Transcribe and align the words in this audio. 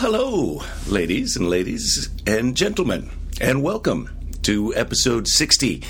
hello, 0.00 0.62
ladies 0.88 1.36
and 1.36 1.50
ladies 1.50 2.08
and 2.26 2.56
gentlemen, 2.56 3.10
and 3.38 3.62
welcome 3.62 4.08
to 4.40 4.74
episode 4.74 5.28
60 5.28 5.82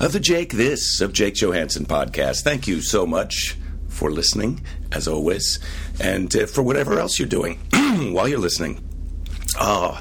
of 0.00 0.14
the 0.14 0.20
Jake 0.20 0.54
This 0.54 1.02
of 1.02 1.12
Jake 1.12 1.34
Johansson 1.34 1.84
podcast. 1.84 2.40
Thank 2.40 2.66
you 2.66 2.80
so 2.80 3.06
much 3.06 3.58
for 3.88 4.10
listening, 4.10 4.62
as 4.90 5.06
always, 5.06 5.58
and 6.00 6.34
uh, 6.34 6.46
for 6.46 6.62
whatever 6.62 6.98
else 6.98 7.18
you're 7.18 7.28
doing 7.28 7.58
while 8.14 8.26
you're 8.26 8.38
listening. 8.38 8.82
Oh, 9.60 10.00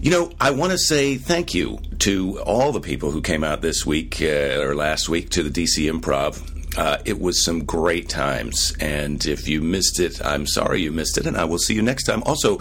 you 0.00 0.10
know, 0.10 0.32
I 0.40 0.52
want 0.52 0.72
to 0.72 0.78
say 0.78 1.18
thank 1.18 1.52
you 1.52 1.80
to 1.98 2.40
all 2.40 2.72
the 2.72 2.80
people 2.80 3.10
who 3.10 3.20
came 3.20 3.44
out 3.44 3.60
this 3.60 3.84
week 3.84 4.22
uh, 4.22 4.62
or 4.62 4.74
last 4.74 5.10
week 5.10 5.28
to 5.30 5.42
the 5.42 5.50
DC 5.50 5.92
Improv. 5.92 6.57
Uh, 6.78 6.96
it 7.04 7.20
was 7.20 7.44
some 7.44 7.64
great 7.64 8.08
times. 8.08 8.72
And 8.78 9.26
if 9.26 9.48
you 9.48 9.60
missed 9.60 9.98
it, 9.98 10.24
I'm 10.24 10.46
sorry 10.46 10.80
you 10.80 10.92
missed 10.92 11.18
it, 11.18 11.26
and 11.26 11.36
I 11.36 11.44
will 11.44 11.58
see 11.58 11.74
you 11.74 11.82
next 11.82 12.04
time. 12.04 12.22
Also, 12.22 12.60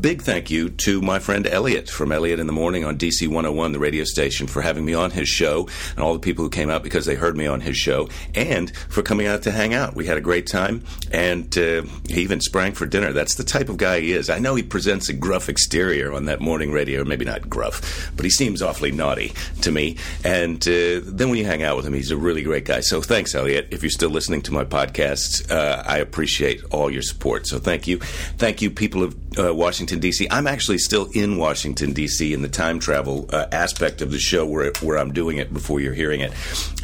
big 0.00 0.22
thank 0.22 0.52
you 0.52 0.68
to 0.68 1.02
my 1.02 1.18
friend 1.18 1.48
Elliot 1.48 1.90
from 1.90 2.12
Elliot 2.12 2.38
in 2.38 2.46
the 2.46 2.52
Morning 2.52 2.84
on 2.84 2.96
DC 2.96 3.26
101, 3.26 3.72
the 3.72 3.80
radio 3.80 4.04
station, 4.04 4.46
for 4.46 4.62
having 4.62 4.84
me 4.84 4.94
on 4.94 5.10
his 5.10 5.28
show, 5.28 5.68
and 5.96 5.98
all 5.98 6.12
the 6.12 6.20
people 6.20 6.44
who 6.44 6.48
came 6.48 6.70
out 6.70 6.84
because 6.84 7.06
they 7.06 7.16
heard 7.16 7.36
me 7.36 7.48
on 7.48 7.60
his 7.60 7.76
show, 7.76 8.08
and 8.36 8.70
for 8.88 9.02
coming 9.02 9.26
out 9.26 9.42
to 9.42 9.50
hang 9.50 9.74
out. 9.74 9.96
We 9.96 10.06
had 10.06 10.16
a 10.16 10.20
great 10.20 10.46
time, 10.46 10.84
and 11.10 11.46
uh, 11.58 11.82
he 12.08 12.22
even 12.22 12.40
sprang 12.40 12.70
for 12.70 12.86
dinner. 12.86 13.12
That's 13.12 13.34
the 13.34 13.42
type 13.42 13.68
of 13.68 13.78
guy 13.78 13.98
he 13.98 14.12
is. 14.12 14.30
I 14.30 14.38
know 14.38 14.54
he 14.54 14.62
presents 14.62 15.08
a 15.08 15.12
gruff 15.12 15.48
exterior 15.48 16.12
on 16.12 16.26
that 16.26 16.40
morning 16.40 16.70
radio, 16.70 17.02
maybe 17.02 17.24
not 17.24 17.50
gruff, 17.50 18.12
but 18.14 18.22
he 18.22 18.30
seems 18.30 18.62
awfully 18.62 18.92
naughty 18.92 19.32
to 19.62 19.72
me. 19.72 19.96
And 20.22 20.62
uh, 20.68 21.00
then 21.02 21.30
when 21.30 21.38
you 21.38 21.46
hang 21.46 21.64
out 21.64 21.76
with 21.76 21.84
him, 21.84 21.94
he's 21.94 22.12
a 22.12 22.16
really 22.16 22.44
great 22.44 22.64
guy. 22.64 22.78
So 22.78 23.02
thanks, 23.02 23.34
Elliot 23.34 23.55
if 23.70 23.82
you're 23.82 23.90
still 23.90 24.10
listening 24.10 24.42
to 24.42 24.52
my 24.52 24.64
podcast, 24.64 25.50
uh, 25.50 25.82
I 25.86 25.98
appreciate 25.98 26.62
all 26.70 26.90
your 26.90 27.02
support. 27.02 27.46
So 27.46 27.58
thank 27.58 27.86
you. 27.86 27.98
Thank 27.98 28.62
you, 28.62 28.70
people 28.70 29.02
of 29.02 29.16
uh, 29.38 29.54
Washington, 29.54 29.98
D.C. 30.00 30.26
I'm 30.30 30.46
actually 30.46 30.78
still 30.78 31.08
in 31.12 31.36
Washington, 31.36 31.92
D.C. 31.92 32.32
in 32.32 32.42
the 32.42 32.48
time 32.48 32.78
travel 32.78 33.28
uh, 33.32 33.46
aspect 33.52 34.00
of 34.02 34.10
the 34.10 34.18
show 34.18 34.46
where, 34.46 34.72
where 34.80 34.98
I'm 34.98 35.12
doing 35.12 35.38
it 35.38 35.52
before 35.52 35.80
you're 35.80 35.94
hearing 35.94 36.20
it. 36.20 36.32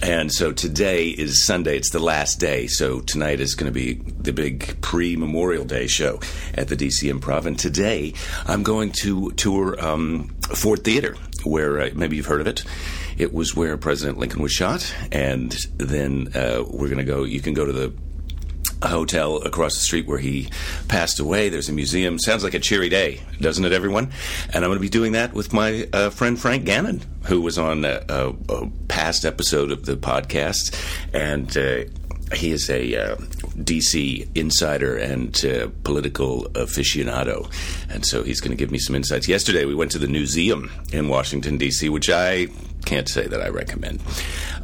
And 0.03 0.33
so 0.33 0.53
today 0.53 1.09
is 1.09 1.47
Sunday. 1.47 1.77
It's 1.77 1.91
the 1.91 1.98
last 1.98 2.41
day. 2.41 2.67
So 2.67 3.00
tonight 3.00 3.41
is 3.41 3.55
going 3.55 3.73
to 3.73 3.75
be 3.75 3.95
the 3.95 4.33
big 4.33 4.81
pre 4.81 5.17
Memorial 5.17 5.65
Day 5.65 5.87
show 5.87 6.20
at 6.55 6.69
the 6.69 6.77
D.C. 6.77 7.11
Improv. 7.11 7.47
And 7.47 7.59
today 7.59 8.15
I'm 8.47 8.62
going 8.62 8.93
to 9.03 9.31
tour 9.33 9.83
um, 9.84 10.28
Ford 10.55 10.84
Theater, 10.84 11.17
where 11.45 11.81
uh, 11.81 11.91
maybe 11.95 12.17
you've 12.17 12.27
heard 12.27 12.41
of 12.41 12.47
it. 12.47 12.65
It 13.18 13.32
was 13.32 13.55
where 13.55 13.77
President 13.77 14.18
Lincoln 14.18 14.42
was 14.42 14.52
shot, 14.52 14.94
and 15.10 15.56
then 15.77 16.28
uh, 16.34 16.64
we're 16.68 16.88
going 16.88 16.98
to 16.98 17.05
go. 17.05 17.24
You 17.24 17.41
can 17.41 17.54
go 17.54 17.64
to 17.64 17.72
the 17.72 17.92
hotel 18.88 19.36
across 19.38 19.74
the 19.74 19.80
street 19.80 20.06
where 20.06 20.19
he 20.19 20.48
passed 20.88 21.20
away. 21.20 21.48
There's 21.48 21.69
a 21.69 21.72
museum. 21.72 22.19
Sounds 22.19 22.44
like 22.44 22.54
a 22.54 22.58
cheery 22.58 22.88
day, 22.88 23.20
doesn't 23.41 23.64
it, 23.64 23.72
everyone? 23.72 24.10
And 24.52 24.56
I'm 24.64 24.70
going 24.70 24.78
to 24.78 24.80
be 24.80 24.88
doing 24.88 25.12
that 25.12 25.32
with 25.34 25.52
my 25.52 25.88
uh, 25.92 26.10
friend 26.10 26.38
Frank 26.38 26.64
Gannon, 26.64 27.02
who 27.27 27.41
was 27.41 27.58
on 27.58 27.84
a, 27.84 28.04
a, 28.08 28.34
a, 28.48 28.70
past 28.88 29.24
episode 29.24 29.70
of 29.70 29.86
the 29.86 29.97
podcast, 29.97 30.74
and. 31.12 31.56
Uh, 31.56 31.84
he 32.34 32.50
is 32.50 32.70
a 32.70 32.97
uh, 32.97 33.16
DC 33.58 34.26
insider 34.34 34.97
and 34.97 35.44
uh, 35.44 35.69
political 35.84 36.44
aficionado, 36.52 37.52
and 37.91 38.06
so 38.06 38.22
he's 38.22 38.41
going 38.41 38.52
to 38.52 38.56
give 38.56 38.70
me 38.70 38.78
some 38.78 38.97
insights. 38.97 39.28
Yesterday, 39.28 39.66
we 39.66 39.74
went 39.74 39.91
to 39.91 39.98
the 39.98 40.08
museum 40.08 40.70
in 40.94 41.08
Washington 41.08 41.58
D.C., 41.58 41.91
which 41.91 42.08
I 42.08 42.47
can't 42.84 43.08
say 43.08 43.27
that 43.27 43.41
I 43.41 43.48
recommend. 43.48 44.00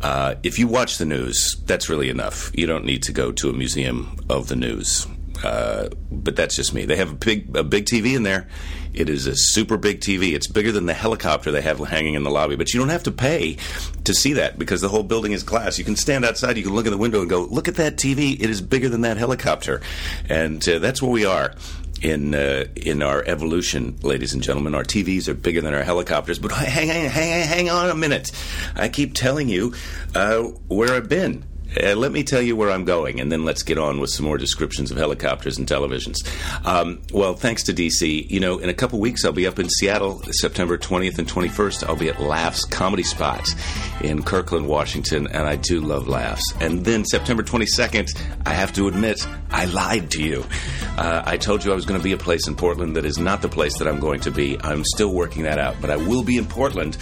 Uh, 0.02 0.36
if 0.42 0.58
you 0.58 0.68
watch 0.68 0.98
the 0.98 1.04
news, 1.04 1.56
that's 1.66 1.88
really 1.88 2.08
enough. 2.08 2.50
You 2.54 2.66
don't 2.66 2.84
need 2.84 3.02
to 3.04 3.12
go 3.12 3.32
to 3.32 3.50
a 3.50 3.52
museum 3.52 4.18
of 4.28 4.48
the 4.48 4.56
news. 4.56 5.06
Uh, 5.42 5.88
but 6.10 6.34
that's 6.34 6.56
just 6.56 6.74
me. 6.74 6.84
They 6.84 6.96
have 6.96 7.12
a 7.12 7.14
big 7.14 7.56
a 7.56 7.62
big 7.62 7.84
TV 7.84 8.16
in 8.16 8.24
there. 8.24 8.48
It 8.92 9.08
is 9.08 9.26
a 9.26 9.36
super 9.36 9.76
big 9.76 10.00
TV. 10.00 10.32
It's 10.32 10.48
bigger 10.48 10.72
than 10.72 10.86
the 10.86 10.94
helicopter 10.94 11.52
they 11.52 11.60
have 11.62 11.78
hanging 11.78 12.14
in 12.14 12.24
the 12.24 12.30
lobby. 12.30 12.56
But 12.56 12.74
you 12.74 12.80
don't 12.80 12.88
have 12.88 13.04
to 13.04 13.12
pay 13.12 13.56
to 14.04 14.14
see 14.14 14.32
that 14.32 14.58
because 14.58 14.80
the 14.80 14.88
whole 14.88 15.04
building 15.04 15.32
is 15.32 15.44
glass. 15.44 15.78
You 15.78 15.84
can 15.84 15.94
stand 15.94 16.24
outside. 16.24 16.56
You 16.56 16.64
can 16.64 16.74
look 16.74 16.86
in 16.86 16.92
the 16.92 16.98
window 16.98 17.20
and 17.20 17.30
go, 17.30 17.42
"Look 17.42 17.68
at 17.68 17.76
that 17.76 17.96
TV. 17.96 18.34
It 18.40 18.50
is 18.50 18.60
bigger 18.60 18.88
than 18.88 19.02
that 19.02 19.16
helicopter." 19.16 19.80
And 20.28 20.66
uh, 20.68 20.80
that's 20.80 21.00
where 21.00 21.12
we 21.12 21.24
are 21.24 21.54
in 22.02 22.34
uh, 22.34 22.66
in 22.76 23.02
our 23.02 23.22
evolution, 23.24 23.96
ladies 24.02 24.34
and 24.34 24.42
gentlemen. 24.42 24.74
Our 24.74 24.84
TVs 24.84 25.28
are 25.28 25.34
bigger 25.34 25.60
than 25.60 25.74
our 25.74 25.82
helicopters. 25.82 26.38
But 26.38 26.52
hang, 26.52 26.88
hang, 26.88 27.08
hang, 27.08 27.46
hang 27.46 27.70
on 27.70 27.90
a 27.90 27.94
minute. 27.94 28.30
I 28.74 28.88
keep 28.88 29.14
telling 29.14 29.48
you 29.48 29.74
uh, 30.14 30.42
where 30.68 30.94
I've 30.94 31.08
been. 31.08 31.44
Uh, 31.76 31.94
let 31.94 32.12
me 32.12 32.22
tell 32.24 32.40
you 32.40 32.56
where 32.56 32.70
I'm 32.70 32.84
going, 32.84 33.20
and 33.20 33.30
then 33.30 33.44
let's 33.44 33.62
get 33.62 33.78
on 33.78 34.00
with 34.00 34.10
some 34.10 34.24
more 34.24 34.38
descriptions 34.38 34.90
of 34.90 34.96
helicopters 34.96 35.58
and 35.58 35.66
televisions. 35.66 36.16
Um, 36.64 37.02
well, 37.12 37.34
thanks 37.34 37.62
to 37.64 37.72
DC, 37.72 38.30
you 38.30 38.40
know, 38.40 38.58
in 38.58 38.68
a 38.68 38.74
couple 38.74 38.98
weeks 38.98 39.24
I'll 39.24 39.32
be 39.32 39.46
up 39.46 39.58
in 39.58 39.68
Seattle, 39.68 40.22
September 40.30 40.78
20th 40.78 41.18
and 41.18 41.28
21st. 41.28 41.86
I'll 41.86 41.96
be 41.96 42.08
at 42.08 42.20
Laughs 42.20 42.64
Comedy 42.64 43.02
Spot 43.02 43.46
in 44.00 44.22
Kirkland, 44.22 44.66
Washington, 44.66 45.26
and 45.26 45.46
I 45.46 45.56
do 45.56 45.80
love 45.80 46.08
Laughs. 46.08 46.42
And 46.60 46.84
then 46.84 47.04
September 47.04 47.42
22nd, 47.42 48.08
I 48.46 48.54
have 48.54 48.72
to 48.74 48.88
admit, 48.88 49.26
I 49.50 49.66
lied 49.66 50.10
to 50.12 50.22
you. 50.22 50.44
Uh, 50.96 51.22
I 51.24 51.36
told 51.36 51.64
you 51.64 51.72
I 51.72 51.74
was 51.74 51.86
going 51.86 52.00
to 52.00 52.04
be 52.04 52.12
a 52.12 52.18
place 52.18 52.48
in 52.48 52.56
Portland 52.56 52.96
that 52.96 53.04
is 53.04 53.18
not 53.18 53.42
the 53.42 53.48
place 53.48 53.78
that 53.78 53.86
I'm 53.86 54.00
going 54.00 54.20
to 54.20 54.30
be. 54.30 54.58
I'm 54.62 54.84
still 54.84 55.12
working 55.12 55.42
that 55.42 55.58
out, 55.58 55.76
but 55.80 55.90
I 55.90 55.96
will 55.96 56.22
be 56.22 56.38
in 56.38 56.46
Portland 56.46 56.96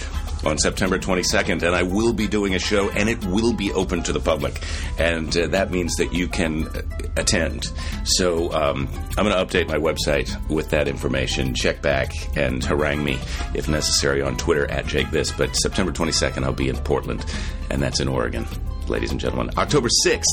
on 0.45 0.57
September 0.57 0.97
22nd, 0.97 1.63
and 1.63 1.75
I 1.75 1.83
will 1.83 2.13
be 2.13 2.27
doing 2.27 2.55
a 2.55 2.59
show, 2.59 2.89
and 2.89 3.09
it 3.09 3.23
will 3.25 3.53
be 3.53 3.71
open 3.73 4.03
to 4.03 4.13
the 4.13 4.19
public, 4.19 4.61
and 4.97 5.35
uh, 5.35 5.47
that 5.47 5.71
means 5.71 5.95
that 5.95 6.13
you 6.13 6.27
can 6.27 6.67
uh, 6.67 6.81
attend. 7.15 7.71
So 8.03 8.51
um, 8.53 8.87
I'm 9.17 9.25
going 9.25 9.35
to 9.35 9.45
update 9.45 9.67
my 9.67 9.77
website 9.77 10.29
with 10.49 10.69
that 10.69 10.87
information. 10.87 11.53
Check 11.53 11.81
back 11.81 12.11
and 12.37 12.63
harangue 12.63 13.03
me 13.03 13.19
if 13.53 13.67
necessary 13.67 14.21
on 14.21 14.37
Twitter 14.37 14.69
at 14.69 14.85
Jake 14.87 15.11
This. 15.11 15.31
But 15.31 15.55
September 15.55 15.91
22nd, 15.91 16.43
I'll 16.43 16.53
be 16.53 16.69
in 16.69 16.77
Portland, 16.77 17.25
and 17.69 17.81
that's 17.81 17.99
in 17.99 18.07
Oregon 18.07 18.45
ladies 18.89 19.11
and 19.11 19.19
gentlemen. 19.19 19.53
October 19.57 19.89
6th, 20.05 20.23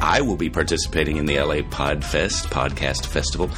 I 0.00 0.20
will 0.20 0.36
be 0.36 0.50
participating 0.50 1.16
in 1.16 1.26
the 1.26 1.38
LA 1.38 1.56
Podfest 1.56 2.46
podcast 2.46 3.06
festival, 3.06 3.50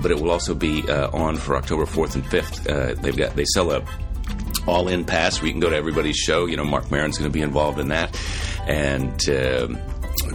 but 0.00 0.12
it 0.12 0.20
will 0.20 0.30
also 0.30 0.54
be 0.54 0.88
uh, 0.88 1.10
on 1.10 1.36
for 1.36 1.56
October 1.56 1.86
4th 1.86 2.14
and 2.14 2.24
5th. 2.24 2.70
Uh, 2.70 2.94
they've 3.00 3.16
got 3.16 3.34
they 3.34 3.44
sell 3.46 3.72
a 3.72 3.84
all 4.66 4.88
in 4.88 5.04
pass 5.04 5.38
where 5.40 5.46
you 5.46 5.52
can 5.52 5.60
go 5.60 5.70
to 5.70 5.76
everybody's 5.76 6.16
show. 6.16 6.46
You 6.46 6.56
know, 6.56 6.64
Marc 6.64 6.90
Maron's 6.90 7.18
going 7.18 7.30
to 7.30 7.34
be 7.34 7.42
involved 7.42 7.78
in 7.78 7.88
that, 7.88 8.18
and 8.66 9.28
uh, 9.28 9.68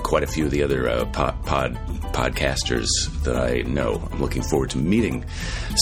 quite 0.04 0.24
a 0.24 0.28
few 0.28 0.46
of 0.46 0.52
the 0.52 0.64
other 0.64 0.90
uh, 0.90 1.06
pod, 1.06 1.46
pod, 1.46 1.74
podcasters 2.14 2.88
that 3.24 3.36
I 3.36 3.62
know. 3.62 4.08
I'm 4.12 4.22
looking 4.22 4.44
forward 4.44 4.70
to 4.72 4.78
meeting 4.78 5.26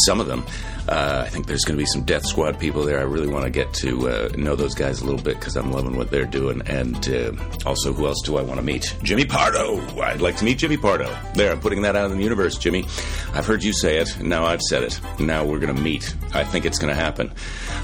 some 0.06 0.20
of 0.20 0.28
them. 0.28 0.44
Uh, 0.90 1.24
I 1.24 1.30
think 1.30 1.46
there's 1.46 1.66
going 1.66 1.78
to 1.78 1.82
be 1.84 1.86
some 1.86 2.02
Death 2.02 2.26
Squad 2.26 2.60
people 2.60 2.84
there. 2.84 3.00
I 3.00 3.04
really 3.04 3.28
want 3.28 3.44
to 3.44 3.52
get 3.52 3.72
to 3.76 4.10
uh, 4.10 4.30
know 4.36 4.56
those 4.56 4.74
guys 4.74 5.02
a 5.02 5.06
little 5.06 5.22
bit 5.22 5.36
because 5.38 5.56
I'm 5.56 5.72
loving 5.72 5.96
what 5.96 6.10
they're 6.10 6.26
doing. 6.26 6.64
And 6.66 7.08
uh, 7.08 7.32
also, 7.64 7.94
who 7.94 8.08
else 8.08 8.24
do 8.24 8.38
I 8.38 8.42
want 8.42 8.60
to 8.60 8.66
meet? 8.66 8.96
Jimmy 9.04 9.24
Pardo. 9.24 9.80
I'd 10.02 10.20
like 10.20 10.38
to 10.38 10.46
meet 10.46 10.58
Jimmy 10.58 10.78
Pardo. 10.78 11.16
There, 11.36 11.52
I'm 11.52 11.60
putting 11.60 11.84
that 11.84 11.96
out 11.96 12.10
in 12.10 12.18
the 12.18 12.24
universe, 12.24 12.58
Jimmy. 12.58 12.86
I've 13.34 13.46
heard 13.46 13.64
you 13.64 13.72
say 13.72 14.00
it. 14.00 14.20
Now 14.20 14.46
I've 14.46 14.64
said 14.64 14.82
it. 14.82 15.00
Now 15.20 15.46
we're 15.46 15.60
going 15.60 15.76
to 15.76 15.80
meet. 15.80 16.16
I 16.34 16.44
think 16.44 16.66
it's 16.66 16.80
going 16.80 16.94
to 16.94 17.00
happen. 17.00 17.32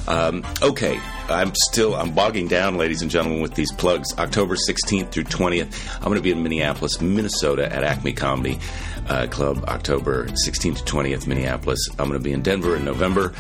Um, 0.08 0.44
okay, 0.64 1.00
I'm 1.30 1.54
still 1.54 1.96
I'm 1.96 2.12
bogging 2.12 2.48
down, 2.48 2.76
ladies 2.76 3.04
and 3.04 3.12
gentlemen, 3.12 3.40
with 3.40 3.54
these 3.54 3.72
plugs. 3.72 4.18
October 4.18 4.56
16th 4.56 5.12
through 5.12 5.26
20th, 5.26 5.96
I'm 5.98 6.06
going 6.06 6.16
to 6.16 6.22
be 6.22 6.32
in 6.32 6.42
Minneapolis, 6.42 7.00
Minnesota, 7.00 7.72
at 7.72 7.84
Acme 7.84 8.14
Comedy 8.14 8.60
uh, 9.08 9.28
Club. 9.28 9.64
October 9.68 10.28
16th 10.28 10.78
to 10.78 10.84
20th, 10.84 11.28
Minneapolis. 11.28 11.80
I'm 11.92 12.08
going 12.08 12.20
to 12.20 12.24
be 12.24 12.32
in 12.32 12.42
Denver 12.42 12.76
in 12.76 12.86
November 12.86 13.34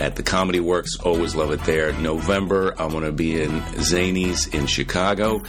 at 0.00 0.16
the 0.16 0.22
Comedy 0.22 0.60
Works. 0.60 0.98
Always 1.00 1.34
love 1.34 1.50
it 1.50 1.62
there. 1.64 1.92
November, 1.94 2.74
I'm 2.78 2.90
going 2.90 3.04
to 3.04 3.12
be 3.12 3.40
in 3.40 3.60
Zanies 3.60 4.54
in 4.54 4.66
Chicago. 4.66 5.42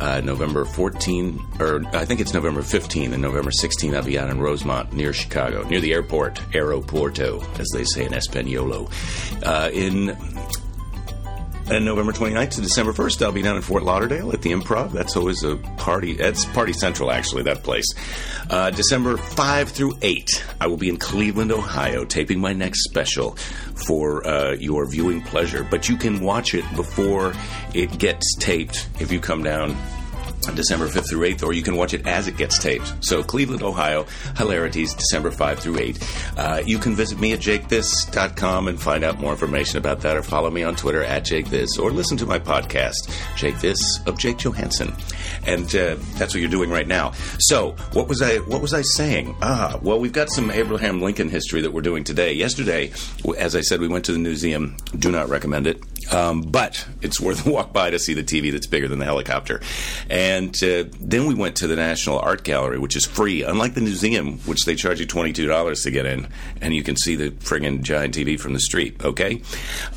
Uh, 0.00 0.20
November 0.20 0.64
14, 0.64 1.42
or 1.58 1.82
I 1.94 2.04
think 2.04 2.20
it's 2.20 2.34
November 2.34 2.62
15, 2.62 3.14
and 3.14 3.22
November 3.22 3.50
16, 3.50 3.94
I'll 3.94 4.02
be 4.02 4.18
out 4.18 4.28
in 4.28 4.38
Rosemont 4.38 4.92
near 4.92 5.14
Chicago, 5.14 5.66
near 5.68 5.80
the 5.80 5.94
airport, 5.94 6.34
Aeroporto, 6.52 7.42
as 7.58 7.68
they 7.72 7.84
say 7.84 8.04
in 8.04 8.12
Espanol. 8.12 8.90
Uh, 9.42 9.70
in 9.72 10.16
and 11.68 11.84
November 11.84 12.12
29th 12.12 12.50
to 12.50 12.60
December 12.60 12.92
1st, 12.92 13.22
I'll 13.22 13.32
be 13.32 13.42
down 13.42 13.56
in 13.56 13.62
Fort 13.62 13.82
Lauderdale 13.82 14.32
at 14.32 14.42
the 14.42 14.52
Improv. 14.52 14.92
That's 14.92 15.16
always 15.16 15.42
a 15.42 15.56
party. 15.76 16.14
That's 16.14 16.44
Party 16.44 16.72
Central, 16.72 17.10
actually, 17.10 17.42
that 17.44 17.62
place. 17.62 17.86
Uh, 18.48 18.70
December 18.70 19.16
5 19.16 19.70
through 19.70 19.98
8, 20.00 20.44
I 20.60 20.66
will 20.68 20.76
be 20.76 20.88
in 20.88 20.96
Cleveland, 20.96 21.50
Ohio, 21.50 22.04
taping 22.04 22.40
my 22.40 22.52
next 22.52 22.84
special 22.84 23.32
for 23.86 24.26
uh, 24.26 24.52
your 24.52 24.88
viewing 24.88 25.22
pleasure. 25.22 25.66
But 25.68 25.88
you 25.88 25.96
can 25.96 26.20
watch 26.20 26.54
it 26.54 26.64
before 26.76 27.34
it 27.74 27.98
gets 27.98 28.36
taped 28.36 28.88
if 29.00 29.10
you 29.10 29.20
come 29.20 29.42
down 29.42 29.76
December 30.54 30.86
5th 30.88 31.08
through 31.08 31.28
8th, 31.28 31.42
or 31.42 31.52
you 31.52 31.62
can 31.62 31.76
watch 31.76 31.94
it 31.94 32.06
as 32.06 32.28
it 32.28 32.36
gets 32.36 32.58
taped. 32.58 32.92
So, 33.00 33.22
Cleveland, 33.22 33.62
Ohio, 33.62 34.06
Hilarities, 34.36 34.94
December 34.94 35.30
5 35.30 35.58
through 35.58 35.78
8. 35.78 36.08
Uh, 36.36 36.62
you 36.64 36.78
can 36.78 36.94
visit 36.94 37.18
me 37.18 37.32
at 37.32 37.40
jakethis.com 37.40 38.68
and 38.68 38.80
find 38.80 39.04
out 39.04 39.18
more 39.18 39.32
information 39.32 39.78
about 39.78 40.00
that, 40.00 40.16
or 40.16 40.22
follow 40.22 40.50
me 40.50 40.62
on 40.62 40.76
Twitter 40.76 41.02
at 41.02 41.24
jakethis, 41.24 41.78
or 41.80 41.90
listen 41.90 42.16
to 42.18 42.26
my 42.26 42.38
podcast, 42.38 43.10
Jake 43.36 43.58
This 43.60 44.00
of 44.06 44.18
Jake 44.18 44.38
Johansson. 44.38 44.94
And 45.46 45.66
uh, 45.74 45.96
that's 46.16 46.34
what 46.34 46.40
you're 46.40 46.50
doing 46.50 46.70
right 46.70 46.86
now. 46.86 47.12
So, 47.38 47.72
what 47.92 48.08
was 48.08 48.22
I 48.22 48.36
what 48.38 48.62
was 48.62 48.74
I 48.74 48.82
saying? 48.82 49.36
Ah, 49.42 49.78
well, 49.82 49.98
we've 50.00 50.12
got 50.12 50.30
some 50.30 50.50
Abraham 50.50 51.00
Lincoln 51.00 51.28
history 51.28 51.60
that 51.62 51.72
we're 51.72 51.82
doing 51.82 52.04
today. 52.04 52.32
Yesterday, 52.32 52.92
as 53.38 53.54
I 53.56 53.60
said, 53.60 53.80
we 53.80 53.88
went 53.88 54.04
to 54.06 54.12
the 54.12 54.18
museum. 54.18 54.76
Do 54.98 55.10
not 55.10 55.28
recommend 55.28 55.66
it. 55.66 55.82
Um, 56.12 56.42
but 56.42 56.86
it's 57.02 57.20
worth 57.20 57.46
a 57.46 57.50
walk 57.50 57.72
by 57.72 57.90
to 57.90 57.98
see 57.98 58.14
the 58.14 58.22
TV 58.22 58.52
that's 58.52 58.66
bigger 58.66 58.88
than 58.88 58.98
the 58.98 59.04
helicopter. 59.04 59.60
And 60.08 60.54
uh, 60.62 60.84
then 61.00 61.26
we 61.26 61.34
went 61.34 61.56
to 61.56 61.66
the 61.66 61.76
National 61.76 62.18
Art 62.18 62.42
Gallery, 62.44 62.78
which 62.78 62.96
is 62.96 63.04
free, 63.04 63.42
unlike 63.42 63.74
the 63.74 63.80
museum, 63.80 64.38
which 64.40 64.64
they 64.64 64.74
charge 64.74 65.00
you 65.00 65.06
$22 65.06 65.82
to 65.82 65.90
get 65.90 66.06
in, 66.06 66.28
and 66.60 66.74
you 66.74 66.82
can 66.82 66.96
see 66.96 67.16
the 67.16 67.30
friggin' 67.30 67.82
giant 67.82 68.14
TV 68.14 68.38
from 68.38 68.52
the 68.52 68.60
street, 68.60 69.04
okay? 69.04 69.42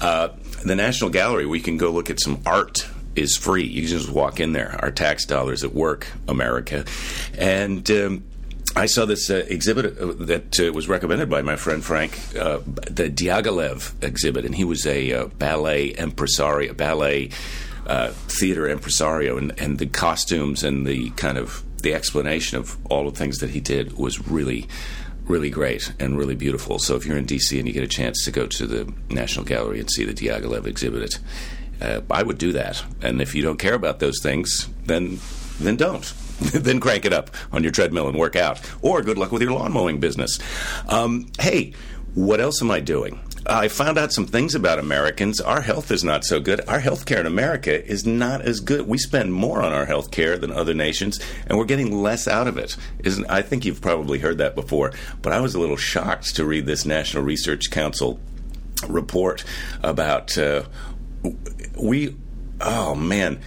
Uh, 0.01 0.29
the 0.65 0.75
National 0.75 1.09
Gallery, 1.09 1.45
we 1.45 1.59
can 1.59 1.77
go 1.77 1.91
look 1.91 2.09
at 2.09 2.19
some 2.19 2.41
art 2.45 2.87
is 3.15 3.35
free. 3.35 3.65
You 3.65 3.81
can 3.81 3.89
just 3.89 4.09
walk 4.09 4.39
in 4.39 4.53
there. 4.53 4.77
Our 4.81 4.91
tax 4.91 5.25
dollars 5.25 5.63
at 5.63 5.73
work, 5.73 6.07
America. 6.27 6.85
And 7.37 7.89
um, 7.91 8.23
I 8.75 8.85
saw 8.85 9.05
this 9.05 9.29
uh, 9.29 9.45
exhibit 9.47 9.97
uh, 9.97 10.13
that 10.25 10.59
uh, 10.59 10.71
was 10.71 10.87
recommended 10.87 11.29
by 11.29 11.41
my 11.41 11.55
friend 11.55 11.83
Frank, 11.83 12.13
uh, 12.35 12.59
the 12.65 13.09
Diaghilev 13.09 14.03
exhibit, 14.03 14.45
and 14.45 14.53
he 14.53 14.63
was 14.63 14.85
a 14.85 15.11
uh, 15.11 15.25
ballet 15.25 15.87
impresario, 15.89 16.73
ballet 16.73 17.31
uh, 17.87 18.09
theater 18.11 18.69
impresario, 18.69 19.37
and, 19.37 19.59
and 19.59 19.79
the 19.79 19.87
costumes 19.87 20.63
and 20.63 20.85
the 20.85 21.09
kind 21.11 21.37
of 21.37 21.63
the 21.81 21.93
explanation 21.93 22.57
of 22.57 22.77
all 22.91 23.09
the 23.09 23.17
things 23.17 23.39
that 23.39 23.49
he 23.49 23.59
did 23.59 23.97
was 23.97 24.27
really 24.27 24.67
really 25.25 25.51
great 25.51 25.93
and 25.99 26.17
really 26.17 26.33
beautiful. 26.33 26.79
So 26.79 26.95
if 26.95 27.05
you're 27.05 27.17
in 27.17 27.27
DC 27.27 27.57
and 27.59 27.67
you 27.67 27.73
get 27.73 27.83
a 27.83 27.87
chance 27.87 28.25
to 28.25 28.31
go 28.31 28.47
to 28.47 28.65
the 28.65 28.91
National 29.11 29.45
Gallery 29.45 29.79
and 29.79 29.89
see 29.89 30.03
the 30.03 30.13
Diaghilev 30.13 30.65
exhibit, 30.65 31.19
I 31.79 32.23
would 32.23 32.39
do 32.39 32.51
that. 32.53 32.83
And 33.03 33.21
if 33.21 33.35
you 33.35 33.43
don't 33.43 33.59
care 33.59 33.75
about 33.75 33.99
those 33.99 34.19
things, 34.23 34.67
then 34.85 35.19
then 35.59 35.75
don't. 35.75 36.11
then 36.53 36.79
crank 36.79 37.05
it 37.05 37.13
up 37.13 37.31
on 37.51 37.63
your 37.63 37.71
treadmill 37.71 38.07
and 38.07 38.17
work 38.17 38.35
out. 38.35 38.59
Or 38.81 39.01
good 39.01 39.17
luck 39.17 39.31
with 39.31 39.41
your 39.41 39.51
lawn 39.51 39.73
mowing 39.73 39.99
business. 39.99 40.39
Um, 40.87 41.27
hey, 41.39 41.73
what 42.13 42.39
else 42.39 42.61
am 42.61 42.71
I 42.71 42.79
doing? 42.79 43.19
I 43.45 43.67
found 43.67 43.97
out 43.97 44.11
some 44.11 44.25
things 44.25 44.53
about 44.53 44.79
Americans. 44.79 45.41
Our 45.41 45.61
health 45.61 45.91
is 45.91 46.03
not 46.03 46.23
so 46.23 46.39
good. 46.39 46.61
Our 46.67 46.79
health 46.79 47.05
care 47.05 47.19
in 47.19 47.25
America 47.25 47.83
is 47.85 48.05
not 48.05 48.41
as 48.41 48.59
good. 48.59 48.87
We 48.87 48.97
spend 48.97 49.33
more 49.33 49.61
on 49.61 49.73
our 49.73 49.85
health 49.85 50.11
care 50.11 50.37
than 50.37 50.51
other 50.51 50.73
nations, 50.73 51.19
and 51.47 51.57
we're 51.57 51.65
getting 51.65 52.01
less 52.01 52.27
out 52.27 52.47
of 52.47 52.57
it. 52.57 52.75
Isn't, 53.03 53.25
I 53.29 53.41
think 53.41 53.65
you've 53.65 53.81
probably 53.81 54.19
heard 54.19 54.37
that 54.37 54.55
before, 54.55 54.91
but 55.21 55.33
I 55.33 55.39
was 55.39 55.55
a 55.55 55.59
little 55.59 55.77
shocked 55.77 56.35
to 56.35 56.45
read 56.45 56.65
this 56.65 56.85
National 56.85 57.23
Research 57.23 57.71
Council 57.71 58.19
report 58.87 59.43
about 59.83 60.37
uh, 60.37 60.63
we. 61.77 62.15
Oh 62.61 62.93
man 62.93 63.39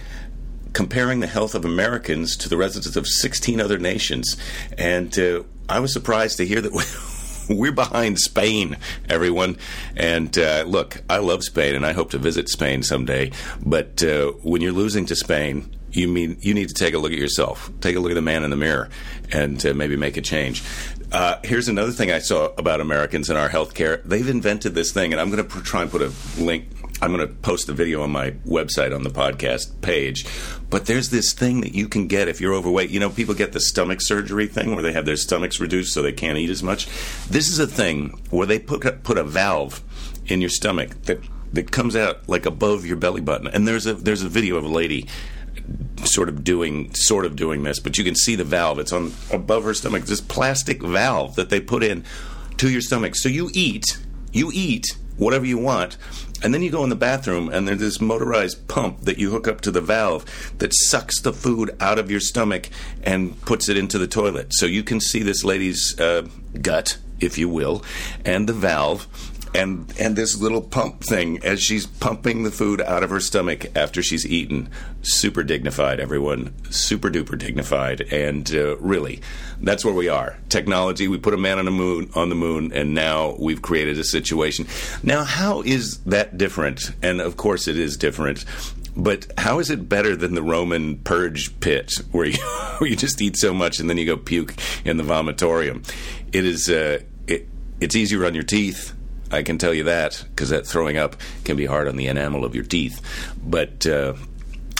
comparing 0.73 1.19
the 1.19 1.27
health 1.27 1.55
of 1.55 1.65
Americans 1.65 2.35
to 2.37 2.49
the 2.49 2.57
residents 2.57 2.95
of 2.95 3.07
16 3.07 3.61
other 3.61 3.77
nations. 3.77 4.35
And 4.77 5.17
uh, 5.17 5.43
I 5.69 5.79
was 5.79 5.93
surprised 5.93 6.37
to 6.37 6.45
hear 6.45 6.61
that 6.61 7.45
we're 7.49 7.71
behind 7.71 8.19
Spain, 8.19 8.77
everyone. 9.07 9.57
And 9.95 10.37
uh, 10.37 10.63
look, 10.67 11.01
I 11.09 11.17
love 11.17 11.43
Spain 11.43 11.75
and 11.75 11.85
I 11.85 11.93
hope 11.93 12.11
to 12.11 12.17
visit 12.17 12.49
Spain 12.49 12.83
someday. 12.83 13.31
But 13.65 14.03
uh, 14.03 14.31
when 14.43 14.61
you're 14.61 14.71
losing 14.71 15.05
to 15.07 15.15
Spain, 15.15 15.75
you 15.91 16.07
mean 16.07 16.37
you 16.41 16.55
need 16.55 16.69
to 16.69 16.73
take 16.73 16.95
a 16.95 16.97
look 16.97 17.11
at 17.11 17.19
yourself. 17.19 17.69
Take 17.79 17.95
a 17.95 17.99
look 17.99 18.11
at 18.11 18.15
the 18.15 18.21
man 18.21 18.43
in 18.43 18.49
the 18.49 18.55
mirror 18.55 18.89
and 19.31 19.63
uh, 19.65 19.73
maybe 19.73 19.95
make 19.95 20.17
a 20.17 20.21
change. 20.21 20.63
Uh, 21.11 21.37
here's 21.43 21.67
another 21.67 21.91
thing 21.91 22.11
I 22.11 22.17
saw 22.17 22.49
about 22.57 22.81
Americans 22.81 23.29
and 23.29 23.37
our 23.37 23.47
healthcare. 23.47 24.01
They've 24.03 24.27
invented 24.27 24.73
this 24.73 24.91
thing, 24.91 25.11
and 25.11 25.21
I'm 25.21 25.29
going 25.29 25.47
to 25.47 25.61
try 25.61 25.83
and 25.83 25.91
put 25.91 26.01
a 26.01 26.11
link 26.39 26.65
I'm 27.03 27.13
going 27.13 27.27
to 27.27 27.33
post 27.33 27.67
the 27.67 27.73
video 27.73 28.01
on 28.01 28.11
my 28.11 28.31
website 28.47 28.95
on 28.95 29.03
the 29.03 29.09
podcast 29.09 29.81
page. 29.81 30.25
But 30.69 30.85
there's 30.85 31.09
this 31.09 31.33
thing 31.33 31.59
that 31.59 31.75
you 31.75 31.89
can 31.89 32.07
get 32.07 32.29
if 32.29 32.39
you're 32.39 32.53
overweight. 32.53 32.91
You 32.91 33.01
know, 33.01 33.09
people 33.09 33.35
get 33.35 33.51
the 33.51 33.59
stomach 33.59 33.99
surgery 33.99 34.47
thing 34.47 34.73
where 34.73 34.81
they 34.81 34.93
have 34.93 35.05
their 35.05 35.17
stomachs 35.17 35.59
reduced 35.59 35.93
so 35.93 36.01
they 36.01 36.13
can't 36.13 36.37
eat 36.37 36.49
as 36.49 36.63
much. 36.63 36.87
This 37.27 37.49
is 37.49 37.59
a 37.59 37.67
thing 37.67 38.21
where 38.29 38.47
they 38.47 38.57
put 38.57 38.85
a, 38.85 38.93
put 38.93 39.17
a 39.17 39.23
valve 39.25 39.83
in 40.27 40.39
your 40.39 40.49
stomach 40.49 40.91
that 41.03 41.19
that 41.51 41.71
comes 41.71 41.97
out 41.97 42.27
like 42.29 42.45
above 42.45 42.85
your 42.85 42.95
belly 42.95 43.19
button. 43.19 43.47
And 43.47 43.67
there's 43.67 43.85
a 43.85 43.95
there's 43.95 44.23
a 44.23 44.29
video 44.29 44.55
of 44.55 44.63
a 44.63 44.69
lady 44.69 45.09
sort 46.05 46.29
of 46.29 46.45
doing 46.45 46.93
sort 46.95 47.25
of 47.25 47.35
doing 47.35 47.63
this, 47.63 47.81
but 47.81 47.97
you 47.97 48.05
can 48.05 48.15
see 48.15 48.35
the 48.37 48.45
valve. 48.45 48.79
It's 48.79 48.93
on 48.93 49.11
above 49.29 49.65
her 49.65 49.73
stomach. 49.73 50.05
This 50.05 50.21
plastic 50.21 50.81
valve 50.81 51.35
that 51.35 51.49
they 51.49 51.59
put 51.59 51.83
in 51.83 52.05
to 52.59 52.71
your 52.71 52.81
stomach. 52.81 53.15
So 53.15 53.27
you 53.27 53.49
eat, 53.53 53.99
you 54.31 54.51
eat 54.53 54.97
whatever 55.17 55.45
you 55.45 55.57
want, 55.57 55.97
and 56.43 56.53
then 56.53 56.61
you 56.61 56.69
go 56.69 56.83
in 56.83 56.89
the 56.89 56.95
bathroom, 56.95 57.49
and 57.49 57.67
there's 57.67 57.79
this 57.79 58.01
motorized 58.01 58.67
pump 58.67 59.01
that 59.01 59.17
you 59.17 59.31
hook 59.31 59.47
up 59.47 59.61
to 59.61 59.71
the 59.71 59.81
valve 59.81 60.25
that 60.57 60.73
sucks 60.73 61.21
the 61.21 61.33
food 61.33 61.75
out 61.79 61.97
of 61.97 62.11
your 62.11 62.19
stomach 62.19 62.69
and 63.01 63.39
puts 63.41 63.69
it 63.69 63.77
into 63.77 63.97
the 63.97 64.07
toilet. 64.07 64.53
So 64.53 64.65
you 64.65 64.83
can 64.83 64.99
see 64.99 65.23
this 65.23 65.43
lady's 65.43 65.99
uh, 65.99 66.27
gut, 66.61 66.97
if 67.19 67.37
you 67.37 67.47
will, 67.49 67.83
and 68.25 68.47
the 68.47 68.53
valve 68.53 69.07
and 69.53 69.93
and 69.99 70.15
this 70.15 70.39
little 70.39 70.61
pump 70.61 71.03
thing 71.03 71.43
as 71.43 71.61
she's 71.61 71.85
pumping 71.85 72.43
the 72.43 72.51
food 72.51 72.81
out 72.81 73.03
of 73.03 73.09
her 73.09 73.19
stomach 73.19 73.65
after 73.75 74.01
she's 74.01 74.25
eaten. 74.25 74.69
Super 75.01 75.43
dignified, 75.43 75.99
everyone. 75.99 76.53
Super 76.71 77.09
duper 77.09 77.37
dignified, 77.37 78.01
and 78.11 78.53
uh, 78.53 78.77
really, 78.77 79.21
that's 79.61 79.85
where 79.85 79.93
we 79.93 80.09
are. 80.09 80.37
Technology. 80.49 81.07
We 81.07 81.17
put 81.17 81.33
a 81.33 81.37
man 81.37 81.59
on 81.59 81.65
the 81.65 81.71
moon 81.71 82.09
on 82.15 82.29
the 82.29 82.35
moon, 82.35 82.71
and 82.73 82.93
now 82.93 83.35
we've 83.39 83.61
created 83.61 83.97
a 83.99 84.03
situation. 84.03 84.67
Now, 85.03 85.23
how 85.23 85.61
is 85.61 85.99
that 85.99 86.37
different? 86.37 86.91
And 87.01 87.21
of 87.21 87.37
course, 87.37 87.67
it 87.67 87.77
is 87.77 87.97
different. 87.97 88.45
But 88.95 89.31
how 89.39 89.57
is 89.57 89.71
it 89.71 89.89
better 89.89 90.15
than 90.15 90.35
the 90.35 90.43
Roman 90.43 90.97
purge 90.97 91.59
pit, 91.59 91.93
where 92.11 92.27
you, 92.27 92.37
where 92.77 92.89
you 92.89 92.95
just 92.95 93.21
eat 93.21 93.37
so 93.37 93.53
much 93.53 93.79
and 93.79 93.89
then 93.89 93.97
you 93.97 94.05
go 94.05 94.17
puke 94.17 94.53
in 94.85 94.97
the 94.97 95.03
vomitorium? 95.03 95.87
It 96.31 96.45
is. 96.45 96.69
Uh, 96.69 96.99
it, 97.27 97.47
it's 97.79 97.95
easier 97.95 98.25
on 98.25 98.33
your 98.33 98.43
teeth 98.43 98.93
I 99.33 99.43
can 99.43 99.57
tell 99.57 99.73
you 99.73 99.83
that 99.85 100.23
because 100.29 100.49
that 100.49 100.67
throwing 100.67 100.97
up 100.97 101.15
can 101.43 101.57
be 101.57 101.65
hard 101.65 101.87
on 101.87 101.97
the 101.97 102.07
enamel 102.07 102.45
of 102.45 102.55
your 102.55 102.63
teeth. 102.63 103.01
But 103.43 103.85
uh, 103.85 104.13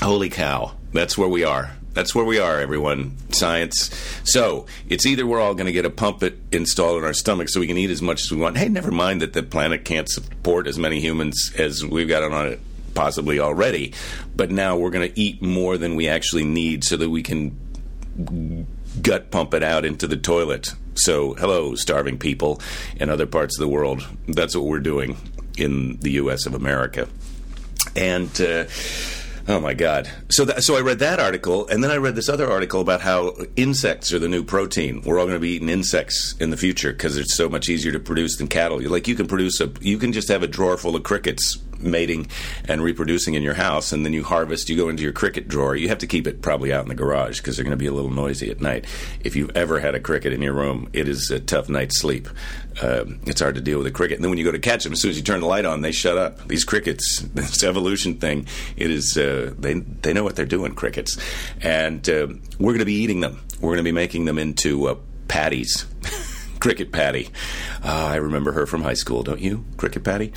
holy 0.02 0.30
cow, 0.30 0.74
that's 0.92 1.18
where 1.18 1.30
we 1.30 1.44
are. 1.44 1.72
That's 1.94 2.16
where 2.16 2.26
we 2.26 2.40
are, 2.40 2.60
everyone. 2.60 3.18
Science. 3.30 3.92
So 4.24 4.66
it's 4.90 5.06
either 5.06 5.28
we're 5.28 5.40
all 5.40 5.54
going 5.54 5.68
to 5.68 5.72
get 5.72 5.86
a 5.86 5.92
pump 5.92 6.24
it 6.24 6.40
installed 6.52 6.98
in 6.98 7.04
our 7.04 7.14
stomach 7.14 7.50
so 7.50 7.60
we 7.60 7.68
can 7.68 7.78
eat 7.78 7.92
as 7.92 8.02
much 8.02 8.22
as 8.24 8.32
we 8.32 8.38
want. 8.38 8.58
Hey, 8.58 8.68
never 8.68 8.92
mind 8.92 9.22
that 9.22 9.34
the 9.34 9.44
planet 9.44 9.86
can't 9.86 10.10
support 10.10 10.68
as 10.68 10.78
many 10.78 11.00
humans 11.00 11.52
as 11.58 11.86
we've 11.86 12.08
got 12.08 12.24
on 12.24 12.48
it 12.48 12.60
possibly 12.96 13.40
already, 13.40 13.94
but 14.36 14.52
now 14.52 14.78
we're 14.78 14.92
going 14.92 15.08
to 15.12 15.20
eat 15.20 15.42
more 15.42 15.78
than 15.78 15.96
we 15.96 16.08
actually 16.08 16.46
need 16.46 16.84
so 16.84 16.96
that 16.98 17.10
we 17.10 17.24
can 17.24 17.58
gut 19.02 19.32
pump 19.32 19.54
it 19.54 19.64
out 19.64 19.86
into 19.86 20.08
the 20.08 20.18
toilet. 20.18 20.74
So, 20.96 21.34
hello, 21.34 21.76
starving 21.76 22.20
people 22.20 22.62
in 22.96 23.10
other 23.10 23.26
parts 23.26 23.58
of 23.58 23.62
the 23.62 23.68
world. 23.68 24.08
That's 24.28 24.56
what 24.56 24.66
we're 24.66 24.80
doing 24.80 25.18
in 25.58 25.98
the 25.98 26.12
U.S. 26.12 26.46
of 26.46 26.54
America. 26.54 27.08
And, 27.96 28.30
uh, 28.40 28.66
Oh 29.46 29.60
my 29.60 29.74
God! 29.74 30.10
So, 30.30 30.46
that, 30.46 30.64
so 30.64 30.78
I 30.78 30.80
read 30.80 31.00
that 31.00 31.20
article, 31.20 31.68
and 31.68 31.84
then 31.84 31.92
I 31.92 31.98
read 31.98 32.16
this 32.16 32.30
other 32.30 32.50
article 32.50 32.80
about 32.80 33.02
how 33.02 33.36
insects 33.58 34.14
are 34.14 34.20
the 34.20 34.30
new 34.30 34.42
protein. 34.42 35.02
We're 35.02 35.20
all 35.20 35.26
going 35.26 35.36
to 35.36 35.42
be 35.42 35.50
eating 35.50 35.68
insects 35.68 36.34
in 36.40 36.50
the 36.50 36.56
future 36.56 36.94
because 36.94 37.18
it's 37.18 37.36
so 37.36 37.50
much 37.50 37.68
easier 37.68 37.92
to 37.92 38.00
produce 38.00 38.38
than 38.38 38.48
cattle. 38.48 38.82
Like 38.82 39.06
you 39.06 39.16
can 39.16 39.28
produce 39.28 39.60
a, 39.60 39.70
you 39.82 39.98
can 39.98 40.14
just 40.14 40.30
have 40.30 40.44
a 40.44 40.48
drawer 40.48 40.78
full 40.78 40.96
of 40.96 41.04
crickets 41.04 41.58
mating 41.84 42.28
and 42.68 42.82
reproducing 42.82 43.34
in 43.34 43.44
your 43.44 43.54
house, 43.54 43.92
and 43.92 44.06
then 44.06 44.14
you 44.14 44.24
harvest. 44.24 44.70
You 44.70 44.78
go 44.78 44.90
into 44.90 45.04
your 45.04 45.12
cricket 45.12 45.48
drawer. 45.48 45.76
You 45.76 45.90
have 45.90 46.00
to 46.00 46.08
keep 46.08 46.28
it 46.28 46.42
probably 46.42 46.74
out 46.74 46.84
in 46.84 46.90
the 46.90 46.96
garage 46.96 47.40
because 47.40 47.56
they're 47.56 47.64
going 47.64 47.78
to 47.78 47.78
be 47.78 47.88
a 47.88 47.94
little 47.94 48.12
noisy 48.12 48.50
at 48.50 48.62
night. 48.62 48.86
If 49.24 49.36
you've 49.36 49.56
ever 49.56 49.80
had 49.80 49.96
a 49.96 50.00
cricket 50.00 50.34
in 50.34 50.42
your 50.42 50.54
room, 50.54 50.90
it 50.94 51.08
is 51.08 51.30
a 51.32 51.40
tough 51.40 51.70
night's 51.70 52.00
sleep. 52.00 52.28
Uh, 52.82 53.06
it's 53.26 53.42
hard 53.42 53.56
to 53.56 53.62
deal 53.62 53.78
with 53.78 53.88
a 53.88 53.92
cricket. 53.92 54.18
And 54.18 54.24
then 54.24 54.30
when 54.30 54.40
you 54.40 54.46
go 54.46 54.52
to 54.52 54.60
catch 54.60 54.84
them, 54.84 54.94
as 54.94 55.02
soon 55.02 55.12
as 55.12 55.18
you 55.18 55.24
turn 55.24 55.42
the 55.42 55.48
light 55.48 55.66
on, 55.66 55.82
they 55.82 55.92
shut 55.92 56.18
up. 56.18 56.48
These 56.48 56.64
crickets, 56.64 57.20
this 57.34 57.64
evolution 57.64 58.16
thing, 58.16 58.48
it 58.78 58.90
is 58.90 59.18
uh, 59.18 59.54
they 59.58 59.74
they 59.74 60.14
know 60.14 60.24
what 60.24 60.36
they're 60.36 60.46
doing. 60.46 60.74
Crickets, 60.74 61.18
and 61.62 62.08
uh, 62.10 62.28
we're 62.60 62.72
going 62.72 62.80
to 62.80 62.86
be 62.86 62.94
eating 62.94 63.20
them. 63.20 63.42
We're 63.62 63.70
going 63.70 63.78
to 63.78 63.84
be 63.84 63.92
making 63.92 64.26
them 64.26 64.38
into 64.38 64.88
uh, 64.88 64.96
patties. 65.28 65.86
Cricket 66.60 66.94
Patty. 66.94 67.30
Uh, 67.84 68.06
I 68.06 68.16
remember 68.16 68.54
her 68.54 68.66
from 68.66 68.84
high 68.84 68.94
school, 68.94 69.22
don't 69.22 69.42
you? 69.42 69.66
Cricket 69.76 70.06
Patty. 70.06 70.32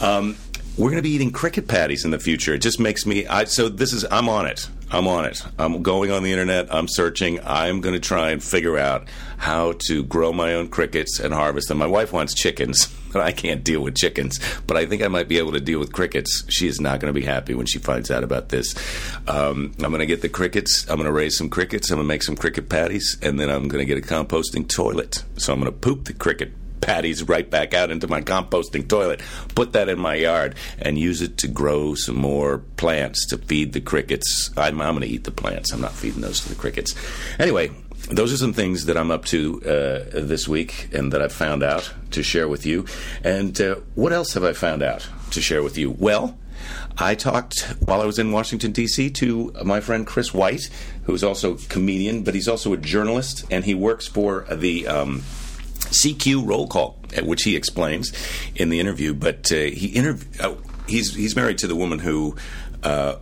Um, 0.00 0.36
we're 0.78 0.90
going 0.90 0.96
to 0.96 1.02
be 1.02 1.10
eating 1.10 1.32
cricket 1.32 1.66
patties 1.66 2.04
in 2.04 2.12
the 2.12 2.20
future. 2.20 2.54
It 2.54 2.62
just 2.62 2.78
makes 2.78 3.04
me. 3.04 3.26
I, 3.26 3.44
so 3.44 3.68
this 3.68 3.92
is. 3.92 4.06
I'm 4.12 4.28
on 4.28 4.46
it. 4.46 4.68
I'm 4.90 5.08
on 5.08 5.24
it. 5.24 5.42
I'm 5.58 5.82
going 5.82 6.12
on 6.12 6.22
the 6.22 6.30
internet. 6.30 6.72
I'm 6.72 6.86
searching. 6.86 7.40
I'm 7.44 7.80
going 7.80 7.94
to 7.94 8.00
try 8.00 8.30
and 8.30 8.42
figure 8.42 8.78
out 8.78 9.08
how 9.38 9.72
to 9.86 10.04
grow 10.04 10.32
my 10.32 10.54
own 10.54 10.68
crickets 10.68 11.18
and 11.18 11.34
harvest 11.34 11.68
them. 11.68 11.78
My 11.78 11.86
wife 11.86 12.12
wants 12.12 12.32
chickens. 12.32 12.86
But 13.12 13.22
I 13.22 13.32
can't 13.32 13.64
deal 13.64 13.80
with 13.80 13.96
chickens, 13.96 14.38
but 14.66 14.76
I 14.76 14.84
think 14.84 15.02
I 15.02 15.08
might 15.08 15.28
be 15.28 15.38
able 15.38 15.52
to 15.52 15.60
deal 15.60 15.78
with 15.78 15.92
crickets. 15.92 16.44
She 16.48 16.68
is 16.68 16.78
not 16.78 17.00
going 17.00 17.12
to 17.12 17.18
be 17.18 17.26
happy 17.26 17.54
when 17.54 17.64
she 17.64 17.78
finds 17.78 18.10
out 18.10 18.22
about 18.22 18.50
this. 18.50 18.74
Um, 19.26 19.72
I'm 19.78 19.90
going 19.90 20.00
to 20.00 20.06
get 20.06 20.20
the 20.20 20.28
crickets. 20.28 20.86
I'm 20.90 20.96
going 20.96 21.06
to 21.06 21.12
raise 21.12 21.36
some 21.36 21.48
crickets. 21.48 21.90
I'm 21.90 21.96
going 21.96 22.04
to 22.04 22.08
make 22.08 22.22
some 22.22 22.36
cricket 22.36 22.68
patties, 22.68 23.16
and 23.22 23.40
then 23.40 23.48
I'm 23.48 23.66
going 23.66 23.84
to 23.84 23.86
get 23.86 23.98
a 23.98 24.06
composting 24.06 24.68
toilet. 24.68 25.24
So 25.38 25.54
I'm 25.54 25.60
going 25.60 25.72
to 25.72 25.78
poop 25.78 26.04
the 26.04 26.12
cricket 26.12 26.52
patties 26.80 27.28
right 27.28 27.48
back 27.48 27.74
out 27.74 27.90
into 27.90 28.08
my 28.08 28.20
composting 28.20 28.88
toilet, 28.88 29.20
put 29.54 29.72
that 29.72 29.88
in 29.88 29.98
my 29.98 30.14
yard, 30.14 30.54
and 30.78 30.98
use 30.98 31.22
it 31.22 31.38
to 31.38 31.48
grow 31.48 31.94
some 31.94 32.16
more 32.16 32.58
plants 32.76 33.26
to 33.26 33.38
feed 33.38 33.72
the 33.72 33.80
crickets. 33.80 34.50
I'm, 34.56 34.80
I'm 34.80 34.94
going 34.94 35.08
to 35.08 35.14
eat 35.14 35.24
the 35.24 35.30
plants. 35.30 35.72
I'm 35.72 35.80
not 35.80 35.92
feeding 35.92 36.20
those 36.20 36.40
to 36.40 36.48
the 36.48 36.54
crickets. 36.54 36.94
Anyway, 37.38 37.70
those 38.10 38.32
are 38.32 38.36
some 38.36 38.52
things 38.52 38.86
that 38.86 38.96
I'm 38.96 39.10
up 39.10 39.24
to 39.26 39.60
uh, 39.62 40.20
this 40.20 40.48
week 40.48 40.88
and 40.92 41.12
that 41.12 41.20
I've 41.20 41.32
found 41.32 41.62
out 41.62 41.92
to 42.12 42.22
share 42.22 42.48
with 42.48 42.64
you. 42.64 42.86
And 43.22 43.60
uh, 43.60 43.76
what 43.94 44.12
else 44.12 44.34
have 44.34 44.44
I 44.44 44.52
found 44.52 44.82
out 44.82 45.08
to 45.32 45.42
share 45.42 45.62
with 45.62 45.76
you? 45.76 45.90
Well, 45.90 46.38
I 46.96 47.14
talked 47.14 47.60
while 47.80 48.00
I 48.00 48.06
was 48.06 48.18
in 48.18 48.32
Washington, 48.32 48.72
D.C., 48.72 49.10
to 49.10 49.52
my 49.64 49.80
friend 49.80 50.06
Chris 50.06 50.34
White, 50.34 50.68
who's 51.04 51.22
also 51.22 51.54
a 51.54 51.58
comedian, 51.58 52.24
but 52.24 52.34
he's 52.34 52.48
also 52.48 52.72
a 52.72 52.76
journalist, 52.76 53.44
and 53.50 53.64
he 53.64 53.74
works 53.74 54.06
for 54.06 54.46
the. 54.50 54.86
Um, 54.86 55.22
CQ 55.78 56.46
roll 56.46 56.66
call, 56.66 56.98
which 57.22 57.42
he 57.42 57.56
explains 57.56 58.12
in 58.54 58.68
the 58.68 58.80
interview. 58.80 59.14
But 59.14 59.50
uh, 59.52 59.56
he 59.56 59.92
interv- 59.94 60.40
uh, 60.40 60.54
he's 60.86 61.14
he's 61.14 61.36
married 61.36 61.58
to 61.58 61.66
the 61.66 61.76
woman 61.76 61.98
who 61.98 62.36
uh, 62.82 63.16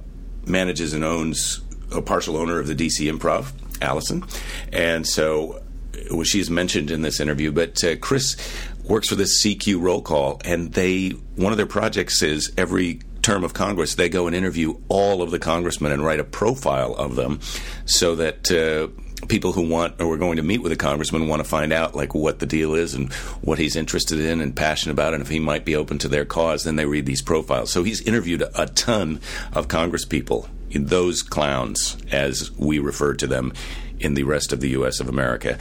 manages 0.47 0.93
and 0.93 1.05
owns 1.05 1.61
a 1.93 2.03
partial 2.03 2.37
owner 2.37 2.59
of 2.59 2.67
the 2.67 2.75
DC 2.75 3.11
Improv, 3.11 3.53
Allison, 3.81 4.25
and 4.73 5.07
so 5.07 5.63
well, 6.11 6.25
she's 6.25 6.51
mentioned 6.51 6.91
in 6.91 7.03
this 7.03 7.21
interview. 7.21 7.53
But 7.53 7.83
uh, 7.85 7.97
Chris 7.97 8.37
works 8.85 9.09
for 9.09 9.15
this 9.15 9.45
CQ 9.45 9.81
roll 9.81 10.03
call, 10.03 10.41
and 10.45 10.73
they 10.73 11.11
one 11.37 11.53
of 11.53 11.57
their 11.57 11.67
projects 11.67 12.23
is 12.23 12.53
every 12.57 13.01
term 13.23 13.43
of 13.43 13.55
Congress 13.55 13.97
they 13.97 14.09
go 14.09 14.27
and 14.27 14.37
interview 14.37 14.75
all 14.89 15.21
of 15.21 15.33
the 15.33 15.39
congressmen 15.39 15.91
and 15.91 16.05
write 16.05 16.21
a 16.21 16.25
profile 16.25 16.95
of 16.95 17.17
them, 17.17 17.41
so 17.85 18.15
that 18.15 18.51
uh, 18.53 18.89
people 19.29 19.53
who 19.53 19.69
want 19.69 20.01
or 20.01 20.15
are 20.15 20.19
going 20.19 20.37
to 20.37 20.43
meet 20.43 20.63
with 20.63 20.73
a 20.73 20.77
congressman 20.77 21.29
want 21.29 21.43
to 21.43 21.49
find 21.49 21.73
out 21.73 21.95
like 21.95 22.15
what 22.15 22.39
the 22.39 22.47
deal 22.47 22.75
is 22.75 22.95
and 22.95 23.13
what 23.43 23.59
he's 23.59 23.77
interested 23.77 24.19
in 24.19 24.41
and 24.41 24.57
passionate 24.57 24.93
about 24.93 25.15
and 25.15 25.23
if 25.23 25.29
he 25.29 25.39
might 25.39 25.65
be 25.65 25.77
open 25.77 25.99
to 25.99 26.09
their 26.09 26.25
cause 26.25 26.65
then 26.65 26.77
they 26.77 26.87
read 26.87 27.07
these 27.07 27.23
profiles 27.23 27.73
so 27.73 27.83
he's 27.83 28.01
interviewed 28.03 28.43
a, 28.55 28.67
ton 28.67 29.21
of 29.53 29.69
congresspeople 29.69 30.49
those 30.71 31.23
clowns 31.23 31.97
as 32.11 32.51
we 32.59 32.79
refer 32.79 33.15
to 33.15 33.27
them 33.27 33.53
in 33.99 34.15
the 34.15 34.25
rest 34.25 34.53
of 34.53 34.61
the 34.61 34.71
U.S. 34.71 35.01
of 35.01 35.09
America. 35.09 35.59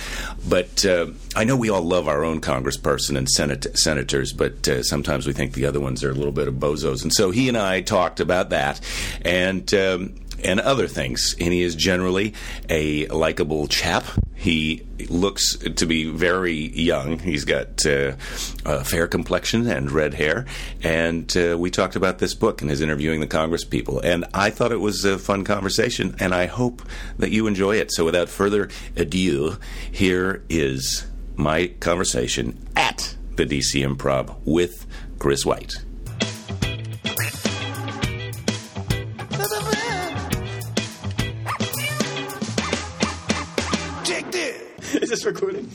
But 0.48 0.86
uh, 0.86 1.07
I 1.36 1.43
know 1.43 1.55
we 1.55 1.69
all 1.69 1.81
love 1.81 2.07
our 2.07 2.24
own 2.24 2.41
congressperson 2.41 3.17
and 3.17 3.27
senat- 3.27 3.77
senators, 3.77 4.34
but 4.34 4.67
uh, 4.67 4.84
sometimes 4.84 5.25
we 5.25 5.34
think 5.34 5.53
the 5.53 5.65
other 5.65 5.79
ones 5.79 6.03
are 6.03 6.12
a 6.12 6.13
little 6.13 6.31
bit 6.31 6.48
of 6.48 6.55
bozos. 6.55 7.03
And 7.03 7.13
so 7.13 7.31
he 7.31 7.48
and 7.48 7.57
I 7.57 7.81
talked 7.81 8.19
about 8.19 8.50
that. 8.50 8.81
And. 9.22 9.74
Um, 9.74 10.15
and 10.43 10.59
other 10.59 10.87
things. 10.87 11.35
And 11.39 11.53
he 11.53 11.61
is 11.61 11.75
generally 11.75 12.33
a 12.69 13.07
likable 13.07 13.67
chap. 13.67 14.05
He 14.35 14.85
looks 15.09 15.57
to 15.57 15.85
be 15.85 16.09
very 16.09 16.53
young. 16.53 17.19
He's 17.19 17.45
got 17.45 17.85
uh, 17.85 18.13
a 18.65 18.83
fair 18.83 19.07
complexion 19.07 19.67
and 19.67 19.91
red 19.91 20.13
hair. 20.13 20.45
And 20.83 21.35
uh, 21.35 21.57
we 21.57 21.71
talked 21.71 21.95
about 21.95 22.19
this 22.19 22.33
book 22.33 22.61
and 22.61 22.69
his 22.69 22.81
interviewing 22.81 23.21
the 23.21 23.27
Congress 23.27 23.63
people. 23.63 23.99
And 23.99 24.25
I 24.33 24.49
thought 24.49 24.71
it 24.71 24.79
was 24.79 25.05
a 25.05 25.17
fun 25.17 25.43
conversation, 25.43 26.15
and 26.19 26.35
I 26.35 26.45
hope 26.45 26.81
that 27.17 27.31
you 27.31 27.47
enjoy 27.47 27.77
it. 27.77 27.91
So 27.91 28.05
without 28.05 28.29
further 28.29 28.69
ado, 28.95 29.57
here 29.91 30.43
is 30.49 31.07
my 31.35 31.67
conversation 31.79 32.57
at 32.75 33.15
the 33.35 33.45
DC 33.45 33.85
Improv 33.85 34.35
with 34.45 34.85
Chris 35.19 35.45
White. 35.45 35.75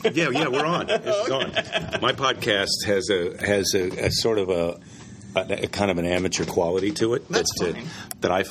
Yeah, 0.03 0.29
yeah, 0.29 0.47
we're 0.47 0.65
on. 0.65 0.89
It's 0.89 1.29
on. 1.29 1.51
My 2.01 2.13
podcast 2.13 2.85
has 2.85 3.09
a 3.09 3.45
has 3.45 3.73
a, 3.75 4.05
a 4.05 4.11
sort 4.11 4.37
of 4.37 4.49
a, 4.49 4.79
a, 5.35 5.63
a, 5.63 5.67
kind 5.67 5.91
of 5.91 5.97
an 5.97 6.05
amateur 6.05 6.45
quality 6.45 6.91
to 6.91 7.13
it. 7.13 7.27
That's 7.29 7.51
that 8.21 8.31
I, 8.31 8.45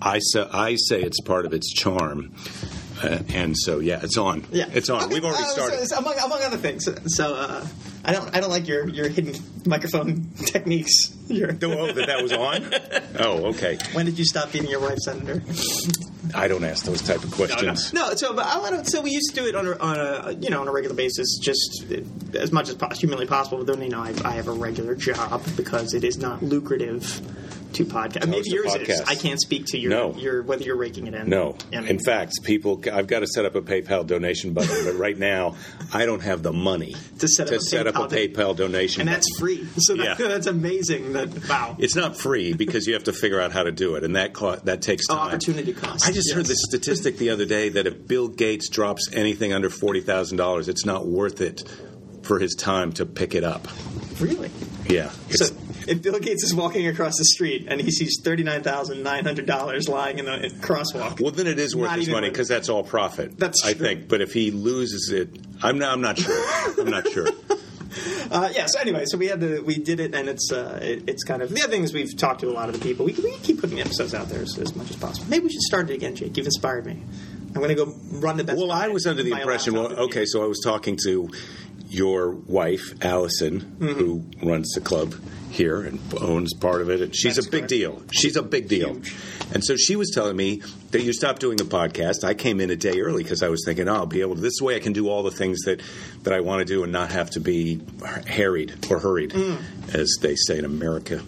I, 0.00 0.18
say, 0.20 0.48
I 0.52 0.76
say 0.76 1.02
it's 1.02 1.20
part 1.20 1.46
of 1.46 1.52
its 1.52 1.72
charm. 1.72 2.34
Uh, 3.02 3.22
and 3.28 3.56
so, 3.56 3.80
yeah, 3.80 4.00
it's 4.02 4.16
on. 4.16 4.46
Yeah, 4.50 4.66
it's 4.72 4.88
on. 4.88 5.04
Okay. 5.04 5.14
We've 5.14 5.24
already 5.24 5.42
uh, 5.42 5.46
started. 5.46 5.78
So, 5.80 5.84
so 5.84 5.98
among, 5.98 6.18
among 6.18 6.42
other 6.42 6.56
things, 6.56 6.88
so 7.14 7.34
uh, 7.34 7.66
I 8.04 8.12
don't 8.12 8.34
I 8.34 8.40
don't 8.40 8.50
like 8.50 8.68
your, 8.68 8.88
your 8.88 9.08
hidden 9.08 9.34
microphone 9.66 10.30
techniques. 10.46 11.14
Your, 11.28 11.50
oh, 11.50 11.92
that 11.92 12.06
that 12.06 12.22
was 12.22 12.32
on. 12.32 12.72
Oh, 13.18 13.46
okay. 13.46 13.78
when 13.94 14.04
did 14.04 14.18
you 14.18 14.26
stop 14.26 14.52
beating 14.52 14.68
your 14.68 14.80
wife, 14.80 14.98
senator? 14.98 15.42
I 16.34 16.48
don't 16.48 16.64
ask 16.64 16.84
those 16.84 17.00
type 17.00 17.24
of 17.24 17.30
questions. 17.30 17.94
No, 17.94 18.14
so 18.14 18.34
but 18.34 18.44
I 18.44 18.58
want 18.58 18.84
to. 18.84 18.90
So 18.90 19.00
we 19.00 19.10
used 19.10 19.30
to 19.30 19.40
do 19.40 19.46
it 19.46 19.54
on 19.54 19.66
a, 19.66 19.72
on 19.78 19.98
a 19.98 20.32
you 20.32 20.50
know 20.50 20.60
on 20.60 20.68
a 20.68 20.72
regular 20.72 20.94
basis, 20.94 21.38
just 21.40 21.86
as 22.34 22.52
much 22.52 22.68
as 22.68 22.76
humanly 22.98 23.26
possible. 23.26 23.58
But 23.58 23.68
then 23.68 23.82
you 23.82 23.88
know 23.88 24.00
I, 24.00 24.12
I 24.22 24.32
have 24.32 24.48
a 24.48 24.52
regular 24.52 24.94
job 24.94 25.42
because 25.56 25.94
it 25.94 26.04
is 26.04 26.18
not 26.18 26.42
lucrative 26.42 27.22
to 27.76 27.84
podcast. 27.84 28.26
Maybe 28.28 28.50
yours 28.50 28.74
is. 28.74 29.00
I 29.02 29.14
can't 29.14 29.40
speak 29.40 29.66
to 29.68 29.78
your 29.78 29.90
No. 29.90 30.14
your 30.16 30.42
whether 30.42 30.64
you're 30.64 30.76
raking 30.76 31.06
it 31.06 31.14
in. 31.14 31.28
No. 31.28 31.56
In 31.72 31.98
fact, 31.98 32.32
people, 32.44 32.82
I've 32.92 33.06
got 33.06 33.20
to 33.20 33.26
set 33.26 33.44
up 33.44 33.54
a 33.54 33.62
PayPal 33.62 34.06
donation 34.06 34.52
button, 34.52 34.84
but 34.84 34.94
right 34.96 35.16
now, 35.18 35.54
I 35.92 36.04
don't 36.06 36.20
have 36.22 36.42
the 36.42 36.52
money 36.52 36.94
To 37.20 37.28
set 37.28 37.48
up 37.48 37.54
a 37.54 37.60
set 37.60 37.86
up 37.86 37.94
a 37.96 38.14
PayPal 38.14 38.56
donation. 38.56 39.02
and 39.02 39.08
button. 39.08 39.12
that's 39.20 39.38
free. 39.38 39.66
So 39.78 39.94
that, 39.96 40.18
Yeah. 40.18 40.28
that's 40.28 40.46
amazing. 40.46 41.12
That 41.14 41.48
wow. 41.48 41.76
It's 41.78 41.94
not 41.96 42.16
free 42.18 42.52
because 42.52 42.86
you 42.86 42.94
have 42.94 43.04
to 43.04 43.12
figure 43.12 43.40
out 43.40 43.52
how 43.52 43.62
to 43.62 43.72
do 43.72 43.94
it, 43.96 44.04
and 44.04 44.16
that 44.16 44.32
co- 44.34 44.56
that 44.64 44.82
takes 44.82 45.04
Oh, 45.08 45.14
opportunity 45.14 45.72
cost. 45.72 46.06
I 46.06 46.12
just 46.12 46.32
heard 46.32 46.48
Yes. 46.48 46.48
the 46.48 46.56
statistic 46.78 47.18
the 47.18 47.30
other 47.30 47.44
day 47.44 47.68
that 47.70 47.86
if 47.86 48.06
Bill 48.06 48.28
Gates 48.28 48.68
drops 48.68 49.08
anything 49.12 49.52
under 49.52 49.70
forty 49.70 50.00
thousand 50.00 50.36
dollars, 50.38 50.68
it's 50.68 50.84
not 50.84 51.06
worth 51.06 51.40
it 51.40 51.62
for 52.22 52.38
his 52.38 52.54
time 52.54 52.92
to 52.92 53.06
pick 53.06 53.34
it 53.34 53.44
up. 53.44 53.68
Really? 54.20 54.50
Yeah, 54.88 55.10
it's, 55.28 55.48
So 55.48 55.54
if 55.88 56.02
Bill 56.02 56.18
Gates 56.18 56.44
is 56.44 56.54
walking 56.54 56.86
across 56.86 57.16
the 57.16 57.24
street 57.24 57.66
and 57.68 57.80
he 57.80 57.90
sees 57.90 58.20
thirty 58.22 58.42
nine 58.42 58.62
thousand 58.62 59.02
nine 59.02 59.24
hundred 59.24 59.46
dollars 59.46 59.88
lying 59.88 60.18
in 60.18 60.24
the 60.24 60.50
crosswalk, 60.60 61.20
well, 61.20 61.32
then 61.32 61.46
it 61.46 61.58
is 61.58 61.74
worth 61.74 61.92
his 61.92 62.08
money 62.08 62.28
because 62.28 62.48
that's 62.48 62.68
all 62.68 62.82
profit. 62.82 63.38
That's 63.38 63.64
I 63.64 63.72
true. 63.72 63.86
think. 63.86 64.08
But 64.08 64.20
if 64.20 64.32
he 64.32 64.50
loses 64.50 65.10
it, 65.12 65.28
I'm 65.62 65.78
not. 65.78 65.92
I'm 65.92 66.00
not 66.00 66.18
sure. 66.18 66.80
I'm 66.80 66.90
not 66.90 67.08
sure. 67.08 67.28
Uh, 68.30 68.50
yeah. 68.54 68.66
So 68.66 68.78
anyway, 68.80 69.04
so 69.06 69.16
we 69.16 69.28
had 69.28 69.40
the 69.40 69.62
we 69.62 69.78
did 69.78 70.00
it, 70.00 70.14
and 70.14 70.28
it's 70.28 70.52
uh, 70.52 70.78
it, 70.82 71.08
it's 71.08 71.24
kind 71.24 71.40
of 71.40 71.48
the 71.48 71.62
other 71.62 71.70
thing 71.70 71.82
is 71.82 71.94
we've 71.94 72.14
talked 72.16 72.40
to 72.40 72.48
a 72.48 72.52
lot 72.52 72.68
of 72.68 72.74
the 72.74 72.80
people. 72.80 73.06
We, 73.06 73.12
we 73.12 73.32
keep 73.38 73.60
putting 73.60 73.76
the 73.76 73.82
episodes 73.82 74.14
out 74.14 74.28
there 74.28 74.42
as, 74.42 74.58
as 74.58 74.74
much 74.74 74.90
as 74.90 74.96
possible. 74.96 75.28
Maybe 75.30 75.44
we 75.44 75.50
should 75.50 75.62
start 75.62 75.88
it 75.88 75.94
again, 75.94 76.14
Jake. 76.14 76.36
You've 76.36 76.46
inspired 76.46 76.84
me. 76.84 77.02
I'm 77.56 77.62
going 77.62 77.74
to 77.74 77.74
go 77.74 77.94
run 78.18 78.36
the 78.36 78.44
best. 78.44 78.58
Well, 78.58 78.70
I 78.70 78.88
was 78.88 79.06
under 79.06 79.22
the 79.22 79.30
impression. 79.30 79.74
Well, 79.74 79.92
okay, 79.92 80.26
so 80.26 80.44
I 80.44 80.46
was 80.46 80.60
talking 80.62 80.98
to 81.04 81.30
your 81.88 82.30
wife, 82.30 82.94
Allison, 83.04 83.60
Mm-hmm. 83.60 83.86
who 83.92 84.24
runs 84.42 84.72
the 84.72 84.80
club 84.80 85.14
here 85.50 85.80
and 85.82 85.98
owns 86.20 86.52
part 86.54 86.82
of 86.82 86.90
it. 86.90 87.00
And 87.00 87.16
she's 87.16 87.36
That's 87.36 87.46
a 87.46 87.50
big 87.50 87.60
correct. 87.62 87.68
deal. 87.70 88.02
She's 88.12 88.36
a 88.36 88.42
big 88.42 88.68
deal. 88.68 88.94
Huge. 88.94 89.14
And 89.54 89.64
so 89.64 89.76
she 89.76 89.96
was 89.96 90.10
telling 90.10 90.36
me 90.36 90.60
that 90.90 91.02
you 91.02 91.12
stopped 91.12 91.40
doing 91.40 91.56
the 91.56 91.64
podcast. 91.64 92.24
I 92.24 92.34
came 92.34 92.60
in 92.60 92.70
a 92.70 92.76
day 92.76 93.00
early 93.00 93.22
because 93.22 93.42
I 93.42 93.48
was 93.48 93.62
thinking, 93.64 93.88
oh, 93.88 93.94
I'll 93.94 94.06
be 94.06 94.20
able 94.20 94.34
to. 94.34 94.40
This 94.40 94.60
way, 94.60 94.76
I 94.76 94.80
can 94.80 94.92
do 94.92 95.08
all 95.08 95.22
the 95.22 95.30
things 95.30 95.62
that 95.62 95.80
that 96.24 96.32
I 96.34 96.40
want 96.40 96.60
to 96.60 96.64
do 96.64 96.82
and 96.82 96.92
not 96.92 97.10
have 97.12 97.30
to 97.30 97.40
be 97.40 97.80
harried 98.26 98.74
or 98.90 98.98
hurried, 98.98 99.30
Mm. 99.30 99.94
as 99.94 100.16
they 100.20 100.34
say 100.34 100.58
in 100.58 100.64
America. 100.64 101.22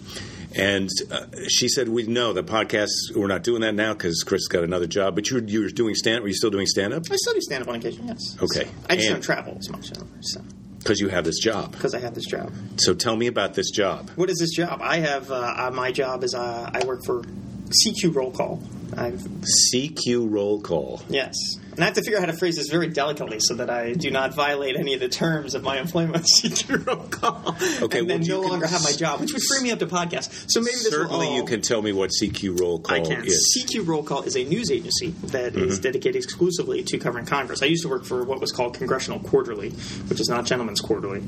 And 0.55 0.89
uh, 1.11 1.25
she 1.47 1.67
said, 1.69 1.89
"We 1.89 2.03
know 2.03 2.33
the 2.33 2.43
podcast. 2.43 2.89
We're 3.15 3.27
not 3.27 3.43
doing 3.43 3.61
that 3.61 3.75
now 3.75 3.93
because 3.93 4.23
Chris 4.25 4.47
got 4.47 4.63
another 4.63 4.87
job. 4.87 5.13
But 5.15 5.29
you're 5.29 5.43
you're 5.43 5.69
doing 5.69 5.93
stand. 5.95 6.21
Were 6.23 6.27
you 6.27 6.33
still 6.33 6.49
doing 6.49 6.65
stand 6.65 6.93
up? 6.93 7.03
I 7.11 7.15
still 7.17 7.33
do 7.33 7.41
stand 7.41 7.61
up 7.63 7.69
on 7.69 7.75
occasion. 7.75 8.07
Yes. 8.07 8.35
Okay. 8.41 8.67
I 8.89 8.95
just 8.95 9.07
And- 9.07 9.15
don't 9.17 9.21
travel 9.21 9.55
as 9.59 9.69
much. 9.69 9.91
So 10.21 10.41
Because 10.79 10.99
you 10.99 11.09
have 11.09 11.23
this 11.23 11.37
job. 11.39 11.71
because 11.73 11.93
I 11.93 11.99
have 11.99 12.15
this 12.15 12.25
job. 12.25 12.51
So 12.77 12.95
tell 12.95 13.15
me 13.15 13.27
about 13.27 13.53
this 13.53 13.69
job. 13.69 14.09
What 14.15 14.29
is 14.31 14.39
this 14.39 14.55
job? 14.55 14.79
I 14.81 14.97
have 14.97 15.29
uh, 15.29 15.35
uh, 15.35 15.71
my 15.73 15.91
job 15.91 16.23
is 16.23 16.33
uh, 16.33 16.69
I 16.73 16.83
work 16.85 17.03
for 17.05 17.21
CQ 17.85 18.15
Roll 18.15 18.31
Call. 18.31 18.59
I've 18.97 19.21
CQ 19.73 20.31
roll 20.31 20.61
call. 20.61 21.01
Yes. 21.09 21.35
And 21.71 21.83
I 21.83 21.85
have 21.85 21.93
to 21.95 22.01
figure 22.01 22.17
out 22.17 22.25
how 22.25 22.31
to 22.31 22.37
phrase 22.37 22.57
this 22.57 22.67
very 22.69 22.87
delicately 22.87 23.37
so 23.39 23.53
that 23.55 23.69
I 23.69 23.93
do 23.93 24.11
not 24.11 24.33
violate 24.35 24.75
any 24.75 24.93
of 24.95 24.99
the 24.99 25.07
terms 25.07 25.55
of 25.55 25.63
my 25.63 25.79
employment 25.79 26.25
CQ 26.43 26.85
roll 26.85 26.97
call. 27.07 27.55
Okay, 27.83 27.99
and 27.99 28.09
then 28.09 28.19
well, 28.19 28.27
you 28.27 28.33
no 28.33 28.41
can 28.41 28.49
longer 28.51 28.67
have 28.67 28.83
my 28.83 28.91
job, 28.91 29.21
which 29.21 29.31
would 29.31 29.41
free 29.43 29.61
me 29.63 29.71
up 29.71 29.79
to 29.79 29.87
podcast. 29.87 30.51
So 30.51 30.59
maybe 30.59 30.71
this 30.73 30.89
Certainly, 30.89 31.27
will 31.27 31.31
all, 31.33 31.35
you 31.37 31.45
can 31.45 31.61
tell 31.61 31.81
me 31.81 31.93
what 31.93 32.09
CQ 32.21 32.59
roll 32.59 32.79
call 32.79 32.95
I 32.97 32.99
can. 33.01 33.25
is. 33.25 33.57
CQ 33.57 33.87
Roll 33.87 34.03
Call 34.03 34.23
is 34.23 34.35
a 34.35 34.43
news 34.43 34.71
agency 34.71 35.11
that 35.27 35.55
is 35.55 35.75
Mm-hmm. 35.75 35.81
dedicated 35.83 36.21
exclusively 36.23 36.83
to 36.83 36.97
covering 36.97 37.25
Congress. 37.25 37.61
I 37.61 37.67
used 37.67 37.83
to 37.83 37.89
work 37.89 38.03
for 38.03 38.23
what 38.23 38.41
was 38.41 38.51
called 38.51 38.75
Congressional 38.77 39.19
Quarterly, 39.19 39.69
which 39.69 40.19
is 40.19 40.27
not 40.27 40.45
Gentleman's 40.45 40.81
Quarterly. 40.81 41.21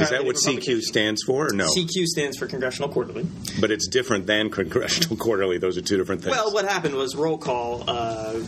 Is 0.00 0.10
that 0.10 0.24
what 0.24 0.36
CQ 0.36 0.80
stands 0.82 1.22
for? 1.22 1.48
Or 1.48 1.52
no, 1.52 1.66
CQ 1.66 2.06
stands 2.06 2.36
for 2.38 2.46
Congressional 2.46 2.88
Quarterly. 2.88 3.26
but 3.60 3.70
it's 3.70 3.88
different 3.88 4.26
than 4.26 4.50
Congressional 4.50 5.16
Quarterly. 5.16 5.58
Those 5.58 5.76
are 5.76 5.82
two 5.82 5.96
different 5.96 6.22
things. 6.22 6.36
Well, 6.36 6.52
what 6.52 6.66
happened 6.66 6.94
was 6.94 7.16
Roll 7.16 7.38
Call 7.38 7.84
uh, 7.88 8.40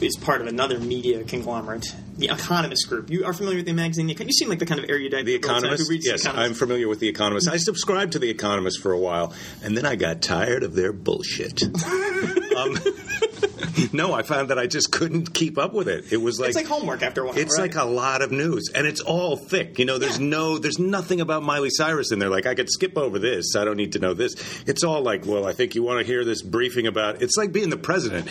is 0.00 0.16
part 0.16 0.40
of 0.40 0.46
another 0.46 0.78
media 0.78 1.24
conglomerate 1.24 1.94
the 2.20 2.28
Economist 2.28 2.88
Group. 2.88 3.10
You 3.10 3.24
are 3.24 3.32
familiar 3.32 3.58
with 3.58 3.66
the 3.66 3.72
magazine? 3.72 4.08
You 4.08 4.32
seem 4.32 4.48
like 4.48 4.58
the 4.58 4.66
kind 4.66 4.78
of 4.78 4.88
erudite. 4.88 5.24
The 5.24 5.38
type 5.38 5.44
who 5.44 5.50
Economist? 5.50 5.90
reads 5.90 6.04
The 6.04 6.10
Yes, 6.12 6.20
Economist. 6.22 6.50
I'm 6.50 6.54
familiar 6.54 6.88
with 6.88 7.00
The 7.00 7.08
Economist. 7.08 7.48
I 7.48 7.56
subscribed 7.56 8.12
to 8.12 8.18
The 8.18 8.28
Economist 8.30 8.80
for 8.80 8.92
a 8.92 8.98
while, 8.98 9.32
and 9.64 9.76
then 9.76 9.86
I 9.86 9.96
got 9.96 10.22
tired 10.22 10.62
of 10.62 10.74
their 10.74 10.92
bullshit. 10.92 11.62
um, 12.56 12.78
no, 13.92 14.12
I 14.12 14.22
found 14.22 14.50
that 14.50 14.58
I 14.58 14.66
just 14.66 14.90
couldn't 14.92 15.34
keep 15.34 15.58
up 15.58 15.72
with 15.72 15.88
it. 15.88 16.12
It 16.12 16.18
was 16.18 16.38
like 16.40 16.48
it's 16.50 16.56
like 16.56 16.66
homework 16.66 17.02
after 17.02 17.22
a 17.22 17.26
while. 17.26 17.38
It's 17.38 17.58
right? 17.58 17.74
like 17.74 17.82
a 17.82 17.88
lot 17.88 18.22
of 18.22 18.30
news, 18.32 18.70
and 18.74 18.86
it's 18.86 19.00
all 19.00 19.36
thick. 19.36 19.78
You 19.78 19.84
know, 19.84 19.98
there's 19.98 20.18
Yeah. 20.18 20.26
no, 20.26 20.58
there's 20.58 20.78
nothing 20.78 21.20
about 21.20 21.42
Miley 21.42 21.70
Cyrus 21.70 22.12
in 22.12 22.18
there. 22.18 22.28
Like 22.28 22.46
I 22.46 22.54
could 22.54 22.70
skip 22.70 22.96
over 22.96 23.18
this. 23.18 23.56
I 23.56 23.64
don't 23.64 23.76
need 23.76 23.92
to 23.92 23.98
know 23.98 24.14
this. 24.14 24.34
It's 24.66 24.84
all 24.84 25.02
like, 25.02 25.26
well, 25.26 25.46
I 25.46 25.52
think 25.52 25.74
you 25.74 25.82
want 25.82 26.00
to 26.00 26.06
hear 26.06 26.24
this 26.24 26.42
briefing 26.42 26.86
about. 26.86 27.22
It's 27.22 27.36
like 27.36 27.52
being 27.52 27.70
the 27.70 27.76
president, 27.76 28.28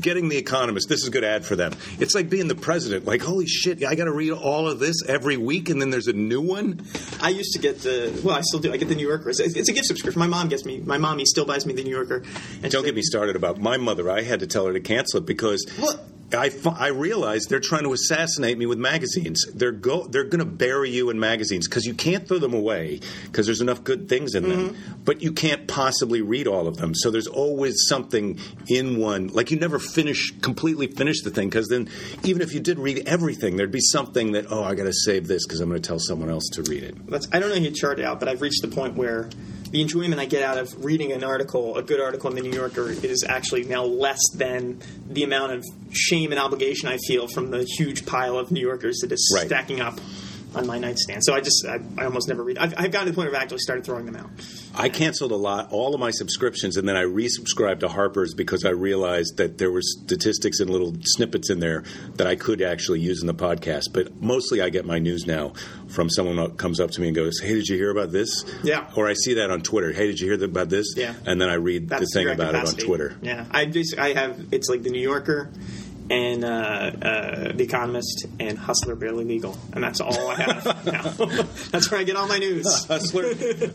getting 0.00 0.28
the 0.28 0.36
Economist. 0.36 0.88
This 0.88 1.02
is 1.02 1.08
a 1.08 1.10
good 1.10 1.24
ad 1.24 1.44
for 1.44 1.56
them. 1.56 1.72
It's 1.98 2.14
like 2.14 2.28
being 2.30 2.48
the 2.48 2.54
president. 2.54 3.04
Like, 3.04 3.22
holy 3.22 3.46
shit, 3.46 3.84
I 3.84 3.94
got 3.94 4.04
to 4.04 4.12
read 4.12 4.32
all 4.32 4.68
of 4.68 4.78
this 4.78 4.96
every 5.08 5.36
week, 5.36 5.68
and 5.70 5.80
then 5.80 5.90
there's 5.90 6.08
a 6.08 6.12
new 6.12 6.40
one. 6.40 6.80
I 7.20 7.30
used 7.30 7.52
to 7.52 7.58
get 7.58 7.80
the 7.80 8.20
well, 8.24 8.36
I 8.36 8.40
still 8.42 8.60
do. 8.60 8.72
I 8.72 8.76
get 8.76 8.88
the 8.88 8.94
New 8.94 9.06
Yorker. 9.06 9.30
It's, 9.30 9.40
it's 9.40 9.68
a 9.68 9.72
gift 9.72 9.86
subscription. 9.86 10.18
My 10.20 10.26
mom 10.26 10.48
gets 10.48 10.64
me. 10.64 10.80
My 10.80 10.98
mommy 10.98 11.24
still 11.24 11.44
buys 11.44 11.66
me 11.66 11.72
the 11.74 11.84
New 11.84 11.90
Yorker. 11.90 12.22
And 12.62 12.70
Don't 12.72 12.84
get 12.84 12.94
me 12.94 13.02
started 13.02 13.36
about 13.36 13.58
my 13.60 13.76
mother. 13.76 14.10
I 14.10 14.22
had 14.22 14.40
to 14.40 14.46
tell 14.46 14.66
her 14.66 14.72
to 14.72 14.80
cancel 14.92 15.20
it 15.20 15.26
because 15.26 15.66
What? 15.78 16.00
I, 16.34 16.50
I 16.78 16.88
realized 16.88 17.50
they're 17.50 17.60
trying 17.60 17.84
to 17.84 17.92
assassinate 17.92 18.56
me 18.56 18.66
with 18.66 18.78
magazines. 18.78 19.44
They're 19.54 19.72
go 19.72 20.06
they're 20.06 20.24
going 20.24 20.40
to 20.40 20.44
bury 20.44 20.90
you 20.90 21.10
in 21.10 21.20
magazines 21.20 21.68
because 21.68 21.84
you 21.84 21.94
can't 21.94 22.26
throw 22.26 22.38
them 22.38 22.54
away 22.54 23.00
because 23.24 23.46
there's 23.46 23.60
enough 23.60 23.84
good 23.84 24.08
things 24.08 24.34
in 24.34 24.48
them, 24.48 24.70
mm-hmm. 24.70 25.02
but 25.04 25.22
you 25.22 25.32
can't 25.32 25.68
possibly 25.68 26.22
read 26.22 26.46
all 26.46 26.66
of 26.66 26.76
them. 26.76 26.94
So 26.94 27.10
there's 27.10 27.26
always 27.26 27.86
something 27.86 28.38
in 28.68 28.98
one. 28.98 29.28
Like 29.28 29.50
you 29.50 29.58
never 29.58 29.78
finish 29.78 30.32
completely 30.40 30.86
finish 30.86 31.22
the 31.22 31.30
thing 31.30 31.48
because 31.48 31.68
then 31.68 31.88
even 32.24 32.42
if 32.42 32.54
you 32.54 32.60
did 32.60 32.78
read 32.78 33.06
everything, 33.06 33.56
there'd 33.56 33.70
be 33.70 33.80
something 33.80 34.32
that 34.32 34.50
oh 34.50 34.64
I 34.64 34.74
got 34.74 34.84
to 34.84 34.92
save 34.92 35.26
this 35.26 35.46
because 35.46 35.60
I'm 35.60 35.68
going 35.68 35.80
to 35.82 35.86
tell 35.86 35.98
someone 35.98 36.30
else 36.30 36.48
to 36.52 36.62
read 36.62 36.82
it. 36.82 37.06
That's, 37.06 37.28
I 37.32 37.40
don't 37.40 37.50
know 37.50 37.56
how 37.56 37.60
you 37.60 37.70
chart 37.70 37.98
it 37.98 38.04
out, 38.04 38.20
but 38.20 38.28
I've 38.28 38.40
reached 38.40 38.62
the 38.62 38.68
point 38.68 38.94
where 38.96 39.28
the 39.72 39.80
enjoyment 39.80 40.20
I 40.20 40.26
get 40.26 40.42
out 40.42 40.58
of 40.58 40.84
reading 40.84 41.12
an 41.12 41.24
article, 41.24 41.76
a 41.76 41.82
good 41.82 42.00
article 42.00 42.28
in 42.30 42.36
the 42.36 42.42
New 42.42 42.52
Yorker, 42.56 42.90
is 42.90 43.24
actually 43.26 43.64
now 43.64 43.84
less 43.84 44.20
than 44.34 44.80
the 45.08 45.24
amount 45.24 45.52
of 45.52 45.64
shame 45.90 46.30
and 46.30 46.38
obligation 46.38 46.88
I 46.88 46.98
feel 47.06 47.26
from 47.26 47.50
the 47.50 47.64
huge 47.64 48.04
pile 48.06 48.38
of 48.38 48.50
New 48.52 48.60
Yorkers 48.60 48.98
that 49.00 49.10
is 49.12 49.32
Right. 49.34 49.46
stacking 49.46 49.80
up 49.80 49.98
on 50.54 50.66
my 50.66 50.78
nightstand. 50.78 51.24
So 51.24 51.34
I 51.34 51.40
just, 51.40 51.64
I, 51.66 51.78
I 51.98 52.04
almost 52.04 52.28
never 52.28 52.42
read. 52.42 52.58
I've, 52.58 52.74
I've 52.76 52.90
gotten 52.90 53.06
to 53.06 53.12
the 53.12 53.16
point 53.16 53.30
where 53.30 53.36
I've 53.36 53.42
actually 53.42 53.58
started 53.58 53.84
throwing 53.84 54.06
them 54.06 54.16
out. 54.16 54.30
I 54.74 54.88
canceled 54.88 55.32
a 55.32 55.36
lot, 55.36 55.72
all 55.72 55.94
of 55.94 56.00
my 56.00 56.10
subscriptions, 56.10 56.76
and 56.76 56.88
then 56.88 56.96
I 56.96 57.02
resubscribed 57.02 57.80
to 57.80 57.88
Harper's 57.88 58.34
because 58.34 58.64
I 58.64 58.70
realized 58.70 59.36
that 59.36 59.58
there 59.58 59.70
were 59.70 59.82
statistics 59.82 60.60
and 60.60 60.70
little 60.70 60.94
snippets 61.02 61.50
in 61.50 61.60
there 61.60 61.84
that 62.14 62.26
I 62.26 62.36
could 62.36 62.62
actually 62.62 63.00
use 63.00 63.20
in 63.20 63.26
the 63.26 63.34
podcast. 63.34 63.92
But 63.92 64.20
mostly, 64.22 64.62
I 64.62 64.70
get 64.70 64.86
my 64.86 64.98
news 64.98 65.26
now 65.26 65.52
from 65.88 66.08
someone 66.08 66.36
that 66.36 66.56
comes 66.56 66.80
up 66.80 66.90
to 66.92 67.00
me 67.00 67.08
and 67.08 67.16
goes, 67.16 67.38
"Hey, 67.40 67.54
did 67.54 67.68
you 67.68 67.76
hear 67.76 67.90
about 67.90 68.12
this?" 68.12 68.44
Yeah. 68.62 68.90
Or 68.96 69.08
I 69.08 69.14
see 69.14 69.34
that 69.34 69.50
on 69.50 69.60
Twitter. 69.62 69.92
Hey, 69.92 70.06
did 70.06 70.20
you 70.20 70.32
hear 70.32 70.42
about 70.42 70.68
this? 70.70 70.94
Yeah. 70.96 71.14
And 71.26 71.40
then 71.40 71.50
I 71.50 71.54
read 71.54 71.88
the 71.88 72.06
thing 72.06 72.28
about 72.28 72.52
capacity. 72.54 72.78
it 72.78 72.84
on 72.84 72.86
Twitter. 72.88 73.16
Yeah, 73.22 73.44
I 73.50 73.66
just 73.66 73.98
I 73.98 74.14
have 74.14 74.46
it's 74.52 74.68
like 74.68 74.82
the 74.82 74.90
New 74.90 75.00
Yorker 75.00 75.50
and 76.12 76.44
uh, 76.44 76.48
uh, 76.48 77.52
the 77.52 77.64
Economist 77.64 78.26
and 78.38 78.58
Hustler 78.58 78.94
Barely 78.94 79.24
Legal, 79.24 79.56
and 79.72 79.82
that's 79.82 80.00
all 80.00 80.28
I 80.28 80.34
have 80.42 80.64
now. 80.86 81.42
that's 81.70 81.90
where 81.90 81.98
I 82.00 82.04
get 82.04 82.16
all 82.16 82.28
my 82.28 82.38
news. 82.38 82.84
Hustler, 82.86 83.34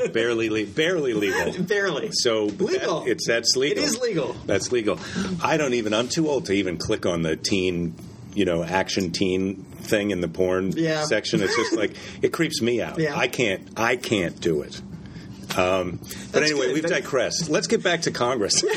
barely, 0.10 0.50
Legal, 0.50 0.74
barely 0.74 1.14
legal. 1.14 1.64
Barely. 1.68 2.10
So 2.12 2.46
Legal. 2.46 3.02
that- 3.02 3.10
it's 3.12 3.26
that's 3.28 3.56
legal. 3.56 3.84
It 3.84 3.88
is 3.88 4.00
legal. 4.00 4.34
That's 4.46 4.72
legal. 4.72 5.00
I 5.44 5.58
don't 5.58 5.74
even. 5.74 5.94
I'm 5.94 6.08
too 6.08 6.30
old 6.30 6.46
to 6.46 6.54
even 6.54 6.78
click 6.78 7.06
on 7.06 7.24
the 7.24 7.36
teen, 7.36 7.96
you 8.36 8.46
know, 8.46 8.64
action 8.64 9.12
teen 9.12 9.56
thing 9.64 10.12
in 10.12 10.22
the 10.22 10.28
porn 10.28 10.72
Yeah. 10.76 11.04
section. 11.06 11.42
It's 11.42 11.56
just 11.56 11.74
like 11.74 11.96
it 12.22 12.32
creeps 12.34 12.62
me 12.62 12.82
out. 12.82 13.00
Yeah. 13.00 13.18
I 13.18 13.28
can't. 13.28 13.68
I 13.76 13.96
can't 13.96 14.40
do 14.40 14.62
it. 14.62 14.80
Um, 15.58 16.00
but 16.32 16.44
anyway, 16.44 16.68
good. 16.68 16.74
we've 16.74 16.86
digressed. 16.86 17.50
Let's 17.50 17.68
get 17.68 17.84
back 17.84 18.04
to 18.04 18.12
Congress. 18.12 18.64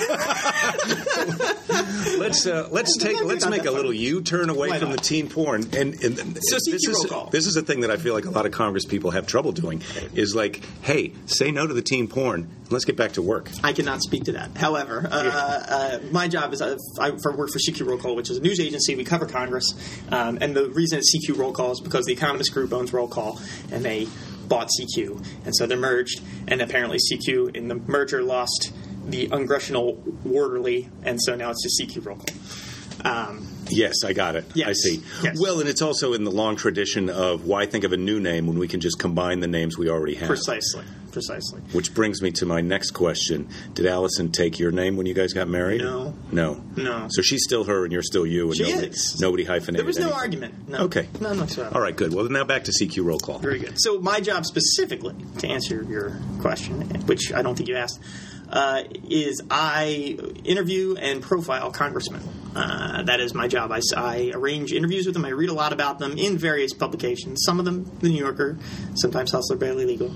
let's 2.18 2.46
uh, 2.46 2.68
let's 2.70 2.96
take 2.96 3.22
let's 3.22 3.46
make 3.46 3.66
a 3.66 3.70
little 3.70 3.92
U-turn 3.92 4.49
away 4.50 4.78
from 4.78 4.90
the 4.90 4.96
teen 4.96 5.28
porn. 5.28 5.64
And, 5.76 5.94
and 6.02 6.38
So 6.42 6.56
this 6.70 6.87
is 6.88 7.06
call. 7.08 7.26
this 7.30 7.46
is 7.46 7.56
a 7.56 7.62
thing 7.62 7.80
that 7.80 7.90
I 7.90 7.96
feel 7.96 8.14
like 8.14 8.25
a 8.25 8.30
lot 8.30 8.46
of 8.46 8.52
Congress 8.52 8.84
people 8.84 9.10
have 9.10 9.26
trouble 9.26 9.52
doing. 9.52 9.82
Is 10.14 10.34
like, 10.34 10.64
hey, 10.82 11.12
say 11.26 11.50
no 11.50 11.66
to 11.66 11.75
the 11.75 11.82
teen 11.82 12.08
porn. 12.08 12.49
Let's 12.70 12.84
get 12.84 12.96
back 12.96 13.12
to 13.12 13.22
work. 13.22 13.50
I 13.64 13.72
cannot 13.72 14.00
speak 14.00 14.25
to 14.25 14.32
that. 14.32 14.56
However, 14.56 15.06
uh, 15.10 15.16
uh, 15.16 15.99
my 16.12 16.28
job 16.28 16.52
is 16.52 16.62
uh, 16.62 16.76
I 16.99 17.10
work 17.10 17.50
for 17.50 17.59
CQ 17.59 17.87
Roll 17.87 17.98
Call, 17.98 18.14
which 18.16 18.31
is 18.31 18.38
a 18.38 18.40
news 18.40 18.61
agency. 18.61 18.94
We 18.94 19.05
cover 19.05 19.26
Congress, 19.26 19.74
um, 20.11 20.38
and 20.40 20.55
the 20.55 20.70
reason 20.70 20.98
it's 20.98 21.14
CQ 21.14 21.37
Roll 21.37 21.52
Call 21.52 21.72
is 21.72 21.81
because 21.81 22.07
the 22.07 22.12
Economist 22.12 22.52
Group 22.52 22.72
owns 22.72 22.92
Roll 22.92 23.09
Call, 23.09 23.40
and 23.72 23.85
they 23.85 24.07
bought 24.50 24.68
CQ, 24.68 25.24
and 25.46 25.56
so 25.56 25.64
they're 25.66 25.78
merged. 25.78 26.20
And 26.46 26.60
apparently, 26.60 26.98
CQ 26.98 27.56
in 27.56 27.68
the 27.68 27.76
merger 27.76 28.22
lost 28.22 28.72
the 29.06 29.28
Congressional 29.28 29.94
Quarterly, 30.24 30.90
and 31.02 31.18
so 31.22 31.34
now 31.34 31.50
it's 31.50 31.62
just 31.62 31.80
CQ 31.80 32.04
Roll 32.04 32.16
Call. 32.16 33.10
Um, 33.10 33.46
Yes, 33.72 34.02
I 34.04 34.12
got 34.12 34.34
it. 34.34 34.44
Yes. 34.54 34.68
I 34.68 34.72
see. 34.72 35.02
Yes. 35.22 35.38
Well, 35.40 35.60
and 35.60 35.68
it's 35.68 35.80
also 35.80 36.12
in 36.12 36.24
the 36.24 36.30
long 36.32 36.56
tradition 36.56 37.08
of 37.08 37.44
why 37.46 37.66
think 37.66 37.84
of 37.84 37.92
a 37.92 37.96
new 37.96 38.18
name 38.18 38.48
when 38.48 38.58
we 38.58 38.66
can 38.66 38.80
just 38.80 38.98
combine 38.98 39.38
the 39.38 39.46
names 39.46 39.78
we 39.78 39.88
already 39.88 40.16
have. 40.16 40.26
precisely, 40.26 40.84
precisely. 41.11 41.61
Which 41.73 41.94
brings 41.94 42.23
me 42.23 42.31
to 42.33 42.46
my 42.46 42.61
next 42.61 42.92
question. 42.92 43.49
Did 43.75 43.87
Allison 43.87 44.33
take 44.33 44.59
your 44.59 44.70
name 44.70 44.96
when 44.96 45.07
you 45.07 45.14
guys 45.14 45.33
got 45.33 45.49
married? 45.49 45.83
No. 45.83 46.14
No. 46.33 46.62
No. 46.77 47.07
So 47.11 47.23
she's 47.23 47.44
still 47.44 47.64
her 47.64 47.85
and 47.85 47.92
you're 47.92 48.03
still 48.03 48.25
you 48.27 48.46
and 48.49 48.57
She 48.57 48.62
nobody, 48.70 48.87
is. 48.88 49.20
nobody 49.20 49.44
hyphenated 49.44 49.79
There 49.81 49.87
was 49.87 49.99
no 49.99 50.05
anything. 50.07 50.20
argument. 50.20 50.68
No. 50.68 50.79
Okay. 50.85 51.09
None 51.20 51.38
whatsoever. 51.38 51.75
All 51.75 51.81
right, 51.83 51.94
good. 51.96 52.14
Well, 52.14 52.29
now 52.29 52.44
back 52.44 52.64
to 52.64 52.73
CQ 52.73 53.05
roll 53.05 53.18
call. 53.18 53.38
Very 53.38 53.59
good. 53.59 53.75
So 53.77 54.01
my 54.01 54.20
job 54.20 54.46
specifically, 54.46 55.14
to 55.38 55.49
answer 55.49 55.83
your 55.83 56.16
question, 56.40 56.81
which 57.07 57.33
I 57.33 57.42
don't 57.42 57.57
think 57.57 57.68
you 57.68 57.77
asked, 57.77 58.01
uh, 58.49 58.83
is 59.09 59.40
I 59.51 60.18
interview 60.44 60.96
and 60.96 61.23
profile 61.23 61.70
congressmen. 61.70 62.23
Uh, 62.54 63.02
that 63.04 63.20
is 63.20 63.32
my 63.32 63.46
job. 63.46 63.70
I 63.96 64.30
arrange 64.34 64.72
interviews 64.72 65.06
with 65.06 65.14
them. 65.14 65.24
I 65.24 65.28
read 65.28 65.50
a 65.50 65.54
lot 65.54 65.72
about 65.72 65.98
them 66.00 66.18
in 66.18 66.36
various 66.36 66.72
publications. 66.74 67.42
Some 67.44 67.58
of 67.60 67.64
them, 67.64 67.84
The 68.00 68.08
New 68.08 68.18
Yorker, 68.18 68.58
sometimes 68.96 69.30
Hustler, 69.30 69.56
Barely 69.56 69.84
Legal, 69.86 70.12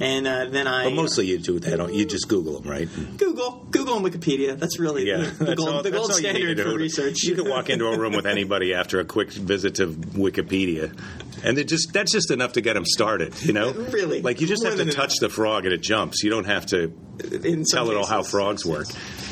and 0.00 0.26
uh, 0.26 0.46
then 0.46 0.66
I 0.66 0.84
But 0.84 0.94
mostly 0.94 1.26
you 1.26 1.38
do 1.38 1.60
that. 1.60 1.94
You 1.94 2.04
just 2.04 2.28
Google 2.28 2.60
them, 2.60 2.68
right? 2.70 2.88
Google, 3.16 3.64
Google 3.70 3.96
and 3.96 4.04
Wikipedia. 4.04 4.58
That's 4.58 4.78
really 4.80 5.06
Yeah, 5.08 5.18
the, 5.18 5.44
that's 5.44 5.54
gold, 5.54 5.68
all- 5.68 5.82
the 5.82 5.90
gold 5.92 6.10
all 6.10 6.18
you 6.20 6.32
need 6.32 6.40
standard 6.42 6.60
for 6.60 6.74
research. 6.76 7.22
You 7.22 7.36
could 7.36 7.48
walk 7.48 7.70
into 7.70 7.86
a 7.86 7.96
room 7.96 8.12
with 8.12 8.26
anybody 8.26 8.74
after 8.74 8.98
a 8.98 9.04
quick 9.04 9.30
visit 9.32 9.76
to 9.76 9.86
Wikipedia, 9.86 10.96
and 11.44 11.58
it 11.58 11.68
just 11.68 11.92
that's 11.92 12.10
just 12.12 12.30
enough 12.32 12.54
to 12.54 12.60
get 12.60 12.74
them 12.74 12.84
started. 12.86 13.40
You 13.42 13.52
know, 13.52 13.70
Really. 13.72 14.20
like 14.22 14.40
you 14.40 14.46
just 14.48 14.62
More 14.64 14.72
have 14.76 14.84
to 14.84 14.92
touch 14.92 15.14
the 15.20 15.28
frog 15.28 15.64
and 15.64 15.72
it 15.72 15.80
jumps. 15.82 16.22
You 16.24 16.30
don't 16.30 16.46
have 16.46 16.66
to 16.66 16.92
in 17.42 17.64
tell 17.70 17.90
it 17.90 17.96
all 17.96 18.06
how 18.06 18.22
frogs 18.24 18.66
work. 18.66 18.88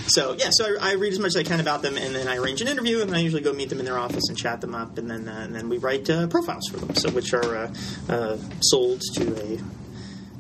So 0.08 0.34
yeah, 0.38 0.48
so 0.50 0.76
I, 0.80 0.90
I 0.90 0.92
read 0.94 1.12
as 1.12 1.18
much 1.18 1.28
as 1.28 1.36
I 1.36 1.42
can 1.42 1.60
about 1.60 1.82
them, 1.82 1.96
and 1.96 2.14
then 2.14 2.28
I 2.28 2.36
arrange 2.36 2.60
an 2.60 2.68
interview, 2.68 3.00
and 3.00 3.14
I 3.14 3.18
usually 3.18 3.42
go 3.42 3.52
meet 3.52 3.68
them 3.68 3.80
in 3.80 3.84
their 3.84 3.98
office 3.98 4.28
and 4.28 4.36
chat 4.36 4.60
them 4.60 4.74
up, 4.74 4.98
and 4.98 5.10
then 5.10 5.28
uh, 5.28 5.40
and 5.40 5.54
then 5.54 5.68
we 5.68 5.78
write 5.78 6.08
uh, 6.08 6.26
profiles 6.28 6.66
for 6.70 6.78
them, 6.78 6.94
so 6.94 7.10
which 7.10 7.34
are 7.34 7.56
uh, 7.56 7.74
uh, 8.08 8.38
sold 8.60 9.00
to 9.14 9.36
a 9.42 9.58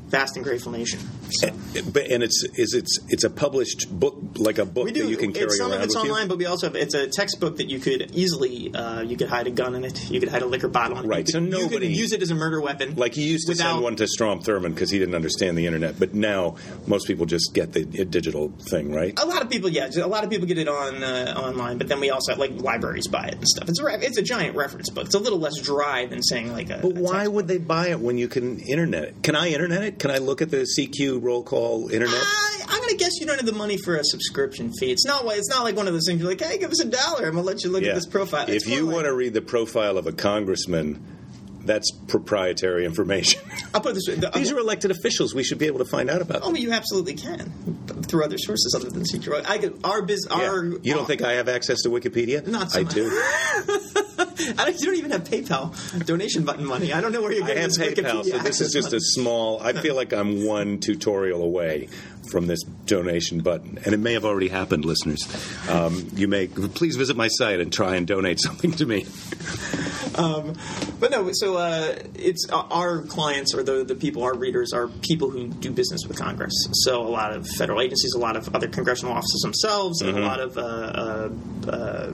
vast 0.08 0.36
and 0.36 0.44
grateful 0.44 0.72
nation. 0.72 1.00
So. 1.30 1.50
But 1.92 2.10
and 2.10 2.22
it's 2.22 2.44
is 2.54 2.74
it's 2.74 2.98
it's 3.08 3.24
a 3.24 3.30
published 3.30 3.88
book 3.90 4.16
like 4.36 4.58
a 4.58 4.64
book 4.64 4.86
that 4.86 4.96
you 4.96 5.16
can 5.16 5.32
carry 5.32 5.46
it's, 5.46 5.58
some 5.58 5.72
around 5.72 5.80
of 5.80 5.84
it's 5.84 5.96
online, 5.96 6.22
you. 6.22 6.28
but 6.28 6.38
we 6.38 6.46
also 6.46 6.68
have 6.68 6.76
it's 6.76 6.94
a 6.94 7.08
textbook 7.08 7.56
that 7.56 7.68
you 7.68 7.78
could 7.80 8.10
easily 8.14 8.72
uh, 8.74 9.00
you 9.00 9.16
could 9.16 9.28
hide 9.28 9.46
a 9.46 9.50
gun 9.50 9.74
in 9.74 9.84
it. 9.84 10.10
You 10.10 10.20
could 10.20 10.28
hide 10.28 10.42
a 10.42 10.46
liquor 10.46 10.68
bottle 10.68 10.98
in 10.98 11.04
it. 11.04 11.08
Right, 11.08 11.18
You 11.18 11.24
could, 11.24 11.32
so 11.32 11.38
you 11.40 11.50
could 11.50 11.72
nobody- 11.72 11.88
use 11.88 12.12
it 12.12 12.22
as 12.22 12.30
a 12.30 12.34
murder 12.34 12.60
weapon. 12.60 12.94
Like 12.94 13.16
you 13.16 13.24
used 13.24 13.46
to 13.46 13.52
without, 13.52 13.72
send 13.72 13.82
one 13.82 13.96
to 13.96 14.06
Strom 14.06 14.40
Thurmond 14.40 14.74
because 14.74 14.90
he 14.90 14.98
didn't 14.98 15.14
understand 15.14 15.58
the 15.58 15.66
internet, 15.66 15.98
but 15.98 16.14
now 16.14 16.56
most 16.86 17.06
people 17.06 17.26
just 17.26 17.52
get 17.52 17.72
the 17.72 17.82
uh, 17.82 18.04
digital 18.04 18.52
thing, 18.70 18.92
right? 18.92 19.18
A 19.20 19.26
lot 19.26 19.42
of 19.42 19.50
people, 19.50 19.68
yeah, 19.68 19.90
a 19.96 20.06
lot 20.06 20.24
of 20.24 20.30
people 20.30 20.46
get 20.46 20.58
it 20.58 20.68
on 20.68 21.02
uh, 21.02 21.34
online, 21.36 21.78
but 21.78 21.88
then 21.88 22.00
we 22.00 22.10
also 22.10 22.32
have, 22.32 22.38
like 22.38 22.52
libraries 22.62 23.08
buy 23.08 23.26
it 23.26 23.34
and 23.34 23.48
stuff. 23.48 23.68
It's 23.68 23.80
a 23.80 23.86
it's 24.00 24.18
a 24.18 24.22
giant 24.22 24.56
reference 24.56 24.90
book. 24.90 25.06
It's 25.06 25.14
a 25.14 25.18
little 25.18 25.38
less 25.38 25.60
dry 25.60 26.06
than 26.06 26.22
saying 26.22 26.52
like 26.52 26.70
a. 26.70 26.78
But 26.78 26.96
a 26.96 27.00
why 27.00 27.10
textbook. 27.10 27.34
would 27.34 27.48
they 27.48 27.58
buy 27.58 27.88
it 27.88 28.00
when 28.00 28.16
you 28.18 28.28
can 28.28 28.60
internet 28.60 29.04
it? 29.04 29.22
Can 29.22 29.34
I 29.34 29.48
internet 29.48 29.82
it? 29.82 29.95
Can 29.98 30.10
I 30.10 30.18
look 30.18 30.42
at 30.42 30.50
the 30.50 30.66
CQ 30.78 31.22
roll 31.22 31.42
call 31.42 31.88
internet? 31.88 32.14
I, 32.20 32.62
I'm 32.68 32.80
gonna 32.80 32.94
guess 32.96 33.18
you 33.20 33.26
don't 33.26 33.36
have 33.36 33.46
the 33.46 33.52
money 33.52 33.76
for 33.78 33.96
a 33.96 34.04
subscription 34.04 34.72
fee. 34.78 34.90
It's 34.92 35.06
not. 35.06 35.24
It's 35.26 35.48
not 35.48 35.64
like 35.64 35.76
one 35.76 35.86
of 35.88 35.92
those 35.94 36.06
things. 36.06 36.20
You're 36.20 36.28
like, 36.30 36.40
hey, 36.40 36.58
give 36.58 36.70
us 36.70 36.80
a 36.80 36.88
dollar. 36.88 37.26
I'm 37.26 37.32
gonna 37.34 37.42
let 37.42 37.64
you 37.64 37.70
look 37.70 37.82
at 37.82 37.94
this 37.94 38.06
profile. 38.06 38.46
It's 38.48 38.66
If 38.66 38.72
you 38.72 38.84
like- 38.86 38.94
want 38.94 39.06
to 39.06 39.14
read 39.14 39.34
the 39.34 39.42
profile 39.42 39.96
of 39.98 40.06
a 40.06 40.12
congressman, 40.12 41.02
that's 41.64 41.90
proprietary 41.90 42.84
information. 42.84 43.40
I'll 43.74 43.80
put 43.80 43.92
it 43.92 43.94
this 43.94 44.08
way. 44.08 44.14
The, 44.16 44.30
These 44.30 44.52
are 44.52 44.58
elected 44.58 44.90
officials. 44.92 45.34
We 45.34 45.42
should 45.42 45.58
be 45.58 45.66
able 45.66 45.78
to 45.80 45.84
find 45.84 46.08
out 46.10 46.22
about 46.22 46.42
Oh, 46.42 46.46
them. 46.52 46.56
you 46.56 46.70
absolutely 46.72 47.14
can 47.14 47.52
through 48.06 48.24
other 48.24 48.38
sources 48.38 48.72
other 48.76 48.88
than 48.90 49.04
secret. 49.04 49.48
I 49.48 49.58
could 49.58 49.80
our 49.82 50.02
biz 50.02 50.26
Yeah. 50.30 50.36
our. 50.36 50.64
You 50.64 50.94
don't 50.94 51.06
think 51.06 51.22
I 51.22 51.32
have 51.34 51.48
access 51.48 51.82
to 51.82 51.88
Wikipedia? 51.88 52.46
Not 52.46 52.70
so 52.70 52.80
I 52.80 52.82
much. 52.84 52.94
do. 52.94 53.10
I 54.58 54.64
don't, 54.64 54.80
you 54.80 54.86
don't 54.86 54.96
even 54.96 55.10
have 55.12 55.24
PayPal 55.24 56.04
donation 56.04 56.44
button 56.44 56.66
money. 56.66 56.92
I 56.92 57.00
don't 57.00 57.12
know 57.12 57.22
where 57.22 57.32
you're 57.32 57.44
I 57.44 57.48
getting 57.48 57.62
have 57.62 57.72
this 57.72 57.78
PayPal, 57.78 58.22
Wikipedia 58.22 58.30
so 58.32 58.38
this 58.38 58.60
is 58.60 58.72
just 58.72 58.92
a 58.92 59.00
small. 59.00 59.60
I 59.62 59.72
feel 59.72 59.94
like 59.94 60.12
I'm 60.12 60.44
one 60.44 60.78
tutorial 60.78 61.42
away 61.42 61.88
from 62.30 62.46
this 62.46 62.62
donation 62.62 63.40
button, 63.40 63.78
and 63.84 63.94
it 63.94 63.98
may 63.98 64.12
have 64.14 64.24
already 64.24 64.48
happened, 64.48 64.84
listeners. 64.84 65.20
Um, 65.68 66.08
you 66.14 66.28
may 66.28 66.46
please 66.46 66.96
visit 66.96 67.16
my 67.16 67.28
site 67.28 67.60
and 67.60 67.72
try 67.72 67.96
and 67.96 68.06
donate 68.06 68.40
something 68.46 68.72
to 68.72 68.86
me. 68.86 69.06
But 70.98 71.10
no, 71.10 71.28
so 71.32 71.56
uh, 71.56 71.94
it's 72.14 72.46
uh, 72.50 72.62
our 72.70 73.02
clients 73.02 73.54
or 73.54 73.62
the 73.62 73.84
the 73.84 73.94
people, 73.94 74.22
our 74.22 74.34
readers, 74.34 74.72
are 74.72 74.88
people 74.88 75.30
who 75.30 75.48
do 75.48 75.70
business 75.70 76.06
with 76.06 76.18
Congress. 76.18 76.54
So 76.72 77.02
a 77.02 77.08
lot 77.08 77.32
of 77.32 77.46
federal 77.46 77.80
agencies, 77.80 78.14
a 78.14 78.18
lot 78.18 78.36
of 78.36 78.54
other 78.54 78.66
congressional 78.66 79.12
offices 79.12 79.40
themselves, 79.42 80.00
and 80.00 80.16
a 80.16 80.20
lot 80.22 80.40
of 80.40 80.56
uh, 80.56 80.60
uh, 80.60 81.30
uh, 81.70 82.12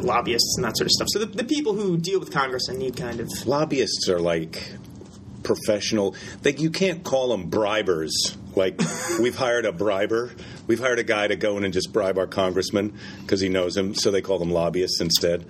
lobbyists 0.00 0.56
and 0.56 0.64
that 0.64 0.76
sort 0.76 0.86
of 0.86 0.90
stuff. 0.92 1.08
So 1.10 1.20
the, 1.20 1.26
the 1.26 1.44
people 1.44 1.72
who 1.72 1.96
deal 1.96 2.20
with 2.20 2.30
Congress 2.30 2.68
and 2.68 2.78
need 2.78 2.96
kind 2.96 3.20
of 3.20 3.28
Lobbyists 3.46 4.08
are 4.08 4.20
like 4.20 4.74
professional. 5.42 6.14
They, 6.42 6.54
you 6.54 6.70
can't 6.70 7.04
call 7.04 7.28
them 7.28 7.50
bribers. 7.50 8.10
Like 8.56 8.80
we've 9.20 9.36
hired 9.36 9.64
a 9.66 9.72
briber. 9.72 10.32
We've 10.66 10.80
hired 10.80 10.98
a 10.98 11.04
guy 11.04 11.28
to 11.28 11.36
go 11.36 11.56
in 11.56 11.64
and 11.64 11.72
just 11.72 11.92
bribe 11.92 12.18
our 12.18 12.26
congressman 12.26 12.98
because 13.22 13.40
he 13.40 13.48
knows 13.48 13.76
him. 13.76 13.94
So 13.94 14.10
they 14.10 14.22
call 14.22 14.38
them 14.38 14.50
lobbyists 14.50 15.00
instead. 15.00 15.46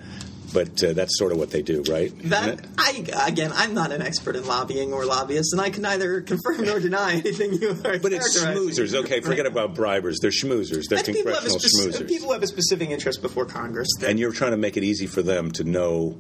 But 0.52 0.82
uh, 0.82 0.94
that's 0.94 1.18
sort 1.18 1.32
of 1.32 1.38
what 1.38 1.50
they 1.50 1.60
do, 1.60 1.82
right? 1.90 2.10
That. 2.30 2.64
I 2.78 3.04
again, 3.26 3.52
I'm 3.54 3.74
not 3.74 3.92
an 3.92 4.00
expert 4.00 4.34
in 4.34 4.46
lobbying 4.46 4.94
or 4.94 5.04
lobbyists, 5.04 5.52
and 5.52 5.60
I 5.60 5.68
can 5.68 5.82
neither 5.82 6.22
confirm 6.22 6.64
nor 6.64 6.80
deny 6.80 7.12
anything 7.12 7.52
you 7.52 7.70
are. 7.84 7.98
But 7.98 8.14
it's 8.14 8.38
schmoozers. 8.42 8.94
Okay, 8.94 9.20
forget 9.20 9.44
about 9.44 9.74
bribers. 9.74 10.16
They're 10.22 10.30
schmoozers. 10.30 10.88
They're 10.88 11.02
people 11.02 11.32
have, 11.32 11.42
congressional 11.42 11.58
speci- 11.58 12.00
schmoozers. 12.00 12.08
people 12.08 12.32
have 12.32 12.42
a 12.42 12.46
specific 12.46 12.88
interest 12.88 13.20
before 13.20 13.44
Congress. 13.44 13.88
that- 14.00 14.08
and 14.08 14.18
you're 14.18 14.32
trying 14.32 14.52
to 14.52 14.56
make 14.56 14.78
it 14.78 14.84
easy 14.84 15.06
for 15.06 15.20
them 15.20 15.50
to 15.52 15.64
know 15.64 16.18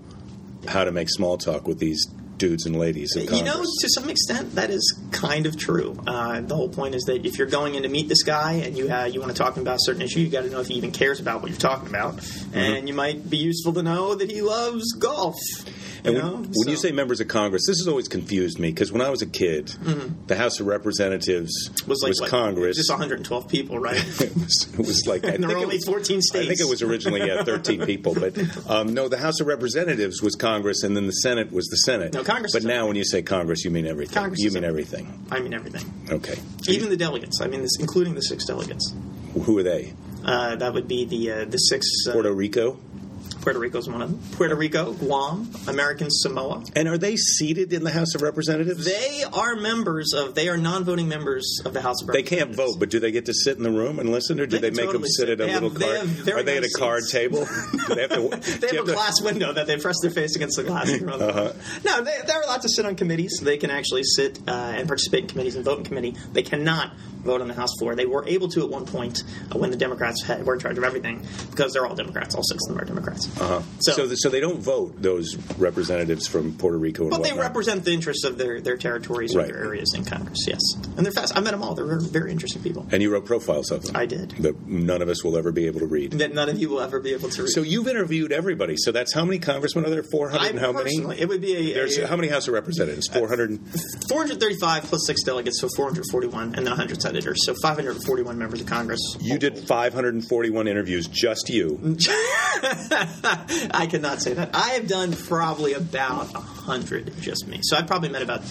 how 0.66 0.84
to 0.84 0.92
make 0.92 1.08
small 1.08 1.38
talk 1.38 1.66
with 1.66 1.78
these 1.78 2.06
dudes 2.38 2.66
and 2.66 2.76
ladies 2.78 3.14
You 3.16 3.42
know, 3.44 3.62
to 3.62 3.88
some 3.90 4.08
extent, 4.08 4.54
that 4.54 4.70
is 4.70 4.98
kind 5.10 5.46
of 5.46 5.56
true. 5.58 5.98
Uh, 6.06 6.40
the 6.40 6.54
whole 6.54 6.68
point 6.68 6.94
is 6.94 7.02
that 7.04 7.26
if 7.26 7.36
you're 7.38 7.46
going 7.48 7.74
in 7.74 7.82
to 7.82 7.88
meet 7.88 8.08
this 8.08 8.22
guy 8.22 8.52
and 8.64 8.76
you 8.76 8.90
uh, 8.90 9.04
you 9.04 9.20
want 9.20 9.32
to 9.32 9.38
talk 9.38 9.56
about 9.56 9.76
a 9.76 9.80
certain 9.82 10.02
issue, 10.02 10.20
you 10.20 10.28
got 10.28 10.42
to 10.42 10.50
know 10.50 10.60
if 10.60 10.68
he 10.68 10.74
even 10.74 10.92
cares 10.92 11.20
about 11.20 11.42
what 11.42 11.50
you're 11.50 11.58
talking 11.58 11.88
about, 11.88 12.16
Mm-hmm. 12.18 12.58
and 12.58 12.88
you 12.88 12.94
might 12.94 13.28
be 13.28 13.36
useful 13.36 13.72
to 13.74 13.82
know 13.82 14.14
that 14.14 14.30
he 14.30 14.40
loves 14.40 14.92
golf. 14.92 15.36
You 16.04 16.12
And 16.12 16.14
when, 16.14 16.24
know? 16.24 16.36
when 16.54 16.68
you 16.68 16.76
So- 16.76 16.82
say 16.88 16.92
members 16.92 17.20
of 17.20 17.28
Congress, 17.28 17.62
this 17.66 17.78
has 17.78 17.88
always 17.88 18.08
confused 18.08 18.58
me 18.58 18.70
because 18.70 18.92
when 18.92 19.02
I 19.02 19.10
was 19.10 19.22
a 19.22 19.26
kid, 19.26 19.72
the 20.26 20.36
House 20.36 20.60
of 20.60 20.66
Representatives 20.66 21.52
Mm-hmm. 21.68 21.90
was 21.90 22.02
like 22.02 22.20
what, 22.20 22.30
Congress. 22.30 22.76
just 22.76 22.90
112 22.90 23.48
people, 23.48 23.78
right? 23.78 23.96
it, 24.20 24.34
was, 24.36 24.68
it 24.72 24.78
was 24.78 25.06
like 25.06 25.24
I 25.24 25.30
there 25.36 25.38
think 25.38 25.48
were 25.48 25.56
it 25.56 25.62
only 25.62 25.76
was- 25.76 25.84
14 25.84 26.20
I 26.34 26.46
think 26.46 26.60
it 26.60 26.68
was 26.68 26.82
originally 26.82 27.26
yeah, 27.26 27.42
13 27.42 27.84
people, 27.86 28.14
but 28.14 28.36
um, 28.68 28.94
no, 28.94 29.08
the 29.08 29.18
House 29.18 29.40
of 29.40 29.46
Representatives 29.46 30.22
was 30.22 30.34
Congress, 30.34 30.82
and 30.82 30.96
then 30.96 31.06
the 31.06 31.12
Senate 31.12 31.52
was 31.52 31.66
the 31.66 31.76
Senate. 31.78 32.12
No, 32.14 32.22
Congress 32.24 32.52
But 32.52 32.64
now, 32.64 32.86
when 32.86 32.96
you 32.96 33.04
say 33.04 33.22
Congress, 33.22 33.64
you 33.64 33.70
mean 33.70 33.86
everything. 33.86 34.14
Congress 34.14 34.40
you 34.40 34.50
mean 34.50 34.64
everything. 34.64 35.06
everything. 35.06 35.26
I 35.30 35.40
mean 35.40 35.54
everything, 35.54 35.84
Okay. 36.10 36.38
even 36.68 36.88
the 36.90 36.96
delegates. 36.96 37.40
I 37.40 37.46
mean, 37.48 37.62
this, 37.62 37.76
including 37.80 38.14
the 38.14 38.22
six 38.22 38.44
delegates. 38.46 38.92
Who 39.42 39.58
are 39.58 39.62
they? 39.62 39.92
Uh, 40.24 40.56
that 40.56 40.74
would 40.74 40.88
be 40.88 41.04
the 41.04 41.30
uh, 41.30 41.44
the 41.44 41.58
six. 41.58 41.86
Uh, 42.08 42.12
Puerto 42.12 42.32
Rico. 42.32 42.78
Puerto 43.48 43.60
Rico 43.60 43.78
is 43.78 43.88
one 43.88 44.02
of 44.02 44.10
them. 44.10 44.20
Puerto 44.36 44.54
Rico, 44.54 44.92
Guam, 44.92 45.50
American 45.68 46.08
Samoa. 46.10 46.64
And 46.76 46.86
are 46.86 46.98
they 46.98 47.16
seated 47.16 47.72
in 47.72 47.82
the 47.82 47.90
House 47.90 48.14
of 48.14 48.20
Representatives? 48.20 48.84
They 48.84 49.24
are 49.32 49.56
members 49.56 50.12
of. 50.12 50.34
They 50.34 50.50
are 50.50 50.58
non-voting 50.58 51.08
members 51.08 51.62
of 51.64 51.72
the 51.72 51.80
House 51.80 52.02
of 52.02 52.08
Representatives. 52.08 52.30
They 52.30 52.36
can't 52.44 52.54
vote, 52.54 52.76
but 52.78 52.90
do 52.90 53.00
they 53.00 53.10
get 53.10 53.24
to 53.24 53.32
sit 53.32 53.56
in 53.56 53.62
the 53.62 53.70
room 53.70 53.98
and 53.98 54.10
listen, 54.12 54.38
or 54.38 54.44
do 54.44 54.58
They 54.58 54.68
they, 54.68 54.76
make 54.76 54.92
them 54.92 55.02
totally 55.02 55.08
sit 55.08 55.28
sit. 55.28 55.40
at 55.40 55.48
a 55.48 55.50
have- 55.50 55.62
little 55.62 55.78
card? 55.80 55.96
have 55.96 56.28
Are 56.28 56.42
they 56.42 56.52
at 56.58 56.58
a 56.58 56.60
nice 56.66 56.76
card 56.76 57.02
seats. 57.04 57.12
table? 57.12 57.46
They 57.88 58.02
have 58.02 58.10
to, 58.10 58.58
They 58.60 58.68
you 58.72 58.76
have 58.78 58.84
a 58.84 58.90
to- 58.90 58.92
glass 58.92 59.22
window 59.22 59.52
that 59.54 59.66
they 59.66 59.78
press 59.78 59.96
their 60.02 60.10
face 60.10 60.36
against 60.36 60.56
the 60.58 60.64
glass. 60.64 60.90
Uh-huh. 60.90 61.52
No, 61.84 62.02
they, 62.04 62.16
they're 62.26 62.42
allowed 62.42 62.60
to 62.62 62.68
sit 62.68 62.84
on 62.84 62.96
committees. 62.96 63.40
They 63.42 63.56
can 63.56 63.70
actually 63.70 64.02
sit 64.04 64.38
uh, 64.46 64.52
and 64.76 64.86
participate 64.86 65.22
in 65.22 65.28
committees 65.28 65.56
and 65.56 65.64
vote 65.64 65.78
in 65.78 65.84
committee. 65.84 66.14
They 66.32 66.42
cannot 66.42 66.92
vote 67.18 67.40
on 67.40 67.48
the 67.48 67.54
House 67.54 67.70
floor. 67.78 67.94
They 67.94 68.06
were 68.06 68.26
able 68.26 68.48
to 68.48 68.62
at 68.62 68.68
one 68.70 68.86
point 68.86 69.22
uh, 69.54 69.58
when 69.58 69.70
the 69.70 69.76
Democrats 69.76 70.22
had, 70.24 70.44
were 70.46 70.54
in 70.54 70.60
charge 70.60 70.78
of 70.78 70.84
everything 70.84 71.24
because 71.50 71.72
they're 71.72 71.86
all 71.86 71.94
Democrats. 71.94 72.34
All 72.34 72.42
six 72.42 72.60
of 72.68 72.74
them 72.74 72.82
are 72.82 72.86
Democrats. 72.86 73.26
Uh-huh. 73.40 73.62
So, 73.80 73.92
So, 73.92 74.06
th- 74.06 74.18
so 74.18 74.28
they 74.28 74.40
don't 74.40 74.60
vote 74.60 75.00
those 75.00 75.36
representatives 75.58 76.26
from 76.26 76.52
Puerto 76.54 76.78
Rico 76.78 77.02
and 77.04 77.10
but 77.10 77.22
they 77.22 77.32
represent 77.32 77.84
the 77.84 77.92
interests 77.92 78.24
of 78.24 78.38
their, 78.38 78.60
their 78.60 78.76
territories 78.76 79.34
Right. 79.34 79.50
or 79.50 79.52
their 79.52 79.64
areas 79.64 79.92
in 79.94 80.04
Congress. 80.04 80.38
Yes, 80.46 80.60
and 80.96 81.04
they're 81.04 81.12
fast. 81.12 81.36
I 81.36 81.40
met 81.40 81.50
them 81.52 81.62
all. 81.62 81.74
They're 81.74 81.98
very, 82.00 82.30
interesting 82.32 82.62
people. 82.62 82.86
and 82.90 83.02
you 83.02 83.10
wrote 83.12 83.24
profiles 83.26 83.70
of 83.70 83.82
them. 83.82 83.96
I 83.96 84.06
did. 84.06 84.30
That 84.40 84.66
none 84.66 85.02
of 85.02 85.08
us 85.08 85.24
will 85.24 85.36
ever 85.36 85.50
be 85.52 85.66
able 85.66 85.80
to 85.80 85.86
read. 85.86 86.12
That 86.12 86.34
none 86.34 86.48
of 86.48 86.58
you 86.58 86.68
will 86.68 86.80
ever 86.80 87.00
be 87.00 87.12
able 87.14 87.28
to 87.30 87.42
read. 87.42 87.50
So 87.50 87.62
you've 87.62 87.88
interviewed 87.88 88.32
everybody. 88.32 88.74
So 88.76 88.92
that's 88.92 89.14
how 89.14 89.24
many 89.24 89.38
congressmen 89.38 89.84
are 89.86 89.90
there? 89.90 90.02
Four 90.02 90.28
hundred 90.30 90.50
and 90.50 90.58
how 90.58 90.72
many? 90.72 90.96
it 91.18 91.28
would 91.28 91.40
be 91.40 91.54
a, 91.56 91.74
There's 91.74 91.96
a 91.98 92.06
how 92.06 92.16
many 92.16 92.28
House 92.28 92.48
of 92.48 92.54
Representatives? 92.54 93.08
Four 93.08 93.28
hundred. 93.28 93.58
435 94.08 94.84
plus 94.84 95.06
six 95.06 95.22
delegates, 95.22 95.60
so 95.60 95.68
441, 95.76 96.54
and 96.54 96.66
then 96.66 96.66
100 96.66 97.00
senators, 97.08 97.44
so 97.44 97.54
541 97.62 98.38
members 98.38 98.60
of 98.60 98.66
Congress. 98.66 99.00
You 99.20 99.38
did 99.38 99.58
five 99.58 99.94
hundred 99.94 100.14
and 100.14 100.26
forty-one 100.26 100.68
interviews, 100.68 101.06
just 101.08 101.48
you. 101.48 101.78
I 102.60 103.86
cannot 103.90 104.20
say 104.22 104.34
that. 104.34 104.50
I 104.54 104.70
have 104.70 104.86
done 104.88 105.12
probably 105.12 105.74
about 105.74 106.32
100 106.34 107.20
just 107.20 107.46
me. 107.46 107.60
So 107.62 107.76
I've 107.76 107.86
probably 107.86 108.08
met 108.08 108.22
about 108.22 108.42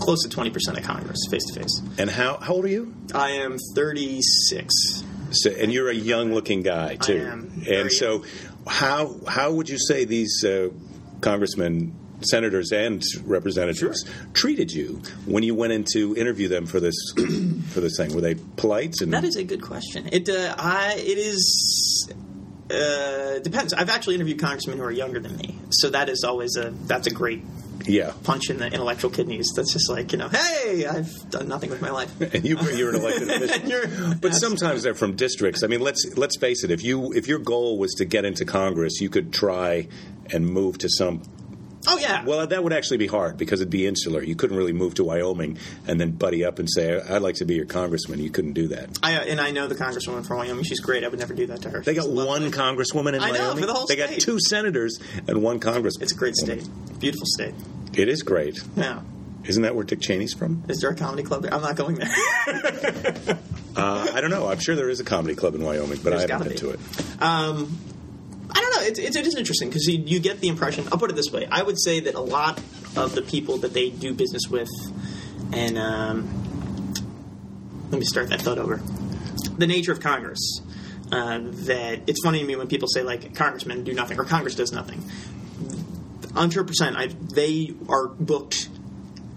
close 0.00 0.22
to 0.24 0.28
20% 0.28 0.76
of 0.76 0.82
Congress 0.82 1.18
face 1.30 1.44
to 1.46 1.60
face. 1.60 1.82
And 1.98 2.10
how 2.10 2.38
how 2.38 2.54
old 2.54 2.64
are 2.64 2.68
you? 2.68 2.94
I 3.14 3.30
am 3.32 3.58
36. 3.74 4.74
So, 5.30 5.50
and 5.50 5.72
you're 5.72 5.88
a 5.88 5.94
young-looking 5.94 6.62
guy 6.62 6.96
too. 6.96 7.26
I 7.28 7.32
am 7.32 7.62
and 7.68 7.92
so, 7.92 8.24
how 8.66 9.16
how 9.26 9.52
would 9.52 9.68
you 9.68 9.78
say 9.78 10.04
these 10.04 10.44
uh, 10.44 10.68
congressmen, 11.20 11.94
senators, 12.24 12.72
and 12.72 13.02
representatives 13.24 14.04
treated 14.32 14.72
you 14.72 15.02
when 15.26 15.42
you 15.42 15.54
went 15.54 15.72
in 15.72 15.84
to 15.92 16.16
interview 16.16 16.48
them 16.48 16.66
for 16.66 16.80
this 16.80 16.94
for 17.68 17.80
this 17.80 17.96
thing? 17.96 18.14
Were 18.14 18.20
they 18.20 18.34
polite? 18.34 18.94
And 19.00 19.12
That 19.12 19.24
is 19.24 19.36
a 19.36 19.44
good 19.44 19.62
question. 19.62 20.08
It 20.12 20.28
uh, 20.28 20.54
I 20.58 20.94
it 20.94 21.18
is 21.18 22.12
uh, 22.70 23.38
depends. 23.40 23.72
I've 23.72 23.90
actually 23.90 24.14
interviewed 24.14 24.40
congressmen 24.40 24.78
who 24.78 24.84
are 24.84 24.90
younger 24.90 25.20
than 25.20 25.36
me, 25.36 25.58
so 25.70 25.90
that 25.90 26.08
is 26.08 26.24
always 26.24 26.56
a 26.56 26.70
that's 26.70 27.06
a 27.06 27.10
great 27.10 27.42
yeah. 27.86 28.12
punch 28.22 28.50
in 28.50 28.58
the 28.58 28.66
intellectual 28.66 29.10
kidneys. 29.10 29.52
That's 29.54 29.72
just 29.72 29.90
like 29.90 30.12
you 30.12 30.18
know, 30.18 30.28
hey, 30.28 30.86
I've 30.86 31.30
done 31.30 31.48
nothing 31.48 31.70
with 31.70 31.80
my 31.80 31.90
life. 31.90 32.10
And 32.34 32.44
you, 32.44 32.58
you're 32.72 32.90
an 32.90 32.96
elected 32.96 33.30
official. 33.42 34.14
But 34.20 34.34
sometimes 34.34 34.82
they're 34.82 34.94
from 34.94 35.14
districts. 35.14 35.62
I 35.62 35.66
mean, 35.66 35.80
let's 35.80 36.16
let's 36.16 36.38
face 36.38 36.64
it. 36.64 36.70
If 36.70 36.82
you 36.82 37.12
if 37.12 37.28
your 37.28 37.38
goal 37.38 37.78
was 37.78 37.92
to 37.94 38.04
get 38.04 38.24
into 38.24 38.44
Congress, 38.44 39.00
you 39.00 39.10
could 39.10 39.32
try 39.32 39.88
and 40.32 40.46
move 40.46 40.78
to 40.78 40.88
some. 40.88 41.22
Oh 41.86 41.98
yeah. 41.98 42.24
Well, 42.24 42.46
that 42.46 42.62
would 42.64 42.72
actually 42.72 42.96
be 42.98 43.06
hard 43.06 43.36
because 43.36 43.60
it'd 43.60 43.70
be 43.70 43.86
insular. 43.86 44.22
You 44.22 44.34
couldn't 44.34 44.56
really 44.56 44.72
move 44.72 44.94
to 44.94 45.04
Wyoming 45.04 45.58
and 45.86 46.00
then 46.00 46.12
buddy 46.12 46.44
up 46.44 46.58
and 46.58 46.68
say, 46.70 47.00
"I'd 47.00 47.22
like 47.22 47.36
to 47.36 47.44
be 47.44 47.54
your 47.54 47.66
congressman." 47.66 48.20
You 48.20 48.30
couldn't 48.30 48.52
do 48.54 48.68
that. 48.68 48.98
I, 49.02 49.16
uh, 49.16 49.20
and 49.24 49.40
I 49.40 49.50
know 49.50 49.66
the 49.66 49.74
congresswoman 49.74 50.26
from 50.26 50.38
Wyoming. 50.38 50.64
She's 50.64 50.80
great. 50.80 51.04
I 51.04 51.08
would 51.08 51.18
never 51.18 51.34
do 51.34 51.46
that 51.48 51.62
to 51.62 51.70
her. 51.70 51.80
They 51.82 51.94
got 51.94 52.04
She's 52.04 52.10
lovely. 52.12 52.48
one 52.48 52.52
congresswoman 52.52 53.14
in 53.14 53.20
I 53.20 53.30
know, 53.30 53.40
Wyoming. 53.40 53.60
for 53.60 53.66
the 53.66 53.74
whole 53.74 53.86
they 53.86 53.96
got 53.96 54.10
two 54.10 54.38
senators 54.40 54.98
and 55.28 55.42
one 55.42 55.60
congressman. 55.60 56.02
It's 56.04 56.12
a 56.12 56.16
great 56.16 56.36
state. 56.36 56.66
Beautiful 57.00 57.26
state. 57.26 57.54
It 57.94 58.08
is 58.08 58.22
great. 58.22 58.62
Yeah. 58.76 59.00
Isn't 59.44 59.62
that 59.64 59.74
where 59.76 59.84
Dick 59.84 60.00
Cheney's 60.00 60.32
from? 60.32 60.64
Is 60.68 60.80
there 60.80 60.88
a 60.90 60.94
comedy 60.96 61.22
club 61.22 61.42
there? 61.42 61.52
I'm 61.52 61.60
not 61.62 61.76
going 61.76 61.96
there. 61.96 63.38
Uh, 63.76 64.08
I 64.14 64.20
don't 64.20 64.30
know. 64.30 64.46
I'm 64.48 64.60
sure 64.60 64.76
there 64.76 64.88
is 64.88 65.00
a 65.00 65.04
comedy 65.04 65.34
club 65.34 65.56
in 65.56 65.64
Wyoming, 65.64 65.98
but 66.00 66.10
There's 66.10 66.26
I 66.26 66.32
haven't 66.32 66.46
been 66.46 66.52
be. 66.52 66.60
to 66.60 66.70
it. 66.70 66.80
Um, 67.20 67.62
know. 67.62 67.93
It's, 68.84 68.98
it's, 68.98 69.16
it 69.16 69.26
is 69.26 69.34
interesting 69.34 69.68
because 69.68 69.86
you, 69.86 70.02
you 70.06 70.20
get 70.20 70.40
the 70.40 70.48
impression. 70.48 70.86
I'll 70.92 70.98
put 70.98 71.10
it 71.10 71.16
this 71.16 71.32
way. 71.32 71.46
I 71.50 71.62
would 71.62 71.80
say 71.80 72.00
that 72.00 72.14
a 72.14 72.20
lot 72.20 72.58
of 72.96 73.14
the 73.14 73.22
people 73.22 73.58
that 73.58 73.72
they 73.72 73.90
do 73.90 74.14
business 74.14 74.42
with, 74.48 74.70
and 75.52 75.78
um, 75.78 76.94
let 77.90 77.98
me 77.98 78.04
start 78.04 78.28
that 78.28 78.42
thought 78.42 78.58
over. 78.58 78.80
The 79.56 79.66
nature 79.66 79.92
of 79.92 80.00
Congress. 80.00 80.60
Uh, 81.12 81.40
that 81.42 82.00
it's 82.06 82.22
funny 82.24 82.40
to 82.40 82.46
me 82.46 82.56
when 82.56 82.66
people 82.66 82.88
say 82.88 83.02
like 83.02 83.34
congressmen 83.34 83.84
do 83.84 83.92
nothing 83.92 84.18
or 84.18 84.24
Congress 84.24 84.54
does 84.54 84.72
nothing. 84.72 85.02
Hundred 86.34 86.66
percent. 86.66 86.96
They 87.34 87.74
are 87.88 88.08
booked 88.08 88.68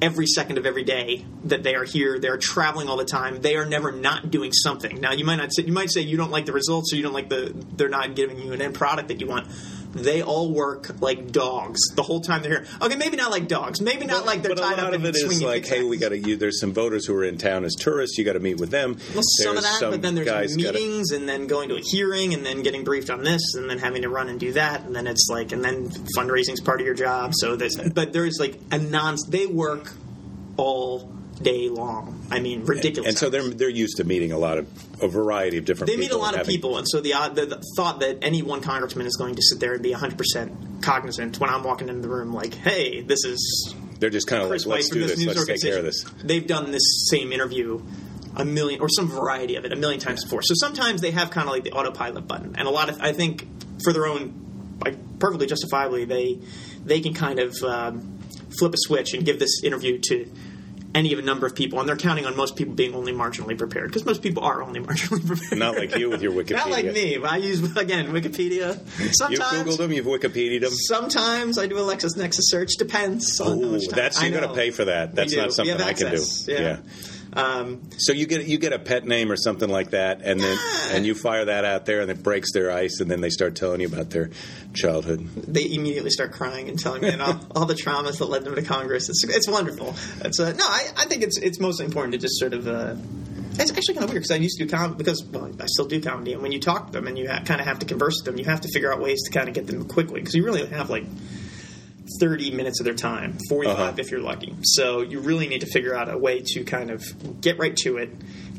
every 0.02 0.28
second 0.28 0.58
of 0.58 0.66
every 0.66 0.84
day 0.84 1.26
that 1.46 1.64
they 1.64 1.76
are 1.76 1.84
here. 1.84 2.20
They're 2.20 2.38
traveling 2.38 2.88
all 2.88 2.98
the 2.98 3.06
time. 3.06 3.42
They 3.42 3.56
are 3.56 3.66
never 3.66 3.92
not 3.92 4.30
doing 4.30 4.54
something. 4.54 5.02
Now 5.02 5.14
you 5.14 5.26
might 5.26 5.38
not 5.38 5.54
say, 5.54 5.64
you 5.64 5.74
might 5.74 5.92
say 5.92 6.02
you 6.02 6.18
don't 6.18 6.32
like 6.32 6.46
the 6.46 6.54
results 6.54 6.94
or 6.94 6.98
you 6.98 7.04
don't 7.04 7.14
like 7.14 7.30
the 7.30 7.54
they're 7.76 7.90
not 7.90 8.16
giving 8.16 8.40
you 8.40 8.54
an 8.54 8.62
end 8.62 8.76
product 8.76 9.08
that 9.08 9.22
you 9.22 9.28
want. 9.28 9.48
They 9.98 10.22
all 10.22 10.52
work 10.52 11.02
like 11.02 11.32
dogs 11.32 11.80
the 11.96 12.04
whole 12.04 12.22
time 12.22 12.42
they're 12.42 12.64
here. 12.64 12.68
Okay, 12.82 12.96
maybe 12.96 13.18
not 13.18 13.32
like 13.32 13.48
dogs. 13.48 13.82
Maybe 13.82 14.06
not 14.06 14.26
like 14.26 14.42
they're 14.42 14.56
but 14.56 14.60
a 14.60 14.62
lot 14.62 14.94
of 14.94 14.94
in 14.94 15.06
it 15.06 15.16
is 15.16 15.42
like, 15.42 15.66
hey, 15.66 15.84
we 15.84 15.98
got 15.98 16.10
to. 16.10 16.36
There's 16.38 16.60
some 16.60 16.74
voters 16.74 17.06
who 17.06 17.16
are 17.16 17.24
in 17.24 17.38
town 17.38 17.66
as 17.66 17.76
tourists. 17.76 18.18
You 18.18 18.24
got 18.24 18.34
to 18.34 18.40
meet 18.40 18.60
with 18.60 18.70
them. 18.72 18.98
Well, 19.14 19.24
some 19.24 19.58
of 19.58 19.64
that, 19.64 19.80
but 19.82 20.02
then 20.02 20.16
there's 20.16 20.28
guys 20.28 20.56
gotta- 20.56 20.74
meetings, 20.74 21.12
and 21.12 21.28
then 21.28 21.48
going 21.48 21.70
to 21.70 21.76
a 21.76 21.82
hearing, 21.82 22.34
and 22.34 22.46
then 22.46 22.64
getting 22.64 22.84
briefed 22.84 23.10
on 23.10 23.24
this, 23.24 23.56
and 23.56 23.70
then 23.70 23.80
having 23.80 24.04
to 24.04 24.10
run 24.10 24.30
and 24.30 24.40
do 24.40 24.54
that, 24.54 24.84
and 24.84 24.96
then 24.96 25.08
it's 25.08 25.28
like, 25.30 25.52
and 25.52 25.64
then 25.64 25.90
fundraising's 26.18 26.62
part 26.62 26.80
of 26.80 26.86
your 26.86 26.96
job. 26.96 27.34
So 27.36 27.56
there's, 27.56 27.76
but 27.76 28.14
there's 28.14 28.38
like 28.40 28.60
a 28.72 28.78
non. 28.78 29.18
They 29.30 29.46
work 29.48 29.94
all 30.58 31.12
day 31.42 31.70
long. 31.70 32.26
I 32.32 32.40
mean, 32.40 32.66
ridiculous. 32.66 33.10
and 33.10 33.18
so 33.18 33.30
they're 33.30 33.48
they're 33.50 33.70
used 33.70 33.98
to 33.98 34.04
meeting 34.04 34.32
a 34.32 34.38
lot 34.38 34.58
of 34.58 34.68
a 35.02 35.08
variety 35.08 35.58
of 35.58 35.66
different. 35.66 35.92
they 35.92 35.98
meet 35.98 36.12
a 36.12 36.18
lot 36.18 36.34
of 36.34 36.40
having- 36.40 36.56
people, 36.56 36.78
and 36.78 36.88
so 36.88 37.00
the, 37.02 37.14
odd- 37.14 37.36
the, 37.36 37.46
the 37.46 37.64
thought 37.76 38.00
that 38.00 38.18
any 38.22 38.42
one 38.42 38.62
congressman 38.62 39.06
is 39.06 39.16
going 39.16 39.36
to 39.36 39.42
sit 39.42 39.60
there 39.60 39.74
and 39.74 39.84
be 39.84 39.92
100 39.92 40.18
percent 40.18 40.82
cognizant 40.82 41.40
when 41.40 41.50
I'm 41.50 41.64
walking 41.64 41.90
into 41.90 42.02
the 42.02 42.10
room, 42.10 42.34
like, 42.34 42.54
hey, 42.56 43.02
this 43.02 43.24
is 43.24 43.76
They're 44.00 44.10
just 44.10 44.28
kind 44.28 44.44
of 44.44 44.50
like, 44.50 44.66
let's 44.66 44.90
do 44.90 45.00
this 45.02 45.18
this. 45.18 45.26
Let's 45.26 45.46
take 45.46 45.62
care 45.62 45.78
of 45.78 45.84
this. 45.84 46.04
They've 46.24 46.46
done 46.46 46.72
this 46.72 47.08
same 47.10 47.32
interview 47.32 47.82
a 48.36 48.46
million 48.46 48.82
or 48.82 48.88
some 48.90 49.08
variety 49.08 49.56
of 49.56 49.66
it 49.66 49.74
a 49.74 49.76
million 49.76 50.00
times 50.00 50.24
before. 50.24 50.44
So 50.44 50.54
sometimes 50.56 51.02
they 51.02 51.12
have 51.12 51.32
kind 51.32 51.48
of 51.48 51.54
like 51.54 51.64
the 51.64 51.72
autopilot 51.72 52.28
button, 52.28 52.56
and 52.58 52.68
a 52.68 52.72
lot 52.72 52.90
of 52.90 53.02
I 53.02 53.14
think 53.14 53.48
for 53.84 53.94
their 53.94 54.06
own 54.08 54.78
like 54.84 55.20
perfectly 55.20 55.48
justifiably 55.48 56.06
they 56.06 56.40
they 56.86 57.02
can 57.02 57.14
kind 57.14 57.40
of 57.40 57.56
um, 57.64 58.20
flip 58.58 58.74
a 58.74 58.78
switch 58.78 59.14
and 59.14 59.26
give 59.26 59.40
this 59.40 59.64
interview 59.64 60.00
to 60.10 60.32
any 60.96 61.14
of 61.14 61.20
a 61.20 61.22
number 61.22 61.46
of 61.46 61.54
people, 61.56 61.80
and 61.80 61.88
they're 61.88 61.96
counting 61.98 62.26
on 62.26 62.36
most 62.36 62.56
people 62.56 62.74
being 62.74 62.96
only 62.96 63.12
marginally 63.14 63.58
prepared 63.58 63.88
because 63.90 64.06
most 64.06 64.22
people 64.22 64.44
are 64.44 64.62
only 64.64 64.80
marginally 64.88 65.26
prepared. 65.26 65.60
Not 65.60 65.76
like 65.76 65.96
you 65.96 66.10
with 66.10 66.22
your 66.22 66.32
Wikipedia. 66.32 66.52
Not 66.52 66.70
like 66.72 66.86
me. 66.86 67.18
I 67.24 67.38
use 67.38 67.62
again 67.78 68.08
Wikipedia. 68.12 68.78
Sometimes 69.16 69.32
You've 69.54 69.66
Googled 69.68 69.78
them, 69.78 69.92
you've 69.94 70.06
Wikipedia'd 70.06 70.62
them. 70.64 70.72
sometimes 70.72 71.58
I 71.58 71.68
do 71.68 71.78
a 71.78 71.82
LexisNexis 71.82 72.36
search. 72.44 72.72
Depends. 72.78 73.40
Ooh, 73.42 73.80
that's 73.80 74.22
you're 74.22 74.32
going 74.32 74.48
to 74.48 74.54
pay 74.56 74.72
for 74.72 74.86
that. 74.86 75.14
That's 75.16 75.36
not 75.36 75.54
something 75.54 75.76
I 75.76 75.94
can 75.94 76.12
do. 76.12 76.18
access. 76.18 76.48
Yeah. 76.48 76.78
Um, 77.34 77.82
So 77.98 78.14
you 78.14 78.26
get 78.26 78.46
you 78.48 78.58
get 78.58 78.74
a 78.74 78.80
pet 78.80 79.06
name 79.06 79.32
or 79.32 79.36
something 79.36 79.70
like 79.70 79.92
that, 79.92 80.22
and 80.24 80.40
then 80.40 80.58
and 80.92 81.06
you 81.06 81.14
fire 81.16 81.46
that 81.46 81.66
out 81.66 81.86
there, 81.86 82.02
and 82.02 82.10
it 82.10 82.24
breaks 82.24 82.52
their 82.54 82.72
ice, 82.72 83.00
and 83.00 83.10
then 83.12 83.22
they 83.22 83.30
start 83.30 83.56
telling 83.56 83.82
you 83.82 83.88
about 83.88 84.10
their 84.10 84.30
childhood. 84.74 85.28
they 85.36 85.66
immediately 85.72 86.10
start 86.10 86.32
crying 86.32 86.70
and 86.70 86.80
telling 86.80 87.02
me 87.02 87.10
and 87.10 87.22
all, 87.22 87.40
all 87.56 87.66
the 87.66 87.74
traumas 87.76 88.20
that 88.20 88.26
led 88.26 88.44
them 88.44 88.56
to 88.56 88.62
Congress. 88.62 89.10
It's, 89.10 89.24
it's 89.24 89.48
wonderful. 89.48 89.96
It's 90.22 90.40
uh, 90.40 90.54
no, 90.54 90.66
I, 90.66 90.88
I 90.98 91.06
think 91.06 91.24
it's 91.24 91.38
it's 91.38 91.60
mostly 91.60 91.86
important 91.86 92.14
to 92.14 92.20
just 92.20 92.40
sort 92.40 92.54
of. 92.54 92.68
Uh, 92.68 92.96
it's 93.60 93.72
actually 93.72 93.96
kind 93.96 94.04
of 94.04 94.12
weird 94.12 94.22
because 94.22 94.32
I 94.32 94.36
used 94.40 94.60
to 94.60 94.66
do 94.66 94.70
comedy 94.70 94.98
because 94.98 95.24
well 95.32 95.50
I 95.60 95.66
still 95.66 95.88
do 95.88 96.00
comedy 96.00 96.34
and 96.34 96.44
when 96.44 96.52
you 96.52 96.60
talk 96.60 96.88
to 96.88 96.92
them 96.92 97.08
and 97.08 97.18
you 97.18 97.28
ha- 97.28 97.42
kind 97.44 97.60
of 97.60 97.66
have 97.66 97.80
to 97.80 97.88
converse 97.88 98.18
with 98.20 98.26
them 98.26 98.38
you 98.38 98.46
have 98.46 98.62
to 98.62 98.68
figure 98.70 98.94
out 98.94 99.02
ways 99.02 99.24
to 99.24 99.32
kind 99.32 99.48
of 99.50 99.56
get 99.56 99.66
them 99.66 99.88
quickly 99.88 100.20
because 100.20 100.36
you 100.36 100.46
really 100.46 100.64
have 100.68 100.92
like 100.92 101.06
30 102.20 102.52
minutes 102.52 102.80
of 102.80 102.86
their 102.86 102.94
time 102.94 103.38
45 103.50 103.78
Uh-huh. 103.80 103.94
if 103.98 104.12
you're 104.12 104.20
lucky 104.22 104.56
so 104.64 105.02
you 105.02 105.20
really 105.20 105.48
need 105.48 105.62
to 105.62 105.68
figure 105.68 105.94
out 105.96 106.10
a 106.14 106.18
way 106.18 106.42
to 106.46 106.64
kind 106.64 106.90
of 106.92 107.04
get 107.42 107.58
right 107.60 107.76
to 107.78 107.98
it 107.98 108.10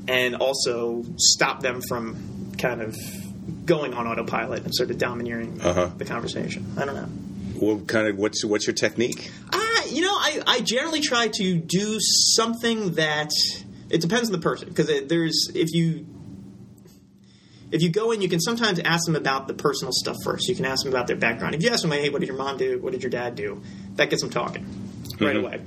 and 0.06 0.36
also 0.36 1.04
stop 1.16 1.60
them 1.60 1.80
from 1.80 2.52
kind 2.58 2.80
of 2.82 2.96
going 3.64 3.94
on 3.94 4.06
autopilot 4.06 4.64
and 4.64 4.74
sort 4.74 4.90
of 4.90 4.98
domineering 4.98 5.60
Uh-huh. 5.60 5.90
the 5.96 6.04
conversation 6.04 6.66
I 6.78 6.84
don't 6.84 6.94
know 6.96 7.08
What 7.66 7.86
kind 7.88 8.06
of 8.08 8.16
what's 8.16 8.44
what's 8.44 8.66
your 8.66 8.74
technique? 8.74 9.30
uh, 9.52 9.58
you 9.90 10.02
know, 10.02 10.12
I, 10.12 10.42
I 10.46 10.60
generally 10.60 11.00
try 11.00 11.28
to 11.28 11.54
do 11.56 11.98
something 12.00 12.92
that 12.94 13.30
it 13.90 14.00
depends 14.02 14.28
on 14.28 14.32
the 14.32 14.38
person 14.50 14.68
because 14.68 14.86
there's 15.08 15.50
if 15.54 15.72
you 15.72 16.06
if 17.70 17.82
you 17.82 17.90
go 17.90 18.12
in, 18.12 18.20
you 18.22 18.28
can 18.28 18.40
sometimes 18.40 18.78
ask 18.80 19.04
them 19.06 19.16
about 19.16 19.46
the 19.48 19.54
personal 19.54 19.92
stuff 19.92 20.16
first. 20.24 20.48
You 20.48 20.54
can 20.54 20.64
ask 20.64 20.84
them 20.84 20.92
about 20.92 21.06
their 21.06 21.16
background. 21.16 21.54
If 21.54 21.62
you 21.62 21.70
ask 21.70 21.82
them, 21.82 21.90
"Hey, 21.92 22.08
what 22.10 22.20
did 22.20 22.28
your 22.28 22.36
mom 22.36 22.56
do? 22.56 22.78
What 22.80 22.92
did 22.92 23.02
your 23.02 23.10
dad 23.10 23.34
do?" 23.34 23.62
That 23.96 24.10
gets 24.10 24.22
them 24.22 24.30
talking 24.30 24.64
right 25.20 25.36
Mhm. 25.36 25.40
away. 25.40 25.60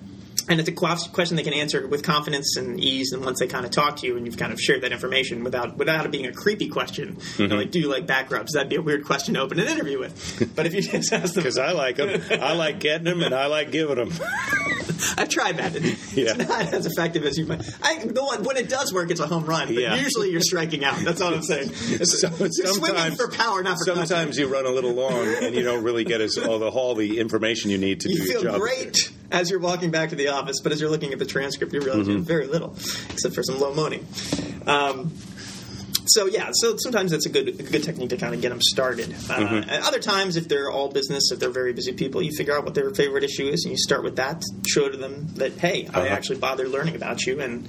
And 0.49 0.59
it's 0.59 0.67
a 0.67 0.71
question 0.71 1.37
they 1.37 1.43
can 1.43 1.53
answer 1.53 1.87
with 1.87 2.01
confidence 2.03 2.57
and 2.57 2.83
ease. 2.83 3.11
And 3.13 3.23
once 3.23 3.39
they 3.39 3.47
kind 3.47 3.63
of 3.63 3.71
talk 3.71 3.97
to 3.97 4.07
you, 4.07 4.17
and 4.17 4.25
you've 4.25 4.37
kind 4.37 4.51
of 4.51 4.59
shared 4.59 4.81
that 4.81 4.91
information 4.91 5.43
without 5.43 5.77
without 5.77 6.03
it 6.05 6.11
being 6.11 6.25
a 6.25 6.31
creepy 6.33 6.67
question, 6.67 7.17
you 7.37 7.47
know, 7.47 7.57
like, 7.57 7.71
"Do 7.71 7.79
you 7.79 7.87
like 7.87 8.07
back 8.07 8.31
rubs?" 8.31 8.53
That'd 8.53 8.67
be 8.69 8.75
a 8.75 8.81
weird 8.81 9.05
question 9.05 9.35
to 9.35 9.41
open 9.41 9.59
an 9.59 9.67
interview 9.67 9.99
with. 9.99 10.49
But 10.55 10.65
if 10.65 10.73
you 10.73 10.81
just 10.81 11.13
ask 11.13 11.35
them, 11.35 11.43
Because 11.43 11.57
I 11.59 11.71
like 11.71 11.97
them, 11.97 12.19
I 12.31 12.53
like 12.53 12.79
getting 12.79 13.05
them, 13.05 13.21
and 13.21 13.35
I 13.35 13.45
like 13.45 13.71
giving 13.71 13.95
them. 13.95 14.11
I've 15.17 15.29
tried 15.29 15.57
that. 15.57 15.75
It's 15.75 16.13
Yeah. 16.13 16.33
not 16.33 16.73
as 16.73 16.85
effective 16.85 17.25
as 17.25 17.37
you 17.37 17.45
might. 17.45 17.61
I, 17.81 17.99
the 18.05 18.23
one, 18.23 18.43
when 18.43 18.57
it 18.57 18.69
does 18.69 18.93
work, 18.93 19.11
it's 19.11 19.19
a 19.19 19.27
home 19.27 19.45
run. 19.45 19.67
But 19.67 19.77
Yeah. 19.77 19.95
usually 19.95 20.31
you're 20.31 20.41
striking 20.41 20.83
out. 20.83 20.97
That's 20.99 21.21
all 21.21 21.33
I'm 21.33 21.41
saying. 21.43 21.71
So- 22.05 22.29
sometimes- 22.49 23.15
for 23.17 23.27
power, 23.29 23.63
not 23.63 23.77
for 23.77 23.85
Sometimes 23.95 24.37
you 24.37 24.47
run 24.47 24.65
a 24.65 24.69
little 24.71 24.93
long, 24.93 25.27
and 25.41 25.55
you 25.55 25.63
don't 25.63 25.83
really 25.83 26.03
get 26.03 26.21
as 26.21 26.37
all 26.37 26.59
the 26.59 26.67
all 26.69 26.95
the 26.95 27.19
information 27.19 27.69
you 27.71 27.77
need 27.77 28.01
to 28.01 28.09
you 28.09 28.17
do 28.17 28.23
your 28.23 28.33
job. 28.33 28.43
You 28.43 28.49
feel 28.51 28.59
great 28.59 29.11
as 29.31 29.49
you're 29.49 29.59
walking 29.59 29.91
back 29.91 30.09
to 30.09 30.15
the 30.15 30.29
office, 30.29 30.59
but 30.61 30.71
as 30.71 30.81
you're 30.81 30.89
looking 30.89 31.13
at 31.13 31.19
the 31.19 31.25
transcript, 31.25 31.73
you 31.73 31.79
realize 31.81 32.07
you 32.07 32.15
have 32.15 32.23
very 32.25 32.47
little, 32.47 32.75
except 33.09 33.33
for 33.35 33.43
some 33.43 33.59
low 33.59 33.73
moaning. 33.73 34.05
Um, 34.67 35.11
so 36.07 36.25
yeah, 36.25 36.49
so 36.53 36.75
sometimes 36.77 37.11
that's 37.11 37.25
a 37.25 37.29
good 37.29 37.47
a 37.49 37.63
good 37.63 37.83
technique 37.83 38.09
to 38.09 38.17
kind 38.17 38.33
of 38.33 38.41
get 38.41 38.49
them 38.49 38.61
started. 38.61 39.13
Uh, 39.29 39.63
And 39.67 39.83
other 39.83 39.99
times, 39.99 40.35
if 40.35 40.47
they're 40.47 40.69
all 40.71 40.89
business, 40.89 41.31
if 41.31 41.39
they're 41.39 41.49
very 41.49 41.73
busy 41.73 41.93
people, 41.93 42.21
you 42.21 42.31
figure 42.35 42.55
out 42.55 42.63
what 42.65 42.73
their 42.75 42.89
favorite 42.91 43.23
issue 43.23 43.47
is, 43.47 43.63
and 43.65 43.71
you 43.71 43.77
start 43.77 44.03
with 44.03 44.15
that. 44.17 44.43
Show 44.67 44.89
to 44.89 44.97
them 44.97 45.27
that 45.35 45.53
hey, 45.53 45.87
I 45.93 45.99
Uh-huh. 46.01 46.07
actually 46.09 46.39
bothered 46.39 46.69
learning 46.69 46.95
about 46.95 47.25
you, 47.25 47.39
and 47.41 47.67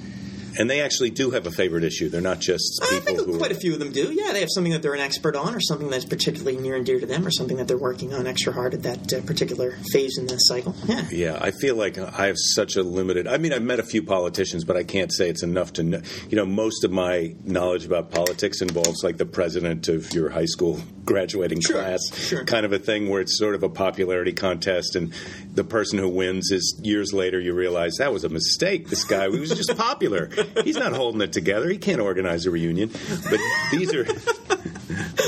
And 0.59 0.69
they 0.71 0.81
actually 0.81 1.11
do 1.11 1.31
have 1.31 1.47
a 1.47 1.51
favorite 1.51 1.85
issue. 1.85 2.09
They're 2.09 2.21
not 2.21 2.41
just 2.41 2.81
I 2.83 2.99
think 3.01 3.19
who. 3.21 3.39
quite 3.39 3.53
a 3.53 3.55
few 3.57 3.73
of 3.73 3.79
them 3.79 3.93
do. 3.93 4.13
Yeah, 4.13 4.33
they 4.33 4.41
have 4.41 4.51
something 4.51 4.73
that 4.73 4.83
they're 4.83 4.95
an 4.95 5.01
expert 5.01 5.35
on, 5.37 5.55
or 5.55 5.61
something 5.61 5.91
that's 5.91 6.05
particularly 6.05 6.57
near 6.59 6.77
and 6.77 6.85
dear 6.87 7.01
to 7.01 7.07
them, 7.07 7.27
or 7.27 7.31
something 7.31 7.57
that 7.57 7.69
they're 7.69 7.79
working 7.79 8.13
on 8.15 8.27
extra 8.27 8.53
hard 8.53 8.75
at 8.75 8.83
that 8.83 9.13
uh, 9.13 9.21
particular 9.23 9.73
phase 9.93 10.19
in 10.19 10.27
the 10.27 10.37
cycle. 10.39 10.75
Yeah. 10.87 11.03
Yeah, 11.11 11.39
I 11.41 11.51
feel 11.53 11.77
like 11.77 11.99
I 11.99 12.27
have 12.27 12.37
such 12.39 12.77
a 12.77 12.83
limited. 12.83 13.27
I 13.27 13.39
mean, 13.39 13.53
I've 13.53 13.63
met 13.63 13.79
a 13.79 13.83
few 13.85 14.03
politicians, 14.03 14.65
but 14.65 14.77
I 14.77 14.83
can't 14.85 15.13
say 15.13 15.29
it's 15.29 15.43
enough 15.43 15.73
to 15.75 15.83
know. 15.83 16.03
You 16.29 16.37
know, 16.37 16.45
most 16.47 16.85
of 16.85 16.91
my 16.93 17.35
knowledge 17.45 17.85
about 17.85 18.11
politics 18.11 18.61
involves 18.61 19.03
like 19.03 19.17
the 19.19 19.27
president 19.27 19.89
of 19.89 20.13
your 20.13 20.31
high 20.31 20.45
school 20.47 20.81
graduating 21.05 21.61
Sure, 21.61 21.77
class, 21.81 22.01
sure. 22.15 22.45
kind 22.45 22.65
of 22.65 22.73
a 22.73 22.79
thing 22.79 23.09
where 23.09 23.21
it's 23.21 23.37
sort 23.39 23.55
of 23.55 23.63
a 23.63 23.69
popularity 23.69 24.33
contest, 24.33 24.97
and 24.97 25.13
the 25.55 25.65
person 25.65 25.99
who 25.99 26.09
wins 26.09 26.51
is 26.51 26.79
years 26.83 27.13
later 27.13 27.41
you 27.41 27.55
realize 27.55 27.97
that 27.99 28.13
was 28.13 28.25
a 28.25 28.29
mistake. 28.29 28.89
This 28.89 29.05
guy, 29.05 29.29
he 29.31 29.39
was 29.41 29.51
just 29.51 29.77
popular. 29.77 30.31
He's 30.65 30.77
not 30.77 30.93
holding 30.93 31.21
it 31.21 31.33
together. 31.33 31.69
He 31.69 31.79
can't 31.79 32.01
organize 32.01 32.47
a 32.47 32.51
reunion. 32.51 32.91
But 33.29 33.41
these 33.71 33.93
are 33.95 34.05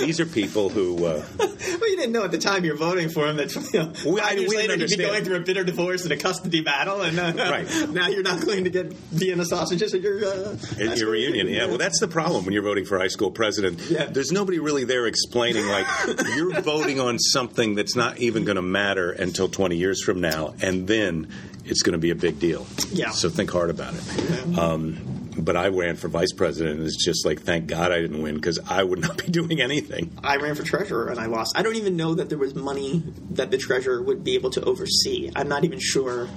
these 0.01 0.21
are 0.21 0.27
people 0.27 0.69
who. 0.69 1.05
Uh, 1.07 1.25
Well, 1.39 1.91
you 1.91 1.97
didn't 1.97 2.13
know 2.13 2.25
at 2.25 2.31
the 2.31 2.39
time 2.39 2.65
you're 2.65 2.77
voting 2.77 3.09
for 3.09 3.27
him 3.27 3.37
that 3.37 3.55
you 3.55 3.63
know, 3.81 3.93
We- 4.07 4.21
I- 4.21 4.33
years 4.33 4.49
we 4.51 4.57
later 4.57 4.77
you'd 4.77 4.91
be 4.91 4.97
going 4.97 5.25
through 5.25 5.37
a 5.37 5.41
bitter 5.41 5.65
divorce 5.65 6.05
and 6.05 6.13
a 6.13 6.17
custody 6.17 6.61
battle, 6.61 7.01
and 7.03 7.19
uh, 7.19 7.33
Right. 7.37 7.67
now 7.91 8.09
you're 8.09 8.23
not 8.23 8.45
going 8.45 8.65
to 8.65 8.71
get 8.71 8.93
Vienna 8.93 9.45
sausages 9.45 9.93
at 9.95 10.01
your 10.01 10.25
uh, 10.25 10.57
At 10.81 10.99
your 10.99 11.11
reunion, 11.11 11.49
yeah. 11.49 11.67
Well, 11.67 11.79
that's 11.79 12.01
the 12.01 12.09
problem 12.09 12.45
when 12.45 12.53
you're 12.55 12.63
voting 12.63 12.85
for 12.85 12.99
high 12.99 13.09
school 13.09 13.31
president. 13.31 13.81
Yeah. 13.91 14.07
There's 14.07 14.31
nobody 14.33 14.59
really 14.59 14.85
there 14.85 15.07
explaining, 15.07 15.67
like, 15.67 15.87
you're 16.37 16.61
voting 16.61 17.01
on 17.01 17.19
something 17.19 17.75
that's 17.75 17.97
not 17.97 18.19
even 18.19 18.45
going 18.45 18.57
to 18.57 18.63
matter 18.63 19.11
until 19.11 19.49
20 19.49 19.77
years 19.77 20.03
from 20.03 20.21
now, 20.21 20.55
and 20.61 20.87
then 20.87 21.29
it's 21.65 21.83
going 21.83 21.93
to 21.93 21.99
be 21.99 22.11
a 22.11 22.15
big 22.15 22.39
deal. 22.39 22.67
Yeah. 22.91 23.11
So 23.11 23.29
think 23.29 23.51
hard 23.51 23.71
about 23.71 23.95
it. 23.95 24.59
Um, 24.59 25.15
but 25.37 25.57
I 25.57 25.69
ran 25.69 25.97
for 25.97 26.09
vice 26.09 26.33
president, 26.33 26.79
and 26.79 26.87
it's 26.87 27.03
just 27.03 27.27
like, 27.27 27.41
thank 27.41 27.67
God 27.67 27.93
I 27.93 28.01
didn't 28.01 28.23
win 28.23 28.37
because 28.37 28.59
I 28.69 28.83
would 28.83 29.01
not 29.01 29.19
be 29.19 29.27
doing 29.31 29.61
anything. 29.61 30.17
I 30.23 30.37
ran 30.37 30.55
for 30.55 30.63
treasurer 30.63 31.09
and 31.09 31.19
I 31.19 31.27
lost. 31.27 31.57
I 31.57 31.63
don't 31.63 31.77
even 31.77 31.97
know 31.97 32.15
that 32.15 32.29
there 32.29 32.39
was 32.39 32.55
money 32.55 33.03
that 33.33 33.51
the 33.51 33.59
treasurer 33.59 34.03
would 34.03 34.23
be 34.25 34.35
able 34.35 34.51
to 34.51 34.65
oversee. 34.65 35.31
I'm 35.35 35.49
not 35.49 35.65
even 35.65 35.81
sure. 35.81 36.29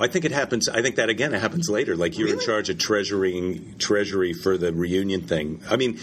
I 0.00 0.06
think 0.06 0.24
it 0.24 0.32
happens. 0.32 0.68
I 0.68 0.80
think 0.80 0.96
that 0.96 1.08
again 1.08 1.34
it 1.34 1.40
happens 1.40 1.68
later. 1.68 1.96
Like 1.96 2.18
you're 2.18 2.28
in 2.28 2.38
charge 2.38 2.70
of 2.70 2.78
treasuring 2.78 3.76
treasury 3.78 4.32
for 4.32 4.56
the 4.56 4.72
reunion 4.72 5.22
thing. 5.22 5.60
I 5.68 5.76
mean, 5.76 5.98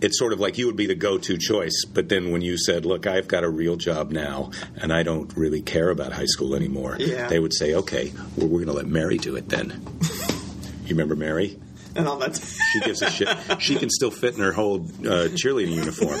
it's 0.00 0.18
sort 0.18 0.32
of 0.32 0.40
like 0.40 0.58
you 0.58 0.66
would 0.66 0.76
be 0.76 0.86
the 0.86 0.94
go-to 0.94 1.36
choice. 1.38 1.84
But 1.84 2.08
then 2.08 2.30
when 2.30 2.42
you 2.42 2.58
said, 2.58 2.84
"Look, 2.84 3.06
I've 3.06 3.28
got 3.28 3.44
a 3.44 3.48
real 3.48 3.76
job 3.76 4.10
now, 4.12 4.50
and 4.76 4.92
I 4.92 5.02
don't 5.02 5.34
really 5.36 5.62
care 5.62 5.90
about 5.90 6.12
high 6.12 6.26
school 6.26 6.54
anymore," 6.54 6.96
Yeah. 6.98 7.28
they 7.28 7.38
would 7.38 7.54
say, 7.54 7.74
"Okay, 7.74 8.12
well, 8.36 8.46
we're 8.48 8.64
going 8.64 8.66
to 8.66 8.72
let 8.74 8.86
Mary 8.86 9.18
do 9.18 9.36
it 9.36 9.48
then." 9.48 9.82
you 10.84 10.90
remember 10.90 11.16
Mary? 11.16 11.58
And 11.96 12.06
all 12.06 12.18
that. 12.18 12.36
She 12.72 12.80
gives 12.80 13.00
a 13.00 13.10
shit. 13.10 13.26
She 13.58 13.74
can 13.76 13.88
still 13.88 14.10
fit 14.10 14.34
in 14.34 14.40
her 14.40 14.52
whole 14.52 14.82
uh, 15.00 15.32
cheerleading 15.32 15.76
uniform, 15.76 16.20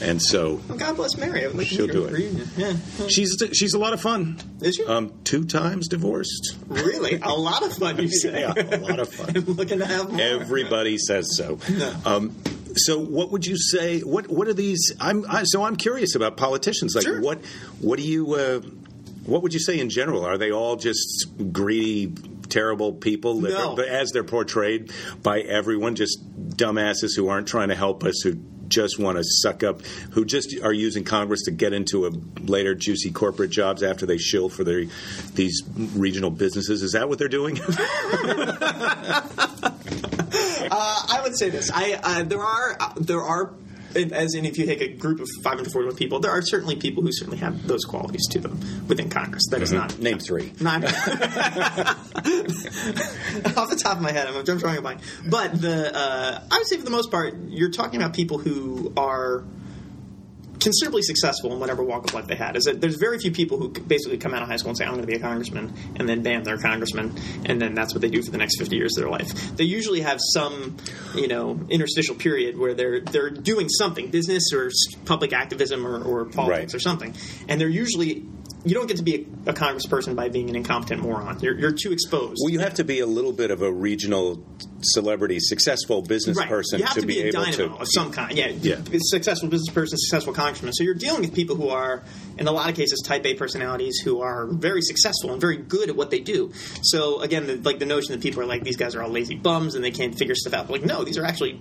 and 0.00 0.20
so 0.20 0.60
Well, 0.68 0.76
God 0.78 0.96
bless 0.96 1.16
Mary. 1.16 1.44
I 1.44 1.46
would 1.46 1.56
like 1.56 1.68
She'll 1.68 1.86
do 1.86 2.06
it. 2.06 2.12
Reunion. 2.12 2.48
Yeah. 2.56 2.74
she's 3.08 3.36
she's 3.52 3.72
a 3.74 3.78
lot 3.78 3.92
of 3.92 4.00
fun. 4.00 4.36
Is 4.60 4.74
she? 4.74 4.84
Um, 4.84 5.12
two 5.22 5.44
times 5.44 5.86
divorced. 5.86 6.56
really? 6.66 7.20
A 7.22 7.28
lot 7.30 7.62
of 7.62 7.72
fun, 7.72 7.98
you 8.02 8.08
say. 8.08 8.40
Yeah, 8.40 8.52
a 8.56 8.78
lot 8.78 8.98
of 8.98 9.10
fun. 9.10 9.36
I'm 9.36 9.44
looking 9.54 9.78
to 9.78 9.86
have 9.86 10.10
more. 10.10 10.20
Everybody 10.20 10.98
says 10.98 11.36
so. 11.36 11.56
Um, 12.04 12.34
so, 12.76 12.98
what 12.98 13.30
would 13.32 13.46
you 13.46 13.56
say? 13.56 14.00
What 14.00 14.28
What 14.28 14.48
are 14.48 14.54
these? 14.54 14.92
I'm 15.00 15.24
I, 15.28 15.42
so 15.44 15.62
I'm 15.64 15.76
curious 15.76 16.14
about 16.14 16.36
politicians. 16.36 16.94
Like, 16.94 17.04
Sure. 17.04 17.20
what 17.20 17.44
What 17.80 17.98
do 17.98 18.04
you? 18.04 18.34
Uh, 18.34 18.60
what 19.24 19.42
would 19.42 19.54
you 19.54 19.60
say 19.60 19.78
in 19.78 19.88
general? 19.90 20.24
Are 20.24 20.36
they 20.38 20.50
all 20.50 20.76
just 20.76 21.26
greedy, 21.52 22.12
terrible 22.48 22.92
people 22.92 23.40
No. 23.40 23.76
as 23.76 24.10
they're 24.10 24.24
portrayed 24.24 24.90
by 25.22 25.40
everyone? 25.40 25.94
Just 25.94 26.18
dumbasses 26.56 27.14
who 27.16 27.28
aren't 27.28 27.46
trying 27.46 27.68
to 27.68 27.74
help 27.76 28.02
us, 28.04 28.20
who 28.22 28.34
just 28.68 28.98
want 28.98 29.18
to 29.18 29.22
suck 29.24 29.62
up, 29.62 29.82
who 30.12 30.24
just 30.24 30.56
are 30.62 30.72
using 30.72 31.04
Congress 31.04 31.42
to 31.42 31.50
get 31.50 31.72
into 31.74 32.06
a 32.06 32.10
later 32.40 32.74
juicy 32.74 33.10
corporate 33.12 33.50
jobs 33.50 33.82
after 33.82 34.06
they 34.06 34.16
shill 34.18 34.48
for 34.48 34.64
their 34.64 34.86
these 35.34 35.62
regional 35.94 36.30
businesses. 36.30 36.82
Is 36.82 36.92
that 36.92 37.08
what 37.08 37.18
they're 37.18 37.28
doing? 37.28 37.60
Uh, 40.70 41.06
I 41.08 41.20
would 41.22 41.36
say 41.36 41.50
this. 41.50 41.70
I 41.72 41.98
uh, 42.02 42.22
there 42.24 42.42
are 42.42 42.76
uh, 42.78 42.92
there 42.96 43.22
are. 43.22 43.54
As 43.94 44.34
in, 44.34 44.46
if 44.46 44.56
you 44.56 44.64
take 44.64 44.80
a 44.80 44.88
group 44.88 45.20
of 45.20 45.28
541 45.42 45.96
people, 45.96 46.18
there 46.18 46.30
are 46.30 46.40
certainly 46.40 46.76
people 46.76 47.02
who 47.02 47.12
certainly 47.12 47.36
have 47.40 47.66
those 47.66 47.84
qualities 47.84 48.26
to 48.30 48.38
them 48.38 48.58
within 48.88 49.10
Congress. 49.10 49.42
That 49.50 49.60
is 49.60 49.70
not 49.70 49.98
Name 49.98 50.18
three. 50.18 50.50
Not 50.60 50.82
off 50.86 50.94
the 53.68 53.78
top 53.78 53.98
of 53.98 54.02
my 54.02 54.10
head, 54.10 54.28
I'm, 54.28 54.34
I'm 54.34 54.44
drawing 54.44 54.78
a 54.78 54.80
blank. 54.80 55.02
But 55.28 55.60
the 55.60 55.94
uh, 55.94 56.42
I 56.50 56.56
would 56.56 56.66
say 56.68 56.78
for 56.78 56.84
the 56.84 56.90
most 56.90 57.10
part, 57.10 57.34
you're 57.48 57.68
talking 57.70 58.00
about 58.00 58.14
people 58.14 58.38
who 58.38 58.94
are 58.96 59.44
considerably 60.62 61.02
successful 61.02 61.52
in 61.52 61.60
whatever 61.60 61.82
walk 61.82 62.04
of 62.04 62.14
life 62.14 62.26
they 62.26 62.36
had. 62.36 62.56
Is 62.56 62.64
that 62.64 62.80
there's 62.80 62.96
very 62.96 63.18
few 63.18 63.32
people 63.32 63.58
who 63.58 63.68
basically 63.68 64.18
come 64.18 64.32
out 64.32 64.42
of 64.42 64.48
high 64.48 64.56
school 64.56 64.70
and 64.70 64.78
say, 64.78 64.84
"I'm 64.84 64.92
going 64.92 65.02
to 65.02 65.06
be 65.06 65.16
a 65.16 65.20
congressman," 65.20 65.72
and 65.96 66.08
then 66.08 66.22
bam, 66.22 66.44
they're 66.44 66.54
a 66.54 66.62
congressman, 66.62 67.14
and 67.44 67.60
then 67.60 67.74
that's 67.74 67.94
what 67.94 68.00
they 68.00 68.08
do 68.08 68.22
for 68.22 68.30
the 68.30 68.38
next 68.38 68.58
50 68.58 68.76
years 68.76 68.96
of 68.96 69.02
their 69.02 69.10
life. 69.10 69.56
They 69.56 69.64
usually 69.64 70.00
have 70.00 70.18
some, 70.20 70.76
you 71.14 71.28
know, 71.28 71.58
interstitial 71.68 72.14
period 72.14 72.58
where 72.58 72.74
they're 72.74 73.00
they're 73.00 73.30
doing 73.30 73.68
something, 73.68 74.08
business 74.10 74.52
or 74.52 74.70
public 75.04 75.32
activism 75.32 75.86
or, 75.86 76.02
or 76.02 76.24
politics 76.26 76.72
right. 76.72 76.74
or 76.74 76.80
something, 76.80 77.14
and 77.48 77.60
they're 77.60 77.68
usually 77.68 78.26
you 78.64 78.74
don't 78.74 78.86
get 78.86 78.98
to 78.98 79.02
be 79.02 79.26
a, 79.46 79.50
a 79.50 79.52
congressperson 79.52 80.14
by 80.14 80.28
being 80.28 80.48
an 80.48 80.56
incompetent 80.56 81.02
moron. 81.02 81.40
You're, 81.40 81.58
you're, 81.58 81.72
too 81.72 81.92
exposed. 81.92 82.38
Well, 82.42 82.52
you 82.52 82.60
have 82.60 82.74
to 82.74 82.84
be 82.84 83.00
a 83.00 83.06
little 83.06 83.32
bit 83.32 83.50
of 83.50 83.62
a 83.62 83.72
regional 83.72 84.44
celebrity, 84.82 85.38
successful 85.40 86.02
business 86.02 86.36
right. 86.36 86.48
person 86.48 86.78
you 86.78 86.84
have 86.84 86.94
to, 86.94 87.00
to 87.00 87.06
be, 87.06 87.14
be 87.14 87.20
a 87.22 87.26
able 87.26 87.44
dynamo 87.44 87.76
to 87.76 87.82
of 87.82 87.88
some 87.90 88.12
kind. 88.12 88.36
Yeah, 88.36 88.48
yeah, 88.48 88.76
successful 88.98 89.48
business 89.48 89.72
person, 89.74 89.98
successful 89.98 90.32
congressman. 90.32 90.72
So 90.74 90.84
you're 90.84 90.94
dealing 90.94 91.22
with 91.22 91.34
people 91.34 91.56
who 91.56 91.70
are, 91.70 92.02
in 92.38 92.46
a 92.46 92.52
lot 92.52 92.68
of 92.68 92.76
cases, 92.76 93.00
Type 93.00 93.24
A 93.26 93.34
personalities 93.34 93.98
who 93.98 94.20
are 94.20 94.46
very 94.46 94.82
successful 94.82 95.32
and 95.32 95.40
very 95.40 95.56
good 95.56 95.88
at 95.88 95.96
what 95.96 96.10
they 96.10 96.20
do. 96.20 96.52
So 96.82 97.20
again, 97.20 97.46
the, 97.46 97.56
like 97.56 97.78
the 97.78 97.86
notion 97.86 98.12
that 98.12 98.20
people 98.20 98.42
are 98.42 98.46
like 98.46 98.62
these 98.62 98.76
guys 98.76 98.94
are 98.94 99.02
all 99.02 99.10
lazy 99.10 99.34
bums 99.34 99.74
and 99.74 99.84
they 99.84 99.90
can't 99.90 100.16
figure 100.16 100.34
stuff 100.34 100.54
out. 100.54 100.70
Like 100.70 100.84
no, 100.84 101.04
these 101.04 101.18
are 101.18 101.24
actually 101.24 101.60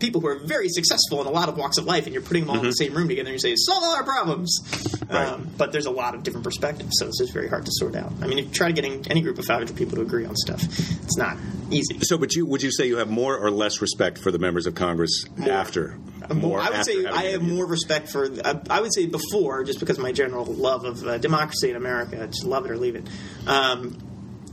people 0.00 0.20
who 0.20 0.26
are 0.26 0.38
very 0.38 0.68
successful 0.68 1.20
in 1.20 1.26
a 1.26 1.30
lot 1.30 1.48
of 1.48 1.56
walks 1.56 1.78
of 1.78 1.84
life, 1.84 2.06
and 2.06 2.12
you're 2.12 2.22
putting 2.22 2.42
them 2.42 2.50
all 2.50 2.56
mm-hmm. 2.56 2.66
in 2.66 2.70
the 2.70 2.76
mm-hmm. 2.76 2.92
same 2.92 2.96
room 2.96 3.08
together, 3.08 3.28
and 3.28 3.34
you 3.34 3.38
say, 3.38 3.54
"Solve 3.56 3.82
all 3.82 3.94
our 3.94 4.04
problems." 4.04 4.60
Right. 5.08 5.28
Um, 5.28 5.50
but 5.56 5.72
there's 5.72 5.86
a 5.86 5.90
lot 5.90 6.14
of 6.14 6.22
different 6.22 6.44
perspectives, 6.44 6.92
so 6.98 7.06
it's 7.06 7.18
just 7.18 7.32
very 7.32 7.48
hard 7.48 7.66
to 7.66 7.72
sort 7.74 7.94
out. 7.94 8.12
I 8.22 8.26
mean, 8.26 8.38
if 8.38 8.46
you 8.46 8.50
try 8.50 8.72
to 8.72 8.72
get 8.72 8.84
any 9.10 9.20
group 9.20 9.38
of 9.38 9.44
500 9.44 9.76
people 9.76 9.96
to 9.96 10.02
agree 10.02 10.24
on 10.24 10.36
stuff, 10.36 10.62
it's 10.62 11.16
not 11.16 11.36
easy. 11.70 11.98
So, 12.00 12.18
but 12.18 12.34
you 12.34 12.46
would 12.46 12.62
you 12.62 12.72
say 12.72 12.86
you 12.86 12.96
have 12.96 13.10
more 13.10 13.36
or 13.36 13.50
less 13.50 13.80
respect 13.80 14.18
for 14.18 14.30
the 14.30 14.38
members 14.38 14.66
of 14.66 14.74
Congress 14.74 15.24
more. 15.36 15.50
after? 15.50 15.98
More, 16.32 16.60
I 16.60 16.70
would 16.70 16.84
say 16.84 17.04
I 17.06 17.22
have 17.32 17.42
more 17.42 17.66
respect 17.66 18.08
for. 18.08 18.28
I, 18.44 18.60
I, 18.70 18.80
would 18.80 18.94
say 18.94 19.06
before, 19.06 19.64
just 19.64 19.80
because 19.80 19.98
of 19.98 20.04
my 20.04 20.12
general 20.12 20.44
love 20.44 20.84
of 20.84 21.04
uh, 21.04 21.18
democracy 21.18 21.70
in 21.70 21.76
America, 21.76 22.24
just 22.28 22.44
love 22.44 22.66
it 22.66 22.70
or 22.70 22.76
leave 22.76 22.94
it. 22.94 23.08
Um, 23.48 23.98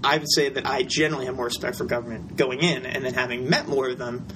I 0.04 0.18
would 0.18 0.32
say 0.32 0.50
that 0.50 0.66
I 0.66 0.84
generally 0.84 1.26
have 1.26 1.36
more 1.36 1.46
respect 1.46 1.78
for 1.78 1.86
government 1.86 2.36
going 2.36 2.60
in, 2.60 2.86
and 2.86 3.04
then 3.04 3.14
having 3.14 3.50
met 3.50 3.68
more 3.68 3.90
of 3.90 3.98
them, 3.98 4.28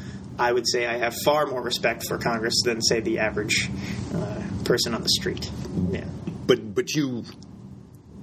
I 0.42 0.52
would 0.52 0.68
say 0.68 0.88
I 0.88 0.98
have 0.98 1.16
far 1.24 1.46
more 1.46 1.62
respect 1.62 2.08
for 2.08 2.18
Congress 2.18 2.64
than, 2.66 2.82
say, 2.82 3.00
the 3.00 3.20
average 3.20 3.70
uh, 4.16 4.42
person 4.64 4.96
on 4.96 5.04
the 5.04 5.10
street. 5.10 5.52
Yeah. 5.92 6.06
But 6.48 6.74
but 6.74 6.96
you 6.96 7.24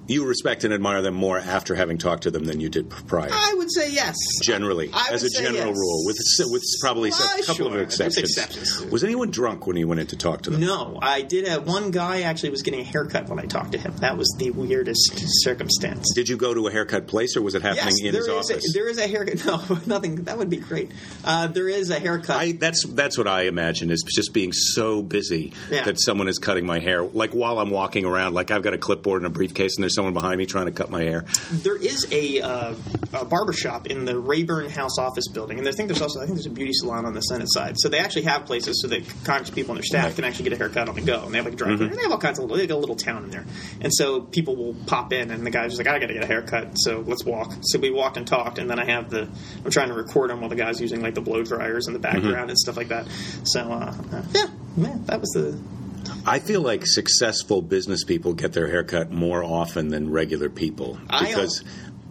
you 0.08 0.26
respect 0.26 0.64
and 0.64 0.72
admire 0.72 1.02
them 1.02 1.14
more 1.14 1.38
after 1.38 1.74
having 1.74 1.98
talked 1.98 2.22
to 2.22 2.30
them 2.30 2.44
than 2.46 2.60
you 2.60 2.70
did 2.70 2.88
prior. 2.90 3.28
I 3.30 3.54
would 3.58 3.70
say 3.70 3.92
yes. 3.92 4.16
Generally, 4.42 4.90
as 5.10 5.22
a 5.22 5.30
general 5.30 5.68
yes. 5.68 5.76
rule, 5.76 6.06
with 6.06 6.16
with 6.50 6.62
probably 6.80 7.10
well, 7.10 7.38
a 7.38 7.42
couple 7.42 7.68
sure. 7.68 7.76
of 7.76 7.82
exceptions. 7.82 8.30
exceptions. 8.30 8.90
Was 8.90 9.04
anyone 9.04 9.30
drunk 9.30 9.66
when 9.66 9.76
you 9.76 9.86
went 9.86 10.00
in 10.00 10.06
to 10.08 10.16
talk 10.16 10.42
to 10.42 10.50
them? 10.50 10.60
No, 10.60 10.98
I 11.00 11.20
did. 11.22 11.46
Have, 11.46 11.66
one 11.66 11.90
guy 11.90 12.22
actually 12.22 12.50
was 12.50 12.62
getting 12.62 12.80
a 12.80 12.84
haircut 12.84 13.28
when 13.28 13.38
I 13.38 13.44
talked 13.44 13.72
to 13.72 13.78
him. 13.78 13.94
That 13.98 14.16
was 14.16 14.34
the 14.38 14.50
weirdest 14.50 15.12
circumstance. 15.42 16.14
Did 16.14 16.28
you 16.28 16.38
go 16.38 16.54
to 16.54 16.66
a 16.66 16.72
haircut 16.72 17.06
place, 17.06 17.36
or 17.36 17.42
was 17.42 17.54
it 17.54 17.62
happening 17.62 17.94
yes, 17.98 18.08
in 18.08 18.14
his 18.14 18.28
office? 18.28 18.70
A, 18.70 18.72
there 18.72 18.88
is 18.88 18.98
a 18.98 19.06
haircut. 19.06 19.28
No, 19.48 19.62
nothing. 19.86 20.24
That 20.24 20.36
would 20.36 20.50
be 20.50 20.58
great. 20.58 20.90
Uh, 21.24 21.46
there 21.46 21.68
is 21.68 21.90
a 21.90 21.98
haircut. 21.98 22.36
I, 22.36 22.52
that's 22.52 22.84
that's 22.86 23.16
what 23.16 23.26
I 23.26 23.42
imagine 23.42 23.90
is 23.90 24.02
just 24.06 24.32
being 24.32 24.52
so 24.52 25.02
busy 25.02 25.52
yeah. 25.70 25.84
that 25.84 26.00
someone 26.00 26.28
is 26.28 26.38
cutting 26.38 26.66
my 26.66 26.78
hair. 26.78 27.02
Like 27.02 27.32
while 27.32 27.58
I'm 27.58 27.70
walking 27.70 28.04
around, 28.04 28.34
like 28.34 28.50
I've 28.50 28.62
got 28.62 28.74
a 28.74 28.78
clipboard 28.78 29.22
and 29.22 29.26
a 29.26 29.30
briefcase, 29.30 29.76
and 29.76 29.82
there's 29.82 29.97
someone 29.98 30.14
behind 30.14 30.38
me 30.38 30.46
trying 30.46 30.66
to 30.66 30.72
cut 30.72 30.90
my 30.90 31.02
hair. 31.02 31.24
There 31.50 31.76
is 31.76 32.06
a, 32.12 32.40
uh, 32.40 32.74
a 33.12 33.24
barber 33.24 33.52
shop 33.52 33.88
in 33.88 34.04
the 34.04 34.16
Rayburn 34.16 34.70
House 34.70 34.96
office 34.96 35.26
building, 35.26 35.58
and 35.58 35.66
I 35.66 35.72
think 35.72 35.88
there's 35.88 36.00
also 36.00 36.20
I 36.20 36.24
think 36.24 36.36
there's 36.36 36.46
a 36.46 36.50
beauty 36.50 36.70
salon 36.72 37.04
on 37.04 37.14
the 37.14 37.20
Senate 37.20 37.48
side. 37.50 37.74
So 37.78 37.88
they 37.88 37.98
actually 37.98 38.22
have 38.22 38.46
places 38.46 38.80
so 38.80 38.86
that 38.88 39.02
Congress 39.24 39.50
people 39.50 39.72
and 39.72 39.78
their 39.78 39.84
staff 39.84 40.04
right. 40.04 40.14
can 40.14 40.24
actually 40.24 40.44
get 40.44 40.52
a 40.52 40.56
haircut 40.56 40.88
on 40.88 40.94
the 40.94 41.00
go, 41.00 41.24
and 41.24 41.34
they 41.34 41.38
have 41.38 41.46
like 41.46 41.54
a 41.54 41.56
dry 41.56 41.70
mm-hmm. 41.70 41.94
They 41.94 42.02
have 42.02 42.12
all 42.12 42.18
kinds 42.18 42.38
of 42.38 42.44
little, 42.44 42.64
they 42.64 42.72
a 42.72 42.76
little 42.76 42.94
town 42.94 43.24
in 43.24 43.30
there, 43.30 43.44
and 43.80 43.92
so 43.92 44.20
people 44.20 44.54
will 44.54 44.74
pop 44.86 45.12
in, 45.12 45.32
and 45.32 45.44
the 45.44 45.50
guy's 45.50 45.72
just 45.72 45.78
like, 45.78 45.88
I 45.88 45.98
got 45.98 46.06
to 46.06 46.14
get 46.14 46.22
a 46.22 46.26
haircut, 46.26 46.74
so 46.76 47.00
let's 47.00 47.24
walk. 47.24 47.52
So 47.62 47.80
we 47.80 47.90
walked 47.90 48.16
and 48.16 48.26
talked, 48.26 48.58
and 48.58 48.70
then 48.70 48.78
I 48.78 48.84
have 48.84 49.10
the 49.10 49.28
I'm 49.64 49.70
trying 49.72 49.88
to 49.88 49.94
record 49.94 50.30
them 50.30 50.40
while 50.40 50.48
the 50.48 50.56
guy's 50.56 50.80
using 50.80 51.02
like 51.02 51.14
the 51.14 51.22
blow 51.22 51.42
dryers 51.42 51.88
in 51.88 51.92
the 51.92 51.98
background 51.98 52.36
mm-hmm. 52.36 52.50
and 52.50 52.58
stuff 52.58 52.76
like 52.76 52.88
that. 52.88 53.08
So 53.42 53.60
uh, 53.72 53.94
uh, 54.12 54.22
yeah, 54.32 54.46
man, 54.76 55.04
that 55.06 55.20
was 55.20 55.30
the 55.30 55.58
I 56.26 56.38
feel 56.38 56.60
like 56.60 56.86
successful 56.86 57.62
business 57.62 58.04
people 58.04 58.34
get 58.34 58.52
their 58.52 58.68
haircut 58.68 59.10
more 59.10 59.42
often 59.42 59.88
than 59.88 60.10
regular 60.10 60.48
people 60.50 60.98
because 61.08 61.64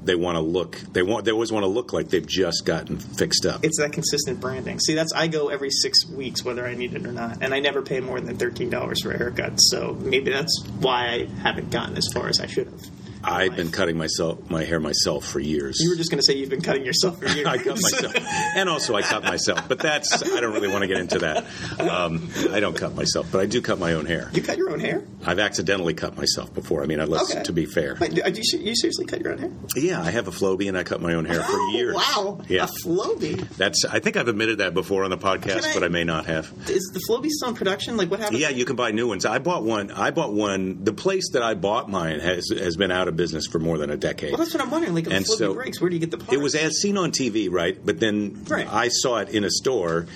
they 0.04 0.16
want 0.16 0.38
to 0.38 0.42
look 0.42 0.78
they 0.94 1.04
want 1.04 1.26
they 1.26 1.32
always 1.32 1.52
want 1.52 1.64
to 1.64 1.68
look 1.68 1.94
like 1.94 2.08
they've 2.10 2.26
just 2.26 2.66
gotten 2.66 2.98
fixed 2.98 3.46
up. 3.46 3.64
It's 3.64 3.78
that 3.78 3.92
consistent 3.92 4.40
branding. 4.40 4.80
See, 4.80 4.96
that's 4.96 5.14
I 5.14 5.28
go 5.28 5.50
every 5.50 5.70
six 5.70 6.06
weeks 6.08 6.44
whether 6.44 6.66
I 6.66 6.74
need 6.74 6.96
it 6.96 7.06
or 7.06 7.12
not, 7.12 7.40
and 7.42 7.54
I 7.54 7.60
never 7.60 7.82
pay 7.82 8.00
more 8.00 8.20
than 8.20 8.38
thirteen 8.38 8.70
dollars 8.70 9.02
for 9.04 9.12
a 9.12 9.18
haircut. 9.18 9.58
So 9.58 9.94
maybe 10.02 10.32
that's 10.32 10.64
why 10.80 11.08
I 11.08 11.42
haven't 11.44 11.70
gotten 11.70 11.98
as 11.98 12.08
far 12.14 12.28
as 12.28 12.40
I 12.40 12.48
should 12.48 12.68
have. 12.68 12.86
I've 13.24 13.56
been 13.56 13.72
cutting 13.72 13.98
myself 13.98 14.50
my 14.50 14.64
hair 14.64 14.80
myself 14.80 15.26
for 15.26 15.40
years. 15.40 15.80
You 15.80 15.90
were 15.90 15.96
just 15.96 16.10
going 16.10 16.20
to 16.20 16.24
say 16.24 16.38
you've 16.38 16.50
been 16.50 16.62
cutting 16.62 16.86
yourself 16.86 17.20
for 17.20 17.28
years. 17.28 17.48
I 17.48 17.58
cut 17.58 17.82
myself, 17.82 18.14
and 18.56 18.70
also 18.70 18.96
I 18.96 19.02
cut 19.02 19.24
myself. 19.24 19.68
But 19.68 19.80
that's 19.80 20.24
I 20.24 20.40
don't 20.40 20.54
really 20.54 20.68
want 20.68 20.82
to 20.82 20.88
get 20.88 20.98
into 20.98 21.20
that. 21.20 21.46
Um, 21.80 22.30
I 22.52 22.60
don't 22.60 22.76
cut 22.76 22.96
myself, 22.96 23.28
but 23.32 23.42
I 23.42 23.46
do 23.46 23.62
cut 23.62 23.80
my 23.80 23.94
own 23.94 24.06
hair. 24.06 24.30
You 24.34 24.42
cut 24.42 24.58
your 24.58 24.72
own 24.72 24.80
hair? 24.80 25.04
I've 25.26 25.40
accidentally 25.40 25.94
cut 25.94 26.16
myself 26.16 26.54
before. 26.54 26.84
I 26.84 26.86
mean, 26.86 27.00
I 27.00 27.06
let's 27.06 27.32
okay. 27.32 27.44
to 27.44 27.54
be 27.54 27.66
fair. 27.66 27.98
Wait, 28.00 28.12
do 28.12 28.18
you, 28.18 28.60
you, 28.60 28.76
seriously 28.76 29.06
cut 29.06 29.22
your 29.22 29.34
own 29.34 29.40
hair? 29.40 29.52
Yeah, 29.76 30.02
I 30.02 30.12
have 30.12 30.28
a 30.28 30.32
Flowbee, 30.32 30.68
and 30.68 30.78
I 30.78 30.84
cut 30.84 31.02
my 31.02 31.14
own 31.14 31.26
hair 31.26 31.42
for 31.42 31.52
oh, 31.54 31.72
years. 31.74 31.96
Wow, 31.96 32.42
yeah. 32.48 32.66
a 32.66 32.68
Flowbee. 32.68 33.48
That's 33.58 33.86
I 33.86 34.00
think 34.00 34.18
I've 34.18 34.28
admitted 34.28 34.60
that 34.60 34.74
before 34.74 35.04
on 35.04 35.10
the 35.10 35.18
podcast, 35.18 35.66
I, 35.66 35.74
but 35.74 35.84
I 35.84 35.88
may 35.90 36.04
not 36.04 36.26
have. 36.28 36.52
Is 36.68 36.92
the 36.94 37.02
Flowbee 37.10 37.30
still 37.30 37.50
in 37.50 37.56
production? 37.56 37.98
Like 37.98 38.10
what 38.10 38.20
happened? 38.20 38.40
Yeah, 38.40 38.50
you 38.50 38.66
can 38.66 38.76
buy 38.76 38.92
new 38.92 39.08
ones. 39.08 39.26
I 39.26 39.40
bought 39.40 39.64
one. 39.64 39.92
I 39.92 40.12
bought 40.12 40.34
one. 40.34 40.84
The 40.84 40.94
place 40.94 41.32
that 41.34 41.44
I 41.44 41.54
bought 41.54 41.90
mine 41.90 42.20
has 42.20 42.50
has 42.50 42.78
been 42.78 42.92
out 42.92 43.07
of 43.08 43.16
business 43.16 43.48
for 43.48 43.60
more 43.60 43.78
than 43.78 43.90
a 43.90 43.98
decade. 43.98 44.32
Well, 44.32 44.40
that's 44.40 44.54
what 44.54 44.62
I'm 44.62 44.72
wondering. 44.72 44.94
Like, 44.94 45.08
if 45.08 45.26
so, 45.28 45.54
breaks, 45.54 45.82
where 45.82 45.90
do 45.90 45.96
you 45.96 46.00
get 46.00 46.12
the 46.12 46.18
parts? 46.18 46.34
It 46.34 46.38
was 46.38 46.56
as 46.56 46.78
seen 46.78 46.98
on 46.98 47.12
TV, 47.12 47.50
right? 47.52 47.78
But 47.84 48.00
then 48.00 48.46
right. 48.48 48.72
I 48.72 48.90
saw 48.90 49.18
it 49.18 49.30
in 49.30 49.44
a 49.44 49.50
store 49.50 50.08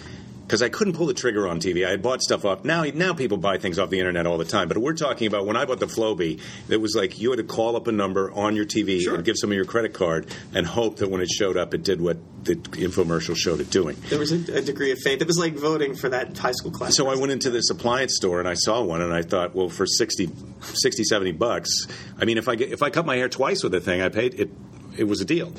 because 0.52 0.62
I 0.62 0.68
couldn't 0.68 0.98
pull 0.98 1.06
the 1.06 1.14
trigger 1.14 1.48
on 1.48 1.62
TV. 1.62 1.88
I 1.88 1.92
had 1.92 2.02
bought 2.02 2.22
stuff 2.22 2.44
off. 2.44 2.66
Now, 2.66 2.84
now 2.84 3.14
people 3.14 3.38
buy 3.38 3.58
things 3.58 3.80
off 3.80 3.90
the 3.90 4.00
internet 4.00 4.28
all 4.28 4.38
the 4.38 4.44
time. 4.44 4.68
But 4.68 4.80
we're 4.80 4.96
talking 4.96 5.28
about 5.28 5.46
when 5.46 5.56
I 5.56 5.64
bought 5.64 5.80
the 5.80 5.86
Flowbee, 5.86 6.42
it 6.68 6.76
was 6.76 6.94
like 6.94 7.22
you 7.22 7.32
had 7.32 7.38
to 7.38 7.46
call 7.46 7.78
up 7.78 7.88
a 7.88 7.94
number 7.94 8.30
on 8.34 8.58
your 8.58 8.66
TV 8.66 9.00
sure. 9.00 9.16
and 9.16 9.24
give 9.24 9.38
some 9.38 9.50
of 9.50 9.56
your 9.56 9.64
credit 9.64 9.94
card 9.94 10.28
and 10.54 10.68
hope 10.68 10.98
that 10.98 11.10
when 11.10 11.22
it 11.22 11.30
showed 11.30 11.56
up, 11.56 11.74
it 11.74 11.84
did 11.84 12.02
what 12.02 12.18
the 12.44 12.56
infomercial 12.56 13.34
showed 13.34 13.62
it 13.62 13.70
doing. 13.70 13.96
There 14.10 14.20
was 14.20 14.34
a, 14.34 14.58
a 14.58 14.62
degree 14.62 14.92
of 14.92 15.00
faith. 15.00 15.22
It 15.22 15.28
was 15.28 15.40
like 15.40 15.54
voting 15.54 15.96
for 15.96 16.10
that 16.10 16.38
high 16.38 16.52
school 16.52 16.72
class. 16.72 16.98
So 16.98 17.08
I 17.08 17.16
went 17.16 17.32
into 17.32 17.50
this 17.50 17.70
appliance 17.70 18.18
store 18.18 18.40
and 18.40 18.50
I 18.50 18.56
saw 18.56 18.84
one 18.84 19.00
and 19.00 19.14
I 19.14 19.22
thought, 19.22 19.56
well, 19.56 19.70
for 19.70 19.86
60, 19.86 20.32
60 20.60 21.04
70 21.06 21.32
bucks, 21.32 21.88
I 22.20 22.26
mean, 22.26 22.38
if 22.38 22.50
I 22.50 22.56
get, 22.56 22.74
if 22.74 22.84
I 22.84 22.90
cut 22.90 23.06
my 23.06 23.16
hair 23.16 23.30
twice 23.30 23.64
with 23.64 23.74
a 23.74 23.80
thing, 23.80 24.02
I 24.02 24.10
paid 24.10 24.38
it. 24.38 24.50
It 24.98 25.06
was 25.06 25.22
a 25.22 25.26
deal. 25.26 25.54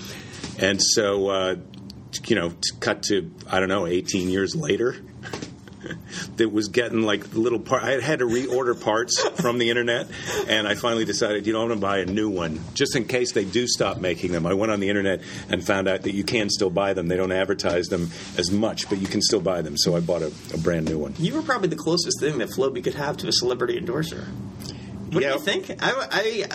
And 0.59 0.83
so. 0.83 1.29
Uh, 1.31 1.57
you 2.27 2.37
know, 2.37 2.53
cut 2.81 3.05
to 3.05 3.33
I 3.51 3.61
don't 3.61 3.69
know, 3.69 3.87
18 3.87 4.29
years 4.29 4.55
later. 4.55 4.97
that 6.37 6.53
was 6.53 6.69
getting 6.69 7.03
like 7.03 7.35
little 7.35 7.59
part. 7.59 7.83
I 7.83 8.01
had 8.01 8.21
to 8.21 8.27
reorder 8.27 8.81
parts 8.81 9.21
from 9.41 9.59
the 9.59 9.71
internet, 9.71 10.09
and 10.49 10.67
I 10.67 10.75
finally 10.75 11.05
decided, 11.05 11.47
you 11.47 11.53
know, 11.53 11.63
I'm 11.63 11.69
going 11.69 11.81
to 11.81 11.85
buy 11.85 11.99
a 11.99 12.07
new 12.07 12.31
one 12.31 12.61
just 12.75 12.97
in 12.97 13.07
case 13.07 13.33
they 13.33 13.45
do 13.45 13.67
stop 13.67 13.99
making 13.99 14.33
them. 14.33 14.47
I 14.47 14.55
went 14.55 14.73
on 14.73 14.81
the 14.81 14.89
internet 14.89 15.23
and 15.49 15.65
found 15.65 15.89
out 15.89 16.03
that 16.03 16.13
you 16.13 16.25
can 16.25 16.51
still 16.51 16.71
buy 16.71 16.95
them. 16.95 17.09
They 17.09 17.17
don't 17.17 17.33
advertise 17.33 17.89
them 17.89 18.11
as 18.39 18.51
much, 18.51 18.89
but 18.89 18.99
you 18.99 19.07
can 19.07 19.23
still 19.23 19.41
buy 19.41 19.63
them. 19.63 19.77
So 19.77 19.97
I 19.97 20.01
bought 20.01 20.23
a, 20.23 20.33
a 20.55 20.59
brand 20.59 20.89
new 20.89 20.99
one. 20.99 21.15
You 21.19 21.35
were 21.35 21.43
probably 21.43 21.69
the 21.69 21.77
closest 21.77 22.21
thing 22.21 22.39
that 22.39 22.51
Flowbee 22.51 22.85
could 22.85 22.95
have 22.95 23.17
to 23.19 23.29
a 23.29 23.33
celebrity 23.33 23.77
endorser. 23.77 24.27
What 25.11 25.23
yeah. 25.23 25.33
do 25.33 25.35
you 25.35 25.41
think? 25.41 25.83
I, 25.83 26.07
I 26.11 26.47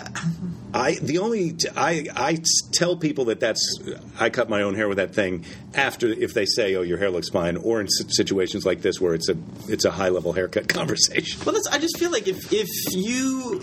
I 0.74 0.94
the 0.94 1.18
only 1.18 1.56
I 1.76 2.06
I 2.14 2.42
tell 2.72 2.96
people 2.96 3.26
that 3.26 3.40
that's 3.40 3.78
I 4.18 4.30
cut 4.30 4.48
my 4.48 4.62
own 4.62 4.74
hair 4.74 4.88
with 4.88 4.98
that 4.98 5.14
thing 5.14 5.44
after 5.74 6.08
if 6.08 6.34
they 6.34 6.44
say 6.44 6.74
oh 6.74 6.82
your 6.82 6.98
hair 6.98 7.10
looks 7.10 7.30
fine 7.30 7.56
or 7.56 7.80
in 7.80 7.88
situations 7.88 8.66
like 8.66 8.82
this 8.82 9.00
where 9.00 9.14
it's 9.14 9.28
a 9.28 9.36
it's 9.68 9.84
a 9.84 9.90
high 9.90 10.10
level 10.10 10.32
haircut 10.32 10.68
conversation. 10.68 11.40
Well, 11.44 11.54
that's 11.54 11.66
I 11.68 11.78
just 11.78 11.98
feel 11.98 12.10
like 12.10 12.28
if 12.28 12.52
if 12.52 12.68
you 12.92 13.60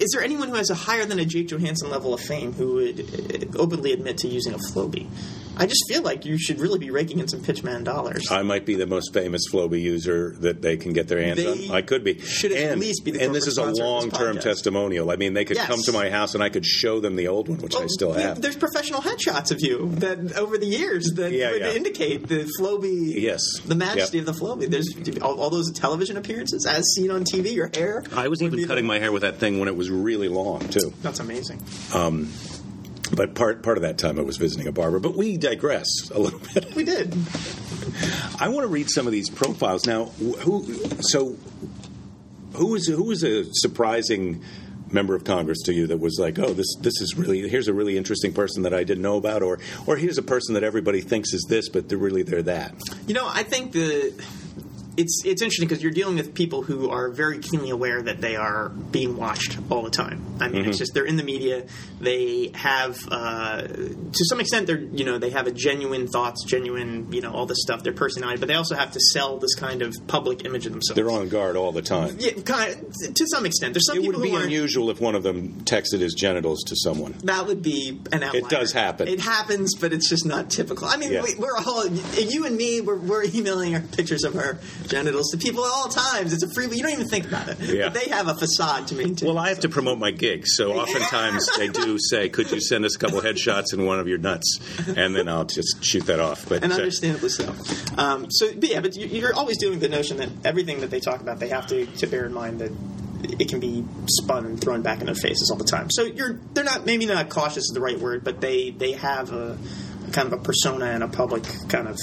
is 0.00 0.10
there 0.10 0.22
anyone 0.22 0.48
who 0.48 0.54
has 0.54 0.70
a 0.70 0.74
higher 0.74 1.04
than 1.04 1.20
a 1.20 1.24
Jake 1.24 1.48
Johannsen 1.48 1.88
level 1.88 2.12
of 2.12 2.20
fame 2.20 2.52
who 2.52 2.74
would 2.74 3.00
uh, 3.54 3.58
openly 3.58 3.92
admit 3.92 4.18
to 4.18 4.28
using 4.28 4.52
a 4.52 4.58
Flowbee? 4.58 5.06
I 5.56 5.66
just 5.66 5.84
feel 5.88 6.02
like 6.02 6.24
you 6.24 6.38
should 6.38 6.60
really 6.60 6.78
be 6.78 6.90
raking 6.90 7.20
in 7.20 7.28
some 7.28 7.40
pitchman 7.40 7.84
dollars. 7.84 8.30
I 8.30 8.42
might 8.42 8.64
be 8.64 8.74
the 8.74 8.86
most 8.86 9.12
famous 9.12 9.42
Flowbee 9.50 9.80
user 9.80 10.34
that 10.40 10.62
they 10.62 10.76
can 10.76 10.92
get 10.92 11.08
their 11.08 11.22
hands 11.22 11.42
they 11.42 11.68
on. 11.68 11.74
I 11.74 11.82
could 11.82 12.04
be. 12.04 12.18
Should 12.20 12.52
at 12.52 12.78
least 12.78 13.04
be 13.04 13.12
the 13.12 13.22
And 13.22 13.34
this 13.34 13.46
is 13.46 13.58
a 13.58 13.64
long 13.64 14.10
term 14.10 14.38
testimonial. 14.38 15.10
I 15.10 15.16
mean, 15.16 15.34
they 15.34 15.44
could 15.44 15.56
yes. 15.56 15.66
come 15.66 15.80
to 15.82 15.92
my 15.92 16.10
house 16.10 16.34
and 16.34 16.42
I 16.42 16.48
could 16.48 16.64
show 16.64 17.00
them 17.00 17.16
the 17.16 17.28
old 17.28 17.48
one, 17.48 17.58
which 17.58 17.74
well, 17.74 17.84
I 17.84 17.86
still 17.88 18.12
have. 18.12 18.40
There's 18.40 18.56
professional 18.56 19.00
headshots 19.00 19.50
of 19.50 19.60
you 19.60 19.90
that 19.96 20.36
over 20.36 20.58
the 20.58 20.66
years 20.66 21.12
that 21.16 21.32
yeah, 21.32 21.50
would 21.50 21.60
yeah. 21.60 21.72
indicate 21.72 22.28
the 22.28 22.50
Flowbee. 22.58 23.20
Yes. 23.20 23.42
The 23.64 23.74
majesty 23.74 24.18
yep. 24.18 24.28
of 24.28 24.34
the 24.34 24.44
Flowbee. 24.44 24.70
There's 24.70 25.18
all, 25.20 25.40
all, 25.40 25.50
those 25.50 25.70
television 25.72 26.16
appearances 26.16 26.66
as 26.66 26.84
seen 26.94 27.10
on 27.10 27.24
TV. 27.24 27.52
Your 27.52 27.70
hair. 27.74 28.02
I 28.14 28.28
was 28.28 28.42
even 28.42 28.66
cutting 28.66 28.86
my 28.86 28.98
hair 28.98 29.12
with 29.12 29.22
that 29.22 29.36
thing 29.36 29.58
when 29.58 29.68
it 29.68 29.76
was 29.76 29.90
really 29.90 30.28
long 30.28 30.60
too. 30.68 30.92
That's 31.02 31.20
amazing. 31.20 31.62
Um, 31.92 32.32
but 33.16 33.34
part 33.34 33.62
part 33.62 33.76
of 33.76 33.82
that 33.82 33.98
time 33.98 34.18
I 34.18 34.22
was 34.22 34.36
visiting 34.36 34.66
a 34.66 34.72
barber. 34.72 34.98
But 34.98 35.16
we 35.16 35.36
digress 35.36 35.86
a 36.10 36.18
little 36.18 36.40
bit. 36.54 36.74
We 36.74 36.84
did. 36.84 37.14
I 38.38 38.48
want 38.48 38.64
to 38.64 38.68
read 38.68 38.90
some 38.90 39.06
of 39.06 39.12
these 39.12 39.28
profiles 39.28 39.86
now. 39.86 40.06
Who? 40.06 40.64
So 41.02 41.36
who 42.54 42.68
was 42.68 42.86
who 42.86 43.04
was 43.04 43.22
a 43.22 43.44
surprising 43.52 44.42
member 44.90 45.14
of 45.14 45.24
Congress 45.24 45.62
to 45.62 45.72
you 45.72 45.86
that 45.86 45.98
was 45.98 46.18
like, 46.18 46.38
oh, 46.38 46.52
this 46.52 46.74
this 46.80 47.00
is 47.00 47.16
really 47.16 47.48
here's 47.48 47.68
a 47.68 47.74
really 47.74 47.96
interesting 47.96 48.32
person 48.32 48.62
that 48.62 48.74
I 48.74 48.84
didn't 48.84 49.02
know 49.02 49.16
about, 49.16 49.42
or 49.42 49.58
or 49.86 49.96
here's 49.96 50.18
a 50.18 50.22
person 50.22 50.54
that 50.54 50.64
everybody 50.64 51.00
thinks 51.00 51.32
is 51.32 51.46
this, 51.48 51.68
but 51.68 51.88
they're 51.88 51.98
really 51.98 52.22
they're 52.22 52.42
that. 52.42 52.74
You 53.06 53.14
know, 53.14 53.26
I 53.26 53.42
think 53.42 53.72
the 53.72 54.12
it's 54.96 55.22
it's 55.24 55.42
interesting 55.42 55.66
because 55.68 55.82
you're 55.82 55.92
dealing 55.92 56.16
with 56.16 56.34
people 56.34 56.62
who 56.62 56.90
are 56.90 57.10
very 57.10 57.38
keenly 57.38 57.70
aware 57.70 58.02
that 58.02 58.20
they 58.20 58.36
are 58.36 58.68
being 58.68 59.16
watched 59.16 59.58
all 59.70 59.82
the 59.82 59.90
time. 59.90 60.24
I 60.40 60.48
mean, 60.48 60.66
it's 60.66 60.78
just 60.78 60.92
they're 60.94 61.04
in 61.04 61.16
the 61.16 61.22
media. 61.22 61.64
They 62.00 62.50
have, 62.54 62.98
uh, 63.10 63.62
to 63.62 64.24
some 64.28 64.40
extent, 64.40 64.66
they're 64.66 64.78
you 64.80 65.04
know 65.04 65.18
they 65.18 65.30
have 65.30 65.46
a 65.46 65.52
genuine 65.52 66.08
thoughts, 66.08 66.44
genuine 66.44 67.12
you 67.12 67.20
know 67.20 67.32
all 67.32 67.46
this 67.46 67.62
stuff, 67.62 67.82
their 67.82 67.92
personality, 67.92 68.38
but 68.38 68.48
they 68.48 68.54
also 68.54 68.74
have 68.74 68.90
to 68.92 69.00
sell 69.12 69.38
this 69.38 69.54
kind 69.54 69.82
of 69.82 69.94
public 70.08 70.44
image 70.44 70.66
of 70.66 70.72
themselves. 70.72 70.96
They're 70.96 71.10
on 71.10 71.28
guard 71.28 71.56
all 71.56 71.72
the 71.72 71.82
time. 71.82 72.16
yeah, 72.18 72.32
kind 72.44 72.72
of, 72.74 73.14
to 73.14 73.26
some 73.26 73.46
extent. 73.46 73.74
There's 73.74 73.86
some 73.86 73.98
It 73.98 74.02
people 74.02 74.20
would 74.20 74.28
be 74.30 74.34
unusual 74.34 74.90
if 74.90 75.00
one 75.00 75.14
of 75.14 75.22
them 75.22 75.60
texted 75.64 76.00
his 76.00 76.14
genitals 76.14 76.62
to 76.64 76.76
someone. 76.76 77.14
that 77.24 77.46
would 77.46 77.62
be 77.62 78.00
an 78.12 78.22
outlier. 78.22 78.42
It 78.42 78.48
does 78.48 78.72
happen. 78.72 79.08
It 79.08 79.20
happens, 79.20 79.74
but 79.76 79.92
it's 79.92 80.08
just 80.08 80.26
not 80.26 80.50
typical. 80.50 80.88
I 80.88 80.96
mean, 80.96 81.12
Yeah. 81.12 81.22
we, 81.22 81.34
we're 81.36 81.56
all 81.56 81.86
you 81.86 82.46
and 82.46 82.56
me. 82.56 82.80
We're, 82.80 82.96
we're 82.98 83.24
emailing 83.24 83.74
our 83.74 83.80
pictures 83.80 84.24
of 84.24 84.36
our 84.36 84.58
genitals 84.92 85.30
to 85.30 85.38
people 85.38 85.64
at 85.64 85.70
all 85.70 85.88
times. 85.88 86.32
It's 86.32 86.42
a 86.42 86.48
free. 86.54 86.66
You 86.70 86.82
don't 86.82 86.92
even 86.92 87.08
think 87.08 87.26
about 87.26 87.48
it. 87.48 87.58
Yeah. 87.60 87.88
But 87.88 87.94
they 87.94 88.10
have 88.10 88.28
a 88.28 88.34
facade 88.34 88.86
to 88.88 88.94
maintain. 88.94 89.26
Well, 89.28 89.38
I 89.38 89.48
have 89.48 89.60
to 89.60 89.68
promote 89.68 89.98
my 89.98 90.10
gigs, 90.10 90.50
so 90.54 90.72
oftentimes 90.74 91.48
they 91.56 91.68
do 91.68 91.96
say, 91.98 92.28
"Could 92.28 92.50
you 92.52 92.60
send 92.60 92.84
us 92.84 92.94
a 92.94 92.98
couple 92.98 93.20
headshots 93.20 93.72
and 93.72 93.86
one 93.86 93.98
of 93.98 94.06
your 94.06 94.18
nuts?" 94.18 94.58
And 94.86 95.16
then 95.16 95.28
I'll 95.28 95.44
just 95.46 95.82
shoot 95.84 96.06
that 96.06 96.20
off. 96.20 96.48
But 96.48 96.62
and 96.62 96.72
uh, 96.72 96.76
understandably 96.76 97.30
so. 97.30 97.52
Um, 97.96 98.30
so, 98.30 98.52
but 98.54 98.68
yeah, 98.70 98.80
but 98.80 98.94
you- 98.96 99.06
you're 99.06 99.34
always 99.34 99.58
doing 99.58 99.78
the 99.78 99.88
notion 99.88 100.18
that 100.18 100.28
everything 100.44 100.80
that 100.80 100.90
they 100.90 101.00
talk 101.00 101.20
about, 101.20 101.38
they 101.40 101.48
have 101.48 101.66
to, 101.68 101.86
to 101.86 102.06
bear 102.06 102.26
in 102.26 102.32
mind 102.34 102.60
that 102.60 102.72
it 103.40 103.48
can 103.48 103.60
be 103.60 103.84
spun 104.08 104.44
and 104.46 104.60
thrown 104.60 104.82
back 104.82 105.00
in 105.00 105.06
their 105.06 105.14
faces 105.14 105.48
all 105.50 105.56
the 105.58 105.64
time. 105.64 105.88
So 105.90 106.02
you're 106.04 106.40
they're 106.54 106.64
not 106.64 106.84
maybe 106.86 107.06
not 107.06 107.28
cautious 107.30 107.64
is 107.64 107.70
the 107.72 107.80
right 107.80 107.98
word, 107.98 108.24
but 108.24 108.40
they 108.40 108.70
they 108.70 108.92
have 108.92 109.32
a 109.32 109.56
kind 110.12 110.26
of 110.30 110.32
a 110.40 110.42
persona 110.42 110.86
and 110.86 111.02
a 111.02 111.08
public 111.08 111.44
kind 111.68 111.88
of 111.88 111.96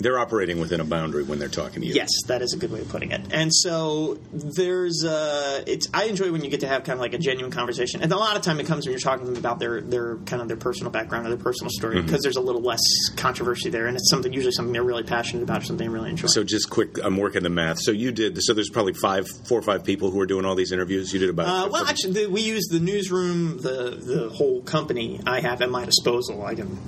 they're 0.00 0.18
operating 0.18 0.60
within 0.60 0.80
a 0.80 0.84
boundary 0.84 1.22
when 1.22 1.38
they're 1.38 1.48
talking 1.48 1.82
to 1.82 1.86
you. 1.86 1.94
Yes, 1.94 2.08
that 2.26 2.42
is 2.42 2.52
a 2.52 2.56
good 2.56 2.70
way 2.70 2.80
of 2.80 2.88
putting 2.88 3.10
it. 3.12 3.20
And 3.32 3.52
so 3.54 4.18
there's 4.32 5.04
uh 5.04 5.62
it's 5.66 5.86
I 5.92 6.04
enjoy 6.04 6.32
when 6.32 6.42
you 6.44 6.50
get 6.50 6.60
to 6.60 6.68
have 6.68 6.84
kind 6.84 6.94
of 6.96 7.00
like 7.00 7.14
a 7.14 7.18
genuine 7.18 7.50
conversation. 7.52 8.02
And 8.02 8.12
a 8.12 8.16
lot 8.16 8.36
of 8.36 8.42
time 8.42 8.60
it 8.60 8.66
comes 8.66 8.86
when 8.86 8.92
you're 8.92 9.00
talking 9.00 9.26
to 9.26 9.32
them 9.32 9.38
about 9.40 9.58
their 9.58 9.80
their 9.80 10.16
kind 10.18 10.40
of 10.42 10.48
their 10.48 10.56
personal 10.56 10.90
background 10.90 11.26
or 11.26 11.30
their 11.30 11.38
personal 11.38 11.70
story 11.70 11.96
Mm-hmm. 11.96 12.06
because 12.06 12.22
there's 12.22 12.36
a 12.36 12.40
little 12.40 12.60
less 12.62 12.80
controversy 13.16 13.70
there 13.70 13.86
and 13.86 13.96
it's 13.96 14.10
something 14.10 14.32
usually 14.32 14.52
something 14.52 14.72
they're 14.72 14.82
really 14.82 15.02
passionate 15.02 15.42
about 15.42 15.62
or 15.62 15.64
something 15.64 15.86
they 15.86 15.92
really 15.92 16.10
enjoy. 16.10 16.28
So 16.28 16.44
just 16.44 16.68
quick, 16.70 16.98
I'm 17.02 17.16
working 17.16 17.42
the 17.42 17.48
math. 17.50 17.78
So 17.80 17.92
you 17.92 18.12
did. 18.12 18.36
So 18.42 18.54
there's 18.54 18.70
probably 18.70 18.92
five, 18.94 19.26
four 19.46 19.58
or 19.58 19.62
five 19.62 19.84
people 19.84 20.10
who 20.10 20.20
are 20.20 20.26
doing 20.26 20.44
all 20.44 20.54
these 20.54 20.70
interviews. 20.72 21.12
You 21.12 21.18
did 21.18 21.30
about. 21.30 21.46
uh, 21.48 21.68
well, 21.70 21.84
actually, 21.86 22.12
the, 22.12 22.26
we 22.26 22.42
use 22.42 22.66
the 22.70 22.78
newsroom, 22.80 23.58
the 23.58 23.98
the 24.00 24.28
whole 24.30 24.60
company 24.62 25.20
I 25.26 25.40
have 25.40 25.62
at 25.62 25.70
my 25.70 25.84
disposal. 25.84 26.44
I 26.44 26.54
can 26.54 26.78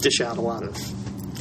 dish 0.00 0.20
out 0.20 0.36
a 0.38 0.40
lot 0.40 0.62
of 0.62 0.76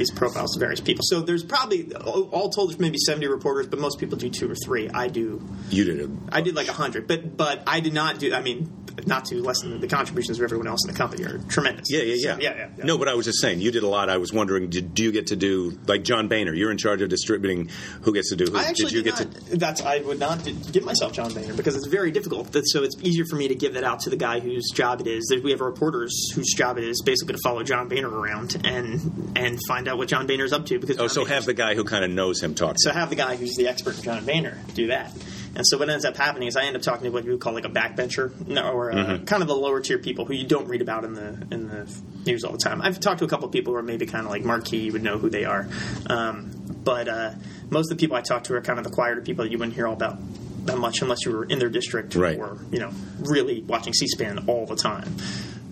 these 0.02 0.12
profiles 0.12 0.54
to 0.54 0.60
various 0.60 0.82
people. 0.82 1.04
So 1.06 1.22
there's 1.22 1.44
probably 1.44 1.94
all 1.94 2.50
told, 2.50 2.70
there's 2.70 2.80
maybe 2.80 2.98
70 2.98 3.28
reporters, 3.28 3.68
but 3.68 3.80
most 3.80 4.00
people 4.00 4.18
do 4.18 4.30
two 4.30 4.50
or 4.50 4.56
three. 4.56 4.90
I 4.90 5.08
do 5.08 5.42
you 5.70 5.84
did 5.84 6.00
it. 6.00 6.10
I 6.32 6.42
did 6.42 6.56
like 6.56 6.68
a 6.68 6.74
hundred, 6.74 7.08
but 7.08 7.38
but 7.38 7.64
I 7.68 7.80
did 7.80 7.94
not 7.94 8.20
do. 8.20 8.34
I 8.34 8.42
mean, 8.42 8.81
not 9.08 9.26
to 9.26 9.36
lessen 9.42 9.80
the 9.80 9.88
contributions 9.88 10.38
of 10.40 10.44
everyone 10.44 10.68
else 10.68 10.86
in 10.86 10.92
the 10.94 10.98
company 10.98 11.24
are 11.26 11.38
tremendous. 11.50 11.90
Yeah, 11.90 12.02
yeah, 12.02 12.14
yeah. 12.18 12.34
So, 12.36 12.40
yeah, 12.42 12.56
yeah, 12.58 12.70
yeah. 12.78 12.84
No, 12.86 12.98
but 12.98 13.08
I 13.08 13.14
was 13.14 13.26
just 13.26 13.40
saying, 13.42 13.62
you 13.62 13.72
did 13.72 13.84
a 13.84 13.88
lot. 13.88 14.10
I 14.10 14.18
was 14.18 14.32
wondering, 14.34 14.70
did, 14.70 14.94
do 14.94 15.04
you 15.04 15.12
get 15.12 15.28
to 15.28 15.36
do 15.36 15.78
like 15.88 16.04
John 16.04 16.28
Boehner? 16.28 16.54
You're 16.54 16.72
in 16.72 16.78
charge 16.78 17.02
of 17.02 17.10
distributing. 17.10 17.70
Who 18.02 18.14
gets 18.14 18.30
to 18.30 18.36
do? 18.36 18.46
Who, 18.52 18.58
I 18.58 18.64
actually 18.64 18.86
did 18.86 18.94
you 18.94 19.04
did 19.04 19.16
get 19.16 19.26
not, 19.34 19.46
to? 19.48 19.58
That's 19.58 19.82
I 19.82 20.00
would 20.00 20.20
not 20.20 20.44
give 20.72 20.84
myself 20.84 21.14
John 21.14 21.34
Boehner 21.34 21.54
because 21.54 21.76
it's 21.76 21.88
very 21.88 22.12
difficult. 22.12 22.56
So 22.66 22.84
it's 22.84 22.96
easier 23.02 23.26
for 23.26 23.36
me 23.36 23.48
to 23.48 23.56
give 23.56 23.74
that 23.76 23.84
out 23.84 24.00
to 24.02 24.10
the 24.10 24.18
guy 24.18 24.40
whose 24.40 24.70
job 24.74 25.02
it 25.02 25.08
is. 25.08 25.34
We 25.44 25.52
have 25.52 25.62
reporters 25.62 26.32
whose 26.34 26.54
job 26.54 26.78
it 26.78 26.84
is 26.84 27.02
basically 27.06 27.34
to 27.34 27.40
follow 27.44 27.64
John 27.64 27.88
Boehner 27.88 28.10
around 28.10 28.62
and 28.66 29.32
and 29.36 29.60
find 29.68 29.88
out 29.88 29.98
what 29.98 30.08
John 30.08 30.28
Boehner's 30.28 30.54
up 30.54 30.66
to. 30.68 30.80
Because 30.80 30.98
Oh, 30.98 31.04
John 31.04 31.10
so 31.10 31.22
Boehner's- 31.22 31.36
have 31.38 31.46
the 31.46 31.54
guy 31.54 31.76
who 31.76 31.84
kind 31.84 32.04
of 32.06 32.12
knows 32.12 32.42
him 32.42 32.54
talk. 32.56 32.74
to 32.76 32.80
so 32.80 32.92
have 32.92 33.10
the 33.10 33.16
guy 33.16 33.36
who's 33.36 33.56
the 33.56 33.68
expert 33.68 33.98
in 33.98 34.04
John 34.04 34.26
Boehner 34.26 34.58
do 34.74 34.88
that. 34.88 35.12
And 35.54 35.68
so 35.68 35.78
what 35.78 35.90
ends 35.90 36.06
up 36.06 36.16
happening 36.16 36.48
is 36.48 36.56
I 36.56 36.64
end 36.64 36.76
up 36.78 36.82
talking 36.82 37.04
to 37.04 37.10
what 37.10 37.26
you 37.26 37.32
would 37.32 37.42
call 37.42 37.54
like 37.54 37.66
a 37.66 37.70
backbencher, 37.70 38.32
or 38.74 38.92
uh, 38.92 38.96
Mm-hmm. 38.96 39.26
kind 39.26 39.42
of 39.42 39.48
the 39.48 39.56
lower 39.56 39.82
tier 39.82 39.98
people 39.98 40.26
who 40.26 40.34
you 40.34 40.46
don't 40.48 40.68
read 40.68 40.82
about 40.82 41.04
in 41.04 41.14
the 41.14 41.46
in 41.52 41.68
the 41.68 41.94
news 42.26 42.44
all 42.44 42.52
the 42.54 42.58
time. 42.58 42.82
I've 42.82 43.00
talked 43.00 43.20
to 43.20 43.26
a 43.26 43.28
couple 43.28 43.48
of 43.48 43.52
people 43.52 43.74
who 43.74 43.80
are 43.80 43.84
maybe 43.84 44.06
kind 44.06 44.26
of 44.26 44.32
like 44.32 44.44
marquee, 44.44 44.78
you 44.86 44.92
would 44.94 45.04
know 45.04 45.18
who 45.18 45.30
they 45.30 45.44
are. 45.46 45.68
Um, 46.08 46.52
but 46.84 47.08
uh, 47.08 47.32
most 47.70 47.92
of 47.92 47.98
the 47.98 48.02
people 48.02 48.16
I 48.16 48.22
talk 48.22 48.46
to 48.46 48.56
are 48.56 48.62
kind 48.62 48.80
of 48.80 48.86
the 48.86 48.92
quieter 48.92 49.22
people 49.22 49.44
that 49.44 49.52
you 49.52 49.58
wouldn't 49.58 49.76
hear 49.76 49.88
all 49.88 49.94
about 49.94 50.18
that 50.66 50.78
much 50.78 51.02
unless 51.02 51.26
you 51.26 51.32
were 51.32 51.44
in 51.46 51.58
their 51.60 51.70
district 51.70 52.16
Right. 52.16 52.38
or 52.38 52.58
you 52.72 52.80
know 52.80 52.92
really 53.20 53.62
watching 53.62 53.94
C-SPAN 53.94 54.46
all 54.48 54.66
the 54.66 54.76
time. 54.76 55.16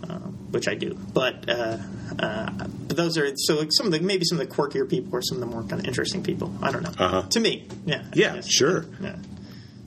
Um, 0.09 0.37
which 0.51 0.67
I 0.67 0.73
do, 0.73 0.97
but 1.13 1.47
uh, 1.47 1.77
uh, 2.17 2.49
but 2.87 2.97
those 2.97 3.17
are 3.19 3.29
so 3.35 3.55
like 3.59 3.69
some 3.71 3.85
of 3.85 3.91
the 3.91 3.99
maybe 3.99 4.25
some 4.25 4.39
of 4.39 4.49
the 4.49 4.55
quirkier 4.55 4.89
people 4.89 5.15
or 5.15 5.21
some 5.21 5.35
of 5.35 5.41
the 5.41 5.45
more 5.45 5.61
kind 5.63 5.79
of 5.79 5.85
interesting 5.85 6.23
people. 6.23 6.51
I 6.63 6.71
don't 6.71 6.81
know. 6.81 6.91
Uh-huh. 6.97 7.21
To 7.29 7.39
me, 7.39 7.67
yeah, 7.85 8.03
Yeah, 8.15 8.41
sure. 8.41 8.85
Yeah. 8.99 9.15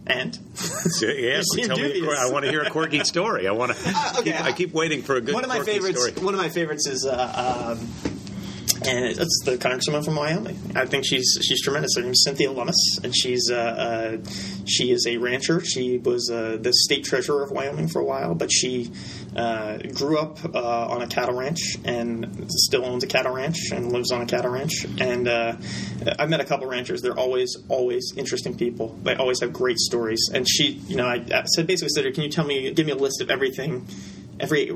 And 0.07 0.35
So, 0.55 1.07
yeah, 1.07 1.41
tell 1.65 1.77
me. 1.77 1.93
dubious. 1.93 2.19
I 2.19 2.31
want 2.31 2.45
to 2.45 2.51
hear 2.51 2.63
a 2.63 2.71
quirky 2.71 3.05
story. 3.05 3.47
I 3.47 3.53
want 3.53 3.77
to. 3.77 4.15
okay. 4.19 4.37
I 4.37 4.53
keep 4.53 4.73
waiting 4.73 5.03
for 5.03 5.17
a 5.17 5.21
good. 5.21 5.35
one 5.35 5.45
of 5.45 5.49
my 5.49 5.61
favorites. 5.63 6.05
Story. 6.09 6.25
One 6.25 6.35
of 6.35 6.41
my 6.41 6.49
favorites 6.49 6.87
is. 6.89 7.07
Uh, 7.07 7.77
um, 7.79 8.12
and 8.87 9.05
it's 9.05 9.43
the 9.45 9.57
congresswoman 9.57 10.05
from 10.05 10.17
Wyoming. 10.17 10.59
I 10.75 10.87
think 10.87 11.05
she's 11.07 11.39
she's 11.43 11.63
tremendous. 11.63 11.97
Her 11.97 12.03
name's 12.03 12.23
Cynthia 12.25 12.51
Lummis, 12.51 12.99
and 13.03 13.15
she's 13.15 13.51
uh, 13.51 13.57
uh, 13.57 14.31
she 14.67 14.91
is 14.91 15.07
a 15.07 15.17
rancher. 15.17 15.65
She 15.65 15.99
was 15.99 16.31
uh, 16.31 16.59
the 16.61 16.73
state 16.73 17.05
treasurer 17.05 17.43
of 17.43 17.51
Wyoming 17.51 17.89
for 17.89 18.01
a 18.01 18.05
while, 18.05 18.35
but 18.35 18.51
she 18.53 18.91
uh, 19.37 19.79
grew 19.95 20.19
up 20.19 20.39
uh, 20.55 20.87
on 20.89 21.03
a 21.03 21.07
cattle 21.07 21.35
ranch 21.35 21.77
and 21.85 22.47
still 22.51 22.85
owns 22.85 23.05
a 23.05 23.07
cattle 23.07 23.33
ranch 23.33 23.71
and 23.73 23.93
lives 23.93 24.11
on 24.13 24.23
a 24.23 24.27
cattle 24.27 24.51
ranch. 24.51 24.87
And 24.99 25.29
uh, 25.29 25.57
I've 26.19 26.29
met 26.29 26.41
a 26.41 26.45
couple 26.45 26.67
ranchers. 26.67 27.03
They're 27.03 27.19
always 27.19 27.57
always 27.69 28.13
interesting 28.17 28.57
people. 28.57 28.97
They 29.03 29.15
always 29.15 29.41
have 29.41 29.53
great 29.53 29.79
stories. 29.79 30.31
And 30.33 30.49
she, 30.49 30.73
you 30.87 30.97
know, 30.97 31.07
I, 31.07 31.25
I 31.33 31.45
said 31.45 31.67
basically 31.67 31.91
said, 31.91 32.13
"Can 32.15 32.25
you 32.25 32.31
tell 32.31 32.45
me, 32.45 32.71
give 32.73 32.87
me 32.87 32.93
a 32.93 32.97
list 32.97 33.21
of 33.21 33.31
everything?" 33.31 33.87
Every 34.41 34.73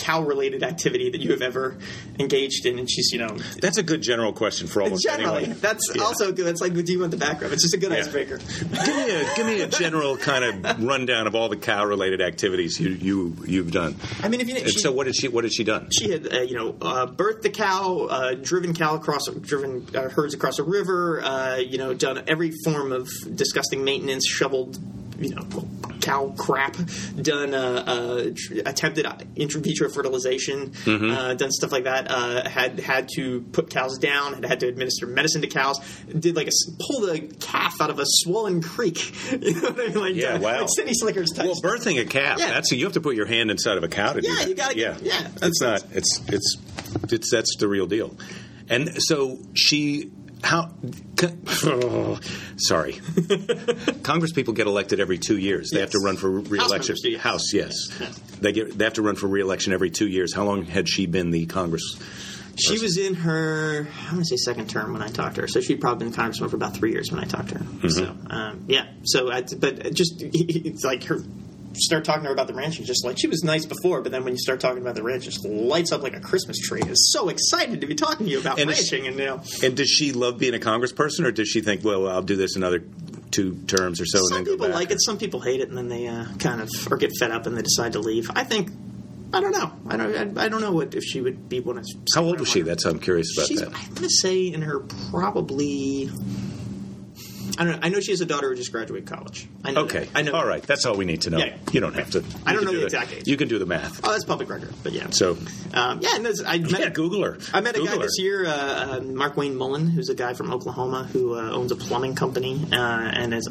cow 0.00 0.22
related 0.22 0.62
activity 0.62 1.10
that 1.10 1.20
you 1.20 1.30
have 1.30 1.42
ever 1.42 1.76
engaged 2.18 2.66
in, 2.66 2.78
and 2.78 2.90
she's, 2.90 3.12
you 3.12 3.18
know, 3.18 3.36
That's 3.60 3.78
a 3.78 3.82
good 3.82 4.02
general 4.02 4.32
question 4.32 4.66
for 4.66 4.82
almost 4.82 5.04
generally. 5.04 5.44
anyone. 5.44 5.60
That's 5.60 5.84
Yeah. 5.94 6.02
also 6.02 6.32
good. 6.32 6.46
That's 6.46 6.60
like, 6.60 6.74
do 6.74 6.92
you 6.92 7.00
want 7.00 7.10
the 7.10 7.16
background? 7.16 7.52
It's 7.54 7.62
just 7.62 7.74
a 7.74 7.78
good 7.78 7.92
Yeah. 7.92 7.98
icebreaker. 7.98 8.38
Give 8.38 8.96
me 8.96 9.10
a 9.10 9.34
give 9.36 9.46
me 9.46 9.60
a 9.60 9.66
general 9.68 10.16
kind 10.16 10.44
of 10.44 10.82
rundown 10.82 11.26
of 11.26 11.34
all 11.34 11.48
the 11.48 11.56
cow 11.56 11.84
related 11.84 12.20
activities 12.20 12.80
you 12.80 12.90
you 12.90 13.36
you've 13.46 13.70
done. 13.70 13.96
I 14.22 14.28
mean, 14.28 14.40
if 14.40 14.48
you 14.48 14.58
she, 14.68 14.78
so 14.80 14.92
what 14.92 15.04
did 15.04 15.14
she 15.16 15.28
what 15.28 15.42
did 15.42 15.52
she 15.52 15.64
done? 15.64 15.88
she 15.90 16.10
had, 16.10 16.32
uh, 16.32 16.40
you 16.40 16.54
know, 16.56 16.74
uh, 16.80 17.06
birthed 17.06 17.42
the 17.42 17.50
cow, 17.50 18.06
uh, 18.10 18.34
driven 18.34 18.74
cow 18.74 18.94
across, 18.96 19.26
driven 19.40 19.86
uh, 19.94 20.08
herds 20.08 20.34
across 20.34 20.58
a 20.58 20.62
river, 20.64 21.20
uh, 21.22 21.56
you 21.56 21.78
know, 21.78 21.94
done 21.94 22.22
every 22.26 22.52
form 22.64 22.92
of 22.92 23.08
disgusting 23.34 23.84
maintenance, 23.84 24.26
shoveled, 24.26 24.78
you 25.20 25.34
know, 25.34 25.46
cow 26.00 26.34
crap, 26.36 26.76
done, 27.20 27.54
uh, 27.54 27.84
uh, 27.86 28.30
attempted 28.66 29.06
in 29.36 29.48
vitro 29.50 29.88
fertilization, 29.90 30.72
uh, 30.86 31.34
done 31.34 31.50
stuff 31.52 31.72
like 31.72 31.84
that. 31.84 32.10
Uh, 32.10 32.48
had 32.48 32.80
had 32.80 33.08
to 33.16 33.42
put 33.52 33.70
cows 33.70 33.98
down, 33.98 34.32
had 34.34 34.44
had 34.46 34.60
to 34.60 34.68
administer 34.68 35.06
medicine 35.06 35.42
to 35.42 35.46
cows. 35.46 35.78
Did 36.06 36.36
like 36.36 36.48
a 36.48 36.50
pulled 36.78 37.10
a 37.10 37.20
calf 37.36 37.74
out 37.80 37.90
of 37.90 37.98
a 37.98 38.04
swollen 38.06 38.62
creek. 38.62 39.14
You 39.40 39.54
know 39.54 39.70
what 39.70 39.80
I 39.80 39.86
mean? 39.88 39.94
Like, 40.00 40.14
Yeah, 40.16 40.34
uh, 40.34 40.40
wow. 40.40 40.60
like 40.60 40.88
slickers 40.92 41.30
type. 41.30 41.46
Well, 41.46 41.54
birthing 41.62 42.00
a 42.00 42.04
calf. 42.04 42.38
Yeah. 42.38 42.48
That's 42.50 42.70
you 42.72 42.84
have 42.84 42.94
to 42.94 43.00
put 43.00 43.14
your 43.16 43.26
hand 43.26 43.50
inside 43.50 43.76
of 43.78 43.84
a 43.84 43.88
cow 43.88 44.12
to 44.12 44.20
do 44.20 44.28
Yeah, 44.28 44.34
that. 44.36 44.48
you 44.48 44.54
gotta 44.54 44.76
Yeah, 44.78 44.96
yeah, 45.02 45.28
It's 45.42 45.60
that's- 45.60 45.82
not. 45.82 45.84
It's 45.96 46.20
it's 46.28 46.56
it's 47.12 47.30
that's 47.30 47.56
the 47.58 47.68
real 47.68 47.86
deal. 47.86 48.16
And 48.68 49.02
so 49.02 49.38
she 49.54 50.10
how. 50.42 50.70
sorry, 52.56 53.00
Congress 54.02 54.32
people 54.32 54.54
get 54.54 54.66
elected 54.66 55.00
every 55.00 55.18
two 55.18 55.36
years. 55.36 55.70
They 55.72 55.80
have 55.80 55.90
to 55.90 56.00
run 56.04 56.16
for 56.16 56.30
re-election. 56.30 56.96
members. 57.02 57.20
House, 57.20 57.52
yes. 57.52 57.74
Yes. 58.00 58.18
They 58.40 58.52
get 58.52 58.76
they 58.76 58.84
have 58.84 58.94
to 58.94 59.02
run 59.02 59.16
for 59.16 59.26
re-election 59.26 59.72
every 59.72 59.90
two 59.90 60.08
years. 60.08 60.34
How 60.34 60.44
long 60.44 60.64
had 60.64 60.88
she 60.88 61.06
been 61.06 61.30
the 61.30 61.46
Congress? 61.46 61.98
She 62.60 62.78
was 62.78 62.98
in 62.98 63.14
her, 63.14 63.88
I'm 64.06 64.10
going 64.10 64.22
to 64.22 64.24
say 64.24 64.36
second 64.36 64.68
term 64.68 64.92
when 64.92 65.02
I 65.02 65.08
talked 65.08 65.36
to 65.36 65.42
her. 65.42 65.48
So 65.48 65.60
she'd 65.60 65.80
probably 65.80 66.06
been 66.06 66.14
congresswoman 66.14 66.50
for 66.50 66.56
about 66.56 66.74
three 66.74 66.92
years 66.92 67.10
when 67.10 67.22
I 67.22 67.26
talked 67.26 67.48
to 67.50 67.58
her. 67.58 67.64
Mm-hmm. 67.64 67.88
So, 67.88 68.16
um, 68.28 68.64
yeah. 68.68 68.86
So, 69.04 69.30
I, 69.30 69.42
but 69.58 69.94
just, 69.94 70.16
it's 70.20 70.84
like 70.84 71.04
her, 71.04 71.20
start 71.74 72.04
talking 72.04 72.22
to 72.22 72.28
her 72.28 72.32
about 72.32 72.46
the 72.46 72.54
ranch 72.54 72.78
and 72.78 72.86
just 72.86 73.04
like, 73.04 73.18
she 73.18 73.28
was 73.28 73.44
nice 73.44 73.64
before, 73.64 74.00
but 74.02 74.12
then 74.12 74.24
when 74.24 74.32
you 74.32 74.38
start 74.38 74.60
talking 74.60 74.82
about 74.82 74.94
the 74.94 75.02
ranch, 75.02 75.26
it 75.26 75.30
just 75.30 75.44
lights 75.44 75.92
up 75.92 76.02
like 76.02 76.16
a 76.16 76.20
Christmas 76.20 76.58
tree. 76.58 76.82
Is 76.86 77.12
so 77.12 77.28
excited 77.28 77.80
to 77.80 77.86
be 77.86 77.94
talking 77.94 78.26
to 78.26 78.32
you 78.32 78.40
about 78.40 78.58
And 78.58 78.68
ranching. 78.70 79.06
And, 79.06 79.18
you 79.18 79.26
know, 79.26 79.42
And 79.62 79.76
does 79.76 79.88
she 79.88 80.12
love 80.12 80.38
being 80.38 80.54
a 80.54 80.58
congressperson, 80.58 81.24
or 81.24 81.32
does 81.32 81.48
she 81.48 81.60
think, 81.60 81.84
well, 81.84 82.08
I'll 82.08 82.22
do 82.22 82.36
this 82.36 82.56
another 82.56 82.82
two 83.30 83.54
terms 83.66 84.00
or 84.00 84.06
so, 84.06 84.18
and 84.18 84.28
some 84.28 84.44
people 84.44 84.68
like 84.68 84.90
it, 84.90 85.00
some 85.00 85.16
people 85.16 85.40
hate 85.40 85.60
it, 85.60 85.68
and 85.68 85.78
then 85.78 85.88
they 85.88 86.08
uh, 86.08 86.24
kind 86.38 86.60
of, 86.60 86.68
or 86.90 86.96
get 86.96 87.12
fed 87.20 87.30
up 87.30 87.46
and 87.46 87.56
they 87.56 87.62
decide 87.62 87.92
to 87.92 88.00
leave. 88.00 88.28
I 88.34 88.42
think, 88.42 88.70
I 89.32 89.40
don't 89.40 89.52
know. 89.52 89.72
I 89.88 89.96
don't, 89.96 90.38
I, 90.38 90.46
I 90.46 90.48
don't 90.48 90.60
know 90.60 90.72
what 90.72 90.96
if 90.96 91.04
she 91.04 91.20
would 91.20 91.48
be 91.48 91.60
one 91.60 91.78
of. 91.78 91.86
How 92.12 92.24
old 92.24 92.40
was 92.40 92.48
she? 92.48 92.62
That's 92.62 92.84
I'm 92.84 92.98
curious 92.98 93.36
about 93.36 93.46
She's, 93.46 93.60
that. 93.60 93.68
I'm 93.68 93.94
going 93.94 94.02
to 94.02 94.10
say 94.10 94.48
in 94.48 94.62
her 94.62 94.80
probably 95.10 96.10
I 97.58 97.64
don't 97.64 97.72
know. 97.74 97.78
I 97.82 97.88
know 97.88 98.00
she 98.00 98.12
has 98.12 98.20
a 98.20 98.26
daughter 98.26 98.48
who 98.48 98.54
just 98.56 98.72
graduated 98.72 99.08
college. 99.08 99.48
I 99.64 99.72
know. 99.72 99.82
Okay. 99.82 100.04
that. 100.04 100.16
I 100.16 100.22
know. 100.22 100.32
All 100.32 100.46
right. 100.46 100.62
That's 100.62 100.86
all 100.86 100.96
we 100.96 101.04
need 101.04 101.22
to 101.22 101.30
know. 101.30 101.38
Yeah. 101.38 101.56
You 101.72 101.80
don't 101.80 101.94
have 101.94 102.10
to. 102.12 102.24
I 102.46 102.52
don't 102.54 102.64
know 102.64 102.70
do 102.72 102.78
the 102.80 102.84
exact 102.84 103.12
age. 103.12 103.26
You 103.26 103.36
can 103.36 103.48
do 103.48 103.58
the 103.58 103.66
math. 103.66 104.00
Oh, 104.04 104.12
that's 104.12 104.24
public 104.24 104.48
record. 104.48 104.72
But 104.82 104.92
yeah. 104.92 105.10
So, 105.10 105.36
Um, 105.74 106.00
yeah, 106.00 106.16
and 106.16 106.26
I 106.46 106.58
met, 106.58 106.80
yeah, 106.80 106.88
Google 106.90 107.22
her. 107.24 107.38
I 107.52 107.60
met 107.60 107.74
a 107.76 107.78
Google 107.78 107.94
guy 107.94 108.00
her. 108.00 108.06
this 108.06 108.18
year, 108.18 108.46
uh, 108.46 108.50
uh, 108.50 109.00
Markwayne 109.00 109.54
Mullin, 109.56 109.86
who's 109.88 110.08
a 110.08 110.14
guy 110.14 110.34
from 110.34 110.52
Oklahoma 110.52 111.04
who 111.12 111.34
uh, 111.34 111.50
owns 111.52 111.72
a 111.72 111.76
plumbing 111.76 112.14
company 112.14 112.66
uh, 112.72 112.76
and 112.76 113.32
has 113.32 113.48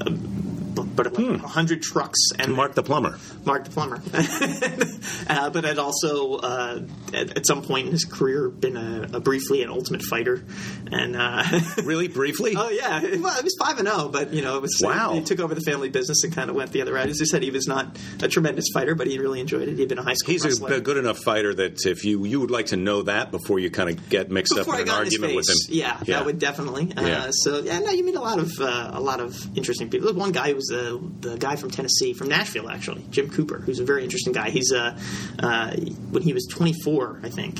a, 1.08 1.10
but 1.12 1.24
like 1.26 1.42
hundred 1.42 1.82
trucks 1.82 2.20
and 2.38 2.54
Mark 2.54 2.76
the 2.76 2.84
plumber. 2.84 3.18
Mark 3.46 3.66
the 3.66 3.72
plumber. 3.72 4.02
uh, 5.30 5.50
but 5.50 5.64
had 5.64 5.80
also 5.80 6.36
uh, 6.36 6.82
at, 7.14 7.38
at 7.38 7.46
some 7.48 7.62
point 7.62 7.88
in 7.88 7.92
his 7.92 8.06
career 8.06 8.50
been 8.50 8.78
a, 8.78 9.18
a 9.18 9.20
briefly 9.20 9.64
an 9.64 9.70
Ultimate 9.70 10.02
Fighter, 10.04 10.44
and 10.92 11.16
uh, 11.16 11.44
Really 11.84 12.08
briefly? 12.08 12.54
oh 12.58 12.70
yeah, 12.70 13.00
well 13.18 13.38
it 13.38 13.44
was 13.44 13.56
five 13.60 13.78
and 13.80 13.88
zero, 13.88 14.10
but 14.10 14.34
you 14.34 14.42
know 14.42 14.58
it 14.58 14.62
was 14.62 14.80
Wow. 14.84 15.14
He 15.14 15.22
took 15.22 15.40
over 15.40 15.54
the 15.56 15.62
family 15.62 15.90
business 15.90 16.24
and 16.24 16.34
kind 16.34 16.50
of 16.50 16.56
went 16.56 16.72
the 16.72 16.82
other 16.82 16.94
route. 16.94 17.10
As 17.10 17.22
I 17.22 17.26
said, 17.26 17.44
he 17.44 17.52
was 17.52 17.68
not 17.68 17.98
a 18.22 18.28
tremendous 18.28 18.66
fighter, 18.74 18.96
but 18.96 19.08
he 19.08 19.20
really 19.20 19.40
enjoyed 19.40 19.68
it. 19.68 19.78
He'd 19.78 19.90
been 19.90 20.00
a 20.00 20.04
high 20.04 20.14
school 20.14 20.32
He's 20.34 20.46
wrestler. 20.46 20.74
a, 20.74 20.78
a 20.78 20.82
good 20.82 20.98
enough 20.98 21.20
fighter 21.20 21.54
that 21.54 21.86
if 21.86 22.06
you 22.06 22.26
you 22.26 22.40
would 22.40 22.52
like 22.52 22.68
to 22.68 22.78
know 22.78 23.04
that 23.04 23.32
before 23.32 23.60
you 23.60 23.70
kind 23.70 23.90
of 23.90 24.10
get 24.10 24.32
mixed 24.32 24.56
before 24.56 24.76
up 24.76 24.80
in 24.82 24.88
an 24.88 24.88
got 24.88 25.00
in 25.02 25.06
his 25.06 25.14
argument 25.16 25.36
with 25.36 25.50
him. 25.50 25.56
face. 25.56 25.70
Yeah, 25.70 25.98
that 26.08 26.26
would 26.26 26.40
definitely. 26.40 26.94
Uh, 26.96 27.02
Yeah. 27.10 27.28
So 27.32 27.60
yeah, 27.60 27.80
no, 27.80 27.92
you 27.92 28.04
meet 28.04 28.16
a 28.16 28.22
lot 28.22 28.40
of 28.40 28.60
uh, 28.60 28.92
a 28.94 29.00
lot 29.02 29.20
of 29.20 29.58
interesting 29.58 29.90
people. 29.90 30.08
There's 30.08 30.18
one 30.18 30.32
guy 30.32 30.54
who's 30.54 30.70
uh, 30.72 30.89
the 30.98 31.38
guy 31.38 31.56
from 31.56 31.72
Tennessee, 31.72 32.14
from 32.14 32.28
Nashville, 32.30 32.70
actually, 32.70 33.04
Jim 33.10 33.30
Cooper, 33.30 33.60
who's 33.60 33.80
a 33.80 33.86
very 33.86 34.04
interesting 34.04 34.34
guy. 34.34 34.50
He's 34.50 34.72
uh, 34.72 35.00
uh, 35.40 35.76
when 36.12 36.24
he 36.24 36.34
was 36.34 36.48
24, 36.52 37.22
I 37.24 37.30
think. 37.30 37.60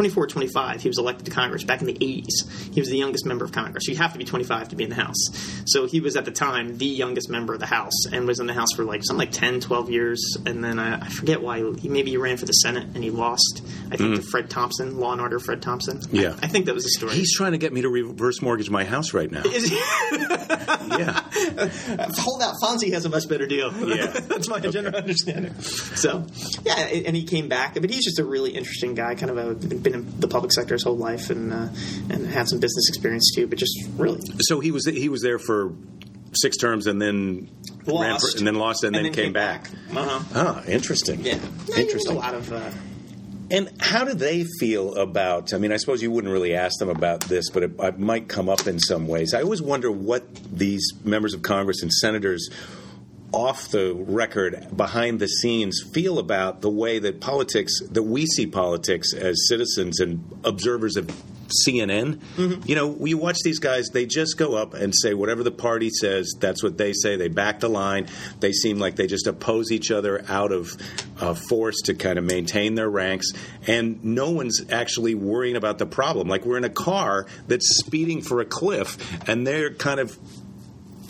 24 0.00 0.28
25, 0.28 0.80
he 0.80 0.88
was 0.88 0.96
elected 0.98 1.26
to 1.26 1.30
Congress 1.30 1.62
back 1.62 1.82
in 1.82 1.86
the 1.86 1.92
80s. 1.92 2.72
He 2.72 2.80
was 2.80 2.88
the 2.88 2.96
youngest 2.96 3.26
member 3.26 3.44
of 3.44 3.52
Congress. 3.52 3.86
You 3.86 3.96
have 3.96 4.14
to 4.14 4.18
be 4.18 4.24
25 4.24 4.70
to 4.70 4.76
be 4.76 4.84
in 4.84 4.88
the 4.88 4.96
House. 4.96 5.26
So 5.66 5.86
he 5.86 6.00
was 6.00 6.16
at 6.16 6.24
the 6.24 6.30
time 6.30 6.78
the 6.78 6.86
youngest 6.86 7.28
member 7.28 7.52
of 7.52 7.60
the 7.60 7.66
House 7.66 8.06
and 8.10 8.26
was 8.26 8.40
in 8.40 8.46
the 8.46 8.54
House 8.54 8.68
for 8.74 8.84
like 8.84 9.02
something 9.04 9.18
like 9.26 9.32
10, 9.32 9.60
12 9.60 9.90
years. 9.90 10.38
And 10.46 10.64
then 10.64 10.78
uh, 10.78 11.00
I 11.02 11.08
forget 11.10 11.42
why. 11.42 11.58
He, 11.78 11.90
maybe 11.90 12.12
he 12.12 12.16
ran 12.16 12.38
for 12.38 12.46
the 12.46 12.52
Senate 12.52 12.88
and 12.94 13.04
he 13.04 13.10
lost, 13.10 13.62
I 13.92 13.98
think, 13.98 14.16
to 14.16 14.22
Fred 14.22 14.48
Thompson, 14.48 14.96
Law 14.98 15.12
and 15.12 15.20
Order 15.20 15.38
Fred 15.38 15.60
Thompson. 15.60 15.98
Mm. 15.98 16.08
Yeah. 16.12 16.34
I, 16.42 16.46
I 16.46 16.48
think 16.48 16.64
that 16.64 16.74
was 16.74 16.84
the 16.84 16.90
story. 16.90 17.12
He's 17.12 17.36
trying 17.36 17.52
to 17.52 17.58
get 17.58 17.74
me 17.74 17.82
to 17.82 17.90
reverse 17.90 18.40
mortgage 18.40 18.70
my 18.70 18.84
house 18.84 19.12
right 19.12 19.30
now. 19.30 19.42
Is 19.44 19.68
he- 19.68 19.76
yeah. 20.16 21.20
Hold 22.18 22.42
out. 22.42 22.54
Fonzie 22.62 22.92
has 22.94 23.04
a 23.04 23.10
much 23.10 23.28
better 23.28 23.46
deal. 23.46 23.70
Yeah. 23.86 24.06
That's 24.28 24.48
my 24.48 24.60
general 24.60 24.96
understanding. 24.96 25.52
So, 25.60 26.24
yeah, 26.64 26.76
and 26.78 27.14
he 27.14 27.24
came 27.24 27.48
back, 27.48 27.74
but 27.74 27.90
he's 27.90 28.04
just 28.04 28.18
a 28.18 28.24
really 28.24 28.52
interesting 28.52 28.94
guy. 28.94 29.14
Kind 29.14 29.30
of 29.30 29.36
a, 29.38 29.54
been 29.90 30.00
in 30.00 30.20
the 30.20 30.28
public 30.28 30.52
sector 30.52 30.74
his 30.74 30.82
whole 30.82 30.96
life, 30.96 31.30
and 31.30 31.52
uh, 31.52 31.68
and 32.10 32.26
had 32.26 32.48
some 32.48 32.60
business 32.60 32.88
experience 32.88 33.32
too. 33.34 33.46
But 33.46 33.58
just 33.58 33.76
really 33.96 34.20
So 34.40 34.60
he 34.60 34.70
was 34.70 34.86
he 34.86 35.08
was 35.08 35.22
there 35.22 35.38
for 35.38 35.72
six 36.32 36.56
terms 36.56 36.86
and 36.86 37.00
then 37.02 37.48
ran 37.86 38.12
lost, 38.12 38.32
for, 38.32 38.38
and 38.38 38.46
then 38.46 38.54
lost 38.54 38.84
and, 38.84 38.94
then, 38.94 39.12
came, 39.12 39.32
back. 39.32 39.68
Uh-huh. 39.92 40.22
Ah, 40.34 40.64
interesting. 40.66 41.20
Yeah, 41.24 41.38
interesting. 41.76 42.14
meet 42.14 42.20
A 42.20 42.24
lot 42.24 42.34
of. 42.34 42.52
Uh, 42.52 42.70
And 43.50 43.68
how 43.80 44.04
do 44.04 44.14
they 44.14 44.44
feel 44.60 44.94
about? 44.94 45.52
I 45.52 45.58
mean, 45.58 45.72
I 45.72 45.76
suppose 45.76 46.02
you 46.02 46.10
wouldn't 46.12 46.32
really 46.32 46.54
ask 46.54 46.78
them 46.78 46.88
about 46.88 47.22
this, 47.22 47.50
but 47.50 47.64
it, 47.64 47.72
it 47.80 47.98
might 47.98 48.28
come 48.28 48.48
up 48.48 48.68
in 48.68 48.78
some 48.78 49.08
ways. 49.08 49.34
I 49.34 49.42
always 49.42 49.60
wonder 49.60 49.90
what 49.90 50.22
these 50.52 50.92
members 51.02 51.34
of 51.34 51.42
Congress 51.42 51.82
and 51.82 51.92
senators, 51.92 52.48
off 53.32 53.68
the 53.68 53.94
record, 53.94 54.76
behind 54.76 55.20
the 55.20 55.28
scenes, 55.28 55.82
feel 55.92 56.18
about 56.18 56.60
the 56.60 56.70
way 56.70 56.98
that 56.98 57.20
politics, 57.20 57.80
that 57.90 58.02
we 58.02 58.26
see 58.26 58.46
politics 58.46 59.14
as 59.14 59.48
citizens 59.48 60.00
and 60.00 60.24
observers 60.44 60.96
of 60.96 61.06
CNN. 61.66 62.20
You 62.68 62.74
know, 62.74 62.88
we 62.88 63.14
watch 63.14 63.38
these 63.42 63.58
guys; 63.58 63.88
they 63.92 64.06
just 64.06 64.38
go 64.38 64.54
up 64.54 64.74
and 64.74 64.94
say 64.94 65.14
whatever 65.14 65.42
the 65.42 65.50
party 65.50 65.90
says. 65.90 66.34
That's 66.38 66.62
what 66.62 66.78
they 66.78 66.92
say. 66.92 67.16
They 67.16 67.28
back 67.28 67.60
the 67.60 67.68
line. 67.68 68.08
They 68.38 68.52
seem 68.52 68.78
like 68.78 68.96
they 68.96 69.06
just 69.06 69.26
oppose 69.26 69.72
each 69.72 69.90
other 69.90 70.24
out 70.28 70.52
of 70.52 70.76
uh, 71.20 71.34
force 71.34 71.82
to 71.82 71.94
kind 71.94 72.18
of 72.18 72.24
maintain 72.24 72.74
their 72.74 72.88
ranks, 72.88 73.32
and 73.66 74.02
no 74.04 74.30
one's 74.30 74.62
actually 74.70 75.14
worrying 75.14 75.56
about 75.56 75.78
the 75.78 75.86
problem. 75.86 76.28
Like 76.28 76.44
we're 76.44 76.58
in 76.58 76.64
a 76.64 76.70
car 76.70 77.26
that's 77.48 77.78
speeding 77.78 78.22
for 78.22 78.40
a 78.40 78.44
cliff, 78.44 78.96
and 79.28 79.46
they're 79.46 79.74
kind 79.74 80.00
of 80.00 80.16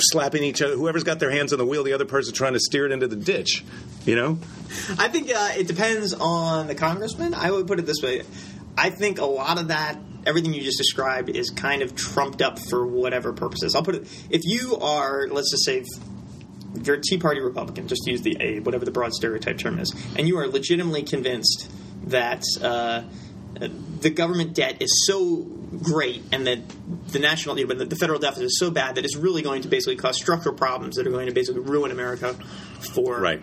slapping 0.01 0.43
each 0.43 0.63
other. 0.63 0.75
Whoever's 0.75 1.05
got 1.05 1.19
their 1.19 1.31
hands 1.31 1.53
on 1.53 1.59
the 1.59 1.67
wheel, 1.67 1.85
the 1.85 1.93
other 1.93 2.05
person 2.05 2.35
trying 2.35 2.55
to 2.55 2.61
steer 2.61 2.87
it 2.87 2.93
into 2.93 3.07
the 3.07 3.17
ditch. 3.17 3.65
You 4.05 4.17
know? 4.17 4.39
I 4.99 5.09
think 5.09 5.31
uh, 5.31 5.51
it 5.57 5.67
depends 5.67 6.15
on 6.15 6.67
the 6.67 6.75
congressman. 6.75 7.35
I 7.35 7.51
would 7.51 7.67
put 7.67 7.79
it 7.79 7.87
this 7.87 8.03
way: 8.03 8.23
I 8.77 8.91
think 8.91 9.19
a 9.19 9.25
lot 9.25 9.61
of 9.61 9.69
that, 9.69 9.99
everything 10.27 10.55
you 10.55 10.63
just 10.63 10.79
described, 10.79 11.29
is 11.29 11.51
kind 11.51 11.83
of 11.83 11.95
trumped 11.95 12.43
up 12.43 12.59
for 12.59 12.87
whatever 12.87 13.33
purposes. 13.33 13.75
I'll 13.75 13.83
put 13.83 13.97
it: 13.97 14.27
if 14.31 14.43
you 14.45 14.77
are, 14.77 15.29
let's 15.29 15.51
just 15.51 15.65
say, 15.65 15.85
if 16.75 16.87
you're 16.87 16.97
a 16.97 17.01
Tea 17.01 17.19
Party 17.19 17.41
Republican, 17.41 17.89
just 17.89 18.07
use 18.07 18.23
the 18.23 18.37
a 18.41 18.61
whatever 18.61 18.85
the 18.85 18.91
broad 18.91 19.13
stereotype 19.13 19.59
term 19.59 19.79
is, 19.79 19.95
and 20.17 20.27
you 20.27 20.39
are 20.39 20.47
legitimately 20.47 21.03
convinced 21.03 21.71
that 22.05 22.43
uh, 22.63 23.03
the 24.01 24.11
government 24.11 24.55
debt 24.55 24.81
is 24.81 25.05
so 25.07 25.37
great 25.83 26.23
and 26.33 26.47
that 26.47 26.59
the 27.09 27.19
national, 27.19 27.59
you 27.59 27.67
know, 27.67 27.75
the, 27.75 27.85
the 27.85 27.97
federal 27.97 28.19
deficit 28.19 28.45
is 28.45 28.59
so 28.59 28.71
bad 28.71 28.95
that 28.97 29.05
it's 29.05 29.17
really 29.17 29.43
going 29.43 29.63
to 29.63 29.69
basically 29.69 29.97
cause 29.97 30.17
structural 30.17 30.55
problems 30.55 30.97
that 30.97 31.07
are 31.07 31.11
going 31.11 31.27
to 31.27 31.33
basically 31.35 31.61
ruin 31.61 31.91
America 31.91 32.35
for 32.95 33.21
Right. 33.21 33.43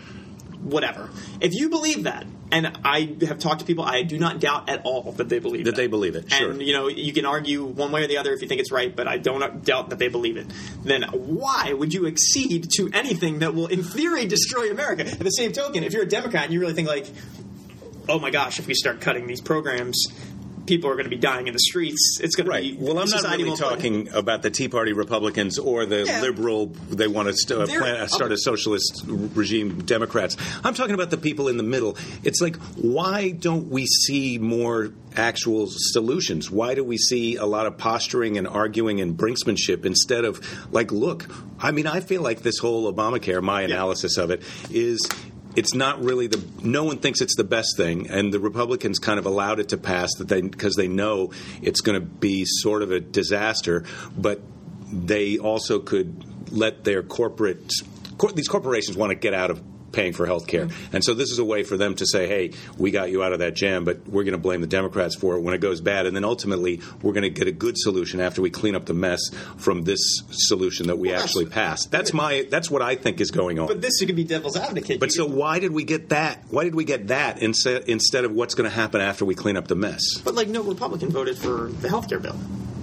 whatever. 0.61 1.09
If 1.39 1.53
you 1.53 1.69
believe 1.69 2.03
that, 2.03 2.25
and 2.51 2.79
I 2.83 3.15
have 3.27 3.39
talked 3.39 3.59
to 3.59 3.65
people, 3.65 3.83
I 3.83 4.03
do 4.03 4.17
not 4.17 4.39
doubt 4.39 4.69
at 4.69 4.81
all 4.85 5.11
that 5.13 5.27
they 5.29 5.39
believe 5.39 5.65
That 5.65 5.75
they 5.75 5.87
believe 5.87 6.15
it, 6.15 6.31
sure. 6.31 6.51
And 6.51 6.61
you 6.61 6.73
know, 6.73 6.87
you 6.87 7.11
can 7.13 7.25
argue 7.25 7.65
one 7.65 7.91
way 7.91 8.03
or 8.03 8.07
the 8.07 8.17
other 8.17 8.33
if 8.33 8.41
you 8.41 8.47
think 8.47 8.61
it's 8.61 8.71
right, 8.71 8.95
but 8.95 9.07
I 9.07 9.17
don't 9.17 9.63
doubt 9.65 9.89
that 9.89 9.99
they 9.99 10.07
believe 10.07 10.37
it. 10.37 10.47
Then 10.83 11.03
why 11.11 11.73
would 11.73 11.93
you 11.93 12.07
accede 12.07 12.69
to 12.77 12.89
anything 12.93 13.39
that 13.39 13.53
will, 13.53 13.67
in 13.67 13.83
theory, 13.83 14.25
destroy 14.25 14.71
America? 14.71 15.05
At 15.05 15.19
the 15.19 15.29
same 15.29 15.51
token, 15.51 15.83
if 15.83 15.93
you're 15.93 16.03
a 16.03 16.07
Democrat 16.07 16.45
and 16.45 16.53
you 16.53 16.61
really 16.61 16.73
think 16.73 16.87
like, 16.87 17.07
oh 18.09 18.19
my 18.19 18.29
gosh, 18.29 18.59
if 18.59 18.67
we 18.67 18.73
start 18.73 19.01
cutting 19.01 19.27
these 19.27 19.41
programs. 19.41 20.07
People 20.67 20.89
are 20.89 20.93
going 20.93 21.05
to 21.05 21.09
be 21.09 21.15
dying 21.15 21.47
in 21.47 21.53
the 21.53 21.59
streets. 21.59 22.19
It's 22.21 22.35
going 22.35 22.45
to 22.45 22.51
Right. 22.51 22.77
be 22.77 22.85
Well, 22.85 22.99
I'm 22.99 23.09
not 23.09 23.23
really 23.37 23.55
talking 23.57 24.09
about 24.13 24.41
the 24.43 24.49
Tea 24.51 24.67
Party 24.67 24.93
Republicans 24.93 25.57
or 25.57 25.85
the 25.85 26.03
Yeah. 26.05 26.21
liberal. 26.21 26.67
They 26.89 27.07
want 27.07 27.29
to 27.29 27.33
st- 27.35 27.59
uh, 27.59 27.65
plan, 27.65 27.95
uh, 27.95 28.07
start 28.07 28.31
a 28.31 28.37
socialist 28.37 29.03
regime. 29.07 29.81
Democrats. 29.85 30.35
I'm 30.63 30.73
talking 30.73 30.93
about 30.93 31.09
the 31.09 31.17
people 31.17 31.47
in 31.47 31.57
the 31.57 31.63
middle. 31.63 31.97
It's 32.23 32.41
like, 32.41 32.57
why 32.75 33.31
don't 33.31 33.69
we 33.69 33.85
see 33.85 34.37
more 34.37 34.91
actual 35.15 35.67
solutions? 35.69 36.51
Why 36.51 36.75
do 36.75 36.83
we 36.83 36.97
see 36.97 37.37
a 37.37 37.45
lot 37.45 37.65
of 37.65 37.77
posturing 37.77 38.37
and 38.37 38.47
arguing 38.47 39.01
and 39.01 39.17
brinksmanship 39.17 39.85
instead 39.85 40.25
of 40.25 40.39
like, 40.71 40.91
look? 40.91 41.27
I 41.59 41.71
mean, 41.71 41.87
I 41.87 42.01
feel 42.01 42.21
like 42.21 42.41
this 42.43 42.57
whole 42.59 42.91
Obamacare. 42.93 43.41
My 43.41 43.61
analysis 43.63 44.17
of 44.17 44.29
it 44.31 44.43
is 44.71 44.99
it's 45.57 45.73
not 45.73 46.01
really 46.03 46.27
the 46.27 46.41
no 46.61 46.83
one 46.83 46.99
thinks 46.99 47.19
it's 47.19 47.35
the 47.35 47.43
best 47.43 47.75
thing 47.75 48.09
and 48.09 48.31
the 48.31 48.39
republicans 48.39 48.99
kind 48.99 49.19
of 49.19 49.25
allowed 49.25 49.59
it 49.59 49.69
to 49.69 49.77
pass 49.77 50.13
that 50.19 50.27
they 50.27 50.41
because 50.41 50.75
they 50.75 50.87
know 50.87 51.31
it's 51.61 51.81
going 51.81 51.99
to 51.99 52.05
be 52.05 52.45
sort 52.45 52.83
of 52.83 52.91
a 52.91 52.99
disaster 52.99 53.83
but 54.15 54.39
they 54.91 55.37
also 55.37 55.79
could 55.79 56.51
let 56.51 56.83
their 56.83 57.03
corporate 57.03 57.73
cor- 58.17 58.31
these 58.31 58.47
corporations 58.47 58.95
want 58.95 59.09
to 59.09 59.15
get 59.15 59.33
out 59.33 59.49
of 59.51 59.61
paying 59.91 60.13
for 60.13 60.25
health 60.25 60.47
care 60.47 60.65
mm-hmm. 60.67 60.95
and 60.95 61.03
so 61.03 61.13
this 61.13 61.31
is 61.31 61.39
a 61.39 61.45
way 61.45 61.63
for 61.63 61.77
them 61.77 61.95
to 61.95 62.05
say 62.05 62.27
hey 62.27 62.51
we 62.77 62.91
got 62.91 63.09
you 63.11 63.23
out 63.23 63.33
of 63.33 63.39
that 63.39 63.53
jam 63.55 63.83
but 63.85 64.07
we're 64.07 64.23
going 64.23 64.33
to 64.33 64.37
blame 64.37 64.61
the 64.61 64.67
democrats 64.67 65.15
for 65.15 65.35
it 65.35 65.41
when 65.41 65.53
it 65.53 65.59
goes 65.61 65.81
bad 65.81 66.05
and 66.05 66.15
then 66.15 66.23
ultimately 66.25 66.81
we're 67.01 67.13
going 67.13 67.23
to 67.23 67.29
get 67.29 67.47
a 67.47 67.51
good 67.51 67.77
solution 67.77 68.19
after 68.19 68.41
we 68.41 68.49
clean 68.49 68.75
up 68.75 68.85
the 68.85 68.93
mess 68.93 69.21
from 69.57 69.83
this 69.83 70.21
solution 70.29 70.87
that 70.87 70.97
we 70.97 71.09
Well, 71.09 71.21
actually 71.21 71.45
passed 71.45 71.89
that's 71.91 72.13
my 72.13 72.45
that's 72.49 72.69
what 72.69 72.81
i 72.81 72.95
think 72.95 73.21
is 73.21 73.31
going 73.31 73.59
on 73.59 73.67
But 73.67 73.81
this 73.81 73.99
could 74.03 74.15
be 74.15 74.23
devil's 74.23 74.57
advocate. 74.57 74.99
but 74.99 75.11
so 75.11 75.25
why 75.25 75.59
did 75.59 75.71
we 75.71 75.83
get 75.83 76.09
that? 76.09 76.43
Why 76.49 76.63
did 76.63 76.75
we 76.75 76.83
get 76.85 77.07
that 77.07 77.41
instead 77.41 77.83
instead 77.87 78.25
of 78.25 78.31
what's 78.31 78.55
going 78.55 78.69
to 78.69 78.75
happen 78.75 79.01
after 79.01 79.25
we 79.25 79.35
clean 79.35 79.57
up 79.57 79.67
the 79.67 79.75
mess? 79.75 80.01
but 80.23 80.35
like 80.35 80.47
no 80.47 80.61
Republican 80.63 81.09
voted 81.09 81.37
for 81.37 81.67
the 81.81 81.89
health 81.89 82.09
care 82.09 82.19
bill. 82.19 82.35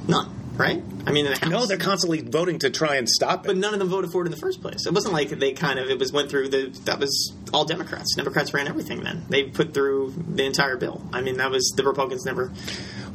None, 0.09 0.29
right? 0.57 0.83
I 1.07 1.13
mean, 1.13 1.27
the 1.27 1.49
No, 1.49 1.67
they're 1.67 1.77
constantly 1.77 2.21
voting 2.21 2.59
to 2.61 2.71
try 2.71 2.97
and 2.97 3.09
stop 3.09 3.45
But 3.45 3.57
none 3.57 3.73
of 3.73 3.79
them 3.79 3.89
voted 3.89 4.11
for 4.11 4.23
it 4.23 4.27
in 4.27 4.31
the 4.31 4.39
first 4.39 4.61
place. 4.63 4.87
It 4.87 4.93
wasn't 4.93 5.15
like 5.15 5.31
they 5.31 5.53
kind 5.53 5.79
of 5.79 5.89
it 5.89 5.99
was 5.99 6.13
went 6.13 6.31
through 6.31 6.49
the 6.49 6.67
that 6.85 6.99
was 6.99 7.33
all 7.53 7.65
Democrats. 7.65 8.15
Democrats 8.15 8.55
ran 8.55 8.69
everything 8.69 9.03
then. 9.03 9.25
They 9.29 9.45
put 9.45 9.75
through 9.75 10.15
the 10.17 10.45
entire 10.45 10.77
bill. 10.77 11.03
I 11.13 11.21
mean 11.21 11.37
that 11.39 11.51
was 11.51 11.73
the 11.77 11.85
Republicans 11.85 12.25
never. 12.25 12.53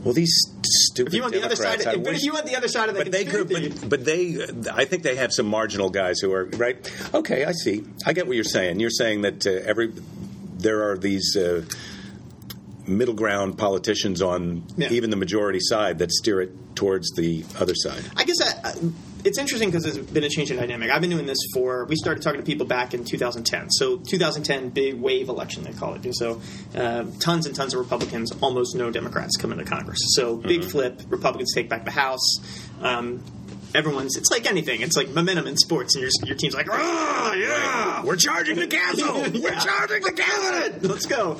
Well, 0.03 0.13
these 0.13 0.33
stupid 0.63 1.09
If 1.09 1.15
you 1.15 1.21
want 1.21 1.33
the 1.33 1.39
other 1.43 1.55
Democrats. 1.55 1.83
side, 1.83 1.95
I 1.95 1.97
but 1.97 2.13
if 2.15 2.23
you 2.23 2.31
want 2.31 2.45
the 2.45 2.55
other 2.55 2.69
side 2.69 2.87
of 2.89 2.95
the 2.95 3.03
but 3.03 3.11
they 3.11 3.25
could, 3.25 3.49
but, 3.49 3.89
but 3.89 4.05
they, 4.05 4.37
I 4.71 4.85
think 4.85 5.03
they 5.03 5.15
have 5.17 5.33
some 5.33 5.45
marginal 5.45 5.89
guys 5.89 6.19
who 6.21 6.31
are 6.31 6.45
right. 6.45 6.77
Okay, 7.13 7.43
I 7.43 7.51
see. 7.51 7.83
I 8.05 8.13
get 8.13 8.25
what 8.27 8.35
you're 8.35 8.45
saying. 8.45 8.79
You're 8.79 8.91
saying 8.91 9.23
that 9.23 9.45
uh, 9.45 9.51
every 9.65 9.91
there 10.57 10.89
are 10.89 10.97
these 10.97 11.35
uh, 11.35 11.65
middle 12.87 13.13
ground 13.13 13.57
politicians 13.57 14.21
on 14.21 14.63
Yeah. 14.77 14.91
even 14.91 15.09
the 15.09 15.15
majority 15.15 15.59
side 15.61 15.99
that 15.99 16.11
steer 16.11 16.41
it 16.41 16.51
towards 16.75 17.11
the 17.15 17.43
other 17.59 17.73
side. 17.75 18.03
I 18.15 18.23
guess 18.23 18.41
I, 18.41 18.69
I, 18.69 18.73
it's 19.25 19.37
interesting 19.37 19.69
because 19.69 19.83
there's 19.83 19.97
been 19.97 20.23
a 20.23 20.29
change 20.29 20.49
in 20.49 20.57
dynamic. 20.57 20.89
I've 20.89 21.01
been 21.01 21.09
doing 21.09 21.25
this 21.25 21.39
for. 21.53 21.85
We 21.85 21.95
started 21.97 22.23
talking 22.23 22.39
to 22.39 22.45
people 22.45 22.65
back 22.65 22.93
in 22.93 23.03
2010. 23.03 23.69
So 23.71 23.97
2010 23.97 24.69
big 24.69 24.95
wave 24.95 25.27
election 25.29 25.63
they 25.63 25.73
call 25.73 25.93
it. 25.95 26.05
And 26.05 26.15
so 26.15 26.41
uh, 26.75 27.05
tons 27.19 27.45
and 27.45 27.53
tons 27.55 27.73
of 27.73 27.79
Republicans, 27.81 28.31
almost 28.41 28.75
no 28.75 28.89
Democrats 28.91 29.35
come 29.37 29.51
into 29.51 29.65
Congress. 29.65 29.99
So 30.15 30.37
big 30.37 30.63
flip. 30.63 31.01
Republicans 31.09 31.53
take 31.53 31.67
back 31.69 31.83
the 31.85 31.91
House. 31.91 32.39
Um, 32.81 33.21
everyone's. 33.75 34.17
It's 34.17 34.31
like 34.31 34.45
anything. 34.49 34.81
It's 34.81 34.97
like 34.97 35.09
momentum 35.09 35.47
in 35.47 35.57
sports, 35.57 35.95
and 35.95 36.01
your 36.01 36.11
your 36.25 36.35
team's 36.35 36.55
like, 36.55 36.67
oh 36.69 37.33
yeah, 37.37 38.03
We're 38.03 38.15
charging 38.15 38.55
the 38.55 38.67
castle. 38.67 39.15
We're 39.41 39.59
charging 39.59 40.03
the 40.03 40.11
castle. 40.11 40.89
let's 40.89 41.05
go. 41.05 41.37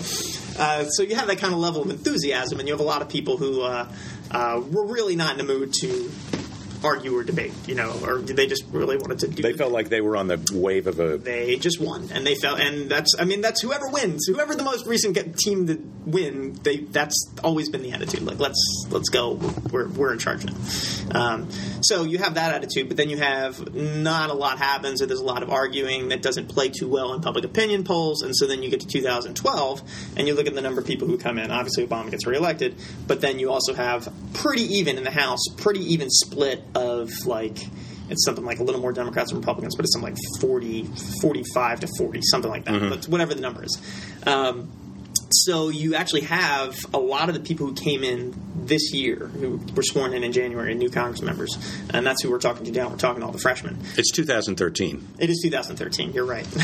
Uh, 0.61 0.86
so 0.89 1.03
you 1.03 1.15
have 1.15 1.27
that 1.27 1.38
kind 1.38 1.53
of 1.53 1.59
level 1.59 1.82
of 1.82 1.89
enthusiasm, 1.89 2.59
and 2.59 2.67
you 2.67 2.73
have 2.73 2.82
a 2.82 2.84
lot 2.84 3.01
of 3.01 3.09
people 3.09 3.38
who 3.38 3.61
uh, 3.61 3.88
uh, 4.32 4.61
were 4.71 4.86
really 4.86 5.15
not 5.15 5.32
in 5.32 5.38
the 5.38 5.53
mood 5.53 5.73
to 5.82 6.11
argue 6.84 7.15
or 7.17 7.23
debate, 7.23 7.51
you 7.67 7.75
know, 7.75 7.93
or 8.03 8.19
did 8.19 8.36
they 8.36 8.47
just 8.47 8.63
really 8.71 8.97
wanted 8.97 9.19
to 9.19 9.27
do. 9.27 9.43
They 9.43 9.53
felt 9.53 9.71
like 9.71 9.89
they 9.89 10.01
were 10.01 10.15
on 10.15 10.27
the 10.27 10.39
wave 10.53 10.88
of 10.88 10.99
a. 10.99 11.17
they 11.17 11.57
just 11.57 11.80
won, 11.80 12.09
and 12.13 12.25
they 12.25 12.36
felt, 12.36 12.59
and 12.59 12.89
that's, 12.89 13.15
I 13.19 13.25
mean, 13.25 13.41
that's 13.41 13.61
whoever 13.61 13.89
wins, 13.89 14.25
whoever 14.27 14.55
the 14.55 14.63
most 14.63 14.86
recent 14.86 15.15
get- 15.15 15.38
team 15.38 15.67
to 15.67 15.82
win. 16.05 16.53
They 16.63 16.77
that's 16.77 17.32
always 17.43 17.69
been 17.69 17.84
the 17.84 17.91
attitude. 17.91 18.23
Like 18.23 18.39
let's 18.39 18.86
let's 18.89 19.09
go, 19.09 19.34
we're 19.71 19.88
we're 19.88 20.13
in 20.13 20.19
charge 20.19 20.45
now. 20.45 20.55
Um, 21.11 21.49
so 21.82 22.03
you 22.03 22.17
have 22.19 22.36
that 22.36 22.53
attitude, 22.53 22.88
but 22.88 22.97
then 22.97 23.09
you 23.09 23.17
have 23.17 23.73
not 23.73 24.30
a 24.30 24.34
lot 24.34 24.57
happens, 24.57 25.01
or 25.01 25.05
there's 25.05 25.19
a 25.19 25.25
lot 25.25 25.43
of 25.43 25.49
arguing 25.49 26.09
that 26.09 26.21
doesn't 26.21 26.47
play 26.47 26.69
too 26.69 26.88
well 26.88 27.13
in 27.13 27.21
public 27.21 27.45
opinion 27.45 27.84
polls, 27.84 28.21
and 28.21 28.36
so 28.36 28.47
then 28.47 28.63
you 28.63 28.69
get 28.69 28.82
to 28.82 28.88
2012, 28.88 29.82
and 30.17 30.27
you 30.27 30.34
look 30.34 30.47
at 30.47 30.55
the 30.55 30.61
number 30.61 30.82
of 30.82 30.88
people 30.88 31.07
who 31.07 31.17
come 31.17 31.38
in. 31.38 31.51
Obviously, 31.51 31.86
Obama 31.86 32.09
gets 32.11 32.25
reelected, 32.25 32.75
but 33.07 33.21
then 33.21 33.39
you 33.39 33.51
also 33.51 33.73
have 33.73 34.11
pretty 34.34 34.63
even 34.77 34.97
in 34.97 35.03
the 35.03 35.11
House, 35.11 35.41
pretty 35.57 35.80
even 35.93 36.09
split 36.09 36.68
of 36.76 37.09
like 37.26 37.57
it's 38.09 38.26
something 38.26 38.43
like 38.45 38.59
a 38.59 38.63
little 38.63 38.82
more 38.82 38.91
Democrats 38.91 39.32
and 39.32 39.39
Republicans, 39.39 39.76
but 39.76 39.86
it's 39.86 39.93
something 39.93 40.13
like 40.13 40.20
40, 40.41 40.89
45 41.22 41.80
to 41.82 41.88
40, 41.97 42.22
something 42.24 42.49
like 42.49 42.65
that. 42.65 42.74
But 42.89 43.05
whatever 43.07 43.34
the 43.36 43.41
number 43.41 43.63
is. 43.63 43.78
Um, 44.26 44.72
so 45.32 45.70
you 45.70 45.93
actually 45.95 46.22
have 46.22 46.76
a 46.91 46.97
lot 46.97 47.30
of 47.30 47.36
the 47.36 47.41
people 47.41 47.67
who 47.67 47.76
came 47.76 48.03
in 48.03 48.34
this 48.68 48.93
year 48.93 49.28
who 49.28 49.60
were 49.76 49.84
sworn 49.84 50.14
in 50.14 50.24
in 50.24 50.32
January, 50.32 50.74
new 50.76 50.89
Congress 50.89 51.22
members, 51.22 51.57
and 51.91 52.05
that's 52.05 52.22
who 52.24 52.30
we're 52.32 52.39
talking 52.39 52.66
to 52.66 52.72
now. 52.72 52.89
We're 52.89 52.97
talking 52.97 53.22
to 53.22 53.26
all 53.26 53.32
the 53.32 53.39
freshmen. 53.39 53.78
It's 53.97 54.12
2013. 54.12 55.07
It 55.20 55.30
is 55.30 55.39
2013. 55.43 56.14
You're 56.14 56.26
right. 56.26 56.45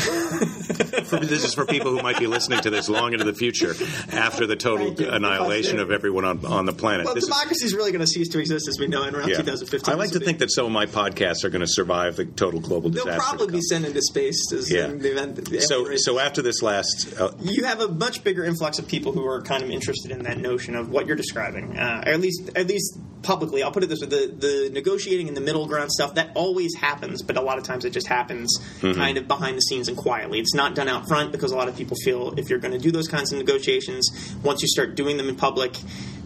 For, 1.06 1.18
this 1.20 1.44
is 1.44 1.54
for 1.54 1.64
people 1.64 1.92
who 1.92 2.02
might 2.02 2.18
be 2.18 2.26
listening 2.26 2.60
to 2.62 2.70
this 2.70 2.88
long 2.88 3.12
into 3.12 3.24
the 3.24 3.32
future, 3.34 3.74
after 4.12 4.44
the 4.46 4.56
total 4.56 4.88
annihilation 5.08 5.78
of 5.78 5.90
everyone 5.92 6.24
on, 6.24 6.44
on 6.44 6.66
the 6.66 6.72
planet. 6.72 7.06
well, 7.06 7.14
This 7.14 7.24
democracy 7.26 7.64
is 7.66 7.74
really 7.74 7.92
going 7.92 8.00
to 8.00 8.06
cease 8.08 8.28
to 8.30 8.40
exist 8.40 8.66
as 8.68 8.78
we 8.80 8.88
know 8.88 9.04
it 9.04 9.14
around 9.14 9.28
yeah. 9.28 9.36
2015. 9.36 9.92
I 9.94 9.96
like 9.96 10.10
to 10.12 10.20
think 10.20 10.38
that 10.40 10.50
some 10.50 10.66
of 10.66 10.72
my 10.72 10.86
podcasts 10.86 11.44
are 11.44 11.50
going 11.50 11.60
to 11.60 11.66
survive 11.68 12.16
the 12.16 12.24
total 12.24 12.60
global 12.60 12.90
they'll 12.90 13.04
disaster. 13.04 13.20
probably 13.36 13.52
be 13.52 13.60
sent 13.60 13.84
into 13.84 14.02
space 14.02 14.52
as 14.52 14.70
Yeah. 14.72 14.88
the 14.88 15.12
event. 15.12 15.36
the 15.44 15.60
So, 15.60 15.84
race. 15.86 16.04
so 16.04 16.18
after 16.18 16.42
this 16.42 16.60
last, 16.62 17.14
uh, 17.20 17.30
you 17.40 17.64
have 17.64 17.80
a 17.80 17.88
much 17.88 18.24
bigger 18.24 18.44
influx 18.44 18.78
of 18.80 18.88
people 18.88 19.12
who 19.12 19.24
are 19.26 19.42
kind 19.42 19.62
of 19.62 19.70
interested 19.70 20.10
in 20.10 20.22
that 20.24 20.38
notion 20.38 20.74
of 20.74 20.88
what 20.90 21.06
you're 21.06 21.14
describing, 21.16 21.78
uh, 21.78 21.85
or 22.06 22.12
at 22.12 22.20
least 22.20 22.50
at 22.56 22.66
least 22.66 22.98
publicly. 23.22 23.62
I'll 23.62 23.72
put 23.72 23.82
it 23.82 23.88
this 23.88 24.00
way: 24.00 24.08
the 24.08 24.34
the 24.36 24.70
negotiating 24.72 25.28
and 25.28 25.36
the 25.36 25.40
middle 25.40 25.66
ground 25.66 25.90
stuff 25.90 26.14
that 26.14 26.30
always 26.34 26.74
happens, 26.74 27.22
but 27.22 27.36
a 27.36 27.42
lot 27.42 27.58
of 27.58 27.64
times 27.64 27.84
it 27.84 27.90
just 27.90 28.06
happens 28.06 28.58
kind 28.80 29.18
of 29.18 29.28
behind 29.28 29.56
the 29.56 29.62
scenes 29.62 29.88
and 29.88 29.96
quietly. 29.96 30.38
It's 30.40 30.54
not 30.54 30.74
done 30.74 30.88
out 30.88 31.08
front 31.08 31.32
because 31.32 31.52
a 31.52 31.56
lot 31.56 31.68
of 31.68 31.76
people 31.76 31.96
feel 32.04 32.38
if 32.38 32.48
you're 32.50 32.58
going 32.58 32.72
to 32.72 32.78
do 32.78 32.90
those 32.90 33.08
kinds 33.08 33.32
of 33.32 33.38
negotiations, 33.38 34.34
once 34.42 34.62
you 34.62 34.68
start 34.68 34.94
doing 34.94 35.16
them 35.16 35.28
in 35.28 35.36
public. 35.36 35.76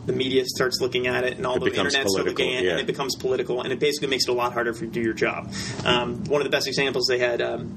The 0.06 0.14
media 0.14 0.44
starts 0.46 0.80
looking 0.80 1.06
at 1.06 1.24
it, 1.24 1.36
and 1.36 1.46
all 1.46 1.56
It 1.56 1.60
the 1.60 1.90
starts 1.90 2.14
looking 2.14 2.54
at 2.54 2.62
it, 2.62 2.64
yeah. 2.64 2.70
and 2.70 2.80
it 2.80 2.86
becomes 2.86 3.14
political, 3.16 3.60
and 3.60 3.70
it 3.70 3.78
basically 3.78 4.08
makes 4.08 4.24
it 4.24 4.30
a 4.30 4.32
lot 4.32 4.54
harder 4.54 4.72
for 4.72 4.84
you 4.84 4.90
to 4.90 4.94
do 4.94 5.02
your 5.02 5.12
job. 5.12 5.52
Um, 5.84 6.24
one 6.24 6.40
of 6.40 6.46
the 6.46 6.50
best 6.50 6.66
examples 6.66 7.06
they 7.06 7.18
had. 7.18 7.42
Um, 7.42 7.76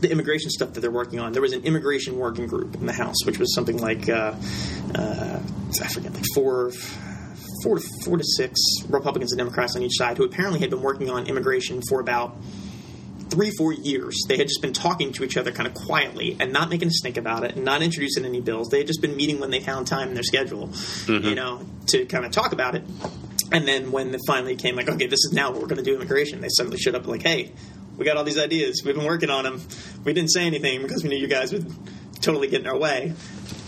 the 0.00 0.10
immigration 0.10 0.50
stuff 0.50 0.74
that 0.74 0.80
they're 0.80 0.90
working 0.90 1.18
on. 1.18 1.32
There 1.32 1.42
was 1.42 1.52
an 1.52 1.64
immigration 1.64 2.18
working 2.18 2.46
group 2.46 2.76
in 2.76 2.86
the 2.86 2.92
House, 2.92 3.24
which 3.24 3.38
was 3.38 3.54
something 3.54 3.78
like 3.78 4.08
uh, 4.08 4.34
uh, 4.94 5.40
I 5.82 5.88
forget, 5.88 6.14
like 6.14 6.24
four, 6.34 6.70
four 7.62 7.78
to 7.78 7.88
four 8.04 8.16
to 8.18 8.24
six 8.24 8.60
Republicans 8.88 9.32
and 9.32 9.38
Democrats 9.38 9.76
on 9.76 9.82
each 9.82 9.96
side, 9.96 10.16
who 10.16 10.24
apparently 10.24 10.60
had 10.60 10.70
been 10.70 10.82
working 10.82 11.10
on 11.10 11.26
immigration 11.26 11.82
for 11.88 12.00
about 12.00 12.36
three, 13.30 13.50
four 13.50 13.72
years. 13.72 14.24
They 14.26 14.36
had 14.36 14.48
just 14.48 14.62
been 14.62 14.72
talking 14.72 15.12
to 15.12 15.24
each 15.24 15.36
other 15.36 15.52
kind 15.52 15.66
of 15.66 15.74
quietly 15.74 16.36
and 16.40 16.52
not 16.52 16.70
making 16.70 16.88
a 16.88 16.90
stink 16.90 17.16
about 17.16 17.44
it 17.44 17.56
and 17.56 17.64
not 17.64 17.82
introducing 17.82 18.24
any 18.24 18.40
bills. 18.40 18.68
They 18.68 18.78
had 18.78 18.86
just 18.86 19.02
been 19.02 19.16
meeting 19.16 19.38
when 19.38 19.50
they 19.50 19.60
found 19.60 19.86
time 19.86 20.08
in 20.08 20.14
their 20.14 20.22
schedule, 20.22 20.68
mm-hmm. 20.68 21.26
you 21.26 21.34
know, 21.34 21.66
to 21.88 22.06
kind 22.06 22.24
of 22.24 22.32
talk 22.32 22.52
about 22.52 22.74
it. 22.74 22.84
And 23.50 23.66
then 23.66 23.92
when 23.92 24.14
it 24.14 24.20
finally 24.26 24.56
came, 24.56 24.76
like, 24.76 24.88
okay, 24.88 25.06
this 25.06 25.24
is 25.24 25.32
now 25.32 25.50
what 25.50 25.60
we're 25.60 25.68
going 25.68 25.82
to 25.82 25.84
do 25.84 25.94
immigration, 25.94 26.40
they 26.40 26.48
suddenly 26.48 26.78
showed 26.78 26.94
up 26.94 27.06
like, 27.06 27.22
hey, 27.22 27.52
we 27.96 28.04
got 28.04 28.16
all 28.16 28.24
these 28.24 28.38
ideas. 28.38 28.82
We've 28.84 28.94
been 28.94 29.06
working 29.06 29.30
on 29.30 29.44
them. 29.44 29.60
We 30.04 30.12
didn't 30.12 30.30
say 30.30 30.46
anything 30.46 30.82
because 30.82 31.02
we 31.02 31.08
knew 31.08 31.16
you 31.16 31.28
guys 31.28 31.52
would 31.52 31.70
totally 32.20 32.48
get 32.48 32.60
in 32.60 32.66
our 32.66 32.76
way. 32.76 33.14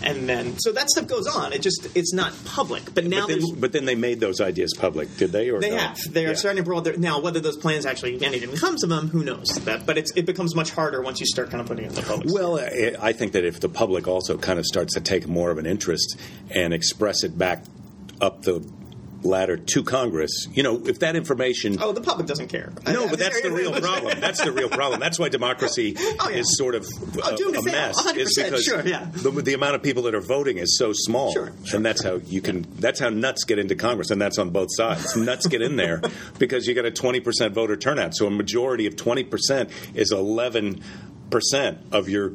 And 0.03 0.27
then, 0.27 0.57
so 0.57 0.71
that 0.71 0.89
stuff 0.89 1.07
goes 1.07 1.27
on. 1.27 1.53
It 1.53 1.61
just, 1.61 1.87
it's 1.95 2.13
not 2.13 2.33
public. 2.45 2.93
But 2.93 3.05
now 3.05 3.27
but, 3.27 3.39
then, 3.39 3.59
but 3.59 3.71
then 3.71 3.85
they 3.85 3.95
made 3.95 4.19
those 4.19 4.41
ideas 4.41 4.73
public, 4.77 5.15
did 5.17 5.31
they? 5.31 5.49
Or 5.49 5.59
they 5.59 5.69
no? 5.71 5.77
have. 5.77 5.97
They 6.09 6.25
are 6.25 6.29
Yeah. 6.29 6.35
starting 6.35 6.63
to 6.63 6.65
broad 6.67 6.83
their 6.83 6.97
now. 6.97 7.19
Whether 7.19 7.39
those 7.39 7.57
plans 7.57 7.85
actually 7.85 8.23
anything 8.23 8.55
comes 8.55 8.83
of 8.83 8.89
them, 8.89 9.09
who 9.09 9.23
knows? 9.23 9.47
That, 9.65 9.85
but 9.85 9.97
it's, 9.97 10.11
it 10.15 10.25
becomes 10.25 10.55
much 10.55 10.71
harder 10.71 11.01
once 11.01 11.19
you 11.19 11.25
start 11.25 11.49
kind 11.49 11.61
of 11.61 11.67
putting 11.67 11.85
it 11.85 11.89
in 11.89 11.95
the 11.95 12.01
public. 12.01 12.29
Well, 12.33 12.59
I 12.59 12.95
I 12.99 13.13
think 13.13 13.33
that 13.33 13.45
if 13.45 13.59
the 13.59 13.69
public 13.69 14.07
also 14.07 14.37
kind 14.37 14.59
of 14.59 14.65
starts 14.65 14.93
to 14.95 15.01
take 15.01 15.27
more 15.27 15.51
of 15.51 15.57
an 15.57 15.65
interest 15.65 16.17
and 16.49 16.73
express 16.73 17.23
it 17.23 17.37
back 17.37 17.63
up 18.19 18.41
the 18.43 18.59
ladder 19.23 19.57
to 19.57 19.83
Congress, 19.83 20.47
you 20.53 20.63
know, 20.63 20.81
if 20.85 20.99
that 20.99 21.15
information. 21.15 21.77
oh, 21.81 21.91
the 21.91 22.01
public 22.01 22.27
doesn't 22.27 22.47
care. 22.47 22.71
No, 22.87 23.07
but 23.07 23.19
that's 23.19 23.41
the 23.41 23.51
real 23.51 23.71
problem. 23.81 24.19
That's 24.19 24.41
the 24.43 24.51
real 24.51 24.69
problem. 24.69 24.99
That's 24.99 25.19
why 25.19 25.29
democracy 25.29 25.95
Oh, 25.99 26.29
yeah. 26.29 26.37
is 26.37 26.57
sort 26.57 26.75
of 26.75 26.85
Oh, 27.17 27.29
uh, 27.31 27.33
a, 27.33 27.37
doomed 27.37 27.53
to 27.55 27.59
a 27.59 27.63
mess. 27.63 28.01
100%, 28.01 28.17
Is 28.17 28.33
because 28.35 28.63
sure, 28.63 28.81
yeah. 28.87 29.07
the, 29.13 29.29
the 29.31 29.53
amount 29.53 29.75
of 29.75 29.83
people 29.83 30.03
that 30.03 30.15
are 30.15 30.21
voting 30.21 30.57
is 30.57 30.77
so 30.77 30.91
small, 30.93 31.31
Sure, 31.33 31.51
sure, 31.65 31.77
and 31.77 31.85
that's 31.85 32.03
how 32.03 32.15
you 32.25 32.41
can. 32.41 32.65
That's 32.79 32.99
how 32.99 33.09
nuts 33.09 33.43
get 33.43 33.59
into 33.59 33.75
Congress, 33.75 34.09
and 34.11 34.21
that's 34.21 34.37
on 34.39 34.49
both 34.49 34.69
sides. 34.71 35.15
nuts 35.15 35.47
get 35.47 35.61
in 35.61 35.75
there 35.75 36.01
because 36.39 36.65
you 36.67 36.73
got 36.73 36.85
a 36.85 36.91
twenty 36.91 37.19
percent 37.19 37.53
voter 37.53 37.75
turnout. 37.77 38.15
So 38.15 38.27
a 38.27 38.31
majority 38.31 38.87
of 38.87 38.95
twenty 38.95 39.23
percent 39.23 39.69
is 39.93 40.11
eleven 40.11 40.81
percent 41.29 41.77
of 41.91 42.09
your 42.09 42.33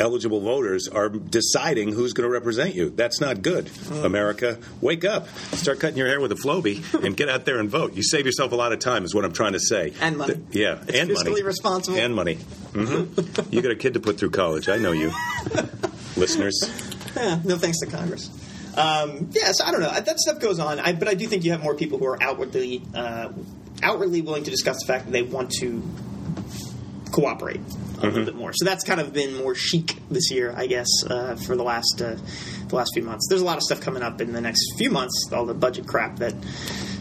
eligible 0.00 0.40
voters 0.40 0.88
are 0.88 1.08
deciding 1.08 1.92
who's 1.92 2.12
going 2.12 2.26
to 2.28 2.32
represent 2.32 2.74
you. 2.74 2.90
That's 2.90 3.20
not 3.20 3.42
good. 3.42 3.68
Hmm. 3.68 4.04
America, 4.04 4.58
wake 4.80 5.04
up. 5.04 5.28
Start 5.52 5.78
cutting 5.78 5.98
your 5.98 6.08
hair 6.08 6.20
with 6.20 6.32
a 6.32 6.36
Flowbee 6.36 7.04
and 7.04 7.16
get 7.16 7.28
out 7.28 7.44
there 7.44 7.58
and 7.60 7.68
vote. 7.70 7.94
You 7.94 8.02
save 8.02 8.26
yourself 8.26 8.52
a 8.52 8.56
lot 8.56 8.72
of 8.72 8.78
time, 8.80 9.04
is 9.04 9.14
what 9.14 9.24
I'm 9.24 9.32
trying 9.32 9.52
to 9.52 9.60
say. 9.60 9.92
And 10.00 10.16
money. 10.18 10.34
Th- 10.34 10.46
yeah, 10.52 10.82
It's 10.88 10.98
and 10.98 11.10
fiscally 11.10 11.24
money. 11.30 11.42
responsible. 11.42 11.98
And 11.98 12.14
money. 12.14 12.34
hmm 12.34 13.04
you 13.50 13.62
got 13.62 13.72
a 13.72 13.76
kid 13.76 13.94
to 13.94 14.00
put 14.00 14.18
through 14.18 14.30
college. 14.30 14.68
I 14.68 14.78
know 14.78 14.92
you. 14.92 15.12
Listeners. 16.16 16.60
Yeah, 17.16 17.40
no 17.44 17.56
thanks 17.56 17.78
to 17.80 17.86
Congress. 17.86 18.30
Um, 18.76 19.28
yes, 19.32 19.60
I 19.60 19.72
don't 19.72 19.80
know. 19.80 19.90
That 19.92 20.18
stuff 20.20 20.38
goes 20.40 20.58
on, 20.60 20.78
I, 20.78 20.92
but 20.92 21.08
I 21.08 21.14
do 21.14 21.26
think 21.26 21.44
you 21.44 21.50
have 21.52 21.62
more 21.62 21.74
people 21.74 21.98
who 21.98 22.06
are 22.06 22.22
outwardly 22.22 22.82
uh, 22.94 23.30
outwardly 23.82 24.22
willing 24.22 24.44
to 24.44 24.50
discuss 24.50 24.78
the 24.80 24.86
fact 24.86 25.06
that 25.06 25.10
they 25.12 25.22
want 25.22 25.50
to 25.60 25.82
cooperate 27.12 27.60
a 27.98 28.06
little 28.06 28.24
bit 28.24 28.34
more. 28.34 28.52
So 28.52 28.64
that's 28.64 28.84
kind 28.84 29.00
of 29.00 29.12
been 29.12 29.36
more 29.36 29.54
chic 29.54 29.96
this 30.10 30.30
year, 30.30 30.54
I 30.56 30.66
guess, 30.66 30.88
uh, 31.08 31.36
for 31.36 31.56
the 31.56 31.62
last 31.62 32.00
uh, 32.02 32.16
the 32.68 32.76
last 32.76 32.90
few 32.94 33.02
months. 33.02 33.26
There's 33.28 33.42
a 33.42 33.44
lot 33.44 33.56
of 33.56 33.62
stuff 33.62 33.80
coming 33.80 34.02
up 34.02 34.20
in 34.20 34.32
the 34.32 34.40
next 34.40 34.62
few 34.78 34.90
months. 34.90 35.30
All 35.32 35.46
the 35.46 35.54
budget 35.54 35.86
crap 35.86 36.16
that 36.16 36.34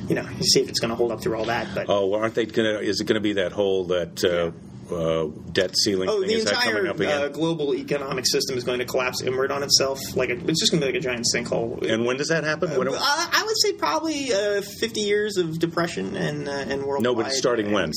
you 0.08 0.16
know, 0.16 0.28
you 0.38 0.44
see 0.44 0.60
if 0.62 0.70
it's 0.70 0.80
going 0.80 0.90
to 0.90 0.96
hold 0.96 1.12
up 1.12 1.22
through 1.22 1.38
all 1.38 1.46
that. 1.46 1.68
But 1.76 1.86
Oh, 1.88 2.08
well, 2.08 2.22
aren't 2.22 2.34
they 2.34 2.46
going 2.46 2.78
to? 2.78 2.82
Is 2.82 3.00
it 3.00 3.06
going 3.06 3.16
to 3.16 3.22
be 3.22 3.34
that 3.34 3.52
whole 3.52 3.86
that 3.86 4.24
uh, 4.24 4.52
uh, 4.92 5.28
debt 5.52 5.76
ceiling 5.78 6.10
Oh, 6.10 6.20
thing? 6.20 6.30
the 6.30 6.34
is 6.36 6.46
that 6.46 6.54
entire 6.54 6.74
coming 6.74 6.90
up 6.90 7.00
again? 7.00 7.22
uh, 7.24 7.28
global 7.30 7.74
economic 7.76 8.26
system 8.28 8.58
is 8.58 8.64
going 8.64 8.80
to 8.80 8.86
collapse 8.86 9.22
inward 9.22 9.52
on 9.52 9.64
itself. 9.64 10.00
Like 10.16 10.30
a, 10.30 10.34
it's 10.50 10.60
just 10.60 10.72
going 10.72 10.82
to 10.82 10.88
be 10.88 10.94
like 10.94 11.00
a 11.00 11.04
giant 11.04 11.26
sinkhole. 11.34 11.82
and 11.90 12.06
when 12.06 12.18
does 12.18 12.30
that 12.30 12.44
happen? 12.44 12.70
Uh, 12.72 12.76
I 12.78 13.44
would 13.46 13.60
say 13.62 13.74
probably 13.74 14.34
uh, 14.34 14.62
50 14.62 15.02
years 15.02 15.38
of 15.38 15.60
depression 15.60 16.16
and 16.16 16.48
uh, 16.48 16.52
and 16.52 16.84
worldwide. 16.84 17.04
No, 17.04 17.16
but 17.16 17.32
starting 17.32 17.72
when? 17.72 17.92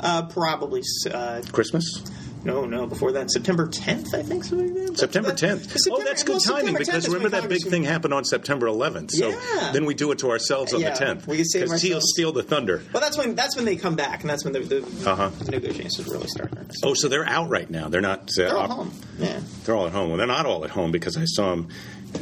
Uh, 0.00 0.26
probably. 0.26 0.82
Uh, 1.10 1.42
Christmas? 1.52 2.02
No, 2.48 2.64
no. 2.66 2.86
Before 2.86 3.12
that, 3.12 3.30
September 3.30 3.66
10th, 3.68 4.14
I 4.14 4.22
think. 4.22 4.44
something 4.44 4.74
like 4.74 4.86
that. 4.88 4.98
September 4.98 5.30
That- 5.30 5.38
10th. 5.38 5.70
September- 5.70 6.00
oh, 6.00 6.04
that's 6.04 6.22
good 6.24 6.40
well, 6.46 6.56
timing 6.58 6.74
because 6.76 7.06
remember 7.08 7.28
that 7.30 7.48
big 7.48 7.62
thing 7.66 7.84
happened 7.84 8.14
on 8.14 8.24
September 8.24 8.66
11th. 8.66 9.10
So 9.12 9.28
Yeah. 9.28 9.70
then 9.72 9.84
we 9.84 9.94
do 9.94 10.10
it 10.12 10.18
to 10.20 10.30
ourselves 10.30 10.72
on 10.74 10.80
Yeah, 10.80 10.90
the 10.94 11.04
10th. 11.04 11.26
we 11.26 11.36
can 11.36 11.44
save 11.46 11.62
Because 11.64 11.82
he'll 11.82 11.94
ourselves. 11.96 12.12
steal 12.14 12.32
the 12.32 12.42
thunder. 12.42 12.82
Well, 12.92 13.00
that's 13.00 13.16
when 13.18 13.34
that's 13.34 13.54
when 13.56 13.64
they 13.64 13.76
come 13.76 13.94
back, 13.96 14.22
and 14.22 14.30
that's 14.30 14.44
when 14.44 14.52
the, 14.54 14.60
the, 14.60 14.78
Uh-huh. 15.10 15.30
negotiations 15.48 16.06
really 16.08 16.26
start. 16.28 16.52
Oh, 16.84 16.94
so 16.94 17.08
they're 17.08 17.28
out 17.28 17.48
right 17.50 17.70
now. 17.70 17.88
They're 17.88 18.00
not. 18.00 18.20
Uh, 18.20 18.24
They're 18.36 18.56
all 18.56 18.62
op- 18.64 18.70
home. 18.70 18.92
Yeah. 19.18 19.40
They're 19.64 19.74
all 19.76 19.86
at 19.86 19.92
home. 19.92 20.08
Well, 20.08 20.18
they're 20.18 20.26
not 20.26 20.46
all 20.46 20.64
at 20.64 20.70
home 20.70 20.90
because 20.90 21.16
I 21.16 21.24
saw 21.26 21.50
them 21.50 21.68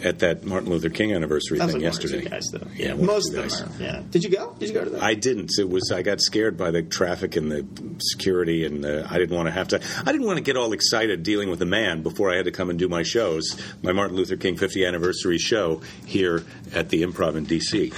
at 0.05 0.18
that 0.20 0.45
Martin 0.45 0.70
Luther 0.70 0.89
King 0.91 1.12
anniversary 1.14 1.59
That 1.59 1.70
thing 1.70 1.80
like 1.80 1.93
one 1.93 1.99
or 1.99 2.01
two 2.03 2.09
yesterday. 2.09 2.28
guys, 2.28 2.47
though. 2.53 2.66
Yeah, 2.76 2.95
one 2.95 3.07
most 3.07 3.28
of 3.30 3.34
them 3.34 3.49
guys. 3.49 3.62
are. 3.62 3.68
Yeah. 3.82 4.03
Did 4.11 4.24
you 4.24 4.30
go? 4.30 4.55
Did 4.59 4.68
you 4.68 4.74
go 4.74 4.84
to 4.84 4.91
that? 4.91 5.03
I 5.03 5.14
didn't. 5.14 5.53
It 5.59 5.68
was 5.68 5.91
I 5.93 6.03
got 6.03 6.20
scared 6.20 6.57
by 6.57 6.70
the 6.70 6.82
traffic 6.82 7.37
and 7.37 7.51
the 7.51 7.66
security, 8.01 8.64
and 8.66 8.82
the, 8.84 9.07
I 9.09 9.18
didn't 9.18 9.37
want 9.37 9.47
to 9.47 9.53
have 9.53 9.68
to. 9.68 9.80
I 10.05 10.12
didn't 10.12 10.26
want 10.26 10.39
to 10.39 10.43
get 10.43 10.57
all 10.57 10.72
excited 10.72 11.22
dealing 11.22 11.51
with 11.51 11.62
a 11.62 11.66
man 11.66 12.03
before 12.03 12.32
I 12.32 12.37
had 12.37 12.45
to 12.47 12.53
come 12.53 12.68
and 12.70 12.78
do 12.78 12.89
my 12.89 13.03
shows, 13.03 13.61
my 13.82 13.93
Martin 13.93 14.16
Luther 14.16 14.37
King 14.37 14.57
50th 14.57 14.87
anniversary 14.87 15.39
show 15.39 15.80
here 16.05 16.45
at 16.74 16.89
the 16.91 17.03
Improv 17.03 17.37
in 17.37 17.45
D.C. 17.45 17.93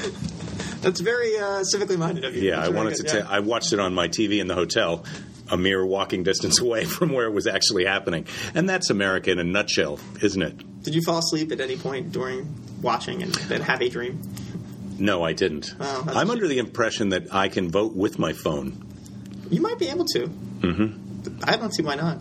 That's 0.80 1.01
very 1.01 1.36
uh, 1.36 1.64
civically 1.74 1.99
minded 1.99 2.24
of 2.24 2.36
you. 2.36 2.43
Yeah, 2.43 2.57
That's 2.57 2.68
I 2.68 2.72
wanted 2.72 2.95
to. 2.97 3.03
good, 3.03 3.11
ta- 3.11 3.18
yeah. 3.18 3.26
I 3.28 3.41
watched 3.41 3.72
it 3.72 3.80
on 3.80 3.95
my 3.95 4.09
TV 4.09 4.41
in 4.41 4.47
the 4.47 4.55
hotel, 4.55 5.05
a 5.51 5.57
mere 5.57 5.84
walking 5.84 6.22
distance 6.22 6.61
away 6.62 6.84
from 6.84 7.12
where 7.12 7.26
it 7.26 7.32
was 7.32 7.46
actually 7.46 7.84
happening, 7.84 8.26
and 8.55 8.68
that's 8.68 8.90
America 8.90 9.30
in 9.30 9.38
a 9.38 9.44
nutshell, 9.44 9.99
isn't 10.22 10.42
it? 10.42 10.82
Did 10.82 10.94
you 10.94 11.03
fall 11.03 11.18
asleep 11.18 11.53
at 11.53 11.61
any 11.61 11.76
point 11.76 12.12
during 12.12 12.55
watching 12.80 13.22
and 13.22 13.34
then 13.34 13.61
have 13.62 13.82
a 13.82 13.88
dream? 13.88 14.20
No, 14.99 15.22
I 15.22 15.32
didn't. 15.32 15.74
Oh, 15.78 16.05
I'm 16.09 16.30
under 16.30 16.49
the 16.49 16.59
impression 16.59 17.11
that 17.11 17.32
I 17.32 17.49
can 17.49 17.70
vote 17.70 17.94
with 17.94 18.18
my 18.18 18.32
phone. 18.32 18.84
You 19.51 19.61
might 19.61 19.78
be 19.78 19.88
able 19.88 20.05
to. 20.07 20.26
Mm-hmm. 20.26 21.40
I 21.44 21.57
don't 21.57 21.72
see 21.72 21.82
why 21.82 21.94
not. 21.94 22.20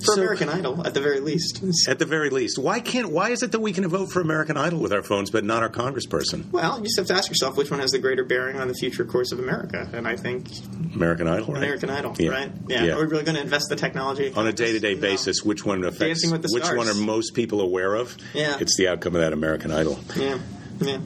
For 0.00 0.12
So- 0.14 0.20
American 0.20 0.48
Idol, 0.50 0.86
at 0.86 0.92
the 0.94 1.00
very 1.00 1.20
least. 1.20 1.62
At 1.88 1.98
the 1.98 2.04
very 2.04 2.28
least, 2.28 2.58
why 2.58 2.80
can't? 2.80 3.10
Why 3.10 3.30
is 3.30 3.42
it 3.42 3.52
that 3.52 3.60
we 3.60 3.72
can 3.72 3.88
vote 3.88 4.12
for 4.12 4.20
American 4.20 4.56
Idol 4.58 4.78
with 4.80 4.92
our 4.92 5.02
phones, 5.02 5.30
but 5.30 5.42
not 5.44 5.62
our 5.62 5.70
congressperson? 5.70 6.50
Well, 6.52 6.76
you 6.78 6.84
just 6.84 6.98
have 6.98 7.06
to 7.06 7.14
ask 7.14 7.30
yourself 7.30 7.56
which 7.56 7.70
one 7.70 7.80
has 7.80 7.92
the 7.92 7.98
greater 7.98 8.22
bearing 8.22 8.56
on 8.58 8.68
the 8.68 8.74
future 8.74 9.04
course 9.06 9.32
of 9.32 9.38
America. 9.38 9.88
And 9.94 10.06
I 10.06 10.16
think 10.16 10.48
American 10.94 11.26
Idol, 11.26 11.46
right? 11.54 11.56
American 11.56 11.88
Idol, 11.90 12.14
Yeah. 12.18 12.28
right? 12.30 12.52
Yeah. 12.68 12.84
Yeah. 12.84 12.92
Are 12.94 13.00
we 13.00 13.06
really 13.06 13.24
going 13.24 13.36
to 13.36 13.42
invest 13.42 13.66
the 13.70 13.76
technology? 13.76 14.32
On 14.36 14.46
a 14.46 14.52
day-to-day 14.52 14.94
No. 14.96 15.00
basis, 15.00 15.42
which 15.42 15.64
one 15.64 15.82
affects? 15.82 15.98
Dancing 16.00 16.30
with 16.30 16.42
the 16.42 16.50
which 16.52 16.68
one 16.70 16.88
are 16.88 16.94
most 16.94 17.32
people 17.34 17.60
aware 17.62 17.94
of? 17.94 18.16
Yeah. 18.34 18.58
it's 18.60 18.76
the 18.76 18.88
outcome 18.88 19.14
of 19.14 19.22
that 19.22 19.32
American 19.32 19.70
Idol. 19.72 19.98
Yeah. 20.14 20.38
Yeah. 20.80 20.98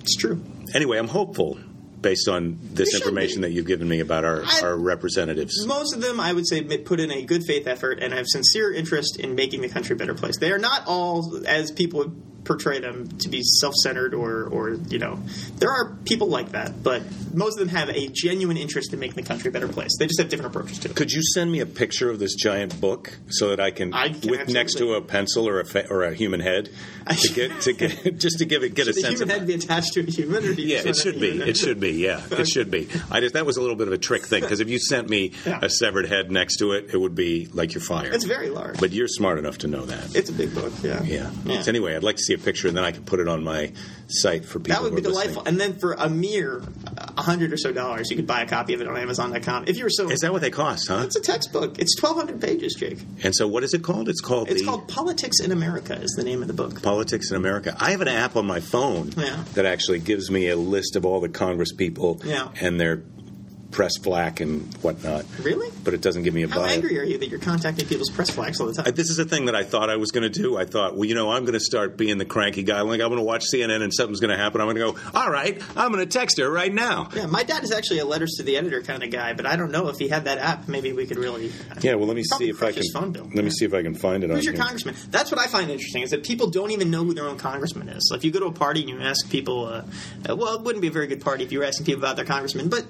It's 0.00 0.14
true. 0.16 0.40
Anyway, 0.74 0.96
I'm 0.98 1.08
hopeful 1.08 1.58
based 2.02 2.28
on 2.28 2.58
this 2.60 2.94
information 2.94 3.42
that 3.42 3.52
you've 3.52 3.66
given 3.66 3.88
me 3.88 4.00
about 4.00 4.24
our, 4.24 4.42
I- 4.44 4.60
our 4.64 4.76
representatives. 4.76 5.64
Most 5.66 5.94
of 5.94 6.02
them, 6.02 6.20
I 6.20 6.32
would 6.32 6.46
say, 6.48 6.62
put 6.78 7.00
in 7.00 7.10
a 7.10 7.22
good 7.24 7.44
faith 7.44 7.66
effort 7.66 8.00
and 8.02 8.12
have 8.12 8.26
sincere 8.26 8.72
interest 8.72 9.18
in 9.20 9.34
making 9.34 9.62
the 9.62 9.68
country 9.68 9.94
a 9.94 9.96
better 9.96 10.14
place. 10.14 10.36
They 10.38 10.52
are 10.52 10.58
not 10.58 10.82
all, 10.86 11.42
as 11.46 11.70
people 11.70 12.12
portray 12.44 12.80
them, 12.80 13.08
to 13.18 13.28
be 13.28 13.42
self-centered 13.42 14.14
or, 14.14 14.44
or 14.44 14.70
you 14.88 14.98
know, 14.98 15.18
there 15.58 15.70
are 15.70 15.94
people 16.04 16.26
like 16.28 16.50
that, 16.52 16.82
but 16.82 17.02
most 17.32 17.58
of 17.58 17.66
them 17.66 17.76
have 17.76 17.88
a 17.88 18.08
genuine 18.08 18.56
interest 18.56 18.92
in 18.92 18.98
making 18.98 19.16
the 19.16 19.22
country 19.22 19.48
a 19.48 19.52
better 19.52 19.68
place. 19.68 19.90
They 19.98 20.06
just 20.06 20.18
have 20.20 20.28
different 20.28 20.54
approaches 20.54 20.78
to 20.80 20.90
it. 20.90 20.96
Could 20.96 21.12
you 21.12 21.22
send 21.22 21.52
me 21.52 21.60
a 21.60 21.66
picture 21.66 22.10
of 22.10 22.18
this 22.18 22.34
giant 22.34 22.80
book 22.80 23.16
so 23.28 23.50
that 23.50 23.60
I 23.60 23.70
can, 23.70 23.94
I 23.94 24.08
can 24.08 24.30
with 24.30 24.48
next 24.48 24.78
to 24.78 24.94
a 24.94 25.00
pencil 25.00 25.48
or 25.48 25.60
a 25.60 25.64
fa- 25.64 25.86
or 25.88 26.02
a 26.02 26.14
human 26.14 26.40
head, 26.40 26.70
to 27.08 27.28
get 27.32 27.60
to 27.62 27.72
get 27.72 28.18
just 28.18 28.38
to 28.38 28.44
give 28.44 28.62
it 28.64 28.74
get 28.74 28.86
Should 28.86 28.96
a 28.96 29.00
sense 29.00 29.18
human 29.20 29.30
of 29.30 29.38
head 29.38 29.46
be 29.46 29.54
attached 29.54 29.92
to 29.94 30.00
a 30.00 30.10
human? 30.10 30.44
Or 30.44 30.54
do 30.54 30.62
you 30.62 30.74
Yeah, 30.76 30.82
it 30.84 30.96
should 30.96 31.20
be. 31.20 31.28
It 31.40 31.56
should 31.56 31.78
be. 31.80 31.92
Yeah, 31.92 32.22
it 32.30 32.48
should 32.48 32.70
be. 32.70 32.88
I 33.10 33.20
just 33.20 33.34
that 33.34 33.46
was 33.46 33.56
a 33.56 33.60
little 33.60 33.76
bit 33.76 33.86
of 33.88 33.92
a 33.94 33.98
trick 33.98 34.24
thing 34.26 34.42
because 34.42 34.60
if 34.60 34.68
you 34.68 34.78
sent 34.78 35.08
me 35.08 35.32
Yeah. 35.46 35.60
a 35.62 35.70
severed 35.70 36.06
head 36.06 36.30
next 36.30 36.56
to 36.56 36.72
it, 36.72 36.90
it 36.92 36.96
would 36.98 37.14
be 37.14 37.46
like 37.52 37.74
you're 37.74 37.82
fired. 37.82 38.14
It's 38.14 38.24
very 38.24 38.50
large. 38.50 38.78
But 38.80 38.92
you're 38.92 39.08
smart 39.08 39.38
enough 39.38 39.58
to 39.58 39.68
know 39.68 39.84
that. 39.86 40.14
it's 40.16 40.28
a 40.30 40.32
big 40.32 40.54
book. 40.54 40.72
Yeah. 40.82 41.02
yeah. 41.04 41.30
Yeah. 41.44 41.62
So 41.62 41.68
anyway, 41.70 41.94
I'd 41.96 42.02
like 42.02 42.16
to 42.16 42.22
see 42.22 42.31
a 42.34 42.38
picture, 42.38 42.68
and 42.68 42.76
then 42.76 42.84
I 42.84 42.90
can 42.92 43.04
put 43.04 43.20
it 43.20 43.28
on 43.28 43.42
my 43.44 43.72
site 44.08 44.44
for 44.44 44.58
people. 44.58 44.74
That 44.74 44.82
would 44.82 44.94
be 44.94 45.00
are 45.08 45.10
listening. 45.10 45.34
delightful. 45.34 45.44
And 45.46 45.60
then 45.60 45.78
for 45.78 45.92
a 45.92 46.08
mere 46.08 46.62
a 47.16 47.22
hundred 47.22 47.52
or 47.52 47.56
so 47.56 47.72
dollars, 47.72 48.10
you 48.10 48.16
could 48.16 48.26
buy 48.26 48.42
a 48.42 48.46
copy 48.48 48.74
of 48.74 48.80
it 48.80 48.88
on 48.88 48.96
Amazon.com. 48.96 49.64
If 49.66 49.76
you 49.78 49.84
were 49.84 49.90
so, 49.90 50.10
Is 50.10 50.20
that 50.20 50.32
what 50.32 50.42
they 50.42 50.50
cost? 50.50 50.88
Huh? 50.88 51.02
it's 51.04 51.16
a 51.16 51.20
textbook. 51.20 51.78
It's 51.78 51.94
twelve 51.96 52.16
hundred 52.16 52.40
pages, 52.40 52.74
Jake. 52.78 52.98
And 53.22 53.34
so, 53.34 53.46
what 53.48 53.64
is 53.64 53.74
it 53.74 53.82
called? 53.82 54.08
It's 54.08 54.20
called 54.20 54.48
It's 54.50 54.60
the 54.60 54.66
called 54.66 54.88
Politics 54.88 55.40
in 55.40 55.52
America. 55.52 55.94
Is 55.94 56.12
the 56.16 56.24
name 56.24 56.42
of 56.42 56.48
the 56.48 56.54
book. 56.54 56.82
Politics 56.82 57.30
in 57.30 57.36
America. 57.36 57.76
I 57.80 57.90
have 57.92 58.00
an 58.00 58.08
app 58.08 58.36
on 58.36 58.46
my 58.46 58.60
phone 58.60 59.12
Yeah. 59.16 59.44
that 59.54 59.64
actually 59.66 59.98
gives 60.00 60.30
me 60.30 60.48
a 60.48 60.56
list 60.56 60.96
of 60.96 61.04
all 61.06 61.20
the 61.20 61.28
Congress 61.28 61.72
people 61.72 62.20
Yeah. 62.24 62.48
and 62.60 62.80
their 62.80 63.02
press 63.72 63.96
flack 63.98 64.38
and 64.40 64.72
whatnot. 64.82 65.24
Really? 65.42 65.68
But 65.82 65.94
it 65.94 66.00
doesn't 66.02 66.22
give 66.22 66.32
me 66.34 66.42
a 66.44 66.48
How 66.48 66.60
bio. 66.60 66.68
angry 66.68 66.98
are 67.00 67.02
you 67.02 67.18
that 67.18 67.28
you're 67.28 67.40
contacting 67.40 67.86
people's 67.88 68.10
press 68.10 68.30
flags 68.30 68.60
all 68.60 68.66
the 68.68 68.74
time? 68.74 68.84
I- 68.86 68.90
this 68.92 69.10
is 69.10 69.18
a 69.18 69.24
thing 69.24 69.46
that 69.46 69.56
I 69.56 69.64
thought 69.64 69.90
I 69.90 69.96
was 69.96 70.10
going 70.12 70.22
to 70.22 70.28
do. 70.30 70.56
I 70.56 70.64
thought, 70.66 70.94
well, 70.94 71.06
you 71.06 71.14
know, 71.14 71.30
I'm 71.32 71.42
going 71.44 71.54
to 71.54 71.60
start 71.60 71.96
being 71.96 72.18
the 72.18 72.24
cranky 72.24 72.62
guy. 72.62 72.82
Like, 72.82 73.00
I'm 73.00 73.08
going 73.08 73.16
to 73.18 73.24
watch 73.24 73.46
CNN 73.52 73.82
and 73.82 73.92
something's 73.92 74.20
going 74.20 74.30
to 74.30 74.36
happen. 74.36 74.60
I'm 74.60 74.66
going 74.72 74.76
to 74.94 75.00
go, 75.00 75.10
all 75.18 75.30
right, 75.30 75.60
I'm 75.76 75.90
going 75.92 76.06
to 76.06 76.18
text 76.18 76.38
her 76.38 76.48
right 76.50 76.72
now. 76.72 77.08
yeah, 77.16 77.26
my 77.26 77.42
dad 77.42 77.64
is 77.64 77.72
actually 77.72 77.98
a 78.00 78.04
letters 78.04 78.34
to 78.36 78.42
the 78.44 78.56
editor 78.56 78.82
kind 78.82 79.02
of 79.02 79.10
guy, 79.10 79.32
but 79.32 79.46
I 79.46 79.56
don't 79.56 79.72
know 79.72 79.88
if 79.88 79.98
he 79.98 80.08
had 80.08 80.26
that 80.26 80.38
app. 80.38 80.68
Maybe 80.68 80.92
we 80.92 81.06
could 81.06 81.16
really. 81.18 81.50
Yeah, 81.80 81.94
well, 81.94 82.06
let 82.06 82.16
me 82.16 82.22
see 82.24 82.50
if 82.50 82.62
I 82.62 82.66
can. 82.72 82.76
his 82.82 82.92
phone 82.92 83.10
bill. 83.12 83.24
Let 83.34 83.44
me 83.44 83.50
see 83.50 83.64
if 83.64 83.74
I 83.74 83.82
can 83.82 83.94
find 83.94 84.22
it 84.22 84.30
on 84.30 84.36
Who's 84.36 84.44
your 84.44 84.54
here. 84.54 84.62
congressman? 84.62 84.94
That's 85.10 85.30
what 85.30 85.40
I 85.40 85.46
find 85.46 85.70
interesting 85.70 86.02
is 86.02 86.10
that 86.10 86.22
people 86.24 86.50
don't 86.50 86.70
even 86.72 86.90
know 86.90 87.04
who 87.04 87.14
their 87.14 87.26
own 87.26 87.38
congressman 87.38 87.88
is. 87.88 88.06
So 88.08 88.14
if 88.14 88.24
you 88.24 88.30
go 88.30 88.40
to 88.40 88.46
a 88.46 88.52
party 88.52 88.80
and 88.80 88.90
you 88.90 89.00
ask 89.00 89.30
people, 89.30 89.64
uh, 89.66 89.82
uh, 90.28 90.36
well, 90.36 90.54
it 90.56 90.62
wouldn't 90.62 90.82
be 90.82 90.88
a 90.88 90.92
very 90.92 91.06
good 91.06 91.22
party 91.22 91.44
if 91.44 91.52
you 91.52 91.58
were 91.60 91.64
asking 91.64 91.86
people 91.86 92.02
about 92.04 92.16
their 92.16 92.24
congressman. 92.26 92.68
But 92.68 92.84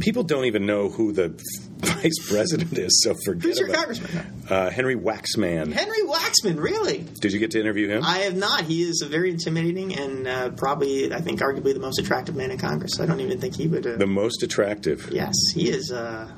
People 0.00 0.22
don't 0.22 0.44
even 0.44 0.66
know 0.66 0.88
who 0.88 1.12
the 1.12 1.28
vice 1.78 2.28
president 2.28 2.76
is, 2.78 3.02
so 3.02 3.14
forget 3.24 3.42
who's 3.42 3.58
your 3.58 3.68
about 3.68 3.78
congressman? 3.86 4.42
Uh, 4.48 4.70
Henry 4.70 4.96
Waxman. 4.96 5.72
Henry 5.72 6.02
Waxman, 6.06 6.60
really? 6.62 7.04
Did 7.20 7.32
you 7.32 7.38
get 7.38 7.50
to 7.52 7.60
interview 7.60 7.88
him? 7.88 8.02
I 8.04 8.18
have 8.18 8.36
not. 8.36 8.62
He 8.62 8.82
is 8.82 9.02
a 9.02 9.06
very 9.08 9.30
intimidating 9.30 9.94
and 9.98 10.26
uh, 10.26 10.50
probably, 10.50 11.12
I 11.12 11.20
think, 11.20 11.40
arguably 11.40 11.74
the 11.74 11.80
most 11.80 11.98
attractive 11.98 12.36
man 12.36 12.50
in 12.50 12.58
Congress. 12.58 13.00
I 13.00 13.06
don't 13.06 13.20
even 13.20 13.40
think 13.40 13.56
he 13.56 13.66
would. 13.68 13.86
Uh, 13.86 13.96
the 13.96 14.06
most 14.06 14.42
attractive. 14.42 15.08
yes, 15.12 15.34
he 15.54 15.68
is 15.70 15.90
a 15.90 16.32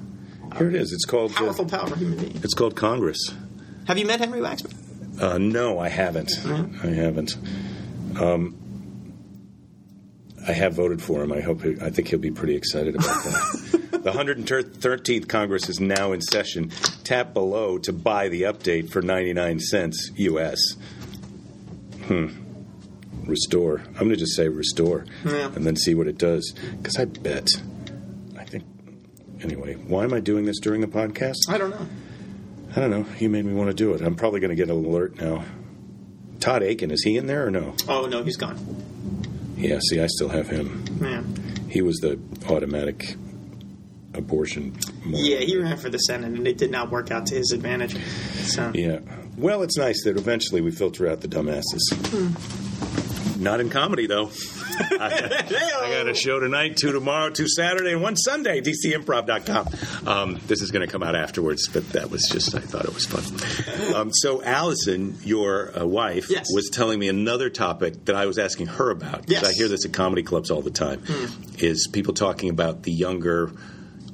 Here 0.59 0.69
it 0.69 0.75
is. 0.77 0.93
It's 0.93 1.05
called. 1.05 1.33
uh, 1.33 1.39
powerful, 1.39 1.67
powerful 1.67 1.97
human 1.97 2.19
being. 2.19 2.37
it's 2.43 2.55
called 2.55 2.77
Congress. 2.77 3.35
Have 3.87 3.99
you 3.99 4.07
met 4.07 4.21
Henry 4.21 4.41
Waxman? 4.41 5.21
Uh, 5.21 5.39
no, 5.39 5.79
I 5.79 5.89
haven't. 5.89 6.31
I 6.47 6.87
haven't. 6.89 7.37
Um, 8.19 8.57
I 10.49 10.53
have 10.53 10.75
voted 10.75 11.03
for 11.03 11.23
him. 11.23 11.33
I 11.33 11.41
hope. 11.41 11.63
He, 11.63 11.77
I 11.81 11.91
think 11.91 12.09
he'll 12.09 12.19
be 12.19 12.31
pretty 12.31 12.55
excited 12.57 12.95
about 12.95 13.23
that. 13.25 13.89
the 14.03 14.11
113th 14.11 15.29
Congress 15.29 15.69
is 15.69 15.81
now 15.81 16.13
in 16.13 16.21
session. 16.23 16.71
Tap 17.05 17.35
below 17.35 17.79
to 17.79 17.93
buy 17.93 18.29
the 18.29 18.43
update 18.43 18.91
for 18.91 19.03
99 19.03 19.61
cents 19.61 20.11
U.S. 20.17 20.59
Hmm. 22.07 22.29
Restore. 23.27 23.81
I'm 23.87 23.95
going 23.95 24.11
to 24.11 24.17
just 24.17 24.35
say 24.35 24.49
restore, 24.49 25.05
Yeah. 25.25 25.53
and 25.55 25.65
then 25.67 25.77
see 25.77 25.95
what 25.95 26.07
it 26.09 26.19
does. 26.19 26.53
Because 26.79 26.97
I 26.99 27.05
bet. 27.05 27.49
I 28.37 28.45
think. 28.45 28.65
Anyway, 29.43 29.75
why 29.75 30.05
am 30.05 30.13
I 30.15 30.21
doing 30.21 30.47
this 30.47 30.59
during 30.59 30.81
the 30.81 30.87
podcast? 30.89 31.37
I 31.49 31.59
don't 31.59 31.71
know. 31.71 31.87
I 32.75 32.81
don't 32.81 32.91
know. 32.91 33.05
You 33.19 33.29
made 33.29 33.45
me 33.45 33.53
want 33.53 33.69
to 33.69 33.75
do 33.75 33.93
it. 33.95 34.01
I'm 34.01 34.15
probably 34.17 34.41
going 34.41 34.51
to 34.51 34.57
get 34.57 34.71
an 34.71 34.85
alert 34.85 35.21
now. 35.21 35.45
Todd 36.41 36.63
Akin, 36.63 36.91
is 36.91 37.03
he 37.05 37.17
in 37.17 37.27
there 37.27 37.47
or 37.47 37.51
no? 37.51 37.75
Oh 37.89 38.07
no, 38.07 38.23
he's 38.23 38.37
gone. 38.39 38.57
Yeah, 39.61 39.79
see, 39.89 40.01
I 40.01 40.07
still 40.07 40.29
have 40.29 40.49
him. 40.49 40.85
Yeah, 41.01 41.23
He 41.69 41.83
was 41.83 41.99
the 41.99 42.19
automatic 42.49 43.17
abortion. 44.15 44.77
yeah, 45.07 45.39
he 45.39 45.57
ran 45.57 45.77
for 45.77 45.89
the 45.91 45.99
Senate, 45.99 46.33
and 46.33 46.47
it 46.47 46.59
did 46.59 46.71
not 46.71 46.91
work 46.91 47.11
out 47.11 47.27
to 47.27 47.35
his 47.35 47.53
advantage. 47.53 47.97
So 48.45 48.73
Yeah. 48.75 49.01
Well, 49.37 49.63
it's 49.63 49.77
nice 49.79 50.03
that 50.05 50.17
eventually 50.19 50.61
we 50.61 50.71
filter 50.71 51.09
out 51.09 51.21
the 51.21 51.29
dumbasses. 51.29 51.81
Hmm. 51.93 53.10
Not 53.41 53.61
in 53.61 53.71
comedy, 53.71 54.07
though. 54.07 54.31
I 55.01 55.89
got 55.91 56.09
a 56.09 56.15
show 56.15 56.39
tonight, 56.41 56.77
two 56.77 56.93
tomorrow, 56.93 57.31
two 57.31 57.49
Saturday, 57.49 57.93
and 57.93 58.03
one 58.03 58.15
Sunday. 58.17 58.61
DCImprov.com. 58.61 59.69
Um, 60.07 60.41
this 60.47 60.61
is 60.61 60.71
going 60.71 60.87
to 60.87 60.93
come 60.93 61.03
out 61.03 61.17
afterwards, 61.17 61.67
but 61.69 61.89
that 61.91 62.11
was 62.11 62.29
just, 62.31 62.55
I 62.55 62.61
thought 62.61 62.85
it 62.85 62.95
was 62.95 63.07
fun. 63.07 63.95
Um, 63.95 64.11
so, 64.13 64.43
Allison, 64.43 65.17
your 65.25 65.77
uh, 65.79 65.87
wife, 65.87 66.29
Yes. 66.31 66.47
was 66.53 66.69
telling 66.71 66.99
me 66.99 67.09
another 67.09 67.49
topic 67.51 68.05
that 68.05 68.15
I 68.15 68.27
was 68.27 68.39
asking 68.39 68.67
her 68.67 68.91
about. 68.91 69.25
Yes. 69.29 69.45
I 69.45 69.53
hear 69.53 69.69
this 69.69 69.85
at 69.87 69.93
comedy 69.93 70.23
clubs 70.23 70.51
all 70.51 70.61
the 70.63 70.71
time. 70.71 71.03
Is 71.59 71.89
people 71.91 72.15
talking 72.15 72.51
about 72.51 72.83
the 72.83 72.93
younger. 72.93 73.53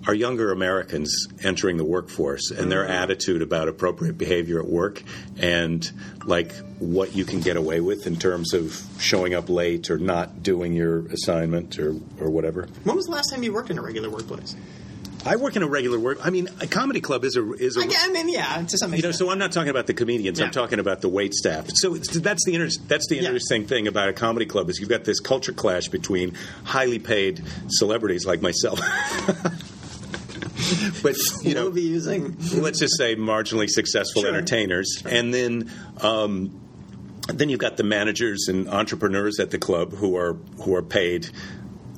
Our 0.06 0.14
younger 0.14 0.52
Americans 0.52 1.26
entering 1.42 1.76
the 1.78 1.84
workforce 1.84 2.50
and 2.50 2.70
their 2.70 2.84
mm-hmm. 2.84 2.92
attitude 2.92 3.42
about 3.42 3.68
appropriate 3.68 4.16
behavior 4.16 4.60
at 4.60 4.66
work 4.66 5.02
and 5.36 5.90
like 6.24 6.52
what 6.78 7.16
you 7.16 7.24
can 7.24 7.40
get 7.40 7.56
away 7.56 7.80
with 7.80 8.06
in 8.06 8.16
terms 8.16 8.54
of 8.54 8.80
showing 8.98 9.34
up 9.34 9.48
late 9.48 9.90
or 9.90 9.98
not 9.98 10.42
doing 10.42 10.74
your 10.74 11.06
assignment 11.08 11.78
or, 11.78 11.90
or 12.20 12.30
whatever. 12.30 12.68
when 12.84 12.94
was 12.94 13.06
the 13.06 13.12
last 13.12 13.30
time 13.30 13.42
you 13.42 13.52
worked 13.52 13.70
in 13.70 13.78
a 13.78 13.82
regular 13.82 14.08
workplace? 14.08 14.54
I 15.26 15.34
work 15.36 15.56
in 15.56 15.64
a 15.64 15.66
regular 15.66 15.98
work. 15.98 16.24
I 16.24 16.30
mean, 16.30 16.48
a 16.60 16.68
comedy 16.68 17.00
club 17.00 17.24
is 17.24 17.34
a 17.36 17.52
is 17.54 17.76
a. 17.76 17.80
I, 17.80 17.88
I 17.98 18.12
mean, 18.12 18.28
yeah, 18.28 18.62
to 18.62 18.78
some 18.78 18.94
extent. 18.94 18.96
you 18.96 19.02
know, 19.02 19.10
so 19.10 19.30
I'm 19.30 19.40
not 19.40 19.50
talking 19.50 19.70
about 19.70 19.88
the 19.88 19.94
comedians. 19.94 20.40
I'm 20.40 20.52
talking 20.52 20.78
about 20.78 21.00
the 21.00 21.08
wait 21.08 21.34
staff. 21.34 21.66
So 21.74 21.94
that's 21.94 22.44
the 22.44 22.54
inter- 22.54 22.70
that's 22.86 23.08
the 23.08 23.16
Yeah. 23.16 23.22
interesting 23.22 23.66
thing 23.66 23.88
about 23.88 24.08
a 24.08 24.12
comedy 24.12 24.46
club 24.46 24.70
is 24.70 24.78
you've 24.78 24.88
got 24.88 25.02
this 25.02 25.18
culture 25.18 25.52
clash 25.52 25.88
between 25.88 26.34
highly 26.62 27.00
paid 27.00 27.42
celebrities 27.68 28.24
like 28.24 28.40
myself. 28.40 28.78
but 31.02 31.16
you 31.42 31.54
know, 31.54 31.64
we'll 31.64 31.72
be 31.72 31.82
using. 31.82 32.36
let's 32.54 32.78
just 32.80 32.96
say 32.96 33.16
marginally 33.16 33.68
successful 33.68 34.22
Sure. 34.22 34.30
entertainers, 34.30 35.02
and 35.08 35.32
then 35.32 35.70
um, 36.00 36.60
then 37.32 37.48
you've 37.48 37.60
got 37.60 37.76
the 37.76 37.84
managers 37.84 38.46
and 38.48 38.68
entrepreneurs 38.68 39.38
at 39.40 39.50
the 39.50 39.58
club 39.58 39.92
who 39.92 40.16
are 40.16 40.34
who 40.62 40.74
are 40.74 40.82
paid. 40.82 41.28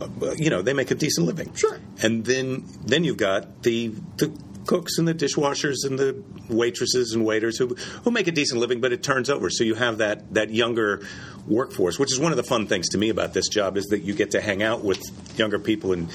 uh, 0.01 0.09
You 0.37 0.51
know, 0.51 0.63
they 0.63 0.73
make 0.73 0.91
a 0.91 0.95
decent 0.95 1.27
living. 1.27 1.53
Sure. 1.55 1.79
And 2.03 2.25
then 2.25 2.65
then 2.85 3.05
you've 3.05 3.17
got 3.19 3.63
the 3.63 3.89
the 4.17 4.33
cooks 4.67 4.99
and 4.99 5.09
the 5.09 5.15
dishwashers 5.15 5.77
and 5.87 5.99
the 5.99 6.23
waitresses 6.51 7.15
and 7.15 7.25
waiters 7.25 7.57
who 7.59 7.75
who 8.05 8.11
make 8.11 8.27
a 8.27 8.33
decent 8.33 8.61
living, 8.61 8.81
but 8.83 8.93
it 8.93 9.03
turns 9.03 9.31
over. 9.31 9.49
So 9.51 9.65
you 9.65 9.75
have 9.75 9.99
that 9.99 10.35
that 10.35 10.51
younger 10.51 11.07
workforce, 11.47 11.99
which 11.99 12.13
is 12.13 12.21
one 12.21 12.33
of 12.33 12.37
the 12.37 12.43
fun 12.43 12.67
things 12.67 12.89
to 12.91 12.99
me 12.99 13.09
about 13.09 13.33
this 13.33 13.49
job 13.49 13.77
is 13.79 13.87
that 13.87 14.01
you 14.01 14.13
get 14.15 14.33
to 14.33 14.41
hang 14.43 14.63
out 14.63 14.85
with 14.85 15.01
younger 15.39 15.59
people 15.59 15.93
and 15.95 16.09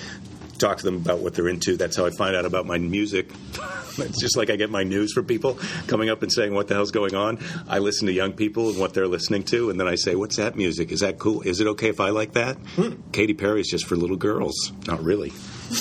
talk 0.63 0.77
to 0.77 0.85
them 0.85 0.95
about 0.95 1.19
what 1.19 1.33
they're 1.33 1.49
into. 1.49 1.75
That's 1.75 1.97
how 1.97 2.05
I 2.05 2.11
find 2.11 2.35
out 2.35 2.45
about 2.45 2.65
my 2.65 2.77
music. 2.77 3.29
it's 3.97 4.19
just 4.21 4.37
like 4.37 4.49
I 4.49 4.55
get 4.55 4.69
my 4.69 4.83
news 4.83 5.13
from 5.13 5.25
people 5.25 5.59
coming 5.87 6.09
up 6.09 6.23
and 6.23 6.31
saying 6.31 6.53
what 6.53 6.67
the 6.67 6.73
hell's 6.73 6.91
going 6.91 7.15
on. 7.15 7.39
I 7.67 7.79
listen 7.79 8.07
to 8.07 8.13
young 8.13 8.33
people 8.33 8.69
and 8.69 8.79
what 8.79 8.93
they're 8.93 9.07
listening 9.07 9.43
to, 9.45 9.69
and 9.69 9.79
then 9.79 9.87
I 9.87 9.95
say, 9.95 10.15
"What's 10.15 10.37
that 10.37 10.55
music? 10.55 10.91
Is 10.91 11.01
that 11.01 11.19
cool? 11.19 11.41
Is 11.41 11.59
it 11.59 11.67
okay 11.67 11.89
if 11.89 11.99
I 11.99 12.09
like 12.09 12.33
that?" 12.33 12.57
Katy 13.11 13.33
Perry's 13.33 13.69
just 13.69 13.85
for 13.85 13.95
little 13.95 14.15
girls. 14.15 14.71
Not 14.87 15.03
really. 15.03 15.33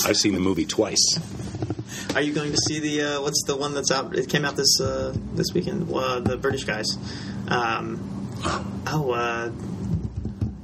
I've 0.04 0.16
seen 0.16 0.34
the 0.34 0.40
movie 0.40 0.66
twice. 0.66 1.18
Are 2.14 2.20
you 2.22 2.32
going 2.32 2.50
to 2.50 2.58
see 2.68 2.80
the 2.80 3.02
uh, 3.02 3.22
what's 3.22 3.42
the 3.46 3.56
one 3.56 3.74
that's 3.74 3.90
out? 3.90 4.16
It 4.16 4.28
came 4.28 4.44
out 4.44 4.56
this 4.56 4.80
uh, 4.80 5.14
this 5.34 5.52
weekend. 5.54 5.92
Uh, 5.92 6.20
the 6.20 6.36
British 6.36 6.64
guys. 6.64 6.86
Um, 7.48 8.30
oh, 8.86 9.12
uh, 9.12 9.50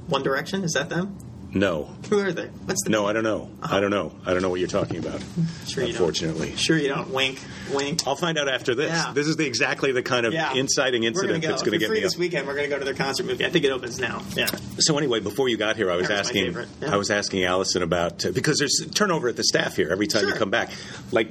One 0.09 0.23
Direction 0.23 0.65
is 0.65 0.73
that 0.73 0.89
them? 0.89 1.17
No, 1.51 1.85
Who 2.11 2.19
are 2.21 2.31
they? 2.31 2.47
What's 2.47 2.85
the 2.85 2.91
no, 2.91 3.07
I 3.07 3.15
don't 3.15 3.23
know. 3.23 3.51
I 3.63 3.81
don't 3.81 3.91
know. 3.91 4.13
I 4.27 4.33
don't 4.35 4.43
know 4.43 4.51
what 4.51 4.61
you're 4.61 4.69
talking 4.69 4.99
about. 4.99 5.23
Sure 5.67 5.83
you 5.83 5.93
don't. 5.93 6.01
unfortunately. 6.03 6.55
Sure 6.57 6.77
you 6.77 6.89
don't. 6.89 7.09
Wink, 7.11 7.41
wink. 7.73 8.07
I'll 8.07 8.17
find 8.17 8.37
out 8.37 8.49
after 8.49 8.75
this. 8.75 8.91
Yeah. 8.91 9.13
This 9.15 9.27
is 9.27 9.37
the 9.37 9.47
exactly 9.47 9.93
the 9.93 10.03
kind 10.03 10.27
of 10.27 10.35
Yeah, 10.35 10.53
inciting 10.53 11.05
incident 11.05 11.43
go. 11.43 11.49
that's 11.49 11.63
going 11.63 11.73
to 11.73 11.79
get 11.79 11.87
free 11.89 11.97
me. 11.99 12.03
this 12.03 12.15
up. 12.15 12.21
weekend. 12.21 12.47
We're 12.47 12.55
going 12.55 12.69
to 12.69 12.75
go 12.75 12.79
to 12.79 12.85
their 12.85 12.93
concert 12.95 13.25
movie. 13.25 13.47
I 13.47 13.51
think 13.51 13.65
it 13.65 13.71
opens 13.71 13.99
now. 13.99 14.23
Yeah. 14.37 14.49
So 14.79 14.99
anyway, 14.99 15.21
before 15.21 15.49
you 15.49 15.57
got 15.57 15.77
here, 15.77 15.91
I 15.91 15.97
was 15.97 16.09
my 16.11 16.17
asking, 16.17 16.53
yeah. 16.53 16.93
I 16.93 16.97
was 16.97 17.11
asking 17.11 17.45
Allison 17.45 17.83
about 17.83 18.27
uh, 18.27 18.31
because 18.33 18.59
there's 18.59 18.87
turnover 18.95 19.29
at 19.29 19.37
the 19.37 19.45
staff 19.45 19.75
here 19.75 19.89
every 19.91 20.07
time 20.07 20.27
you 20.27 20.35
come 20.35 20.51
back. 20.51 20.71
Like 21.13 21.31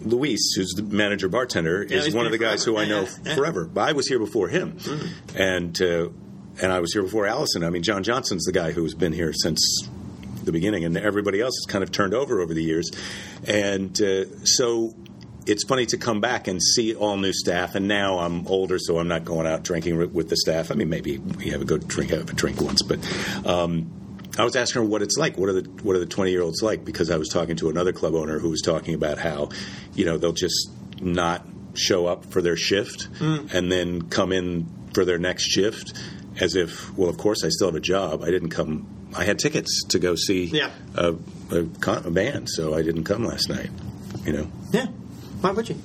Luis, 0.00 0.54
who's 0.56 0.70
the 0.76 0.82
manager 0.82 1.28
bartender, 1.28 1.82
is 1.82 2.14
one 2.14 2.24
of 2.24 2.32
the 2.32 2.38
guys 2.38 2.64
forever. 2.64 2.78
who 2.78 2.82
I 2.84 2.88
know 2.88 3.04
Mm-hmm. 3.04 3.34
forever. 3.34 3.64
But 3.66 3.82
I 3.88 3.92
was 3.92 4.06
here 4.08 4.18
before 4.18 4.48
him, 4.48 4.78
and 5.34 5.80
uh, 5.82 6.08
and 6.60 6.72
I 6.72 6.80
was 6.80 6.92
here 6.92 7.02
before 7.02 7.26
Allison. 7.26 7.64
I 7.64 7.70
mean, 7.70 7.82
John 7.82 8.02
Johnson's 8.02 8.44
the 8.44 8.52
guy 8.52 8.72
who's 8.72 8.94
been 8.94 9.12
here 9.12 9.32
since 9.32 9.88
the 10.44 10.52
beginning, 10.52 10.84
and 10.84 10.96
everybody 10.96 11.40
else 11.40 11.54
has 11.58 11.70
kind 11.70 11.82
of 11.82 11.92
turned 11.92 12.14
over 12.14 12.40
over 12.40 12.54
the 12.54 12.62
years, 12.62 12.90
and 13.46 14.00
uh, 14.00 14.44
so. 14.44 14.94
It's 15.46 15.64
funny 15.64 15.86
to 15.86 15.96
come 15.96 16.20
back 16.20 16.46
and 16.46 16.62
see 16.62 16.94
all 16.94 17.16
new 17.16 17.32
staff, 17.32 17.74
and 17.74 17.88
now 17.88 18.18
I'm 18.18 18.46
older, 18.48 18.78
so 18.78 18.98
I'm 18.98 19.08
not 19.08 19.24
going 19.24 19.46
out 19.46 19.62
drinking 19.62 20.12
with 20.12 20.28
the 20.28 20.36
staff. 20.36 20.70
I 20.70 20.74
mean, 20.74 20.90
maybe 20.90 21.16
we 21.16 21.48
have 21.48 21.62
a 21.62 21.64
good 21.64 21.88
drink, 21.88 22.10
have 22.10 22.28
a 22.28 22.34
drink 22.34 22.60
once, 22.60 22.82
but 22.82 22.98
um, 23.46 23.90
I 24.38 24.44
was 24.44 24.56
asking 24.56 24.82
her 24.82 24.88
what 24.88 25.00
it's 25.00 25.16
like. 25.16 25.38
What 25.38 25.48
are 25.48 25.54
the 25.54 25.70
what 25.82 25.96
are 25.96 26.00
the 26.00 26.06
20 26.06 26.30
year 26.30 26.42
olds 26.42 26.62
like? 26.62 26.84
Because 26.84 27.10
I 27.10 27.16
was 27.16 27.28
talking 27.28 27.56
to 27.56 27.70
another 27.70 27.92
club 27.92 28.14
owner 28.14 28.38
who 28.38 28.50
was 28.50 28.60
talking 28.60 28.94
about 28.94 29.16
how, 29.16 29.48
you 29.94 30.04
know, 30.04 30.18
they'll 30.18 30.32
just 30.32 30.70
not 31.00 31.46
show 31.74 32.06
up 32.06 32.26
for 32.26 32.42
their 32.42 32.56
shift 32.56 33.08
and 33.54 33.72
then 33.72 34.02
come 34.02 34.32
in 34.32 34.66
for 34.92 35.04
their 35.04 35.18
next 35.18 35.44
shift 35.44 35.92
as 36.40 36.54
if, 36.54 36.96
well, 36.96 37.08
of 37.08 37.18
course, 37.18 37.44
I 37.44 37.48
still 37.48 37.68
have 37.68 37.74
a 37.74 37.80
job. 37.80 38.22
I 38.22 38.30
didn't 38.30 38.50
come. 38.50 38.86
I 39.16 39.24
had 39.24 39.38
tickets 39.38 39.84
to 39.88 39.98
go 39.98 40.14
see 40.14 40.44
Yeah. 40.44 40.70
a, 40.94 41.14
a, 41.50 41.64
con- 41.80 42.04
a 42.06 42.10
band, 42.10 42.48
so 42.50 42.74
I 42.74 42.82
didn't 42.82 43.04
come 43.04 43.24
last 43.24 43.48
night. 43.48 43.70
You 44.24 44.32
know, 44.32 44.50
Yeah. 44.72 44.86
Why 45.40 45.52
would 45.52 45.68
you? 45.68 45.76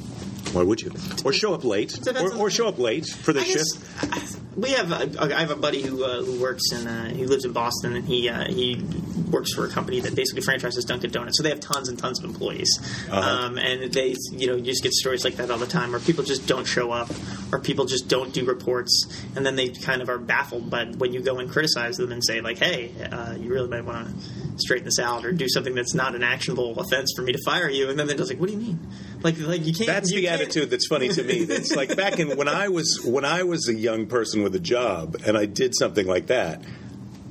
Why 0.54 0.64
would 0.64 0.82
you? 0.82 0.92
Or 1.26 1.34
show 1.34 1.54
up 1.54 1.64
late, 1.64 1.98
or, 2.08 2.36
or 2.36 2.50
show 2.50 2.68
up 2.68 2.78
late 2.80 3.06
for 3.08 3.34
the 3.34 3.42
I 3.42 3.44
shift. 3.44 4.02
guess, 4.02 4.40
we 4.56 4.72
have 4.72 4.92
a, 4.92 5.36
I 5.36 5.40
have 5.40 5.52
a 5.52 5.56
buddy 5.56 5.82
who 5.82 6.04
uh, 6.04 6.24
who 6.24 6.40
works 6.40 6.72
in 6.72 6.88
uh, 6.88 7.10
he 7.10 7.26
lives 7.26 7.44
in 7.46 7.52
Boston 7.54 7.96
and 7.96 8.06
he 8.06 8.30
uh, 8.30 8.46
he 8.52 8.84
works 9.32 9.52
for 9.54 9.66
a 9.66 9.70
company 9.70 10.00
that 10.02 10.16
basically 10.16 10.42
franchises 10.44 10.86
Dunkin' 10.86 11.10
Donuts. 11.12 11.38
So 11.38 11.44
they 11.44 11.50
have 11.50 11.60
tons 11.60 11.90
and 11.90 11.98
tons 11.98 12.20
of 12.20 12.26
employees, 12.26 12.70
Uh-huh. 13.10 13.20
um, 13.20 13.58
and 13.58 13.92
they 13.92 14.16
you 14.32 14.48
know 14.48 14.56
you 14.56 14.64
just 14.64 14.84
get 14.84 14.94
stories 14.94 15.24
like 15.26 15.36
that 15.38 15.50
all 15.50 15.58
the 15.58 15.66
time 15.66 15.92
where 15.92 16.00
people 16.00 16.24
just 16.24 16.46
don't 16.48 16.66
show 16.66 16.92
up 16.92 17.10
or 17.52 17.60
people 17.60 17.86
just 17.86 18.08
don't 18.08 18.32
do 18.34 18.46
reports, 18.46 19.08
and 19.36 19.44
then 19.46 19.56
they 19.56 19.70
kind 19.70 20.02
of 20.04 20.10
are 20.10 20.20
baffled. 20.20 20.70
But 20.70 20.98
when 20.98 21.14
you 21.14 21.22
go 21.22 21.40
and 21.40 21.50
criticize 21.50 21.98
them 21.98 22.12
and 22.12 22.24
say 22.24 22.42
like, 22.42 22.60
hey, 22.60 22.92
uh, 23.12 23.34
you 23.34 23.50
really 23.52 23.68
might 23.70 23.86
want 23.86 24.08
to 24.08 24.14
straighten 24.58 24.86
this 24.86 25.00
out 25.00 25.26
or 25.26 25.32
do 25.32 25.50
something 25.50 25.74
that's 25.74 25.96
not 25.96 26.14
an 26.14 26.22
actionable 26.22 26.80
offense 26.80 27.12
for 27.16 27.24
me 27.24 27.32
to 27.34 27.40
fire 27.44 27.68
you, 27.70 27.90
and 27.90 27.98
then 27.98 28.06
they're 28.06 28.16
just 28.18 28.30
like, 28.30 28.40
what 28.40 28.48
do 28.50 28.54
you 28.54 28.60
mean? 28.62 28.80
Like 29.24 29.40
like 29.40 29.66
you 29.66 29.74
can't. 29.74 29.88
That's 29.88 30.12
you 30.12 30.22
the 30.22 30.28
can't- 30.28 30.42
attitude 30.42 30.70
that's 30.70 30.88
funny 30.88 31.10
to 31.10 31.24
me. 31.24 31.46
That's 31.46 31.76
like 31.76 31.96
back 31.96 32.20
in 32.20 32.36
when 32.38 32.48
I 32.48 32.68
was 32.68 33.02
when 33.04 33.26
I 33.26 33.44
was 33.44 33.68
a 33.70 33.74
young 33.74 34.06
person 34.08 34.44
with 34.44 34.54
a 34.56 34.60
job 34.60 35.16
and 35.26 35.38
I 35.38 35.46
did 35.46 35.74
something 35.76 36.06
like 36.06 36.28
that, 36.28 36.64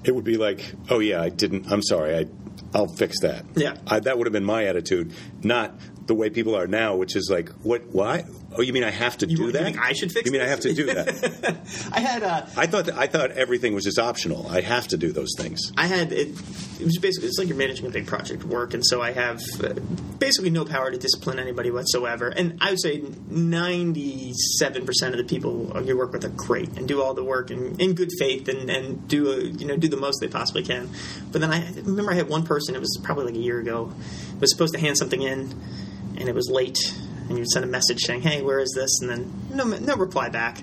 it 0.04 0.14
would 0.14 0.24
be 0.24 0.36
like, 0.38 0.72
oh 0.90 0.98
yeah, 1.00 1.20
I 1.22 1.28
didn't. 1.28 1.70
I'm 1.70 1.82
sorry. 1.82 2.16
I 2.16 2.26
I'll 2.74 2.88
fix 2.88 3.20
that. 3.20 3.44
Yeah. 3.54 3.76
I, 3.86 4.00
that 4.00 4.16
would 4.16 4.26
have 4.26 4.32
been 4.32 4.44
my 4.44 4.64
attitude, 4.64 5.12
not 5.42 5.74
the 6.06 6.14
way 6.14 6.30
people 6.30 6.54
are 6.56 6.66
now, 6.66 6.96
which 6.96 7.16
is 7.16 7.28
like, 7.30 7.48
what? 7.62 7.86
Why? 7.92 8.24
Oh, 8.54 8.60
you 8.60 8.72
mean 8.74 8.84
I 8.84 8.90
have 8.90 9.16
to 9.18 9.26
You- 9.26 9.36
do 9.36 9.42
you 9.46 9.52
that? 9.52 9.76
I 9.78 9.92
should 9.94 10.12
fix 10.12 10.26
You 10.26 10.32
mean 10.32 10.42
I 10.42 10.46
have 10.46 10.60
to 10.60 10.74
do 10.74 10.84
that? 10.86 11.56
I 11.92 12.00
had 12.00 12.22
uh, 12.22 12.44
I 12.56 12.66
thought 12.66 12.90
I 12.92 13.06
thought 13.06 13.30
everything 13.32 13.74
was 13.74 13.84
just 13.84 13.98
optional. 13.98 14.46
I 14.48 14.60
have 14.60 14.88
to 14.88 14.96
do 14.98 15.10
those 15.12 15.30
things. 15.38 15.72
I 15.76 15.86
had 15.86 16.12
it. 16.12 16.28
It 16.78 16.84
was 16.84 16.98
basically 16.98 17.28
it's 17.28 17.38
like 17.38 17.48
you're 17.48 17.56
managing 17.56 17.86
a 17.86 17.90
big 17.90 18.06
project 18.06 18.44
work, 18.44 18.74
and 18.74 18.84
so 18.84 19.00
I 19.00 19.12
have 19.12 19.40
uh, 19.62 19.72
basically 20.18 20.50
no 20.50 20.64
power 20.64 20.90
to 20.90 20.98
discipline 20.98 21.38
anybody 21.38 21.70
whatsoever. 21.70 22.28
And 22.28 22.58
I 22.60 22.70
would 22.70 22.80
say 22.80 23.02
97 23.30 24.84
percent 24.86 25.14
of 25.14 25.18
the 25.18 25.24
people 25.24 25.80
you 25.84 25.96
work 25.96 26.12
with 26.12 26.24
are 26.24 26.28
great 26.30 26.76
and 26.76 26.86
do 26.86 27.02
all 27.02 27.14
the 27.14 27.24
work 27.24 27.50
in, 27.50 27.80
in 27.80 27.94
good 27.94 28.10
faith 28.18 28.48
and, 28.48 28.68
and 28.70 29.08
do 29.08 29.30
a, 29.30 29.40
you 29.44 29.66
know 29.66 29.76
do 29.76 29.88
the 29.88 29.96
most 29.96 30.20
they 30.20 30.28
possibly 30.28 30.62
can. 30.62 30.90
But 31.30 31.40
then 31.40 31.50
I 31.52 31.72
remember 31.74 32.12
I 32.12 32.16
had 32.16 32.28
one 32.28 32.44
person. 32.44 32.74
It 32.74 32.80
was 32.80 32.98
probably 33.02 33.26
like 33.26 33.34
a 33.34 33.38
year 33.38 33.58
ago. 33.60 33.92
Was 34.40 34.50
supposed 34.52 34.74
to 34.74 34.80
hand 34.80 34.98
something 34.98 35.22
in, 35.22 35.54
and 36.16 36.28
it 36.28 36.34
was 36.34 36.48
late. 36.50 36.78
And 37.28 37.38
you'd 37.38 37.48
send 37.48 37.64
a 37.64 37.68
message 37.68 38.00
saying, 38.00 38.22
"Hey, 38.22 38.42
where 38.42 38.58
is 38.58 38.72
this?" 38.74 39.00
And 39.00 39.10
then 39.10 39.32
no 39.54 39.64
no 39.64 39.96
reply 39.96 40.28
back. 40.28 40.62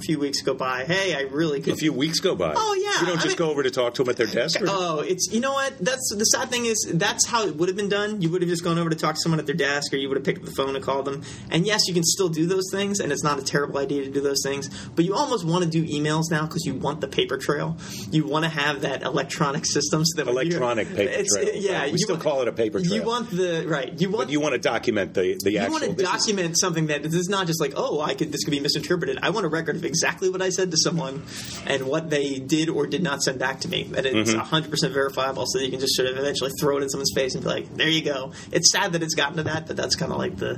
A 0.00 0.02
few 0.02 0.18
weeks 0.18 0.40
go 0.40 0.54
by. 0.54 0.84
Hey, 0.84 1.14
I 1.14 1.22
really 1.22 1.60
could 1.60 1.74
A 1.74 1.76
few 1.76 1.92
weeks 1.92 2.20
go 2.20 2.34
by. 2.34 2.54
Oh, 2.56 2.74
yeah. 2.74 3.00
You 3.00 3.06
don't 3.06 3.18
I 3.18 3.22
just 3.22 3.28
mean- 3.28 3.36
go 3.36 3.50
over 3.50 3.62
to 3.62 3.70
talk 3.70 3.94
to 3.94 4.02
them 4.02 4.10
at 4.10 4.16
their 4.16 4.26
desk. 4.26 4.60
Or, 4.60 4.66
Oh, 4.68 5.00
it's 5.00 5.28
you 5.30 5.40
know 5.40 5.52
what? 5.52 5.74
That's 5.78 6.14
the 6.16 6.24
sad 6.24 6.48
thing 6.50 6.66
is 6.66 6.88
that's 6.94 7.26
how 7.26 7.46
it 7.46 7.56
would 7.56 7.68
have 7.68 7.76
been 7.76 7.88
done. 7.88 8.22
You 8.22 8.30
would 8.30 8.40
have 8.42 8.48
just 8.48 8.64
gone 8.64 8.78
over 8.78 8.88
to 8.90 8.96
talk 8.96 9.14
to 9.16 9.20
someone 9.20 9.38
at 9.38 9.46
their 9.46 9.54
desk, 9.54 9.92
or 9.92 9.96
you 9.96 10.08
would 10.08 10.16
have 10.16 10.24
picked 10.24 10.38
up 10.40 10.44
the 10.46 10.52
phone 10.52 10.74
and 10.74 10.84
called 10.84 11.04
them. 11.04 11.22
And 11.50 11.66
yes, 11.66 11.82
you 11.86 11.94
can 11.94 12.02
still 12.04 12.28
do 12.28 12.46
those 12.46 12.64
things, 12.72 12.98
and 13.00 13.12
it's 13.12 13.22
not 13.22 13.38
a 13.38 13.42
terrible 13.42 13.78
idea 13.78 14.04
to 14.04 14.10
do 14.10 14.20
those 14.20 14.40
things. 14.44 14.68
But 14.96 15.04
you 15.04 15.14
almost 15.14 15.44
want 15.44 15.64
to 15.64 15.70
do 15.70 15.86
emails 15.86 16.30
now 16.30 16.46
because 16.46 16.64
you 16.64 16.74
want 16.74 17.00
the 17.00 17.08
paper 17.08 17.36
trail. 17.36 17.76
You 18.10 18.26
want 18.26 18.44
to 18.44 18.48
have 18.50 18.80
that 18.82 19.02
electronic 19.02 19.66
system 19.66 20.04
so 20.04 20.22
that 20.24 20.30
Electronic 20.30 20.88
paper 20.88 21.02
it's- 21.12 21.26
trail. 21.34 21.50
Yeah, 21.54 21.84
we 21.86 21.92
you 21.92 21.98
still 21.98 22.14
want- 22.16 22.22
call 22.24 22.42
it 22.42 22.48
a 22.48 22.52
paper 22.52 22.80
trail. 22.80 22.94
You 22.94 23.02
want 23.02 23.30
the 23.30 23.64
right. 23.66 23.92
You 24.00 24.08
want 24.10 24.26
but 24.28 24.32
you 24.32 24.40
want 24.40 24.54
to 24.54 24.58
document 24.58 25.14
the 25.14 25.36
the 25.42 25.52
you 25.52 25.58
actual. 25.58 25.72
want 25.72 25.84
to 25.84 25.90
this 25.92 26.06
is- 26.06 26.10
document 26.26 26.58
something 26.58 26.86
that 26.86 27.02
this 27.02 27.14
is 27.14 27.28
not 27.28 27.46
just 27.46 27.60
like, 27.60 27.72
oh, 27.76 28.00
I 28.00 28.14
could 28.14 28.32
this 28.32 28.44
could 28.44 28.50
be 28.52 28.60
misinterpreted. 28.60 29.18
I 29.22 29.30
want 29.30 29.44
a 29.46 29.48
record 29.48 29.76
of 29.76 29.84
exactly 29.90 30.30
what 30.30 30.40
I 30.40 30.48
said 30.50 30.70
to 30.70 30.76
someone 30.76 31.22
and 31.66 31.86
what 31.86 32.08
they 32.08 32.38
did 32.38 32.68
or 32.70 32.86
did 32.86 33.02
not 33.02 33.22
send 33.22 33.38
back 33.38 33.60
to 33.60 33.68
me. 33.68 33.82
That 33.84 34.06
it's 34.06 34.30
Mm-hmm. 34.30 34.38
100 34.38 34.70
percent 34.70 34.92
verifiable, 34.94 35.44
so 35.46 35.58
you 35.58 35.70
can 35.70 35.80
just 35.80 35.94
sort 35.96 36.08
of 36.08 36.16
eventually 36.16 36.50
throw 36.60 36.78
it 36.78 36.82
in 36.82 36.88
someone's 36.88 37.12
face 37.14 37.34
and 37.34 37.42
be 37.44 37.48
like, 37.50 37.74
there 37.76 37.88
you 37.88 38.02
go. 38.02 38.32
It's 38.52 38.70
sad 38.72 38.92
that 38.92 39.02
it's 39.02 39.14
gotten 39.14 39.36
to 39.38 39.42
that, 39.44 39.66
but 39.66 39.76
that's 39.76 39.96
kind 39.96 40.12
of 40.12 40.18
like 40.18 40.36
the 40.36 40.52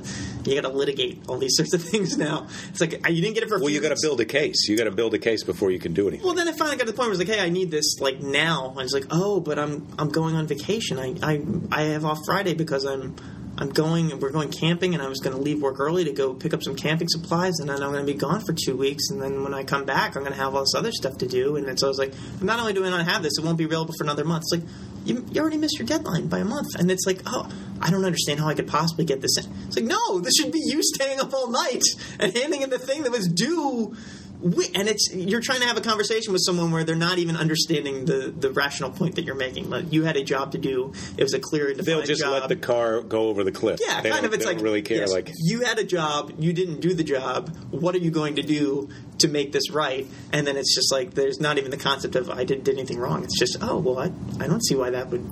you 0.45 0.55
got 0.61 0.69
to 0.69 0.75
litigate 0.77 1.23
all 1.29 1.39
these 1.39 1.57
sorts 1.57 1.73
of 1.75 1.83
things 1.83 2.17
now. 2.19 2.47
It's 2.71 2.81
like 2.81 2.93
you 3.09 3.23
didn't 3.23 3.35
get 3.35 3.43
it 3.45 3.49
for. 3.49 3.59
Well, 3.59 3.71
you 3.71 3.81
got 3.81 3.97
to 3.97 4.01
build 4.03 4.21
a 4.21 4.25
case. 4.25 4.69
You 4.69 4.77
got 4.77 4.85
to 4.85 4.91
build 4.91 5.15
a 5.15 5.19
case 5.19 5.43
before 5.45 5.71
you 5.71 5.79
can 5.79 5.93
do 5.95 6.07
anything. 6.09 6.25
Well, 6.27 6.35
then 6.35 6.47
I 6.49 6.53
finally 6.53 6.77
got 6.77 6.87
to 6.87 6.93
the 6.93 6.97
point 6.97 7.09
where 7.11 7.21
it's 7.21 7.29
like, 7.29 7.37
hey, 7.39 7.45
I 7.45 7.49
need 7.49 7.71
this 7.71 7.99
like 8.01 8.21
now. 8.21 8.75
I 8.77 8.83
was 8.83 8.93
like, 8.93 9.07
oh, 9.11 9.41
but 9.41 9.59
I'm 9.59 9.87
I'm 9.99 10.11
going 10.11 10.35
on 10.37 10.47
vacation. 10.47 10.99
I 10.99 11.15
I, 11.23 11.41
I 11.71 11.83
have 11.95 12.05
off 12.05 12.19
Friday 12.27 12.55
because 12.55 12.85
I'm 12.85 13.15
I'm 13.59 13.69
going. 13.69 14.19
We're 14.19 14.31
going 14.31 14.51
camping, 14.51 14.95
and 14.95 15.03
I 15.03 15.09
was 15.09 15.21
going 15.21 15.37
to 15.37 15.43
leave 15.43 15.61
work 15.61 15.79
early 15.79 16.05
to 16.05 16.13
go 16.13 16.33
pick 16.33 16.55
up 16.55 16.63
some 16.63 16.75
camping 16.75 17.09
supplies, 17.09 17.59
and 17.61 17.69
then 17.69 17.83
I'm 17.83 17.93
going 17.93 18.05
to 18.05 18.13
be 18.13 18.19
gone 18.19 18.41
for 18.41 18.53
two 18.53 18.77
weeks. 18.77 19.11
And 19.11 19.21
then 19.21 19.43
when 19.45 19.53
I 19.53 19.63
come 19.63 19.85
back, 19.85 20.17
I'm 20.17 20.23
going 20.23 20.33
to 20.33 20.39
have 20.39 20.55
all 20.55 20.63
this 20.63 20.75
other 20.75 20.91
stuff 20.91 21.19
to 21.19 21.27
do. 21.27 21.57
And 21.57 21.79
so 21.79 21.87
I 21.87 21.89
was 21.89 21.99
like, 21.99 22.15
not 22.41 22.59
only 22.61 22.73
do 22.73 22.85
I 22.85 22.91
not 22.91 23.07
have 23.07 23.23
this, 23.23 23.39
it 23.39 23.45
won't 23.45 23.59
be 23.59 23.65
available 23.65 23.95
for 23.97 24.05
another 24.05 24.25
month. 24.25 24.45
It's 24.45 24.63
like 24.63 24.71
you, 25.05 25.25
you 25.31 25.41
already 25.41 25.59
missed 25.59 25.79
your 25.79 25.87
deadline 25.87 26.29
by 26.29 26.39
a 26.39 26.45
month, 26.45 26.75
and 26.79 26.91
it's 26.91 27.07
like, 27.07 27.21
oh, 27.27 27.49
I 27.81 27.91
don't 27.91 28.05
understand 28.05 28.41
how 28.41 28.49
I 28.49 28.55
could 28.55 28.69
possibly 28.69 29.05
get 29.05 29.21
this 29.21 29.37
in. 29.37 29.53
It's 29.67 29.77
like, 29.77 29.87
no, 29.87 30.21
this 30.21 30.35
should 30.39 30.53
be 30.53 30.61
you 30.65 30.81
staying 30.83 31.21
up 31.21 31.35
all 31.35 31.51
night 31.51 31.83
and 32.19 32.37
handing 32.37 32.63
in 32.63 32.71
the 32.71 32.79
thing 32.79 33.03
that 33.03 33.13
was 33.13 33.29
due 33.29 33.95
we, 34.43 34.69
and 34.75 34.89
it's 34.89 35.11
you're 35.15 35.41
trying 35.41 35.61
to 35.61 35.67
have 35.67 35.77
a 35.77 35.81
conversation 35.81 36.33
with 36.33 36.43
someone 36.45 36.73
where 36.73 36.85
they're 36.85 36.97
not 36.97 37.19
even 37.19 37.37
understanding 37.37 38.05
the, 38.05 38.35
the 38.37 38.51
rational 38.51 38.91
point 38.91 39.15
that 39.15 39.25
you're 39.25 39.35
making. 39.37 39.71
Like 39.71 39.93
you 39.93 40.03
had 40.05 40.17
a 40.17 40.25
job 40.25 40.53
to 40.53 40.59
do; 40.59 40.93
it 41.17 41.23
was 41.23 41.33
a 41.33 41.39
clear 41.39 41.69
and 41.69 41.77
defined 41.79 41.99
They'll 42.01 42.07
just 42.07 42.21
job. 42.21 42.33
let 42.33 42.49
the 42.49 42.57
car 42.57 43.01
go 43.03 43.29
over 43.29 43.45
the 43.45 43.53
cliff. 43.53 43.81
yeah, 43.81 44.01
They 44.01 44.11
kind 44.11 44.23
don't- 44.23 44.35
of. 44.35 44.35
It's 44.35 44.45
like 44.47 44.61
really 44.61 44.83
care. 44.83 44.99
yes, 44.99 45.13
Like 45.13 45.31
you 45.39 45.61
had 45.63 45.79
a 45.79 45.85
job, 45.85 46.33
you 46.39 46.53
didn't 46.53 46.81
do 46.81 46.93
the 46.95 47.05
job. 47.05 47.57
What 47.71 47.95
are 47.95 47.99
you 47.99 48.11
going 48.11 48.37
to 48.37 48.43
do 48.43 48.89
to 49.19 49.29
make 49.29 49.53
this 49.53 49.71
right? 49.71 50.07
And 50.33 50.47
then 50.47 50.57
it's 50.57 50.75
just 50.75 50.91
like 50.93 51.15
there's 51.15 51.39
not 51.41 51.59
even 51.59 51.71
the 51.71 51.77
concept 51.77 52.17
of 52.17 52.29
I 52.29 52.45
didn't 52.45 52.65
did 52.65 52.77
anything 52.77 52.99
wrong. 52.99 53.23
It's 53.25 53.39
just 53.39 53.59
oh 53.63 53.79
well, 53.79 53.99
I, 53.99 54.11
I 54.43 54.49
don't 54.49 54.65
see 54.65 54.75
why 54.75 54.91
that 54.91 55.09
would. 55.11 55.25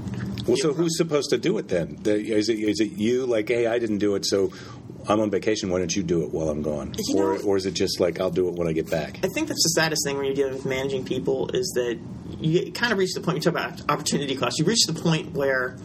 Well, 0.47 0.57
so 0.57 0.73
who's 0.73 0.97
supposed 0.97 1.31
to 1.31 1.39
do 1.39 1.59
it 1.59 1.69
then? 1.69 1.99
The, 2.03 2.15
is 2.15 2.49
it 2.49 2.59
is 2.59 2.81
it 2.81 2.93
you? 2.93 3.27
Like, 3.27 3.49
hey, 3.49 3.67
I 3.67 3.79
didn't 3.79 3.99
do 3.99 4.15
it, 4.15 4.25
so 4.25 4.53
I'm 5.09 5.21
on 5.21 5.31
vacation. 5.31 5.71
Why 5.71 5.79
don't 5.79 5.95
you 5.95 6.03
do 6.03 6.23
it 6.23 6.31
while 6.33 6.49
I'm 6.49 6.63
gone? 6.63 6.95
You 7.09 7.19
or 7.19 7.35
know- 7.37 7.43
or 7.43 7.57
is 7.57 7.67
it 7.67 7.75
just 7.75 8.01
like 8.01 8.21
I'll 8.21 8.31
do 8.31 8.49
it 8.49 8.55
when 8.55 8.69
I 8.69 8.73
get 8.73 8.91
back? 8.91 9.19
I 9.25 9.29
think 9.35 9.49
that's 9.49 9.63
the 9.65 9.81
saddest 9.81 10.03
thing 10.05 10.17
when 10.17 10.27
you're 10.27 10.35
dealing 10.35 10.55
with 10.55 10.67
managing 10.67 11.05
people 11.05 11.49
is 11.51 11.73
that 11.75 11.99
you 12.39 12.71
kind 12.73 12.93
of 12.93 12.99
reach 12.99 13.15
the 13.15 13.21
point. 13.21 13.37
You 13.39 13.43
talk 13.43 13.53
about 13.53 13.91
opportunity 13.91 14.37
cost. 14.37 14.59
You 14.59 14.65
reach 14.65 14.87
the 14.87 14.93
point 14.93 15.33
where 15.33 15.79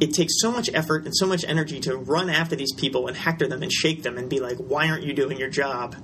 it 0.00 0.12
takes 0.12 0.40
so 0.40 0.50
much 0.50 0.68
effort 0.74 1.04
and 1.04 1.14
so 1.16 1.26
much 1.26 1.44
energy 1.46 1.78
to 1.80 1.96
run 1.96 2.28
after 2.28 2.56
these 2.56 2.72
people 2.74 3.06
and 3.06 3.16
hector 3.16 3.46
them 3.46 3.62
and 3.62 3.72
shake 3.72 4.02
them 4.02 4.18
and 4.18 4.28
be 4.28 4.40
like, 4.40 4.56
"Why 4.56 4.88
aren't 4.88 5.04
you 5.04 5.12
doing 5.12 5.38
your 5.38 5.50
job?" 5.50 5.94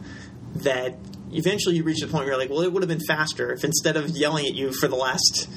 That 0.55 0.99
eventually 1.33 1.77
you 1.77 1.83
reach 1.83 2.01
the 2.01 2.07
point 2.07 2.25
where 2.25 2.29
you're 2.29 2.39
like, 2.39 2.51
"Well, 2.51 2.63
it 2.63 2.73
would 2.73 2.83
have 2.83 2.89
been 2.89 3.05
faster 3.07 3.53
if 3.53 3.65
instead 3.65 3.97
of 3.97 4.11
yelling 4.11 4.47
at 4.47 4.55
you 4.55 4.73
for 4.73 4.89
the 4.89 4.97
last 4.97 5.49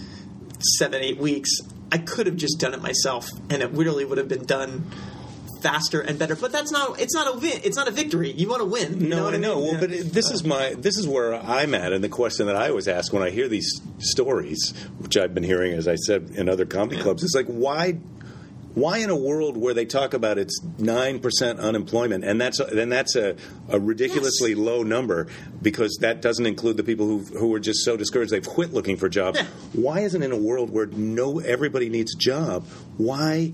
seven, 0.77 1.03
eight 1.03 1.17
weeks, 1.17 1.49
I 1.91 1.97
could 1.97 2.25
have 2.25 2.35
just 2.35 2.59
done 2.59 2.73
it 2.73 2.81
myself, 2.81 3.29
and 3.49 3.61
it 3.61 3.73
literally 3.73 4.05
would 4.05 4.17
have 4.17 4.27
been 4.27 4.45
done." 4.45 4.85
Faster 5.61 6.01
and 6.01 6.17
better, 6.17 6.35
but 6.35 6.51
that's 6.51 6.71
not. 6.71 6.99
It's 6.99 7.13
not 7.13 7.27
a 7.33 7.37
win. 7.37 7.61
It's 7.63 7.77
not 7.77 7.87
a 7.87 7.91
victory. 7.91 8.31
You 8.31 8.49
want 8.49 8.61
to 8.61 8.65
win. 8.65 8.99
You 8.99 9.07
know 9.09 9.17
No, 9.17 9.23
what 9.25 9.33
I 9.33 9.37
know. 9.37 9.55
mean? 9.55 9.63
Well, 9.71 9.79
but 9.79 9.91
it, 9.91 10.11
this 10.11 10.31
is 10.31 10.43
my 10.43 10.73
this 10.77 10.97
is 10.97 11.07
where 11.07 11.35
I'm 11.35 11.75
at, 11.75 11.93
and 11.93 12.03
the 12.03 12.09
question 12.09 12.47
that 12.47 12.55
I 12.55 12.69
always 12.69 12.87
ask 12.87 13.13
when 13.13 13.21
I 13.23 13.29
hear 13.29 13.47
these 13.47 13.79
stories, 13.99 14.73
which 14.99 15.17
I've 15.17 15.33
been 15.33 15.43
hearing, 15.43 15.73
as 15.73 15.87
I 15.87 15.95
said 15.95 16.31
in 16.35 16.49
other 16.49 16.65
comedy 16.65 16.99
clubs, 17.01 17.23
is 17.23 17.33
like, 17.35 17.45
why 17.45 17.99
why 18.73 18.99
in 18.99 19.09
a 19.09 19.15
world 19.15 19.57
where 19.57 19.73
they 19.73 19.85
talk 19.85 20.13
about 20.13 20.37
it's 20.37 20.61
nine 20.79 21.19
percent 21.19 21.59
unemployment, 21.59 22.23
and 22.23 22.39
that's 22.39 22.59
then 22.71 22.89
that's 22.89 23.15
a, 23.15 23.35
a 23.69 23.79
ridiculously 23.79 24.55
low 24.55 24.81
number 24.81 25.27
because 25.61 25.97
that 26.01 26.21
doesn't 26.21 26.45
include 26.45 26.77
the 26.77 26.83
people 26.83 27.05
who 27.05 27.19
who 27.37 27.53
are 27.53 27.59
just 27.59 27.83
so 27.83 27.97
discouraged 27.97 28.31
they've 28.31 28.47
quit 28.47 28.73
looking 28.73 28.95
for 28.97 29.09
jobs. 29.09 29.39
Yeah. 29.39 29.45
Why 29.73 29.99
isn't 29.99 30.23
in 30.23 30.31
a 30.31 30.37
world 30.37 30.69
where 30.69 30.85
no 30.87 31.39
everybody 31.39 31.89
needs 31.89 32.15
a 32.15 32.17
job? 32.17 32.65
Why 32.97 33.53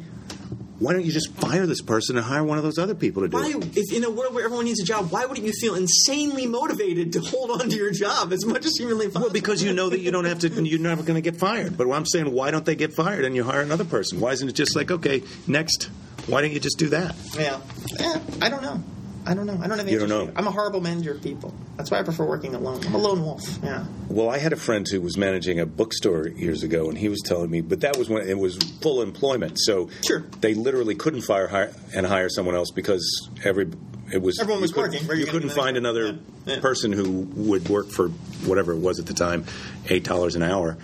why 0.79 0.93
don't 0.93 1.05
you 1.05 1.11
just 1.11 1.31
fire 1.33 1.65
this 1.65 1.81
person 1.81 2.17
and 2.17 2.25
hire 2.25 2.43
one 2.43 2.57
of 2.57 2.63
those 2.63 2.77
other 2.77 2.93
people 2.93 3.23
to 3.23 3.27
do 3.29 3.37
it? 3.37 3.41
Why, 3.41 3.67
it? 3.67 3.77
if 3.77 3.93
in 3.93 4.03
a 4.03 4.09
world 4.09 4.33
where 4.35 4.45
everyone 4.45 4.65
needs 4.65 4.79
a 4.79 4.85
job, 4.85 5.11
why 5.11 5.25
wouldn't 5.25 5.45
you 5.45 5.53
feel 5.59 5.75
insanely 5.75 6.45
motivated 6.45 7.13
to 7.13 7.19
hold 7.19 7.49
on 7.49 7.69
to 7.69 7.75
your 7.75 7.91
job 7.91 8.31
as 8.31 8.45
much 8.45 8.65
as 8.65 8.77
humanly 8.77 9.07
possible? 9.07 9.23
Well, 9.23 9.33
because 9.33 9.63
you 9.63 9.73
know 9.73 9.89
that 9.89 9.99
you 9.99 10.11
don't 10.11 10.25
have 10.25 10.39
to, 10.39 10.49
you're 10.49 10.79
never 10.79 11.01
going 11.01 11.15
to 11.15 11.21
get 11.21 11.39
fired. 11.39 11.77
But 11.77 11.91
I'm 11.91 12.05
saying, 12.05 12.31
why 12.31 12.51
don't 12.51 12.65
they 12.65 12.75
get 12.75 12.93
fired 12.93 13.25
and 13.25 13.35
you 13.35 13.43
hire 13.43 13.61
another 13.61 13.85
person? 13.85 14.19
Why 14.19 14.31
isn't 14.33 14.47
it 14.47 14.53
just 14.53 14.75
like, 14.75 14.91
okay, 14.91 15.23
next? 15.47 15.89
Why 16.27 16.41
don't 16.41 16.51
you 16.51 16.59
just 16.59 16.77
do 16.77 16.89
that? 16.89 17.15
yeah, 17.35 17.59
yeah, 17.99 18.19
I 18.41 18.49
don't 18.49 18.61
know. 18.61 18.83
I 19.27 19.33
don't 19.33 19.45
know. 19.45 19.59
I 19.61 19.67
don't 19.67 19.77
have 19.77 19.89
You 19.89 19.99
don't 19.99 20.09
know. 20.09 20.31
I'm 20.35 20.47
a 20.47 20.51
horrible 20.51 20.81
manager 20.81 21.11
of 21.11 21.21
people. 21.21 21.53
That's 21.75 21.91
why 21.91 21.99
I 21.99 22.03
prefer 22.03 22.25
working 22.25 22.55
alone. 22.55 22.81
I'm 22.85 22.95
a 22.95 22.97
lone 22.97 23.21
wolf. 23.21 23.43
Yeah. 23.63 23.85
Well, 24.09 24.29
I 24.29 24.37
had 24.37 24.53
a 24.53 24.57
friend 24.57 24.87
who 24.89 25.01
was 25.01 25.17
managing 25.17 25.59
a 25.59 25.65
bookstore 25.65 26.27
years 26.29 26.63
ago, 26.63 26.89
and 26.89 26.97
he 26.97 27.09
was 27.09 27.21
telling 27.21 27.51
me, 27.51 27.61
but 27.61 27.81
that 27.81 27.97
was 27.97 28.09
when 28.09 28.27
it 28.27 28.37
was 28.37 28.57
full 28.81 29.01
employment. 29.01 29.59
So 29.59 29.89
Sure. 30.05 30.21
they 30.39 30.53
literally 30.53 30.95
couldn't 30.95 31.21
fire 31.21 31.47
hire, 31.47 31.73
and 31.93 32.05
hire 32.05 32.29
someone 32.29 32.55
else 32.55 32.71
because 32.71 33.29
every 33.43 33.69
it 34.13 34.21
was 34.21 34.39
Everyone 34.39 34.61
was 34.61 34.71
you 34.71 34.77
working. 34.77 35.01
You 35.19 35.25
couldn't 35.25 35.49
find 35.49 35.75
another? 35.75 36.05
Yeah. 36.05 36.13
Yeah. 36.45 36.59
person 36.61 36.93
who 36.93 37.27
would 37.35 37.67
work 37.67 37.89
for 37.89 38.07
whatever 38.45 38.71
it 38.71 38.77
was 38.77 38.99
at 38.99 39.05
the 39.05 39.13
time, 39.13 39.43
eight 39.89 40.05
dollars 40.05 40.37
an 40.37 40.43
hour. 40.43 40.77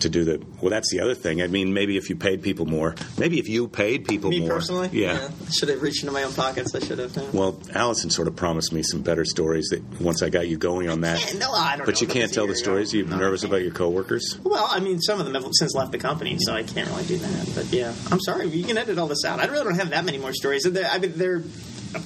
To 0.00 0.08
do 0.08 0.24
the 0.24 0.42
well, 0.60 0.70
that's 0.70 0.90
the 0.90 1.00
other 1.00 1.14
thing. 1.14 1.42
I 1.42 1.46
mean, 1.46 1.72
maybe 1.74 1.96
if 1.96 2.08
you 2.10 2.16
paid 2.16 2.42
people 2.42 2.64
more, 2.66 2.94
maybe 3.18 3.38
if 3.38 3.48
you 3.48 3.68
paid 3.68 4.06
people 4.06 4.30
Me 4.30 4.40
more, 4.40 4.48
personally, 4.50 4.88
yeah. 4.92 5.28
I 5.46 5.50
should 5.50 5.68
have 5.68 5.82
reached 5.82 6.02
into 6.02 6.12
my 6.12 6.22
own 6.22 6.32
pockets. 6.32 6.74
I 6.74 6.80
should 6.80 6.98
have. 6.98 7.14
yeah. 7.16 7.28
Well, 7.32 7.60
Allison 7.74 8.08
sort 8.10 8.26
of 8.28 8.34
promised 8.36 8.72
me 8.72 8.82
some 8.82 9.02
better 9.02 9.24
stories 9.24 9.68
that 9.68 9.82
once 10.00 10.22
I 10.22 10.30
got 10.30 10.48
you 10.48 10.56
going 10.58 10.88
on 10.88 11.02
that. 11.02 11.24
Yeah, 11.32 11.38
no, 11.38 11.52
I 11.52 11.76
don't 11.76 11.84
but 11.86 11.96
know. 11.96 12.06
you 12.06 12.12
can't 12.12 12.32
tell 12.32 12.46
the 12.46 12.56
stories. 12.56 12.92
You're 12.94 13.06
No, 13.06 13.16
nervous 13.18 13.44
about 13.44 13.62
your 13.62 13.72
coworkers. 13.72 14.38
Well, 14.42 14.66
I 14.70 14.80
mean, 14.80 15.00
some 15.00 15.20
of 15.20 15.26
them 15.26 15.34
have 15.34 15.46
since 15.52 15.74
left 15.74 15.92
the 15.92 15.98
company, 15.98 16.36
so 16.40 16.54
I 16.54 16.62
can't 16.62 16.88
really 16.88 17.04
do 17.04 17.18
that. 17.18 17.50
But 17.54 17.66
yeah, 17.66 17.92
I'm 18.10 18.20
sorry. 18.20 18.48
You 18.48 18.64
can 18.64 18.78
edit 18.78 18.98
all 18.98 19.06
this 19.08 19.24
out. 19.24 19.38
I 19.40 19.46
really 19.46 19.64
don't 19.64 19.74
have 19.76 19.90
that 19.90 20.04
many 20.04 20.18
more 20.18 20.32
stories. 20.32 20.66
I 20.66 20.98
mean, 20.98 21.12
they're 21.16 21.42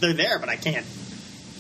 they're 0.01 0.15
there, 0.15 0.39
but 0.39 0.49
I 0.49 0.57
can't. 0.57 0.85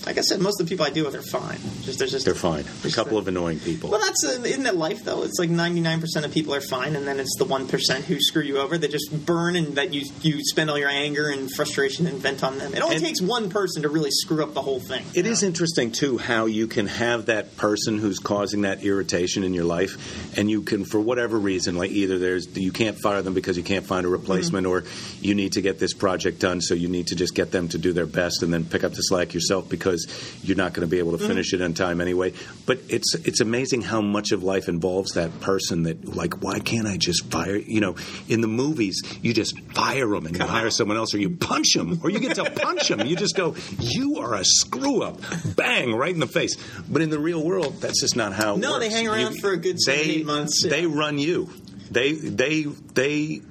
Like 0.06 0.18
I 0.18 0.20
said, 0.20 0.40
most 0.40 0.60
of 0.60 0.66
the 0.66 0.70
people 0.74 0.84
I 0.84 0.90
deal 0.90 1.06
with 1.06 1.14
are 1.14 1.22
fine. 1.22 1.58
Just 1.82 1.98
there's 1.98 2.10
just 2.10 2.24
They're 2.26 2.34
fine. 2.34 2.64
A 2.84 2.90
couple 2.90 3.16
of 3.16 3.26
annoying 3.26 3.58
people. 3.60 3.90
Well, 3.90 4.00
that's 4.00 4.24
uh, 4.24 4.42
isn't 4.44 4.64
that 4.64 4.76
life 4.76 5.02
though? 5.04 5.22
It's 5.22 5.38
like 5.38 5.48
99 5.50 6.00
percent 6.00 6.26
of 6.26 6.32
people 6.32 6.54
are 6.54 6.60
fine, 6.60 6.94
and 6.96 7.06
then 7.08 7.18
it's 7.20 7.34
the 7.38 7.44
one 7.44 7.66
percent 7.66 8.04
who 8.04 8.20
screw 8.20 8.42
you 8.42 8.58
over 8.58 8.76
that 8.76 8.90
just 8.90 9.24
burn 9.24 9.56
and 9.56 9.76
that 9.76 9.94
you 9.94 10.04
you 10.22 10.44
spend 10.44 10.68
all 10.70 10.78
your 10.78 10.88
anger 10.90 11.28
and 11.30 11.50
frustration 11.50 12.06
and 12.06 12.18
vent 12.18 12.44
on 12.44 12.58
them. 12.58 12.74
It 12.74 12.82
only 12.82 12.96
And- 12.96 13.04
takes 13.04 13.20
one 13.22 13.48
person 13.48 13.82
to 13.82 13.88
really 13.88 14.10
screw 14.10 14.42
up 14.42 14.52
the 14.54 14.62
whole 14.62 14.80
thing. 14.80 15.04
It 15.14 15.26
is 15.26 15.42
interesting 15.42 15.90
too 15.90 16.18
how 16.18 16.46
you 16.46 16.66
can 16.66 16.86
have 16.86 17.26
that 17.26 17.56
person 17.56 17.98
who's 17.98 18.18
causing 18.18 18.62
that 18.62 18.84
irritation 18.84 19.42
in 19.44 19.54
your 19.54 19.64
life, 19.64 20.36
and 20.36 20.50
you 20.50 20.62
can, 20.62 20.84
for 20.84 21.00
whatever 21.00 21.38
reason, 21.38 21.76
like 21.76 21.90
either 21.92 22.18
there's 22.18 22.46
you 22.56 22.72
can't 22.72 22.98
fire 22.98 23.22
them 23.22 23.32
because 23.34 23.56
you 23.56 23.62
can't 23.62 23.86
find 23.86 24.04
a 24.04 24.08
replacement, 24.08 24.66
or 24.66 24.84
you 25.22 25.34
need 25.34 25.52
to 25.52 25.62
get 25.62 25.78
this 25.78 25.94
project 25.94 26.40
done, 26.40 26.60
so 26.60 26.74
you 26.74 26.88
need 26.88 27.06
to 27.06 27.14
just 27.16 27.34
get 27.34 27.50
them 27.52 27.68
to 27.68 27.78
do 27.78 27.92
their 27.92 28.06
best 28.06 28.42
and 28.42 28.52
then 28.52 28.64
pick 28.64 28.84
up 28.84 28.92
the 28.92 29.00
slack 29.02 29.32
yourself 29.34 29.68
because 29.68 29.93
you're 30.42 30.56
not 30.56 30.72
going 30.72 30.86
to 30.86 30.90
be 30.90 30.98
able 30.98 31.12
to 31.12 31.18
mm-hmm. 31.18 31.26
finish 31.26 31.52
it 31.52 31.60
in 31.60 31.74
time 31.74 32.00
anyway. 32.00 32.32
But 32.66 32.80
it's 32.88 33.14
it's 33.14 33.40
amazing 33.40 33.82
how 33.82 34.00
much 34.00 34.32
of 34.32 34.42
life 34.42 34.68
involves 34.68 35.12
that 35.12 35.40
person 35.40 35.84
that 35.84 36.04
like 36.04 36.42
why 36.42 36.58
can't 36.58 36.86
I 36.86 36.96
just 36.96 37.30
fire? 37.30 37.56
You 37.56 37.80
know, 37.80 37.96
in 38.28 38.40
the 38.40 38.48
movies 38.48 39.02
you 39.22 39.32
just 39.32 39.58
fire 39.72 40.08
them 40.08 40.26
and 40.26 40.36
you 40.36 40.44
hire 40.44 40.70
someone 40.70 40.96
else, 40.96 41.14
or 41.14 41.18
you 41.18 41.30
punch 41.30 41.72
them, 41.74 42.00
or 42.02 42.10
you 42.10 42.20
get 42.20 42.36
to 42.36 42.44
punch 42.50 42.88
them. 42.88 43.06
You 43.06 43.16
just 43.16 43.36
go, 43.36 43.54
you 43.78 44.18
are 44.18 44.34
a 44.34 44.44
screw 44.44 45.02
up, 45.02 45.20
bang 45.56 45.92
right 45.94 46.12
in 46.12 46.20
the 46.20 46.26
face. 46.26 46.56
But 46.88 47.02
in 47.02 47.10
the 47.10 47.18
real 47.18 47.42
world, 47.42 47.80
that's 47.80 48.00
just 48.00 48.16
not 48.16 48.32
how. 48.32 48.56
No, 48.56 48.78
they 48.78 48.90
hang 48.90 49.08
around 49.08 49.40
for 49.40 49.52
a 49.52 49.56
good 49.56 49.78
they, 49.86 50.00
eight 50.00 50.26
months, 50.26 50.64
yeah. 50.64 50.70
They 50.70 50.86
run 50.86 51.18
you. 51.18 51.50
They 51.90 52.12
they 52.12 52.62
they. 52.62 53.42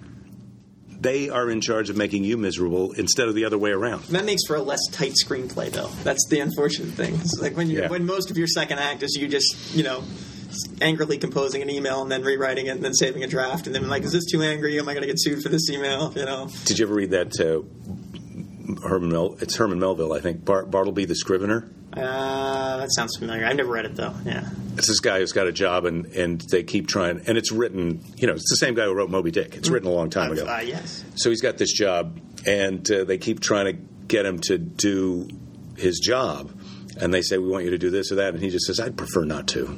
They 1.04 1.30
are 1.30 1.49
in 1.49 1.60
charge 1.62 1.89
of 1.89 1.97
making 1.97 2.24
you 2.24 2.38
miserable 2.38 2.93
instead 2.93 3.28
of 3.28 3.36
the 3.36 3.43
other 3.45 3.58
way 3.58 3.72
around. 3.72 4.04
That 4.06 4.24
makes 4.26 4.41
for 4.47 4.56
a 4.56 4.62
less 4.62 4.80
tight 4.91 5.14
screenplay, 5.24 5.70
though. 5.70 5.89
That's 6.04 6.26
the 6.30 6.39
unfortunate 6.39 6.93
thing. 6.95 7.16
It's 7.16 7.39
like 7.41 7.56
when 7.58 7.70
you 7.70 7.80
Yeah. 7.82 7.89
when 7.89 8.06
most 8.06 8.32
of 8.32 8.38
your 8.38 8.47
second 8.47 8.80
act 8.80 9.04
is 9.04 9.16
you 9.20 9.28
just 9.28 9.54
you 9.76 9.84
know 9.84 10.04
angrily 10.82 11.18
composing 11.18 11.62
an 11.62 11.70
email 11.70 12.01
and 12.04 12.12
then 12.12 12.22
rewriting 12.24 12.68
it 12.68 12.76
and 12.76 12.84
then 12.84 12.93
saving 12.93 13.24
a 13.24 13.28
draft 13.28 13.66
and 13.68 13.76
then 13.76 13.88
like 13.89 14.04
is 14.04 14.12
this 14.14 14.26
too 14.32 14.41
angry? 14.41 14.80
Am 14.80 14.88
I 14.88 14.93
going 14.93 15.01
to 15.01 15.08
get 15.08 15.20
sued 15.20 15.43
for 15.43 15.49
this 15.49 15.70
email? 15.70 16.14
You 16.16 16.26
know. 16.26 16.49
Did 16.66 16.80
you 16.80 16.86
ever 16.86 16.93
read 16.95 17.12
that? 17.12 17.39
Uh, 17.39 17.62
Herman 18.78 19.10
Mel- 19.10 19.38
it's 19.40 19.56
Herman 19.56 19.80
Melville, 19.80 20.14
I 20.14 20.20
think. 20.20 20.44
Bar- 20.46 20.66
Bartleby 20.66 21.06
the 21.06 21.16
Scrivener. 21.16 21.70
Uh, 21.96 22.78
that 22.78 22.92
sounds 22.92 23.16
familiar. 23.18 23.46
I've 23.46 23.56
never 23.56 23.72
read 23.72 23.86
it 23.86 23.96
though. 23.96 24.14
Yeah. 24.26 24.50
It's 24.78 24.88
this 24.88 25.00
guy 25.00 25.20
who's 25.20 25.32
got 25.32 25.46
a 25.46 25.52
job, 25.52 25.86
and, 25.86 26.08
and 26.08 26.42
they 26.50 26.64
keep 26.64 26.88
trying. 26.88 27.22
And 27.28 27.38
it's 27.38 27.52
written, 27.52 28.04
you 28.18 28.26
know, 28.26 28.34
it's 28.34 28.50
the 28.50 28.56
same 28.56 28.74
guy 28.74 28.86
who 28.86 28.94
wrote 28.94 29.12
Moby 29.12 29.30
Dick. 29.30 29.56
It's 29.56 29.70
written 29.70 29.88
a 29.88 29.92
long 29.92 30.10
time 30.10 30.32
ago. 30.32 30.48
Uh, 30.48 30.62
yes. 30.62 31.04
So 31.16 31.30
he's 31.30 31.42
got 31.42 31.58
this 31.60 31.72
job, 31.72 32.20
and 32.48 32.90
uh, 32.90 33.04
they 33.04 33.20
keep 33.20 33.40
trying 33.40 33.66
to 33.66 33.74
get 34.08 34.26
him 34.26 34.40
to 34.48 34.58
do 34.58 35.28
his 35.78 36.00
job. 36.00 36.52
And 37.00 37.14
they 37.14 37.22
say, 37.22 37.38
"We 37.38 37.48
want 37.48 37.64
you 37.66 37.72
to 37.72 37.78
do 37.78 37.89
this 37.89 38.12
or 38.12 38.16
that," 38.16 38.34
and 38.34 38.44
he 38.44 38.50
just 38.50 38.66
says, 38.66 38.80
"I'd 38.80 38.96
prefer 38.98 39.24
not 39.26 39.48
to. 39.50 39.78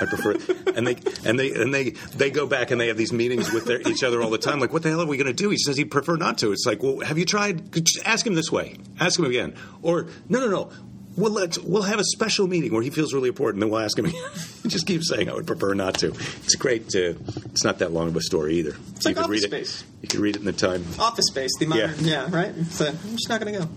I 0.00 0.06
prefer." 0.06 0.36
And 0.70 0.86
they 0.86 0.96
and 1.24 1.36
they 1.38 1.50
and 1.52 1.74
they 1.74 1.90
they 2.14 2.30
go 2.30 2.46
back 2.46 2.70
and 2.70 2.80
they 2.80 2.86
have 2.86 2.96
these 2.96 3.12
meetings 3.12 3.52
with 3.52 3.64
their, 3.64 3.80
each 3.88 4.04
other 4.04 4.22
all 4.22 4.30
the 4.30 4.38
time. 4.38 4.60
Like, 4.60 4.72
what 4.72 4.84
the 4.84 4.88
hell 4.88 5.00
are 5.02 5.06
we 5.06 5.16
going 5.16 5.26
to 5.26 5.32
do? 5.32 5.50
He 5.50 5.58
says 5.58 5.76
he'd 5.76 5.90
prefer 5.90 6.14
not 6.16 6.38
to. 6.38 6.52
It's 6.52 6.64
like, 6.64 6.80
well, 6.80 7.00
have 7.00 7.18
you 7.18 7.24
tried? 7.24 7.72
Just 7.72 7.98
ask 8.06 8.24
him 8.24 8.34
this 8.36 8.52
way. 8.52 8.76
Ask 9.00 9.18
him 9.18 9.24
again. 9.26 9.54
Or 9.82 10.06
no, 10.28 10.38
no, 10.38 10.48
no. 10.48 10.70
We'll 11.16 11.32
let 11.32 11.58
we'll 11.58 11.82
have 11.82 11.98
a 11.98 12.04
special 12.04 12.46
meeting 12.46 12.72
where 12.72 12.82
he 12.84 12.90
feels 12.90 13.12
really 13.12 13.28
important. 13.28 13.56
and 13.56 13.62
Then 13.64 13.70
we'll 13.76 13.84
ask 13.84 13.98
him. 13.98 14.04
again. 14.06 14.22
he 14.62 14.68
just 14.68 14.86
keeps 14.86 15.08
saying, 15.10 15.28
"I 15.28 15.34
would 15.34 15.46
prefer 15.48 15.74
not 15.74 15.94
to." 15.98 16.10
It's 16.44 16.54
great. 16.54 16.88
To, 16.90 17.16
it's 17.46 17.64
not 17.64 17.80
that 17.80 17.90
long 17.92 18.06
of 18.06 18.14
a 18.16 18.20
story 18.22 18.54
either. 18.60 18.76
It's 18.94 19.04
like 19.04 19.16
you 19.16 19.22
could 19.22 19.24
Office 19.24 19.42
read 19.42 19.50
Space. 19.50 19.80
it. 19.82 19.86
You 20.02 20.08
could 20.08 20.20
read 20.20 20.36
it 20.36 20.38
in 20.38 20.44
the 20.46 20.52
time. 20.52 20.84
Office 21.00 21.26
Space. 21.26 21.50
The 21.58 21.66
modern. 21.66 21.90
Yeah. 22.04 22.28
Yeah. 22.28 22.34
right. 22.34 22.54
So 22.70 22.86
I'm 22.86 22.96
just 23.16 23.28
not 23.28 23.40
going 23.40 23.52
to 23.54 23.58
go. 23.58 23.68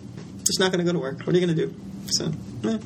Just 0.45 0.60
not 0.60 0.72
going 0.72 0.86
to 0.86 0.89
go 0.89 0.93
to 0.93 0.99
work. 0.99 1.22
What 1.26 1.36
are 1.36 1.39
you 1.39 1.45
going 1.45 1.58
to 1.58 1.66
do? 1.68 1.74
So. 2.08 2.32
eh. 2.66 2.78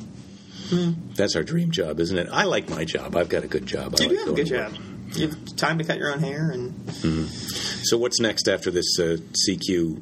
That's 1.14 1.34
our 1.34 1.42
dream 1.42 1.70
job, 1.70 1.98
isn't 2.00 2.16
it? 2.18 2.28
I 2.30 2.44
like 2.44 2.68
my 2.68 2.84
job. 2.84 3.16
I've 3.16 3.28
got 3.28 3.42
a 3.44 3.48
good 3.48 3.66
job. 3.66 3.94
I 3.98 4.02
You 4.02 4.08
like 4.10 4.18
do 4.18 4.24
have 4.24 4.28
a 4.28 4.36
good 4.36 4.46
job. 4.46 4.72
You 5.14 5.28
have 5.28 5.56
time 5.56 5.78
to 5.78 5.84
cut 5.84 5.96
your 5.98 6.12
own 6.12 6.18
hair 6.20 6.50
and 6.50 6.74
So 7.30 7.96
what's 7.96 8.20
next 8.20 8.48
after 8.48 8.70
this 8.70 8.98
uh, 8.98 9.16
CQ? 9.48 10.00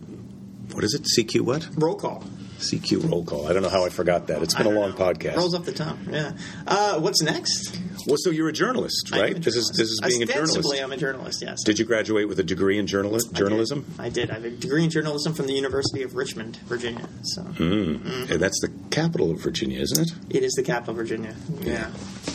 What 0.75 0.83
is 0.83 0.95
it? 0.95 1.07
CQ 1.17 1.43
what? 1.43 1.69
roll 1.77 1.95
call. 1.95 2.25
CQ 2.59 3.09
roll 3.11 3.25
call. 3.25 3.47
I 3.47 3.53
don't 3.53 3.62
know 3.62 3.69
how 3.69 3.85
I 3.85 3.91
forgot 3.91 4.27
that. 4.29 4.43
It's 4.43 4.55
been 4.55 4.67
a 4.67 4.71
long 4.71 4.91
know. 4.91 4.97
podcast. 4.97 5.37
Rolls 5.37 5.55
off 5.55 5.64
the 5.64 5.73
tongue. 5.73 6.09
Yeah. 6.11 6.33
Uh, 6.67 6.99
what's 7.01 7.23
next? 7.23 7.79
Well, 8.07 8.17
so 8.19 8.31
you're 8.31 8.49
a 8.49 8.53
journalist, 8.53 9.11
right? 9.13 9.37
a 9.37 9.41
This 9.41 9.57
is 9.57 9.69
this 9.77 9.89
is 9.89 10.01
being 10.07 10.23
a 10.23 10.27
journalist. 10.27 10.73
I'm 10.83 10.93
a 10.93 10.97
journalist. 10.97 11.43
Yes. 11.43 11.63
Did 11.65 11.79
you 11.79 11.85
graduate 11.85 12.29
with 12.29 12.39
a 12.39 12.43
degree 12.45 12.79
in 12.79 12.87
journali- 12.87 13.17
I 13.25 13.29
did. 13.29 13.35
journalism? 13.37 13.85
I 13.99 14.09
did. 14.09 14.31
I 14.31 14.35
have 14.35 14.45
a 14.45 14.51
degree 14.51 14.85
in 14.85 14.91
journalism 14.91 15.35
from 15.35 15.47
the 15.47 15.55
University 15.55 16.03
of 16.03 16.15
Richmond, 16.15 16.57
Virginia. 16.67 17.09
So 17.23 17.43
Mm. 17.43 18.29
Yeah, 18.31 18.37
that's 18.37 18.61
the 18.61 18.71
capital 18.91 19.31
of 19.31 19.41
Virginia, 19.43 19.81
isn't 19.81 20.01
it? 20.31 20.37
it 20.37 20.43
is 20.43 20.53
the 20.53 20.63
capital 20.63 20.93
of 20.93 20.97
Virginia. 20.99 21.35
Yeah. 21.63 21.91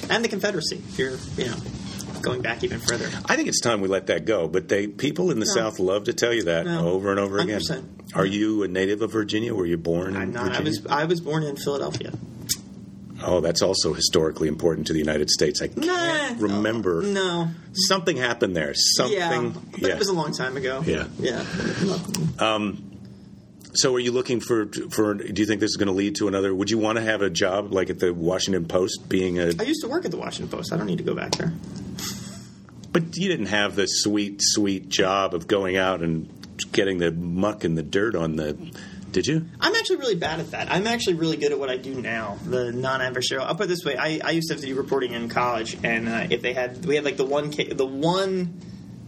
And 0.10 0.24
the 0.24 0.30
Confederacy. 0.30 0.78
If 0.90 1.00
you're, 1.00 1.18
you 1.38 1.46
know, 1.46 1.58
going 2.22 2.42
back 2.42 2.64
even 2.64 2.80
further. 2.80 3.10
I 3.26 3.36
think 3.36 3.48
it's 3.48 3.62
time 3.62 3.82
we 3.82 3.88
let 3.88 4.08
that 4.08 4.26
go. 4.26 4.48
But 4.48 4.68
they 4.68 4.88
people 4.88 5.32
in 5.32 5.40
the 5.40 5.46
No. 5.46 5.54
South 5.54 5.80
love 5.80 6.04
to 6.06 6.14
tell 6.14 6.34
you 6.34 6.44
that 6.44 6.66
No. 6.66 6.88
over 6.90 7.10
and 7.12 7.20
over 7.20 7.40
again. 7.40 7.60
100%. 7.62 7.84
Are 8.14 8.26
you 8.26 8.64
a 8.64 8.68
native 8.68 9.02
of 9.02 9.12
Virginia? 9.12 9.54
Were 9.56 9.66
you 9.66 9.78
born 9.78 10.16
I'm 10.18 10.34
not. 10.34 10.44
I 10.44 10.48
Virginia? 10.62 10.70
was. 10.70 10.86
I 10.88 11.06
was 11.06 11.22
born 11.22 11.44
in 11.44 11.56
Philadelphia. 11.56 12.12
Oh, 13.24 13.40
that's 13.42 13.62
also 13.62 13.94
historically 13.94 14.48
important 14.48 14.88
to 14.88 14.94
the 14.94 15.00
United 15.00 15.30
States. 15.30 15.62
I 15.62 15.68
can't 15.68 15.86
Nah, 15.86 16.36
remember. 16.40 17.02
No. 17.04 17.50
Something 17.74 18.18
happened 18.18 18.56
there. 18.56 18.74
Something. 18.76 19.18
Yeah. 19.18 19.52
But 19.80 19.90
it 19.92 19.98
was 20.00 20.10
a 20.10 20.14
long 20.14 20.34
time 20.34 20.58
ago. 20.58 20.84
Yeah. 20.86 21.08
Yeah. 21.20 21.44
Um, 22.40 22.88
so, 23.74 23.96
are 23.96 24.00
you 24.00 24.12
looking 24.12 24.42
for 24.42 24.68
for? 24.90 25.14
Do 25.14 25.42
you 25.42 25.46
think 25.46 25.62
this 25.62 25.70
is 25.72 25.78
going 25.78 25.88
to 25.88 25.94
lead 25.94 26.16
to 26.16 26.28
another? 26.28 26.54
Would 26.54 26.70
you 26.70 26.78
want 26.78 26.98
to 26.98 27.04
have 27.04 27.22
a 27.22 27.30
job 27.30 27.72
like 27.72 27.90
at 27.90 28.00
the 28.00 28.14
Washington 28.14 28.66
Post, 28.66 29.08
being 29.08 29.40
a? 29.40 29.54
I 29.58 29.64
used 29.64 29.82
to 29.82 29.88
work 29.88 30.04
at 30.04 30.12
the 30.12 30.18
Washington 30.18 30.56
Post. 30.56 30.74
I 30.74 30.78
don't 30.78 30.88
need 30.88 30.98
to 30.98 31.04
go 31.06 31.16
back 31.16 31.32
there. 31.36 31.54
But 32.92 33.16
you 33.16 33.30
didn't 33.30 33.46
have 33.46 33.78
the 33.78 33.86
sweet, 33.86 34.40
sweet 34.42 34.90
job 34.90 35.34
of 35.34 35.48
going 35.48 35.78
out 35.78 36.02
and 36.02 36.30
getting 36.74 36.98
the 36.98 37.12
muck 37.12 37.64
and 37.64 37.78
the 37.78 37.84
dirt 37.84 38.16
on 38.16 38.36
the. 38.36 38.58
Did 39.12 39.28
you? 39.28 39.46
I'm 39.60 39.76
actually 39.76 39.98
really 39.98 40.16
bad 40.16 40.40
at 40.40 40.52
that. 40.52 40.72
I'm 40.72 40.88
actually 40.88 41.16
really 41.16 41.36
good 41.36 41.52
at 41.52 41.60
what 41.60 41.70
I 41.70 41.78
do 41.78 42.02
now, 42.02 42.38
the 42.46 42.72
non-adversarial. 42.72 43.42
I'll 43.42 43.56
put 43.56 43.66
it 43.66 43.70
this 43.70 43.84
way: 43.84 43.98
I, 43.98 44.22
I 44.24 44.32
used 44.32 44.48
to 44.48 44.54
have 44.54 44.62
to 44.62 44.68
do 44.68 44.76
reporting 44.76 45.14
in 45.14 45.28
college, 45.28 45.78
and 45.84 46.08
uh, 46.08 46.28
if 46.30 46.42
they 46.42 46.54
had, 46.54 46.86
we 46.86 46.96
had 46.96 47.04
like 47.04 47.18
the 47.18 47.26
one 47.26 47.52
ca- 47.52 47.74
the 47.74 47.86
one 47.86 48.62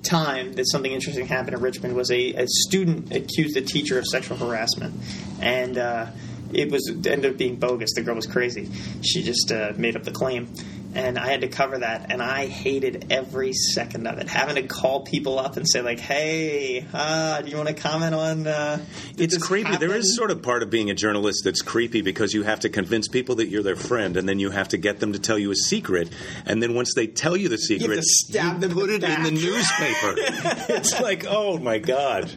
time 0.04 0.54
that 0.54 0.70
something 0.70 0.92
interesting 0.92 1.26
happened 1.26 1.56
in 1.56 1.62
Richmond 1.62 1.96
was 1.96 2.12
a, 2.12 2.34
a 2.34 2.48
student 2.48 3.14
accused 3.14 3.56
a 3.56 3.62
teacher 3.62 3.98
of 3.98 4.06
sexual 4.06 4.36
harassment, 4.36 4.94
and 5.40 5.78
uh, 5.78 6.08
it 6.52 6.70
was 6.70 6.90
ended 6.90 7.26
up 7.26 7.38
being 7.38 7.56
bogus. 7.56 7.94
The 7.96 8.02
girl 8.02 8.16
was 8.16 8.28
crazy. 8.28 8.70
She 9.02 9.24
just 9.24 9.52
uh, 9.52 9.72
made 9.78 9.96
up 9.96 10.04
the 10.04 10.12
claim. 10.12 10.54
And 10.96 11.18
I 11.18 11.30
had 11.30 11.42
to 11.42 11.48
cover 11.48 11.80
that, 11.80 12.12
and 12.12 12.22
I 12.22 12.48
hated 12.48 13.08
every 13.12 13.54
second 13.54 14.08
of 14.08 14.18
it. 14.20 14.28
Having 14.28 14.56
to 14.56 14.64
call 14.64 15.02
people 15.02 15.40
up 15.40 15.58
and 15.58 15.68
say 15.68 15.82
like, 15.82 16.00
"Hey, 16.00 16.86
uh, 16.94 17.42
do 17.42 17.50
you 17.50 17.58
want 17.58 17.70
to 17.70 17.76
comment 17.76 18.16
on?" 18.16 18.48
Uh, 18.48 18.80
It's 19.18 19.38
creepy. 19.38 19.76
There 19.78 19.90
happen?" 19.90 19.98
is 20.02 20.16
sort 20.16 20.32
of 20.32 20.42
part 20.42 20.64
of 20.64 20.70
being 20.70 20.90
a 20.90 20.94
journalist 20.94 21.42
that's 21.44 21.62
creepy 21.62 22.02
because 22.02 22.34
you 22.34 22.44
have 22.44 22.60
to 22.62 22.70
convince 22.70 23.08
people 23.08 23.36
that 23.36 23.48
you're 23.48 23.64
their 23.64 23.76
friend, 23.76 24.18
and 24.18 24.28
then 24.28 24.40
you 24.40 24.52
have 24.52 24.70
to 24.70 24.78
get 24.78 25.00
them 25.00 25.14
to 25.14 25.20
tell 25.20 25.38
you 25.38 25.52
a 25.52 25.56
secret, 25.56 26.10
and 26.46 26.62
then 26.62 26.74
once 26.76 26.94
they 26.94 27.08
tell 27.08 27.36
you 27.36 27.50
the 27.50 27.58
secret, 27.58 27.96
to 27.96 28.02
stab 28.04 28.60
them 28.60 28.72
in 28.72 28.78
put 28.78 28.88
the 28.88 28.96
it 28.96 29.04
in 29.04 29.24
the 29.24 29.32
newspaper. 29.32 30.16
it's 30.74 31.00
like, 31.02 31.26
oh 31.28 31.58
my 31.58 31.80
god. 31.80 32.32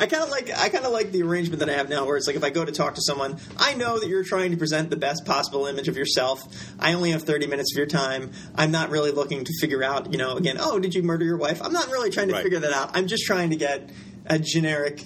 I 0.00 0.06
kind 0.06 0.22
of 0.22 0.30
like 0.30 0.50
I 0.56 0.68
kind 0.68 0.84
of 0.84 0.92
like 0.92 1.12
the 1.12 1.22
arrangement 1.22 1.60
that 1.60 1.68
I 1.70 1.74
have 1.74 1.88
now, 1.88 2.06
where 2.06 2.16
it's 2.16 2.26
like 2.26 2.36
if 2.36 2.44
I 2.44 2.50
go 2.50 2.64
to 2.64 2.72
talk 2.72 2.94
to 2.94 3.02
someone, 3.02 3.38
I 3.56 3.74
know 3.74 3.98
that 3.98 4.08
you're 4.08 4.24
trying 4.24 4.52
to 4.52 4.56
present 4.56 4.90
the 4.90 4.96
best 4.96 5.24
possible 5.24 5.66
image 5.66 5.88
of 5.88 5.96
yourself. 5.96 6.42
I 6.78 6.92
only 6.92 7.10
have 7.10 7.22
30 7.22 7.46
minutes 7.46 7.72
of 7.74 7.78
your 7.78 7.86
time. 7.86 7.95
I'm 7.96 8.70
not 8.70 8.90
really 8.90 9.10
looking 9.10 9.44
to 9.44 9.52
figure 9.60 9.82
out, 9.82 10.12
you 10.12 10.18
know, 10.18 10.36
again, 10.36 10.56
oh, 10.60 10.78
did 10.78 10.94
you 10.94 11.02
murder 11.02 11.24
your 11.24 11.36
wife? 11.36 11.62
I'm 11.62 11.72
not 11.72 11.88
really 11.90 12.10
trying 12.10 12.28
to 12.28 12.34
Right. 12.34 12.42
figure 12.42 12.60
that 12.60 12.72
out. 12.72 12.90
I'm 12.94 13.06
just 13.06 13.24
trying 13.24 13.50
to 13.50 13.56
get 13.56 13.88
a 14.26 14.38
generic. 14.38 15.00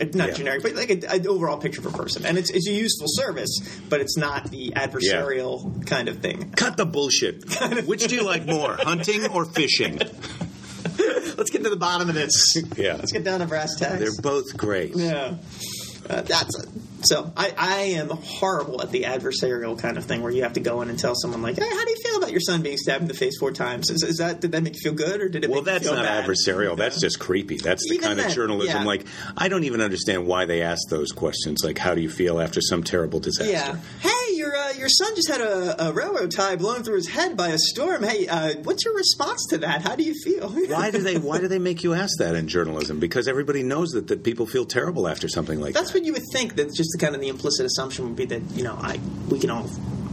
uh, 0.00 0.04
Not 0.14 0.28
Yeah. 0.30 0.34
generic, 0.34 0.62
but 0.64 0.74
like 0.74 0.90
an 0.90 1.26
overall 1.28 1.56
picture 1.58 1.80
of 1.80 1.86
a 1.94 1.96
person, 1.96 2.26
and 2.26 2.36
it's, 2.36 2.50
it's 2.50 2.68
a 2.68 2.72
useful 2.72 3.06
service, 3.08 3.60
but 3.88 4.00
it's 4.00 4.16
not 4.16 4.50
the 4.50 4.72
adversarial 4.74 5.86
kind 5.86 6.08
of 6.08 6.18
thing. 6.18 6.50
Cut 6.56 6.76
the 6.76 6.84
bullshit. 6.86 7.44
Which 7.86 8.06
do 8.08 8.16
you 8.16 8.24
like 8.24 8.44
more, 8.44 8.76
hunting 8.80 9.26
or 9.28 9.44
fishing? 9.44 10.00
Let's 11.36 11.50
get 11.50 11.62
to 11.64 11.70
the 11.70 11.76
bottom 11.76 12.08
of 12.08 12.14
this. 12.14 12.56
Yeah. 12.76 12.94
Let's 12.94 13.12
get 13.12 13.24
down 13.24 13.40
to 13.40 13.46
brass 13.46 13.76
tacks. 13.76 13.98
They're 14.00 14.10
both 14.22 14.56
great. 14.56 14.94
Yeah. 14.96 15.34
Uh, 16.08 16.20
that's 16.22 16.54
so. 17.04 17.32
I, 17.36 17.52
I 17.56 17.76
am 17.96 18.08
horrible 18.10 18.82
at 18.82 18.90
the 18.90 19.02
adversarial 19.02 19.78
kind 19.78 19.96
of 19.98 20.04
thing 20.04 20.22
where 20.22 20.32
you 20.32 20.42
have 20.42 20.54
to 20.54 20.60
go 20.60 20.82
in 20.82 20.88
and 20.90 20.98
tell 20.98 21.14
someone 21.14 21.42
like, 21.42 21.56
"Hey, 21.56 21.68
how 21.68 21.84
do 21.84 21.90
you 21.90 21.96
feel 22.02 22.16
about 22.18 22.30
your 22.30 22.40
son 22.40 22.62
being 22.62 22.76
stabbed 22.76 23.02
in 23.02 23.08
the 23.08 23.14
face 23.14 23.38
four 23.38 23.52
times? 23.52 23.90
Is, 23.90 24.02
is 24.02 24.16
that 24.18 24.40
did 24.40 24.52
that 24.52 24.62
make 24.62 24.74
you 24.74 24.80
feel 24.82 24.94
good 24.94 25.20
or 25.20 25.28
did 25.28 25.44
it? 25.44 25.50
Well, 25.50 25.60
make 25.62 25.66
that's 25.66 25.84
you 25.84 25.90
feel 25.90 25.98
not 26.02 26.06
bad? 26.06 26.26
adversarial. 26.26 26.76
That's 26.76 27.00
just 27.00 27.18
creepy. 27.18 27.56
That's 27.58 27.82
the 27.88 27.94
Even 27.96 28.08
kind 28.16 28.20
of 28.20 28.32
journalism. 28.32 28.82
yeah. 28.82 28.84
Like, 28.86 29.06
I 29.36 29.48
don't 29.48 29.64
even 29.64 29.80
understand 29.80 30.26
why 30.26 30.44
they 30.46 30.62
ask 30.62 30.88
those 30.88 31.12
questions. 31.12 31.62
Like, 31.64 31.78
how 31.78 31.94
do 31.94 32.00
you 32.00 32.08
feel 32.10 32.40
after 32.40 32.60
some 32.60 32.82
terrible 32.82 33.20
disaster? 33.20 33.52
Yeah. 33.52 33.76
Hey, 34.00 34.23
your 34.76 34.88
son 34.88 35.14
just 35.14 35.28
had 35.28 35.40
a, 35.40 35.88
a 35.88 35.92
railroad 35.92 36.30
tie 36.30 36.56
blown 36.56 36.82
through 36.82 36.96
his 36.96 37.08
head 37.08 37.36
by 37.36 37.48
a 37.48 37.58
storm. 37.58 38.02
Hey, 38.02 38.26
uh, 38.28 38.54
what's 38.62 38.84
your 38.84 38.94
response 38.94 39.46
to 39.50 39.58
that? 39.58 39.82
How 39.82 39.96
do 39.96 40.02
you 40.04 40.14
feel? 40.14 40.48
Why 40.68 40.90
do 40.90 40.98
they? 40.98 41.18
Why 41.18 41.38
do 41.38 41.48
they 41.48 41.58
make 41.58 41.84
you 41.84 41.94
ask 41.94 42.18
that 42.18 42.34
in 42.34 42.48
journalism? 42.48 43.00
Because 43.00 43.28
everybody 43.28 43.62
knows 43.62 43.90
that, 43.90 44.08
that 44.08 44.22
people 44.22 44.46
feel 44.46 44.64
terrible 44.64 45.08
after 45.08 45.28
something 45.28 45.60
like 45.60 45.74
That's 45.74 45.92
that. 45.92 45.98
what 46.00 46.06
you 46.06 46.12
would 46.12 46.24
think. 46.32 46.56
That 46.56 46.74
just 46.74 46.90
the 46.92 46.98
kind 46.98 47.14
of 47.14 47.20
the 47.20 47.28
implicit 47.28 47.66
assumption 47.66 48.04
would 48.06 48.16
be 48.16 48.26
that 48.26 48.42
you 48.52 48.62
know 48.62 48.76
I 48.80 49.00
we 49.28 49.38
can 49.38 49.50
all 49.50 49.68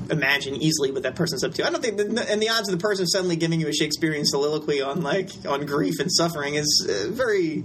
imagine 0.09 0.55
easily 0.55 0.91
what 0.91 1.03
that 1.03 1.15
person's 1.15 1.43
up 1.43 1.53
to. 1.53 1.65
I 1.65 1.69
don't 1.69 1.81
think, 1.81 1.97
that, 1.97 2.29
and 2.29 2.41
the 2.41 2.49
odds 2.49 2.67
of 2.67 2.77
the 2.77 2.81
person 2.81 3.07
suddenly 3.07 3.37
giving 3.37 3.61
you 3.61 3.67
a 3.67 3.73
Shakespearean 3.73 4.25
soliloquy 4.25 4.81
on 4.81 5.01
like 5.01 5.29
on 5.47 5.65
grief 5.65 5.99
and 5.99 6.11
suffering 6.11 6.55
is 6.55 6.87
uh, 6.87 7.09
very 7.11 7.63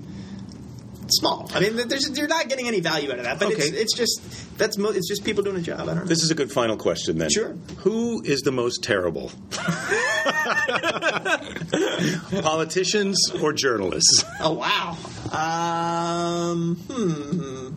small. 1.10 1.50
I 1.54 1.60
mean, 1.60 1.88
there's, 1.88 2.16
you're 2.16 2.28
not 2.28 2.48
getting 2.48 2.66
any 2.66 2.80
value 2.80 3.10
out 3.10 3.18
of 3.18 3.24
that. 3.24 3.38
But 3.38 3.52
it's, 3.52 3.66
it's 3.66 3.96
just 3.96 4.58
that's 4.58 4.78
mo- 4.78 4.90
it's 4.90 5.08
just 5.08 5.24
people 5.24 5.42
doing 5.42 5.56
a 5.56 5.60
job. 5.60 5.80
I 5.80 5.84
don't 5.86 5.96
know. 5.96 6.04
This 6.04 6.22
is 6.22 6.30
a 6.30 6.34
good 6.34 6.52
final 6.52 6.76
question 6.76 7.18
then. 7.18 7.30
Sure. 7.30 7.52
Who 7.78 8.22
is 8.24 8.42
the 8.42 8.52
most 8.52 8.82
terrible? 8.82 9.30
Politicians 12.42 13.18
or 13.42 13.52
journalists? 13.52 14.24
Oh 14.40 14.52
wow. 14.52 14.96
Um, 15.32 16.76
hmm. 16.76 17.74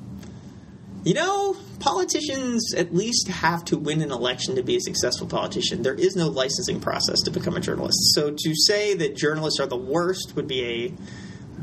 You 1.04 1.14
know, 1.14 1.56
politicians 1.80 2.74
at 2.76 2.94
least 2.94 3.30
have 3.30 3.64
to 3.66 3.78
win 3.78 4.02
an 4.02 4.12
election 4.12 4.56
to 4.56 4.64
be 4.64 4.76
a 4.76 4.82
successful 4.82 5.28
politician. 5.28 5.82
There 5.82 5.94
is 5.94 6.16
no 6.16 6.28
licensing 6.28 6.82
process 6.82 7.22
to 7.22 7.32
become 7.32 7.56
a 7.56 7.62
journalist. 7.62 7.98
So 8.14 8.32
to 8.32 8.56
say 8.56 8.96
that 8.96 9.16
journalists 9.16 9.62
are 9.62 9.66
the 9.66 9.78
worst 9.78 10.36
would 10.36 10.48
be 10.48 10.66
a 10.66 10.94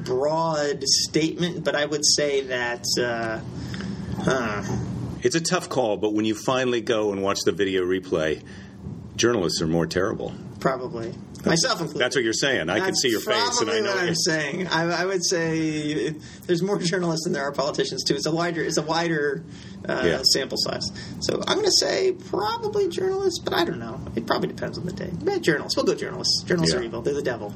broad 0.06 0.82
statement, 0.84 1.64
but 1.64 1.74
I 1.74 1.84
would 1.84 2.04
say 2.04 2.42
that. 2.42 2.84
Uh, 2.98 3.40
huh. 4.22 4.62
It's 5.22 5.34
a 5.34 5.40
tough 5.40 5.68
call, 5.68 5.96
but 5.96 6.14
when 6.14 6.24
you 6.24 6.34
finally 6.34 6.80
go 6.80 7.10
and 7.12 7.20
watch 7.22 7.40
the 7.44 7.52
video 7.52 7.82
replay, 7.82 8.42
journalists 9.16 9.60
are 9.60 9.66
more 9.66 9.86
terrible. 9.86 10.32
Probably. 10.60 11.12
Myself 11.44 11.80
included. 11.80 12.00
That's 12.00 12.16
what 12.16 12.24
you're 12.24 12.32
saying. 12.32 12.70
I 12.70 12.80
can 12.80 12.94
see 12.94 13.08
your 13.08 13.20
face, 13.20 13.60
and 13.60 13.70
I 13.70 13.78
know 13.80 13.90
what 13.94 14.04
I'm 14.04 14.14
saying. 14.16 14.66
I, 14.66 15.02
I 15.02 15.04
would 15.06 15.24
say 15.24 16.10
there's 16.46 16.62
more 16.62 16.78
journalists 16.78 17.24
than 17.24 17.32
there 17.32 17.44
are 17.44 17.52
politicians 17.52 18.02
too. 18.04 18.14
It's 18.14 18.26
a 18.26 18.32
wider, 18.34 18.62
it's 18.62 18.78
a 18.78 18.82
wider 18.82 19.44
uh, 19.88 20.02
Yeah. 20.04 20.22
sample 20.32 20.58
size. 20.58 20.90
So 21.20 21.40
I'm 21.46 21.54
going 21.58 21.66
to 21.66 21.72
say 21.80 22.12
probably 22.12 22.88
journalists, 22.88 23.38
but 23.38 23.52
I 23.54 23.64
don't 23.64 23.78
know. 23.78 24.00
It 24.16 24.26
probably 24.26 24.48
depends 24.48 24.76
on 24.76 24.86
the 24.86 24.92
day. 24.92 25.10
Yeah, 25.22 25.38
journalists. 25.38 25.76
We'll 25.76 25.86
go 25.86 25.94
journalists. 25.94 26.42
Journalists 26.44 26.74
Yeah. 26.74 26.80
are 26.80 26.84
evil. 26.84 27.02
They're 27.02 27.14
the 27.14 27.22
devil. 27.22 27.54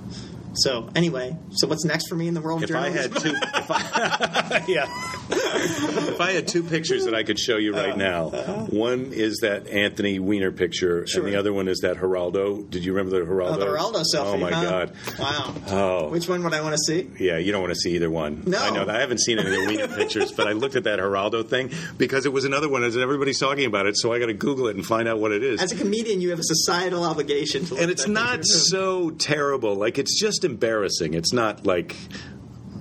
So 0.55 0.89
anyway, 0.97 1.37
so 1.53 1.69
what's 1.69 1.85
next 1.85 2.09
for 2.09 2.17
me 2.17 2.27
in 2.29 2.35
the 2.35 2.41
world 2.41 2.63
of 2.65 2.71
If 2.71 2.77
I 2.77 2.91
had 2.91 3.15
two, 3.17 3.31
if 3.35 3.71
I, 3.71 4.65
yeah, 4.69 4.87
if 5.31 6.21
I 6.21 6.33
had 6.33 6.49
two 6.49 6.63
pictures 6.63 7.05
that 7.05 7.15
I 7.15 7.23
could 7.23 7.39
show 7.39 7.57
you 7.57 7.75
Uh, 7.75 7.79
right 7.79 7.97
now, 7.97 8.31
one 8.71 9.13
is 9.13 9.39
that 9.43 9.69
Anthony 9.69 10.19
Weiner 10.19 10.51
picture, 10.51 11.07
Sure. 11.07 11.23
and 11.25 11.33
the 11.33 11.39
other 11.39 11.53
one 11.53 11.69
is 11.69 11.79
that 11.81 11.99
Geraldo. 11.99 12.69
Did 12.69 12.85
you 12.85 12.93
remember 12.93 13.19
the 13.21 13.25
Geraldo? 13.31 13.55
Oh, 13.55 13.59
the 13.59 13.67
Geraldo 13.67 14.05
selfie. 14.15 14.35
Oh 14.35 14.37
my 14.39 14.51
huh? 14.51 14.63
god. 14.65 14.93
Wow. 15.19 15.55
Oh. 15.69 16.09
Which 16.09 16.29
one 16.29 16.43
would 16.43 16.53
I 16.55 16.61
want 16.63 16.75
to 16.75 16.79
see? 16.85 17.09
Yeah, 17.25 17.39
you 17.39 17.53
don't 17.53 17.63
want 17.63 17.73
to 17.75 17.79
see 17.81 17.95
either 17.95 18.11
one. 18.11 18.43
No. 18.47 18.59
I 18.59 18.71
know 18.71 18.85
that. 18.85 18.97
I 18.97 19.01
haven't 19.01 19.21
seen 19.21 19.39
any 19.39 19.49
of 19.49 19.55
the 19.55 19.67
Weiner 19.67 19.89
pictures, 19.97 20.33
but 20.33 20.49
I 20.49 20.53
looked 20.53 20.75
at 20.77 20.85
that 20.85 20.99
Geraldo 20.99 21.47
thing 21.49 21.71
because 21.97 22.27
it 22.27 22.33
was 22.33 22.45
another 22.45 22.69
one 22.69 22.83
as 22.83 22.97
everybody's 22.97 23.39
talking 23.39 23.67
about 23.67 23.87
it. 23.87 23.97
So 23.97 24.13
I 24.13 24.19
got 24.19 24.27
to 24.27 24.35
Google 24.35 24.67
it 24.67 24.75
and 24.77 24.85
find 24.85 25.07
out 25.07 25.21
what 25.21 25.31
it 25.33 25.45
is. 25.45 25.63
As 25.63 25.71
a 25.73 25.77
comedian, 25.77 26.21
you 26.21 26.31
have 26.31 26.41
a 26.41 26.45
societal 26.45 27.05
obligation 27.05 27.65
to. 27.67 27.75
look 27.75 27.83
and 27.83 27.91
it's 27.91 28.09
not 28.09 28.39
picture. 28.39 28.45
so 28.59 29.11
terrible. 29.11 29.77
Like 29.77 29.99
it's 29.99 30.19
just 30.21 30.40
embarrassing. 30.45 31.15
It's 31.15 31.33
not 31.33 31.67
like 31.67 31.97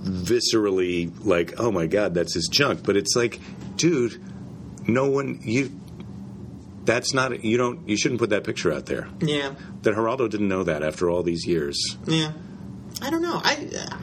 viscerally 0.02 1.12
like, 1.24 1.54
oh 1.58 1.70
my 1.70 1.86
god, 1.86 2.14
that's 2.14 2.34
his 2.34 2.48
junk. 2.48 2.84
But 2.84 2.96
it's 2.96 3.14
like, 3.16 3.40
dude, 3.76 4.20
no 4.86 5.08
one 5.10 5.40
you. 5.42 5.70
That's 6.84 7.12
not 7.12 7.44
you 7.44 7.56
don't 7.56 7.88
you 7.88 7.96
shouldn't 7.96 8.20
put 8.20 8.30
that 8.30 8.44
picture 8.44 8.72
out 8.72 8.86
there. 8.86 9.08
Yeah. 9.20 9.54
That 9.82 9.94
Geraldo 9.94 10.28
didn't 10.30 10.48
know 10.48 10.64
that 10.64 10.82
after 10.82 11.10
all 11.10 11.22
these 11.22 11.46
years. 11.46 11.96
Yeah, 12.06 12.32
I 13.02 13.10
don't 13.10 13.22
know. 13.22 13.40
I 13.44 13.68
uh, 13.78 13.98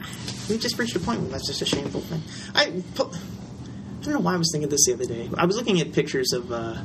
we 0.48 0.58
just 0.58 0.78
reached 0.78 0.96
a 0.96 1.00
point 1.00 1.20
where 1.20 1.30
that's 1.30 1.46
just 1.46 1.60
a 1.60 1.66
shameful 1.66 2.00
thing. 2.00 2.22
I 2.54 2.62
I 2.62 4.04
don't 4.04 4.14
know 4.14 4.20
why 4.20 4.34
I 4.34 4.36
was 4.36 4.50
thinking 4.52 4.70
this 4.70 4.86
the 4.86 4.94
other 4.94 5.06
day. 5.06 5.28
I 5.36 5.44
was 5.44 5.56
looking 5.56 5.80
at 5.80 5.92
pictures 5.92 6.32
of 6.32 6.50
uh, 6.52 6.76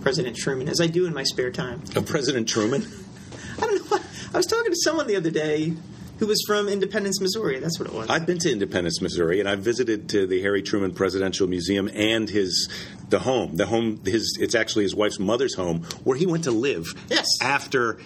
President 0.00 0.36
Truman, 0.36 0.68
as 0.68 0.80
I 0.80 0.86
do 0.86 1.04
in 1.06 1.12
my 1.12 1.24
spare 1.24 1.50
time. 1.50 1.82
Of 1.96 2.06
President 2.06 2.48
Truman. 2.48 2.86
I 3.58 3.60
don't 3.60 3.90
know. 3.90 3.98
I 4.32 4.36
was 4.36 4.46
talking 4.46 4.70
to 4.70 4.78
someone 4.84 5.06
the 5.06 5.16
other 5.16 5.30
day 5.30 5.74
who 6.18 6.26
was 6.26 6.42
from 6.46 6.68
Independence, 6.68 7.20
Missouri. 7.20 7.58
That's 7.60 7.78
what 7.78 7.88
it 7.88 7.94
was. 7.94 8.08
I've 8.08 8.26
been 8.26 8.38
to 8.38 8.50
Independence, 8.50 9.00
Missouri, 9.02 9.40
and 9.40 9.48
I've 9.48 9.60
visited 9.60 10.14
uh, 10.14 10.26
the 10.26 10.40
Harry 10.42 10.62
Truman 10.62 10.92
Presidential 10.94 11.46
Museum 11.46 11.88
and 11.94 12.28
his 12.28 12.68
the 13.08 13.18
home. 13.20 13.56
The 13.56 13.66
home 13.66 14.00
his 14.04 14.36
it's 14.40 14.54
actually 14.54 14.84
his 14.84 14.94
wife's 14.94 15.18
mother's 15.18 15.54
home 15.54 15.82
where 16.04 16.16
he 16.16 16.26
went 16.26 16.44
to 16.44 16.50
live 16.50 16.86
Yes. 17.08 17.26
after 17.42 17.98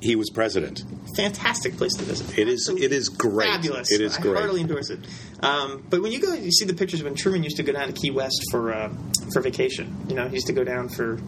he 0.00 0.14
was 0.14 0.30
president. 0.30 0.84
Fantastic 1.16 1.76
place 1.76 1.92
to 1.94 2.04
visit. 2.04 2.38
It 2.38 2.46
is- 2.48 2.68
it 2.68 2.92
is 2.92 3.08
great. 3.08 3.48
Fabulous. 3.48 3.90
It 3.90 4.00
is 4.00 4.16
I 4.16 4.20
great. 4.20 4.36
heartily 4.36 4.60
endorse 4.60 4.90
it. 4.90 5.00
Um, 5.40 5.82
but 5.90 6.02
when 6.02 6.12
you 6.12 6.20
go, 6.20 6.32
you 6.34 6.52
see 6.52 6.64
the 6.66 6.74
pictures 6.74 7.02
when 7.02 7.16
Truman 7.16 7.42
used 7.42 7.56
to 7.56 7.64
go 7.64 7.72
down 7.72 7.88
to 7.88 7.92
Key 7.92 8.12
West 8.12 8.40
for 8.52 8.72
uh, 8.72 8.90
for 9.32 9.40
vacation. 9.42 9.94
You 10.08 10.14
know, 10.14 10.28
he 10.28 10.34
used 10.34 10.46
to 10.46 10.52
go 10.52 10.62
down 10.62 10.88
for 10.88 11.18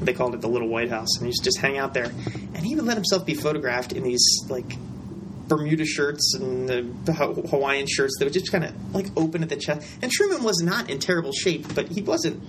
they 0.00 0.12
called 0.12 0.34
it 0.34 0.40
the 0.40 0.48
Little 0.48 0.68
White 0.68 0.90
House, 0.90 1.08
and 1.16 1.26
he 1.26 1.30
used 1.30 1.40
to 1.40 1.44
just 1.46 1.58
hang 1.58 1.76
out 1.76 1.92
there. 1.92 2.04
And 2.54 2.64
he 2.64 2.74
would 2.76 2.84
let 2.84 2.96
himself 2.96 3.26
be 3.26 3.34
photographed 3.34 3.92
in 3.92 4.02
these 4.04 4.24
like 4.48 4.76
Bermuda 5.50 5.84
shirts 5.84 6.34
and 6.34 6.68
the 6.68 7.12
Hawaiian 7.12 7.86
shirts 7.86 8.14
that 8.18 8.24
were 8.24 8.30
just 8.30 8.50
kind 8.50 8.64
of 8.64 8.94
like 8.94 9.08
open 9.16 9.42
at 9.42 9.50
the 9.50 9.56
chest. 9.56 9.86
And 10.00 10.10
Truman 10.10 10.44
was 10.44 10.62
not 10.62 10.88
in 10.88 11.00
terrible 11.00 11.32
shape, 11.32 11.74
but 11.74 11.88
he 11.88 12.00
wasn't 12.00 12.42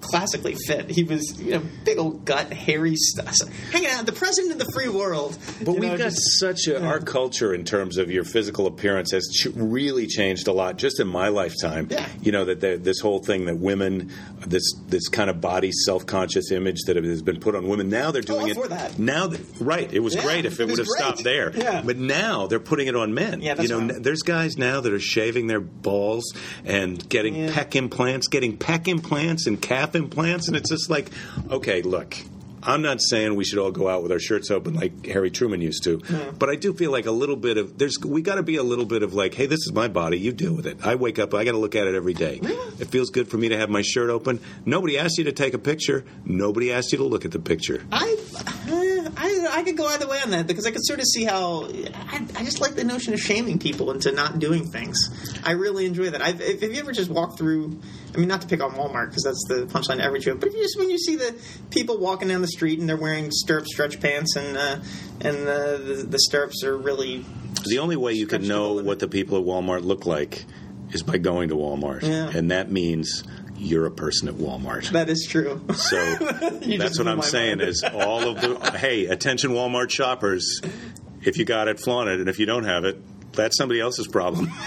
classically 0.00 0.54
fit. 0.66 0.90
He 0.90 1.04
was, 1.04 1.40
you 1.40 1.52
know, 1.52 1.62
big 1.84 1.98
old 1.98 2.24
gut, 2.24 2.52
hairy 2.52 2.94
stuff. 2.96 3.34
Hanging 3.72 3.90
out, 3.90 4.06
the 4.06 4.12
president 4.12 4.52
of 4.60 4.66
the 4.66 4.72
free 4.72 4.88
world. 4.88 5.36
But 5.64 5.74
You 5.74 5.80
we've 5.80 5.82
know, 5.92 5.96
got 5.98 6.04
just- 6.10 6.38
such 6.38 6.66
a 6.68 6.82
our 6.84 7.00
culture 7.00 7.54
in 7.54 7.64
terms 7.64 7.96
of 7.96 8.10
your 8.10 8.24
physical 8.24 8.66
appearance 8.66 9.12
has 9.12 9.26
ch- 9.32 9.46
really 9.54 10.06
changed 10.06 10.48
a 10.48 10.52
lot 10.52 10.76
just 10.76 11.00
in 11.00 11.06
my 11.08 11.28
lifetime. 11.28 11.88
Yeah. 11.90 12.06
You 12.22 12.32
know 12.32 12.44
that 12.44 12.60
this 12.84 13.00
whole 13.00 13.18
thing 13.20 13.46
that 13.46 13.56
women 13.58 14.10
this 14.46 14.74
this 14.88 15.08
kind 15.08 15.28
of 15.30 15.40
body 15.40 15.72
self 15.72 16.06
conscious 16.06 16.50
image 16.52 16.82
that 16.86 16.96
has 16.96 17.22
been 17.22 17.40
put 17.40 17.54
on 17.54 17.66
women 17.66 17.88
now 17.88 18.10
they're 18.10 18.22
oh, 18.28 18.40
doing 18.40 18.56
I'm 18.56 18.62
it 18.64 18.68
that. 18.70 18.98
now 18.98 19.26
that, 19.26 19.40
right 19.60 19.92
it 19.92 20.00
was 20.00 20.14
Yeah, 20.14 20.22
great 20.22 20.44
if 20.44 20.60
it, 20.60 20.64
it 20.64 20.66
would 20.70 20.78
have 20.78 20.86
great. 20.86 20.98
stopped 21.02 21.24
there 21.24 21.52
Yeah. 21.56 21.82
but 21.84 21.96
now 21.96 22.46
they're 22.46 22.60
putting 22.60 22.86
it 22.86 22.94
on 22.96 23.12
men 23.14 23.40
Yeah, 23.40 23.60
you 23.60 23.68
know 23.68 23.78
right. 23.80 23.90
n- 23.96 24.02
there's 24.02 24.22
guys 24.22 24.56
now 24.56 24.80
that 24.80 24.92
are 24.92 25.00
shaving 25.00 25.46
their 25.48 25.60
balls 25.60 26.32
and 26.64 27.06
getting 27.08 27.34
Yeah. 27.34 27.48
pec 27.50 27.74
implants 27.74 28.28
getting 28.28 28.56
pec 28.56 28.86
implants 28.88 29.46
and 29.46 29.60
calf 29.60 29.85
implants 29.94 30.48
and 30.48 30.56
it's 30.56 30.70
just 30.70 30.90
like 30.90 31.10
okay 31.50 31.82
look 31.82 32.16
I'm 32.66 32.82
not 32.82 33.00
saying 33.00 33.36
we 33.36 33.44
should 33.44 33.60
all 33.60 33.70
go 33.70 33.88
out 33.88 34.02
with 34.02 34.10
our 34.10 34.18
shirts 34.18 34.50
open 34.50 34.74
like 34.74 35.06
Harry 35.06 35.30
Truman 35.30 35.60
used 35.60 35.84
to, 35.84 36.02
but 36.36 36.48
I 36.50 36.56
do 36.56 36.74
feel 36.74 36.90
like 36.90 37.06
a 37.06 37.12
little 37.12 37.36
bit 37.36 37.58
of 37.58 37.78
there's 37.78 37.96
we 38.04 38.22
got 38.22 38.36
to 38.36 38.42
be 38.42 38.56
a 38.56 38.62
little 38.64 38.84
bit 38.84 39.04
of 39.04 39.14
like, 39.14 39.34
hey, 39.34 39.46
this 39.46 39.60
is 39.60 39.72
my 39.72 39.86
body, 39.86 40.18
you 40.18 40.32
deal 40.32 40.52
with 40.52 40.66
it. 40.66 40.84
I 40.84 40.96
wake 40.96 41.20
up, 41.20 41.32
I 41.32 41.44
got 41.44 41.52
to 41.52 41.58
look 41.58 41.76
at 41.76 41.86
it 41.86 41.94
every 41.94 42.14
day. 42.14 42.40
It 42.78 42.88
feels 42.88 43.10
good 43.10 43.28
for 43.28 43.38
me 43.38 43.50
to 43.50 43.56
have 43.56 43.70
my 43.70 43.82
shirt 43.82 44.10
open. 44.10 44.40
Nobody 44.64 44.98
asked 44.98 45.16
you 45.16 45.24
to 45.24 45.32
take 45.32 45.54
a 45.54 45.58
picture. 45.58 46.04
Nobody 46.24 46.72
asked 46.72 46.90
you 46.90 46.98
to 46.98 47.04
look 47.04 47.24
at 47.24 47.30
the 47.30 47.38
picture. 47.38 47.84
I, 47.92 48.16
uh, 48.34 49.10
I, 49.16 49.48
I 49.60 49.62
could 49.62 49.76
go 49.76 49.86
either 49.86 50.08
way 50.08 50.20
on 50.22 50.30
that 50.30 50.48
because 50.48 50.66
I 50.66 50.72
could 50.72 50.84
sort 50.84 50.98
of 50.98 51.06
see 51.06 51.24
how 51.24 51.66
I, 51.66 52.26
I 52.36 52.44
just 52.44 52.60
like 52.60 52.74
the 52.74 52.84
notion 52.84 53.14
of 53.14 53.20
shaming 53.20 53.60
people 53.60 53.92
into 53.92 54.10
not 54.10 54.40
doing 54.40 54.64
things. 54.64 54.98
I 55.44 55.52
really 55.52 55.86
enjoy 55.86 56.10
that. 56.10 56.20
I've, 56.20 56.40
if, 56.40 56.62
have 56.62 56.72
you 56.72 56.80
ever 56.80 56.92
just 56.92 57.10
walked 57.10 57.38
through? 57.38 57.80
I 58.16 58.18
mean, 58.18 58.28
not 58.28 58.40
to 58.40 58.46
pick 58.46 58.62
on 58.62 58.72
Walmart 58.72 59.10
because 59.10 59.24
that's 59.24 59.44
the 59.48 59.66
punchline 59.66 59.98
to 59.98 60.04
every 60.04 60.20
joke, 60.20 60.40
but 60.40 60.50
just 60.50 60.78
when 60.78 60.88
you 60.88 60.96
see 60.98 61.16
the 61.16 61.34
people 61.70 61.98
walking 61.98 62.28
down 62.28 62.40
the 62.40 62.48
street 62.48 62.78
and 62.80 62.88
they're 62.88 62.96
wearing 62.96 63.30
stirrup 63.30 63.66
stretch 63.66 64.00
pants 64.00 64.36
and 64.36 64.56
uh, 64.56 64.78
and 65.20 65.46
the, 65.46 65.80
the 65.84 66.06
the 66.08 66.18
stirrups 66.18 66.64
are 66.64 66.76
really 66.76 67.24
The 67.68 67.78
only 67.78 67.96
way 67.96 68.14
you 68.14 68.26
can 68.26 68.48
know 68.48 68.72
what 68.82 68.98
the 69.00 69.08
people 69.08 69.38
at 69.38 69.44
Walmart 69.44 69.84
look 69.84 70.06
like 70.06 70.44
is 70.92 71.02
by 71.02 71.18
going 71.18 71.50
to 71.50 71.56
Walmart, 71.56 72.02
Yeah. 72.02 72.30
and 72.32 72.50
that 72.50 72.70
means 72.70 73.22
you're 73.58 73.86
a 73.86 73.90
person 73.90 74.28
at 74.28 74.34
Walmart. 74.34 74.88
that 74.90 75.08
is 75.10 75.26
true. 75.28 75.60
So 75.74 75.96
that's 76.78 76.98
what 76.98 77.08
I'm 77.08 77.22
saying 77.22 77.58
mind. 77.58 77.68
is 77.68 77.82
all 77.84 78.28
of 78.28 78.40
the 78.40 78.70
hey, 78.78 79.06
attention 79.06 79.50
Walmart 79.50 79.90
shoppers, 79.90 80.60
if 81.22 81.36
you 81.36 81.44
got 81.44 81.68
it, 81.68 81.78
flaunt 81.80 82.08
it, 82.08 82.20
and 82.20 82.28
if 82.30 82.38
you 82.38 82.46
don't 82.46 82.64
have 82.64 82.84
it, 82.84 82.98
that's 83.32 83.56
somebody 83.58 83.80
else's 83.80 84.06
problem. 84.06 84.50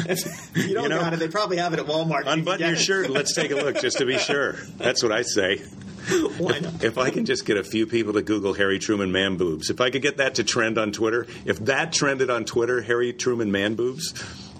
If 0.54 0.66
you 0.66 0.74
don't 0.74 0.84
You 0.84 0.88
know, 0.88 1.00
got 1.00 1.12
it, 1.12 1.20
they 1.20 1.28
probably 1.28 1.58
have 1.58 1.72
it 1.74 1.78
at 1.78 1.86
Walmart. 1.86 2.24
Unbutton 2.26 2.58
get 2.58 2.68
your 2.68 2.76
shirt 2.76 3.06
and 3.06 3.14
let's 3.14 3.34
take 3.34 3.52
a 3.52 3.54
look 3.54 3.80
just 3.80 3.98
to 3.98 4.04
be 4.04 4.18
sure. 4.18 4.54
That's 4.78 5.00
what 5.02 5.12
I 5.12 5.22
say. 5.22 5.58
Why 6.38 6.58
not? 6.58 6.82
If 6.82 6.98
I 6.98 7.10
can 7.10 7.24
just 7.24 7.44
get 7.44 7.56
a 7.56 7.62
few 7.62 7.86
people 7.86 8.14
to 8.14 8.22
Google 8.22 8.54
Harry 8.54 8.78
Truman 8.80 9.12
man 9.12 9.36
boobs, 9.36 9.70
if 9.70 9.80
I 9.80 9.90
could 9.90 10.02
get 10.02 10.16
that 10.16 10.36
to 10.36 10.44
trend 10.44 10.76
on 10.76 10.90
Twitter, 10.92 11.26
if 11.44 11.58
that 11.66 11.92
trended 11.92 12.30
on 12.30 12.44
Twitter, 12.44 12.82
Harry 12.82 13.12
Truman 13.12 13.52
man 13.52 13.74
boobs, 13.76 14.12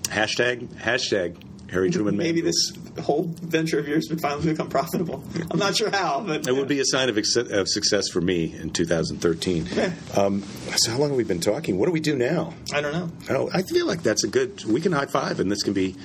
hashtag 0.05 0.69
hashtag 0.77 1.37
Harry 1.71 1.91
Truman 1.91 2.17
man 2.17 2.27
Maybe 2.27 2.41
this 2.41 2.73
whole 3.03 3.25
venture 3.43 3.79
of 3.79 3.87
yours 3.89 4.09
would 4.11 4.21
finally 4.21 4.51
become 4.53 4.69
profitable. 4.69 5.23
I'm 5.51 5.59
not 5.59 5.77
sure 5.77 5.91
how, 5.91 6.21
but 6.21 6.47
It 6.47 6.53
would 6.53 6.69
be 6.69 6.81
a 6.81 6.85
sign 6.85 7.09
of, 7.09 7.17
ex- 7.19 7.37
of 7.37 7.69
success 7.69 8.09
for 8.09 8.21
me 8.21 8.55
in 8.57 8.71
2013. 8.71 9.69
Um, 10.17 10.43
so, 10.77 10.91
how 10.91 10.99
long 10.99 11.11
have 11.11 11.17
we 11.17 11.25
been 11.25 11.41
talking? 11.41 11.79
What 11.79 11.87
do 11.87 11.93
we 11.93 12.01
do 12.01 12.17
now? 12.17 12.55
I 12.73 12.81
don't 12.81 12.93
know. 12.93 13.11
Oh, 13.31 13.51
I 13.53 13.63
feel 13.63 13.87
like 13.87 14.03
that's 14.03 14.25
a 14.25 14.29
good. 14.29 14.65
We 14.65 14.81
can 14.81 14.93
high 14.93 15.07
five, 15.07 15.41
and 15.41 15.51
this 15.51 15.63
can 15.63 15.73
be. 15.73 15.97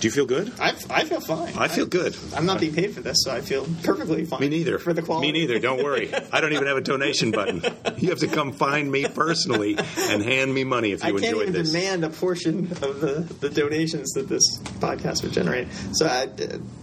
Do 0.00 0.06
you 0.06 0.12
feel 0.12 0.26
good? 0.26 0.52
I, 0.60 0.70
I 0.90 1.04
feel 1.04 1.20
fine. 1.20 1.54
I 1.58 1.66
feel 1.66 1.86
good. 1.86 2.16
I'm 2.36 2.46
not 2.46 2.60
being 2.60 2.72
paid 2.72 2.94
for 2.94 3.00
this, 3.00 3.16
so 3.24 3.32
I 3.32 3.40
feel 3.40 3.66
perfectly 3.82 4.24
fine. 4.24 4.40
Me 4.40 4.48
neither. 4.48 4.78
For 4.78 4.92
the 4.92 5.02
quality. 5.02 5.26
Me 5.26 5.32
neither. 5.40 5.58
Don't 5.58 5.82
worry. 5.82 6.14
I 6.32 6.40
don't 6.40 6.52
even 6.52 6.68
have 6.68 6.76
a 6.76 6.80
donation 6.80 7.32
button. 7.32 7.62
You 7.96 8.10
have 8.10 8.20
to 8.20 8.28
come 8.28 8.52
find 8.52 8.92
me 8.92 9.06
personally 9.08 9.76
and 9.76 10.22
hand 10.22 10.54
me 10.54 10.62
money 10.62 10.92
if 10.92 11.02
you 11.02 11.08
I 11.08 11.10
can't 11.12 11.24
enjoyed 11.24 11.42
even 11.48 11.52
this. 11.54 11.72
demand 11.72 12.04
a 12.04 12.10
portion 12.10 12.70
of 12.70 13.00
the, 13.00 13.26
the 13.40 13.50
donations 13.50 14.12
that 14.12 14.28
this 14.28 14.42
podcast 14.78 15.24
would 15.24 15.32
generate. 15.32 15.66
So 15.92 16.06
I, 16.06 16.28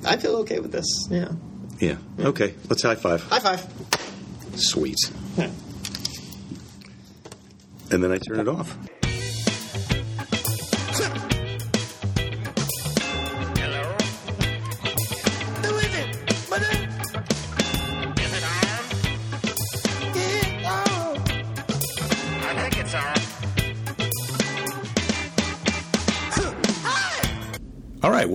I 0.06 0.18
feel 0.18 0.36
okay 0.38 0.60
with 0.60 0.74
this. 0.74 1.08
Yeah. 1.10 1.32
Yeah. 1.80 1.98
Okay. 2.20 2.54
Let's 2.70 2.84
high 2.84 2.96
five. 2.96 3.22
High 3.24 3.40
five. 3.40 3.66
Sweet. 4.56 4.98
Yeah. 5.38 5.52
And 7.92 8.04
then 8.04 8.12
I 8.12 8.18
turn 8.18 8.40
it 8.42 8.48
off. 8.50 8.76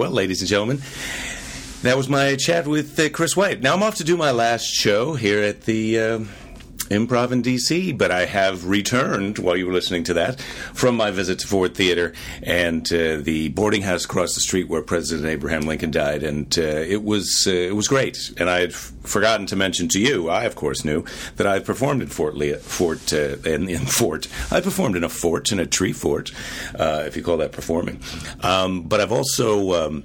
Well, 0.00 0.12
ladies 0.12 0.40
and 0.40 0.48
gentlemen, 0.48 0.80
that 1.82 1.94
was 1.94 2.08
my 2.08 2.34
chat 2.34 2.66
with 2.66 2.98
uh, 2.98 3.10
Chris 3.10 3.36
White. 3.36 3.60
Now 3.60 3.74
I'm 3.74 3.82
off 3.82 3.96
to 3.96 4.04
do 4.04 4.16
my 4.16 4.30
last 4.30 4.64
show 4.64 5.12
here 5.12 5.42
at 5.42 5.64
the. 5.64 6.00
Uh, 6.00 6.20
Improv 6.90 7.30
in 7.30 7.42
DC, 7.42 7.96
but 7.96 8.10
I 8.10 8.26
have 8.26 8.66
returned 8.66 9.38
while 9.38 9.56
you 9.56 9.66
were 9.66 9.72
listening 9.72 10.02
to 10.04 10.14
that 10.14 10.40
from 10.74 10.96
my 10.96 11.12
visit 11.12 11.38
to 11.38 11.46
Ford 11.46 11.74
Theater 11.74 12.12
and 12.42 12.84
uh, 12.92 13.18
the 13.18 13.48
boarding 13.50 13.82
house 13.82 14.04
across 14.04 14.34
the 14.34 14.40
street 14.40 14.68
where 14.68 14.82
President 14.82 15.28
Abraham 15.28 15.62
Lincoln 15.62 15.92
died, 15.92 16.24
and 16.24 16.58
uh, 16.58 16.62
it 16.62 17.04
was 17.04 17.46
uh, 17.46 17.52
it 17.52 17.76
was 17.76 17.86
great. 17.86 18.32
And 18.36 18.50
I 18.50 18.60
had 18.60 18.70
f- 18.70 18.92
forgotten 19.02 19.46
to 19.46 19.56
mention 19.56 19.88
to 19.88 20.00
you, 20.00 20.28
I 20.28 20.44
of 20.44 20.56
course 20.56 20.84
knew 20.84 21.04
that 21.36 21.46
I 21.46 21.54
had 21.54 21.64
performed 21.64 22.02
in 22.02 22.08
Fort 22.08 22.36
Lee, 22.36 22.54
Fort 22.54 23.12
uh, 23.12 23.36
in, 23.44 23.68
in 23.68 23.86
Fort. 23.86 24.26
I 24.50 24.60
performed 24.60 24.96
in 24.96 25.04
a 25.04 25.08
fort 25.08 25.52
in 25.52 25.60
a 25.60 25.66
tree 25.66 25.92
fort, 25.92 26.32
uh, 26.76 27.04
if 27.06 27.16
you 27.16 27.22
call 27.22 27.36
that 27.36 27.52
performing. 27.52 28.02
Um, 28.40 28.82
but 28.82 29.00
I've 29.00 29.12
also. 29.12 29.86
Um, 29.86 30.04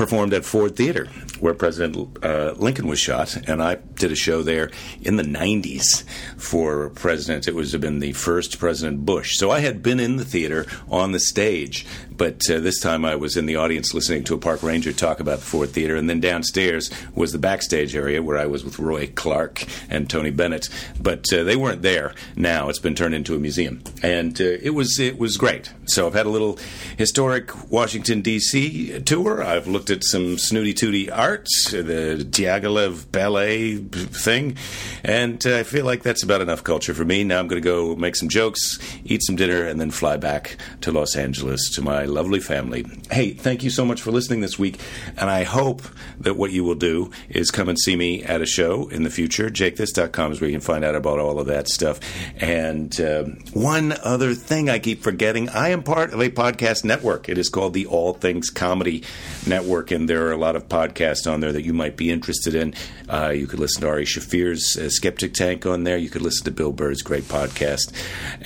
performed 0.00 0.32
at 0.32 0.46
Ford 0.46 0.76
Theater, 0.76 1.06
where 1.40 1.52
President 1.52 2.24
uh, 2.24 2.54
Lincoln 2.56 2.86
was 2.86 2.98
shot, 2.98 3.36
and 3.46 3.62
I 3.62 3.76
did 4.00 4.12
a 4.12 4.16
show 4.16 4.42
there 4.42 4.70
in 5.02 5.16
the 5.16 5.22
'90s 5.22 6.04
for 6.36 6.90
President. 6.90 7.46
It 7.46 7.54
was 7.54 7.74
been 7.76 8.00
the 8.00 8.12
first 8.12 8.58
President 8.58 9.06
Bush, 9.06 9.36
so 9.36 9.50
I 9.50 9.60
had 9.60 9.82
been 9.82 10.00
in 10.00 10.16
the 10.16 10.24
theater 10.24 10.66
on 10.90 11.12
the 11.12 11.20
stage, 11.20 11.86
but 12.16 12.42
uh, 12.50 12.58
this 12.58 12.80
time 12.80 13.04
I 13.04 13.16
was 13.16 13.36
in 13.36 13.46
the 13.46 13.56
audience 13.56 13.94
listening 13.94 14.24
to 14.24 14.34
a 14.34 14.38
park 14.38 14.62
ranger 14.62 14.92
talk 14.92 15.20
about 15.20 15.38
the 15.38 15.46
Ford 15.46 15.70
Theater, 15.70 15.96
and 15.96 16.10
then 16.10 16.20
downstairs 16.20 16.90
was 17.14 17.32
the 17.32 17.38
backstage 17.38 17.94
area 17.94 18.22
where 18.22 18.38
I 18.38 18.46
was 18.46 18.64
with 18.64 18.78
Roy 18.78 19.06
Clark 19.14 19.64
and 19.88 20.08
Tony 20.08 20.30
Bennett, 20.30 20.68
but 21.00 21.32
uh, 21.32 21.44
they 21.44 21.56
weren't 21.56 21.82
there. 21.82 22.14
Now 22.36 22.68
it's 22.68 22.78
been 22.78 22.94
turned 22.94 23.14
into 23.14 23.34
a 23.34 23.38
museum, 23.38 23.82
and 24.02 24.40
uh, 24.40 24.44
it 24.44 24.74
was 24.74 24.98
it 24.98 25.18
was 25.18 25.36
great. 25.36 25.72
So 25.86 26.06
I've 26.06 26.14
had 26.14 26.26
a 26.26 26.30
little 26.30 26.58
historic 26.96 27.70
Washington 27.70 28.20
D.C. 28.20 29.00
tour. 29.00 29.42
I've 29.42 29.66
looked 29.66 29.90
at 29.90 30.04
some 30.04 30.38
snooty 30.38 30.74
tooty 30.74 31.10
art, 31.10 31.48
the 31.70 32.26
Diaghilev 32.28 33.10
ballet 33.10 33.78
thing, 33.92 34.56
and 35.04 35.44
uh, 35.46 35.58
I 35.58 35.62
feel 35.62 35.84
like 35.84 36.02
that's 36.02 36.22
about 36.22 36.40
enough 36.40 36.64
culture 36.64 36.94
for 36.94 37.04
me. 37.04 37.24
Now 37.24 37.38
I'm 37.38 37.48
going 37.48 37.60
to 37.60 37.66
go 37.66 37.96
make 37.96 38.16
some 38.16 38.28
jokes, 38.28 38.78
eat 39.04 39.22
some 39.22 39.36
dinner, 39.36 39.66
and 39.66 39.80
then 39.80 39.90
fly 39.90 40.16
back 40.16 40.56
to 40.82 40.92
Los 40.92 41.16
Angeles 41.16 41.70
to 41.74 41.82
my 41.82 42.04
lovely 42.04 42.40
family. 42.40 42.86
Hey, 43.10 43.32
thank 43.32 43.62
you 43.62 43.70
so 43.70 43.84
much 43.84 44.00
for 44.00 44.10
listening 44.10 44.40
this 44.40 44.58
week, 44.58 44.80
and 45.16 45.30
I 45.30 45.44
hope 45.44 45.82
that 46.20 46.36
what 46.36 46.52
you 46.52 46.64
will 46.64 46.74
do 46.74 47.10
is 47.28 47.50
come 47.50 47.68
and 47.68 47.78
see 47.78 47.96
me 47.96 48.22
at 48.22 48.40
a 48.40 48.46
show 48.46 48.88
in 48.88 49.02
the 49.02 49.10
future. 49.10 49.50
JakeThis.com 49.50 50.32
is 50.32 50.40
where 50.40 50.50
you 50.50 50.54
can 50.54 50.60
find 50.60 50.84
out 50.84 50.94
about 50.94 51.18
all 51.18 51.38
of 51.38 51.46
that 51.46 51.68
stuff. 51.68 52.00
And 52.40 52.98
um 53.00 53.38
one 53.52 53.92
other 54.04 54.34
thing 54.34 54.68
I 54.70 54.78
keep 54.78 55.02
forgetting 55.02 55.48
I 55.48 55.70
am 55.70 55.82
part 55.82 56.12
of 56.12 56.20
a 56.20 56.30
podcast 56.30 56.84
network. 56.84 57.28
It 57.28 57.38
is 57.38 57.48
called 57.48 57.74
the 57.74 57.86
All 57.86 58.12
Things 58.12 58.50
Comedy 58.50 59.02
Network, 59.46 59.90
and 59.90 60.08
there 60.08 60.26
are 60.26 60.32
a 60.32 60.36
lot 60.36 60.56
of 60.56 60.68
podcasts 60.68 61.30
on 61.30 61.40
there 61.40 61.52
that 61.52 61.64
you 61.64 61.72
might 61.72 61.96
be 61.96 62.10
interested 62.10 62.54
in. 62.54 62.74
Uh, 63.08 63.30
you 63.30 63.46
could 63.46 63.58
listen 63.58 63.79
to 63.80 63.88
Ari 63.88 64.04
Shaffir's 64.04 64.76
uh, 64.76 64.88
Skeptic 64.88 65.34
Tank 65.34 65.66
on 65.66 65.84
there. 65.84 65.96
You 65.96 66.10
could 66.10 66.22
listen 66.22 66.44
to 66.44 66.50
Bill 66.50 66.72
Burr's 66.72 67.02
great 67.02 67.24
podcast, 67.24 67.92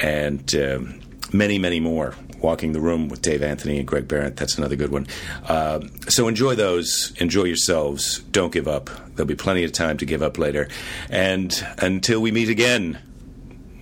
and 0.01 0.55
um, 0.55 1.01
many, 1.33 1.59
many 1.59 1.81
more. 1.81 2.15
Walking 2.41 2.75
the 2.75 2.81
Room 2.81 3.09
with 3.09 3.23
Dave 3.23 3.43
Anthony 3.43 3.79
and 3.79 3.89
Greg 3.89 4.07
Behrendt. 4.07 4.37
That's 4.37 4.59
another 4.59 4.77
good 4.77 4.93
one. 4.93 5.07
Uh, 5.49 5.81
so 6.09 6.29
enjoy 6.29 6.55
those. 6.55 7.15
Enjoy 7.19 7.45
yourselves. 7.45 8.19
Don't 8.19 8.53
give 8.53 8.69
up. 8.69 8.91
There'll 9.15 9.27
be 9.27 9.35
plenty 9.35 9.65
of 9.65 9.73
time 9.73 9.97
to 9.97 10.05
give 10.05 10.23
up 10.23 10.37
later. 10.37 10.69
And 11.09 11.67
until 11.79 12.21
we 12.21 12.33
meet 12.33 12.51
again, 12.51 12.99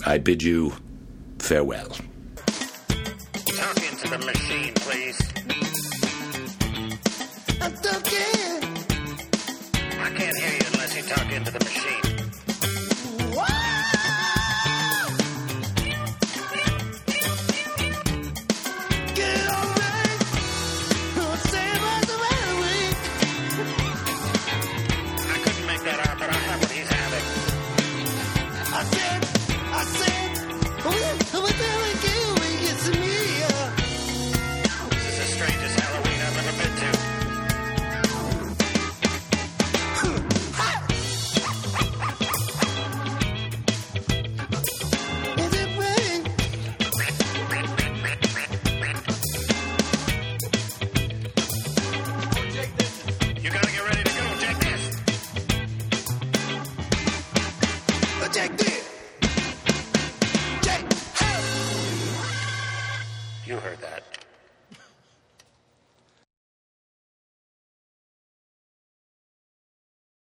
I 0.06 0.18
bid 0.18 0.44
you 0.44 0.74
farewell. 1.40 1.88
Talk 1.88 3.82
into 3.90 4.08
the 4.08 4.18
machine, 4.24 4.74